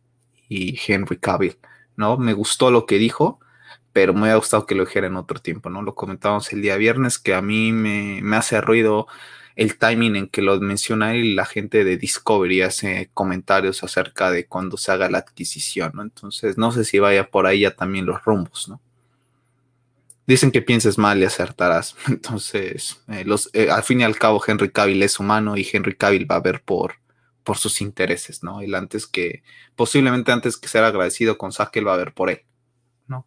y 0.48 0.78
Henry 0.86 1.18
Cavill, 1.18 1.56
¿no? 1.96 2.16
Me 2.18 2.32
gustó 2.32 2.70
lo 2.70 2.84
que 2.84 2.98
dijo, 2.98 3.38
pero 3.92 4.12
me 4.12 4.30
ha 4.30 4.36
gustado 4.36 4.66
que 4.66 4.74
lo 4.74 4.84
dijera 4.86 5.06
en 5.06 5.16
otro 5.16 5.40
tiempo, 5.40 5.70
¿no? 5.70 5.82
Lo 5.82 5.94
comentábamos 5.94 6.52
el 6.52 6.62
día 6.62 6.76
viernes, 6.76 7.18
que 7.18 7.34
a 7.34 7.42
mí 7.42 7.72
me, 7.72 8.20
me 8.22 8.36
hace 8.36 8.60
ruido 8.60 9.06
el 9.56 9.76
timing 9.76 10.16
en 10.16 10.28
que 10.28 10.42
lo 10.42 10.58
menciona 10.60 11.14
y 11.14 11.34
la 11.34 11.44
gente 11.44 11.84
de 11.84 11.96
Discovery 11.96 12.62
hace 12.62 13.10
comentarios 13.12 13.82
acerca 13.84 14.30
de 14.30 14.46
cuando 14.46 14.76
se 14.76 14.92
haga 14.92 15.10
la 15.10 15.18
adquisición, 15.18 15.92
¿no? 15.94 16.02
Entonces, 16.02 16.56
no 16.58 16.72
sé 16.72 16.84
si 16.84 16.98
vaya 16.98 17.30
por 17.30 17.46
ahí 17.46 17.60
ya 17.60 17.74
también 17.74 18.06
los 18.06 18.24
rumbos, 18.24 18.68
¿no? 18.68 18.80
Dicen 20.26 20.52
que 20.52 20.62
pienses 20.62 20.98
mal 20.98 21.20
y 21.20 21.24
acertarás. 21.24 21.96
Entonces, 22.08 23.02
eh, 23.08 23.24
los, 23.24 23.50
eh, 23.52 23.70
al 23.70 23.82
fin 23.82 24.00
y 24.00 24.04
al 24.04 24.18
cabo, 24.18 24.42
Henry 24.46 24.70
Cavill 24.70 25.02
es 25.02 25.18
humano 25.18 25.56
y 25.56 25.68
Henry 25.70 25.96
Cavill 25.96 26.30
va 26.30 26.36
a 26.36 26.40
ver 26.40 26.62
por, 26.62 26.94
por 27.42 27.58
sus 27.58 27.80
intereses, 27.80 28.42
¿no? 28.42 28.60
Él 28.60 28.74
antes 28.74 29.06
que, 29.06 29.42
posiblemente 29.76 30.32
antes 30.32 30.56
que 30.56 30.68
ser 30.68 30.84
agradecido 30.84 31.38
con 31.38 31.52
Zack, 31.52 31.76
él 31.76 31.88
va 31.88 31.94
a 31.94 31.98
ver 31.98 32.14
por 32.14 32.30
él, 32.30 32.42
¿no? 33.06 33.26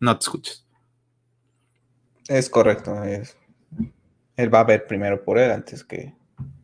No 0.00 0.16
te 0.18 0.24
escuches. 0.24 0.64
Es 2.28 2.48
correcto, 2.48 3.02
es, 3.04 3.36
él 4.36 4.52
va 4.52 4.60
a 4.60 4.64
ver 4.64 4.86
primero 4.86 5.22
por 5.22 5.38
él 5.38 5.50
antes 5.50 5.84
que 5.84 6.14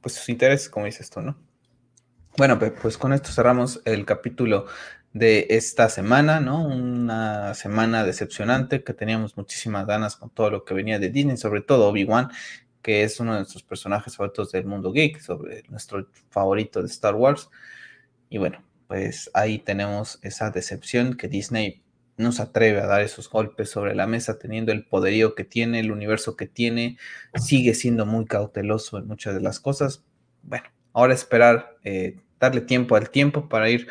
pues 0.01 0.15
sus 0.15 0.29
intereses, 0.29 0.69
como 0.69 0.87
dices 0.87 1.11
tú, 1.11 1.21
¿no? 1.21 1.37
Bueno, 2.37 2.59
pues 2.59 2.97
con 2.97 3.13
esto 3.13 3.31
cerramos 3.31 3.83
el 3.85 4.05
capítulo 4.07 4.67
de 5.13 5.47
esta 5.51 5.89
semana, 5.89 6.41
¿no? 6.41 6.63
Una 6.65 7.55
semana 7.55 8.05
decepcionante 8.05 8.85
que 8.85 8.95
teníamos 8.95 9.37
muchísimas 9.37 9.87
ganas 9.87 10.17
con 10.17 10.31
todo 10.31 10.51
lo 10.51 10.65
que 10.65 10.75
venía 10.75 10.99
de 10.99 11.11
Disney, 11.11 11.37
sobre 11.37 11.61
todo 11.61 11.89
Obi-Wan, 11.89 12.31
que 12.83 13.03
es 13.03 13.21
uno 13.21 13.33
de 13.33 13.41
nuestros 13.41 13.63
personajes 13.63 14.17
favoritos 14.17 14.53
del 14.53 14.65
mundo 14.65 14.93
geek, 14.93 15.21
sobre 15.21 15.65
nuestro 15.69 16.07
favorito 16.31 16.81
de 16.81 16.87
Star 16.87 17.15
Wars. 17.15 17.51
Y 18.31 18.39
bueno, 18.39 18.63
pues 18.87 19.31
ahí 19.35 19.59
tenemos 19.59 20.19
esa 20.23 20.51
decepción 20.51 21.17
que 21.17 21.29
Disney 21.29 21.83
no 22.21 22.33
se 22.33 22.43
atreve 22.43 22.81
a 22.81 22.87
dar 22.87 23.03
esos 23.03 23.29
golpes 23.29 23.71
sobre 23.71 23.95
la 23.95 24.07
mesa 24.07 24.39
teniendo 24.39 24.73
el 24.73 24.85
poderío 24.85 25.35
que 25.35 25.45
tiene, 25.45 25.81
el 25.81 25.91
universo 25.91 26.37
que 26.37 26.47
tiene, 26.47 26.99
sigue 27.35 27.75
siendo 27.75 28.07
muy 28.07 28.27
cauteloso 28.27 28.99
en 28.99 29.07
muchas 29.07 29.35
de 29.35 29.41
las 29.41 29.61
cosas. 29.61 30.05
Bueno, 30.43 30.67
ahora 30.93 31.15
esperar, 31.15 31.77
eh, 31.85 32.17
darle 32.39 32.61
tiempo 32.61 32.97
al 32.97 33.11
tiempo 33.11 33.49
para 33.49 33.71
ir 33.71 33.89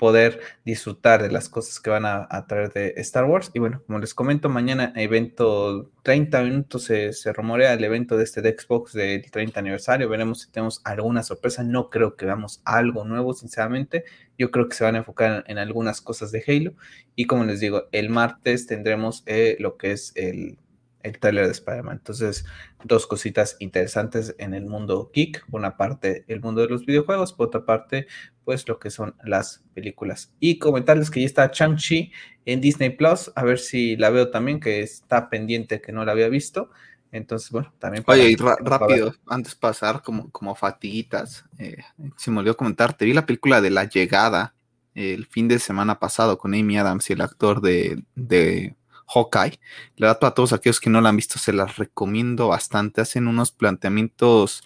poder 0.00 0.40
disfrutar 0.64 1.22
de 1.22 1.30
las 1.30 1.50
cosas 1.50 1.78
que 1.78 1.90
van 1.90 2.06
a, 2.06 2.46
traer 2.48 2.72
de 2.72 2.94
Star 2.96 3.26
Wars. 3.26 3.50
Y 3.52 3.58
bueno, 3.58 3.82
como 3.86 3.98
les 3.98 4.14
comento, 4.14 4.48
mañana 4.48 4.94
evento 4.96 5.90
30 6.04 6.42
minutos 6.42 6.84
se, 6.84 7.12
se, 7.12 7.34
rumorea 7.34 7.74
el 7.74 7.84
evento 7.84 8.16
de 8.16 8.24
este 8.24 8.40
de 8.40 8.56
Xbox 8.58 8.94
del 8.94 9.30
30 9.30 9.60
aniversario. 9.60 10.08
Veremos 10.08 10.40
si 10.40 10.50
tenemos 10.50 10.80
alguna 10.84 11.22
sorpresa. 11.22 11.62
No 11.64 11.90
creo 11.90 12.16
que 12.16 12.24
veamos 12.24 12.62
algo 12.64 13.04
nuevo, 13.04 13.34
sinceramente. 13.34 14.04
Yo 14.40 14.50
creo 14.50 14.68
que 14.68 14.74
se 14.74 14.84
van 14.84 14.96
a 14.96 14.98
enfocar 14.98 15.44
en, 15.46 15.58
algunas 15.58 16.00
cosas 16.00 16.32
de 16.32 16.42
Halo. 16.46 16.74
Y 17.14 17.26
como 17.26 17.44
les 17.44 17.60
digo, 17.60 17.84
el 17.92 18.08
martes 18.08 18.66
tendremos 18.66 19.22
eh, 19.26 19.56
lo 19.60 19.76
que 19.76 19.92
es 19.92 20.12
el 20.16 20.58
el 21.02 21.18
trailer 21.18 21.46
de 21.46 21.52
Spider-Man. 21.52 21.98
Entonces, 21.98 22.44
dos 22.84 23.06
cositas 23.06 23.56
interesantes 23.58 24.34
en 24.38 24.54
el 24.54 24.66
mundo 24.66 25.10
geek. 25.14 25.44
Una 25.50 25.76
parte, 25.76 26.24
el 26.28 26.40
mundo 26.40 26.62
de 26.62 26.68
los 26.68 26.86
videojuegos, 26.86 27.32
por 27.32 27.48
otra 27.48 27.64
parte, 27.64 28.06
pues 28.44 28.68
lo 28.68 28.78
que 28.78 28.90
son 28.90 29.14
las 29.24 29.62
películas. 29.74 30.32
Y 30.40 30.58
comentarles 30.58 31.10
que 31.10 31.20
ya 31.20 31.26
está 31.26 31.50
Chang-Chi 31.50 32.12
en 32.46 32.60
Disney 32.60 32.90
Plus, 32.90 33.30
a 33.34 33.44
ver 33.44 33.58
si 33.58 33.96
la 33.96 34.10
veo 34.10 34.30
también, 34.30 34.60
que 34.60 34.80
está 34.80 35.30
pendiente 35.30 35.80
que 35.80 35.92
no 35.92 36.04
la 36.04 36.12
había 36.12 36.28
visto. 36.28 36.70
Entonces, 37.12 37.50
bueno, 37.50 37.72
también. 37.78 38.04
Oye, 38.06 38.30
y 38.30 38.36
rápido, 38.36 39.14
antes 39.26 39.54
de 39.54 39.60
pasar 39.60 40.02
como, 40.02 40.30
como 40.30 40.54
fatiguitas, 40.54 41.44
eh, 41.58 41.78
se 42.16 42.30
me 42.30 42.38
olvidó 42.38 42.56
comentar, 42.56 42.94
te 42.94 43.04
vi 43.04 43.12
la 43.12 43.26
película 43.26 43.60
de 43.60 43.70
La 43.70 43.84
Llegada 43.84 44.54
el 44.94 45.26
fin 45.26 45.48
de 45.48 45.58
semana 45.58 45.98
pasado 45.98 46.38
con 46.38 46.54
Amy 46.54 46.78
Adams 46.78 47.08
y 47.10 47.12
el 47.12 47.20
actor 47.20 47.60
de, 47.60 48.02
de 48.14 48.74
Hawkeye. 49.06 49.60
La 49.96 50.08
verdad, 50.08 50.20
para 50.20 50.34
todos 50.34 50.52
aquellos 50.52 50.80
que 50.80 50.90
no 50.90 51.00
la 51.00 51.08
han 51.08 51.16
visto, 51.16 51.38
se 51.38 51.52
las 51.52 51.76
recomiendo 51.76 52.48
bastante. 52.48 53.00
Hacen 53.00 53.28
unos 53.28 53.52
planteamientos 53.52 54.62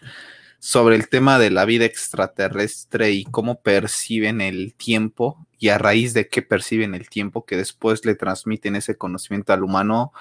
sobre 0.59 0.97
el 0.97 1.09
tema 1.09 1.39
de 1.39 1.51
la 1.51 1.67
vida 1.67 1.85
extraterrestre 1.85 3.11
y 3.11 3.25
cómo 3.25 3.61
perciben 3.61 4.41
el 4.41 4.75
tiempo 4.75 5.47
y 5.59 5.69
a 5.69 5.79
raíz 5.79 6.15
de 6.15 6.29
qué 6.29 6.41
perciben 6.41 6.95
el 6.95 7.11
tiempo 7.11 7.45
que 7.45 7.57
después 7.57 8.05
le 8.07 8.15
transmiten 8.15 8.75
ese 8.77 8.97
conocimiento 8.97 9.53
al 9.53 9.63
humano 9.63 10.13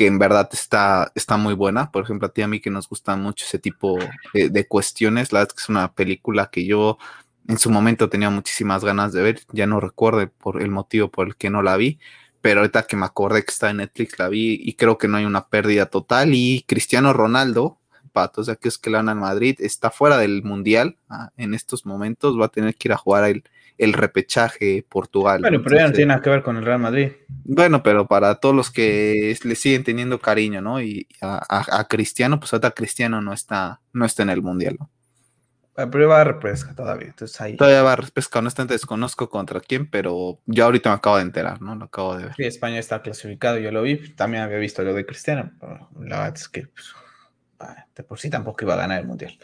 que 0.00 0.06
en 0.06 0.18
verdad 0.18 0.48
está, 0.50 1.12
está 1.14 1.36
muy 1.36 1.52
buena. 1.52 1.92
Por 1.92 2.02
ejemplo, 2.04 2.26
a 2.26 2.32
ti 2.32 2.40
a 2.40 2.48
mí 2.48 2.58
que 2.58 2.70
nos 2.70 2.88
gustan 2.88 3.20
mucho 3.20 3.44
ese 3.44 3.58
tipo 3.58 3.98
de, 4.32 4.48
de 4.48 4.66
cuestiones. 4.66 5.30
La 5.30 5.40
verdad 5.40 5.52
es 5.52 5.56
que 5.58 5.64
es 5.64 5.68
una 5.68 5.92
película 5.92 6.48
que 6.50 6.64
yo 6.64 6.96
en 7.46 7.58
su 7.58 7.70
momento 7.70 8.08
tenía 8.08 8.30
muchísimas 8.30 8.82
ganas 8.82 9.12
de 9.12 9.20
ver. 9.20 9.40
Ya 9.52 9.66
no 9.66 9.78
recuerdo 9.78 10.26
por 10.38 10.62
el 10.62 10.70
motivo 10.70 11.10
por 11.10 11.26
el 11.26 11.36
que 11.36 11.50
no 11.50 11.62
la 11.62 11.76
vi 11.76 11.98
pero 12.40 12.60
ahorita 12.60 12.86
que 12.86 12.96
me 12.96 13.04
acordé 13.04 13.44
que 13.44 13.50
está 13.50 13.68
en 13.68 13.76
Netflix 13.76 14.18
la 14.18 14.30
vi 14.30 14.58
y 14.64 14.72
creo 14.72 14.96
que 14.96 15.06
no 15.06 15.18
hay 15.18 15.26
una 15.26 15.48
pérdida 15.48 15.84
total. 15.84 16.32
Y 16.32 16.64
Cristiano 16.66 17.12
Ronaldo, 17.12 17.78
para 18.14 18.28
todos 18.28 18.48
aquellos 18.48 18.78
que 18.78 18.88
le 18.88 18.96
van 18.96 19.10
al 19.10 19.16
Madrid, 19.16 19.56
está 19.58 19.90
fuera 19.90 20.16
del 20.16 20.42
Mundial 20.42 20.96
ah, 21.10 21.32
en 21.36 21.52
estos 21.52 21.84
momentos, 21.84 22.40
va 22.40 22.46
a 22.46 22.48
tener 22.48 22.74
que 22.74 22.88
ir 22.88 22.94
a 22.94 22.96
jugar 22.96 23.24
el, 23.24 23.44
el 23.80 23.94
repechaje 23.94 24.84
Portugal. 24.86 25.40
Bueno, 25.40 25.62
pero 25.64 25.76
ya 25.76 25.86
no 25.86 25.92
tiene 25.92 26.08
nada 26.08 26.20
que 26.20 26.28
ver 26.28 26.42
con 26.42 26.58
el 26.58 26.64
Real 26.66 26.78
Madrid. 26.78 27.12
Bueno, 27.28 27.82
pero 27.82 28.06
para 28.06 28.34
todos 28.34 28.54
los 28.54 28.70
que 28.70 29.34
le 29.42 29.54
siguen 29.54 29.84
teniendo 29.84 30.20
cariño, 30.20 30.60
¿no? 30.60 30.82
Y 30.82 31.08
a, 31.22 31.86
Cristiano, 31.88 32.38
pues 32.38 32.52
ahorita 32.52 32.72
Cristiano 32.72 33.22
no 33.22 33.32
está, 33.32 33.80
no 33.94 34.04
está 34.04 34.22
en 34.22 34.30
el 34.30 34.42
Mundial, 34.42 34.76
¿no? 34.78 34.90
Pero 35.74 36.08
va 36.08 36.20
a 36.20 36.24
repesca 36.24 36.74
todavía. 36.74 37.08
Entonces 37.08 37.40
ahí... 37.40 37.56
Todavía 37.56 37.82
va 37.82 37.94
a 37.94 37.96
repesca. 37.96 38.40
Honestamente 38.40 38.74
desconozco 38.74 39.30
contra 39.30 39.60
quién, 39.60 39.88
pero 39.88 40.40
yo 40.44 40.66
ahorita 40.66 40.90
me 40.90 40.96
acabo 40.96 41.16
de 41.16 41.22
enterar, 41.22 41.62
¿no? 41.62 41.74
Lo 41.74 41.86
acabo 41.86 42.18
de 42.18 42.24
ver. 42.24 42.34
Sí, 42.34 42.44
España 42.44 42.78
está 42.78 43.00
clasificado, 43.00 43.56
yo 43.56 43.72
lo 43.72 43.80
vi. 43.80 43.96
También 44.14 44.42
había 44.42 44.58
visto 44.58 44.82
lo 44.82 44.92
de 44.92 45.06
Cristiano. 45.06 45.52
la 45.98 46.18
verdad 46.18 46.34
es 46.36 46.50
que 46.50 46.66
pues, 46.66 46.94
de 47.94 48.02
por 48.02 48.18
sí 48.18 48.30
tampoco 48.30 48.64
iba 48.64 48.74
a 48.74 48.78
ganar 48.78 49.00
el 49.00 49.06
mundial. 49.06 49.38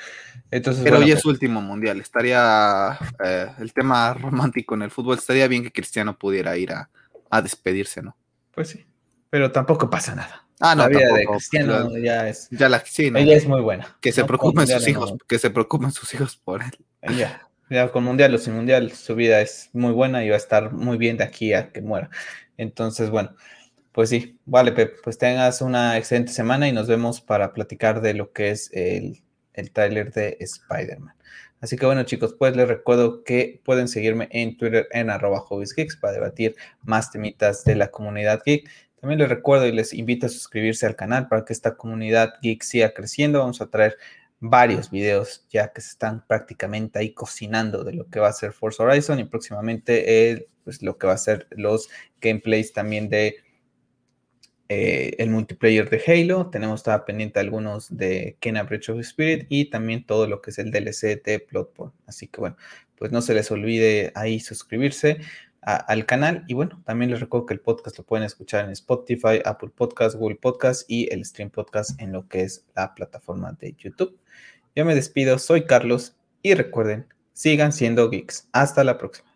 Entonces, 0.51 0.83
pero 0.85 0.99
hoy 0.99 1.11
es 1.11 1.21
su 1.21 1.29
último 1.29 1.61
mundial. 1.61 2.01
Estaría 2.01 2.99
eh, 3.25 3.49
el 3.59 3.73
tema 3.73 4.15
romántico 4.21 4.75
en 4.75 4.83
el 4.83 4.91
fútbol. 4.91 5.19
Estaría 5.19 5.49
bien 5.49 5.63
que 5.63 5.73
Cristiano 5.73 6.19
pudiera 6.19 6.57
ir 6.57 6.73
a, 6.73 6.91
a 7.31 7.43
despedirse, 7.43 8.03
¿no? 8.03 8.17
Pues 8.55 8.69
sí. 8.69 8.87
Pero 9.31 9.53
tampoco 9.53 9.91
pasa 9.91 10.15
nada. 10.15 10.47
Ah, 10.61 10.75
no, 10.75 10.83
la 10.85 10.89
vida 10.89 11.13
de 11.13 11.27
Cristiano 11.27 11.97
ya 11.99 12.29
es. 12.29 12.49
Ya 12.51 12.69
la, 12.69 12.83
Ella 12.97 13.37
es 13.37 13.47
muy 13.47 13.61
buena. 13.61 13.97
Que 14.01 14.13
se 14.13 14.25
preocupen 14.25 14.67
sus 14.67 14.89
hijos, 14.89 15.15
que 15.29 15.39
se 15.39 15.51
preocupen 15.51 15.93
sus 15.93 16.15
hijos 16.15 16.37
por 16.37 16.63
él. 16.63 17.17
Ya, 17.17 17.47
ya 17.69 17.93
con 17.93 18.05
mundial 18.05 18.35
o 18.35 18.39
sin 18.39 18.55
mundial, 18.55 18.93
su 18.93 19.15
vida 19.15 19.41
es 19.41 19.69
muy 19.75 19.93
buena 19.93 20.25
y 20.25 20.31
va 20.31 20.37
a 20.37 20.39
estar 20.39 20.73
muy 20.73 20.97
bien 20.97 21.19
de 21.19 21.25
aquí 21.25 21.53
a 21.53 21.73
que 21.73 21.83
muera. 21.83 22.09
Entonces, 22.57 23.11
bueno, 23.11 23.35
pues 23.97 24.11
sí, 24.11 24.39
vale, 24.45 24.73
Pep, 24.73 24.99
pues 25.03 25.17
tengas 25.17 25.63
una 25.63 25.97
excelente 25.97 26.31
semana 26.31 26.69
y 26.69 26.73
nos 26.73 26.87
vemos 26.87 27.23
para 27.23 27.55
platicar 27.55 28.03
de 28.03 28.13
lo 28.13 28.31
que 28.31 28.51
es 28.51 28.71
el, 28.75 29.23
el 29.55 29.71
tráiler 29.73 30.13
de 30.13 30.37
Spider-Man. 30.39 31.15
Así 31.63 31.79
que 31.79 31.87
bueno, 31.87 32.03
chicos, 32.03 32.37
pues 32.39 32.55
les 32.55 32.69
recuerdo 32.69 33.25
que 33.25 33.63
pueden 33.65 33.89
seguirme 33.89 34.29
en 34.33 34.59
Twitter 34.59 34.87
en 34.91 35.09
arroba 35.09 35.43
Geeks 35.49 35.97
para 35.97 36.13
debatir 36.13 36.57
más 36.83 37.11
temitas 37.11 37.65
de 37.65 37.75
la 37.75 37.91
comunidad 37.91 38.43
geek. 38.45 38.69
También 39.01 39.19
les 39.19 39.31
recuerdo 39.31 39.67
y 39.67 39.73
les 39.73 39.95
invito 39.95 40.27
a 40.27 40.29
suscribirse 40.29 40.85
al 40.85 40.95
canal 40.95 41.29
para 41.29 41.47
que 41.47 41.55
esta 41.55 41.75
comunidad 41.79 42.35
geek 42.43 42.65
siga 42.65 42.93
creciendo. 42.93 43.39
Vamos 43.39 43.63
a 43.63 43.71
traer 43.71 43.97
varios 44.41 44.91
videos 44.91 45.47
ya 45.49 45.73
que 45.73 45.81
se 45.81 45.89
están 45.89 46.23
prácticamente 46.27 46.99
ahí 46.99 47.15
cocinando 47.15 47.83
de 47.83 47.95
lo 47.95 48.11
que 48.11 48.21
va 48.21 48.29
a 48.29 48.35
ser 48.35 48.53
Forza 48.53 48.83
Horizon 48.83 49.21
y 49.21 49.25
próximamente 49.25 50.51
pues, 50.65 50.83
lo 50.83 50.99
que 50.99 51.07
va 51.07 51.15
a 51.15 51.19
ser 51.19 51.47
los 51.53 51.89
gameplays 52.21 52.75
también 52.75 53.09
de 53.09 53.46
eh, 54.69 55.15
el 55.19 55.31
multiplayer 55.31 55.89
de 55.89 56.03
Halo. 56.07 56.51
Tenemos 56.51 56.83
todavía 56.83 57.05
pendiente 57.05 57.41
algunos 57.41 57.97
de 57.97 58.37
Kena 58.41 58.65
Breach 58.65 58.89
of 58.91 59.01
Spirit 59.01 59.47
y 59.49 59.71
también 59.71 60.05
todo 60.05 60.27
lo 60.27 60.43
que 60.43 60.51
es 60.51 60.59
el 60.59 60.71
DLC 60.71 61.23
de 61.23 61.39
Plotpoint. 61.41 61.95
Así 62.07 62.29
que 62.29 62.41
bueno, 62.41 62.57
pues 62.97 63.13
no 63.13 63.23
se 63.23 63.35
les 63.35 63.51
olvide 63.51 64.13
ahí 64.15 64.41
suscribirse 64.41 65.21
al 65.63 66.07
canal. 66.07 66.45
Y 66.47 66.55
bueno, 66.55 66.83
también 66.85 67.11
les 67.11 67.21
recuerdo 67.21 67.47
que 67.47 67.55
el 67.55 67.61
podcast 67.61 67.99
lo 67.99 68.05
pueden 68.05 68.25
escuchar 68.25 68.65
en 68.65 68.71
Spotify, 68.71 69.41
Apple 69.45 69.71
Podcast, 69.75 70.17
Google 70.17 70.37
Podcast 70.37 70.89
y 70.89 71.13
el 71.13 71.25
Stream 71.25 71.51
Podcast 71.51 72.01
en 72.01 72.13
lo 72.13 72.29
que 72.29 72.43
es 72.43 72.65
la 72.75 72.95
plataforma 72.95 73.53
de 73.61 73.75
YouTube. 73.77 74.19
Yo 74.75 74.85
me 74.85 74.95
despido, 74.95 75.39
soy 75.39 75.65
Carlos 75.65 76.17
y 76.43 76.55
recuerden, 76.55 77.07
sigan 77.33 77.73
siendo 77.73 78.09
geeks. 78.11 78.49
Hasta 78.53 78.85
la 78.85 78.99
próxima. 78.99 79.36